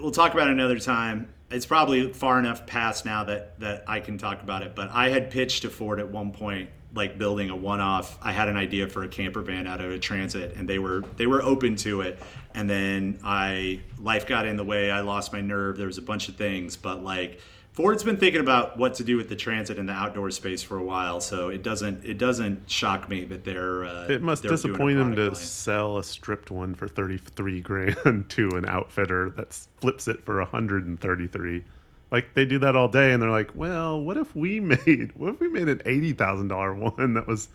we'll 0.00 0.10
talk 0.10 0.34
about 0.34 0.48
it 0.48 0.52
another 0.52 0.78
time. 0.78 1.28
It's 1.50 1.66
probably 1.66 2.12
far 2.12 2.38
enough 2.38 2.66
past 2.66 3.04
now 3.04 3.24
that 3.24 3.58
that 3.60 3.84
I 3.86 4.00
can 4.00 4.18
talk 4.18 4.42
about 4.42 4.62
it. 4.62 4.74
But 4.74 4.90
I 4.90 5.08
had 5.08 5.30
pitched 5.30 5.62
to 5.62 5.70
Ford 5.70 6.00
at 6.00 6.08
one 6.08 6.32
point, 6.32 6.70
like 6.94 7.18
building 7.18 7.50
a 7.50 7.56
one-off. 7.56 8.18
I 8.22 8.32
had 8.32 8.48
an 8.48 8.56
idea 8.56 8.88
for 8.88 9.04
a 9.04 9.08
camper 9.08 9.42
van 9.42 9.66
out 9.66 9.80
of 9.80 9.90
a 9.90 9.98
Transit, 9.98 10.54
and 10.56 10.68
they 10.68 10.78
were 10.78 11.02
they 11.16 11.26
were 11.26 11.42
open 11.42 11.76
to 11.76 12.00
it. 12.02 12.18
And 12.54 12.68
then 12.70 13.18
I 13.24 13.80
life 13.98 14.26
got 14.26 14.46
in 14.46 14.56
the 14.56 14.64
way. 14.64 14.90
I 14.90 15.00
lost 15.00 15.32
my 15.32 15.40
nerve. 15.40 15.76
There 15.76 15.86
was 15.86 15.98
a 15.98 16.02
bunch 16.02 16.28
of 16.28 16.36
things, 16.36 16.76
but 16.76 17.02
like. 17.02 17.40
Ford's 17.74 18.04
been 18.04 18.16
thinking 18.18 18.40
about 18.40 18.76
what 18.78 18.94
to 18.94 19.04
do 19.04 19.16
with 19.16 19.28
the 19.28 19.34
transit 19.34 19.78
in 19.78 19.86
the 19.86 19.92
outdoor 19.92 20.30
space 20.30 20.62
for 20.62 20.76
a 20.78 20.82
while, 20.84 21.20
so 21.20 21.48
it 21.48 21.64
doesn't 21.64 22.04
it 22.04 22.18
doesn't 22.18 22.70
shock 22.70 23.08
me 23.08 23.24
that 23.24 23.42
they're. 23.44 23.84
Uh, 23.84 24.06
It 24.06 24.22
must 24.22 24.42
they're 24.42 24.52
disappoint 24.52 24.96
them 24.96 25.16
to 25.16 25.26
line. 25.26 25.34
sell 25.34 25.98
a 25.98 26.04
stripped 26.04 26.52
one 26.52 26.76
for 26.76 26.86
thirty 26.86 27.18
three 27.18 27.60
grand 27.60 28.26
to 28.30 28.48
an 28.50 28.64
outfitter 28.64 29.30
that 29.30 29.52
flips 29.80 30.06
it 30.06 30.24
for 30.24 30.42
hundred 30.44 30.86
and 30.86 31.00
thirty 31.00 31.26
three. 31.26 31.64
Like 32.12 32.32
they 32.34 32.44
do 32.44 32.60
that 32.60 32.76
all 32.76 32.86
day, 32.86 33.12
and 33.12 33.20
they're 33.20 33.30
like, 33.30 33.50
"Well, 33.56 34.00
what 34.00 34.16
if 34.18 34.36
we 34.36 34.60
made 34.60 35.10
what 35.16 35.34
if 35.34 35.40
we 35.40 35.48
made 35.48 35.68
an 35.68 35.82
eighty 35.84 36.12
thousand 36.12 36.46
dollar 36.48 36.74
one 36.74 37.14
that 37.14 37.26
was 37.26 37.48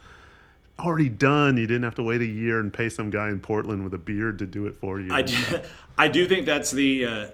already 0.80 1.08
done? 1.08 1.56
You 1.56 1.66
didn't 1.66 1.84
have 1.84 1.96
to 1.96 2.04
wait 2.04 2.20
a 2.20 2.26
year 2.26 2.60
and 2.60 2.74
pay 2.74 2.90
some 2.90 3.10
guy 3.10 3.30
in 3.30 3.40
Portland 3.40 3.86
with 3.86 3.94
a 3.94 3.98
beard 3.98 4.38
to 4.40 4.46
do 4.46 4.68
it 4.68 4.76
for 4.82 5.00
you." 5.00 5.14
I 5.14 5.22
do, 5.22 5.36
I 5.98 6.10
do 6.10 6.28
think 6.28 6.46
that's 6.46 6.72
the 6.72 7.06
uh, 7.06 7.28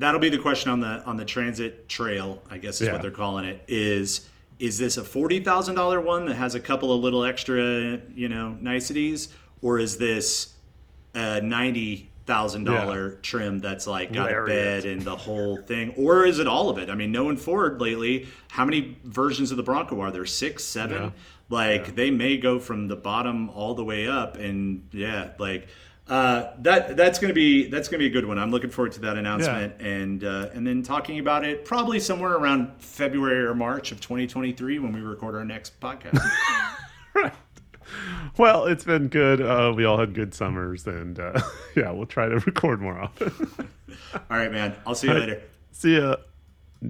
that'll 0.00 0.20
be 0.20 0.28
the 0.30 0.38
question 0.38 0.72
on 0.72 0.80
the 0.80 1.02
on 1.04 1.16
the 1.16 1.24
transit 1.24 1.88
trail. 1.88 2.42
I 2.50 2.58
guess 2.58 2.80
is 2.80 2.86
Yeah. 2.88 2.94
what 2.94 3.02
they're 3.02 3.10
calling 3.10 3.44
it. 3.44 3.62
Is 3.68 4.28
is 4.58 4.76
this 4.78 4.96
a 4.96 5.04
forty 5.04 5.40
thousand 5.40 5.76
dollar 5.76 6.00
one 6.00 6.26
that 6.26 6.34
has 6.34 6.54
a 6.54 6.60
couple 6.60 6.92
of 6.92 7.00
little 7.00 7.24
extra 7.24 8.00
you 8.14 8.28
know 8.28 8.56
niceties, 8.60 9.28
or 9.62 9.78
is 9.78 9.96
this 9.98 10.54
a 11.14 11.40
ninety 11.40 12.10
thousand 12.26 12.64
dollar 12.64 13.12
trim 13.22 13.58
that's 13.58 13.86
like 13.86 14.12
got 14.12 14.30
a 14.32 14.44
bed 14.44 14.84
and 14.84 15.02
the 15.02 15.16
whole 15.16 15.56
thing, 15.62 15.92
or 15.96 16.24
is 16.26 16.38
it 16.38 16.46
all 16.46 16.68
of 16.70 16.78
it? 16.78 16.88
I 16.90 16.94
mean, 16.94 17.10
knowing 17.10 17.36
Ford 17.36 17.80
lately, 17.80 18.28
how 18.50 18.64
many 18.64 18.96
versions 19.04 19.50
of 19.50 19.56
the 19.56 19.62
Bronco 19.62 20.00
are 20.00 20.10
there? 20.10 20.26
Six, 20.26 20.62
seven. 20.64 21.02
Yeah. 21.04 21.10
Like 21.48 21.96
they 21.96 22.12
may 22.12 22.36
go 22.36 22.60
from 22.60 22.86
the 22.86 22.94
bottom 22.94 23.50
all 23.50 23.74
the 23.74 23.82
way 23.84 24.06
up, 24.06 24.36
and 24.36 24.86
yeah, 24.92 25.30
like 25.38 25.66
uh, 26.10 26.54
that 26.58 26.96
that's 26.96 27.20
gonna 27.20 27.32
be 27.32 27.68
that's 27.68 27.88
gonna 27.88 28.00
be 28.00 28.06
a 28.06 28.10
good 28.10 28.26
one. 28.26 28.36
I'm 28.36 28.50
looking 28.50 28.68
forward 28.68 28.90
to 28.92 29.00
that 29.02 29.16
announcement, 29.16 29.80
and 29.80 30.24
uh, 30.24 30.48
and 30.52 30.66
then 30.66 30.82
talking 30.82 31.20
about 31.20 31.44
it 31.44 31.64
probably 31.64 32.00
somewhere 32.00 32.32
around 32.32 32.72
February 32.78 33.44
or 33.44 33.54
March 33.54 33.92
of 33.92 34.00
2023 34.00 34.80
when 34.80 34.92
we 34.92 35.00
record 35.00 35.36
our 35.36 35.44
next 35.44 35.78
podcast. 35.80 36.20
right. 37.14 37.32
Well, 38.36 38.66
it's 38.66 38.84
been 38.84 39.06
good. 39.06 39.40
Uh, 39.40 39.72
we 39.74 39.84
all 39.84 39.98
had 39.98 40.12
good 40.12 40.34
summers, 40.34 40.84
and 40.88 41.18
uh, 41.20 41.40
yeah, 41.76 41.92
we'll 41.92 42.06
try 42.06 42.28
to 42.28 42.40
record 42.40 42.80
more 42.80 42.98
often. 42.98 43.32
all 44.14 44.36
right, 44.36 44.50
man. 44.50 44.74
I'll 44.84 44.96
see 44.96 45.06
you 45.06 45.14
later. 45.14 45.40
See 45.70 45.96
ya. 45.96 46.16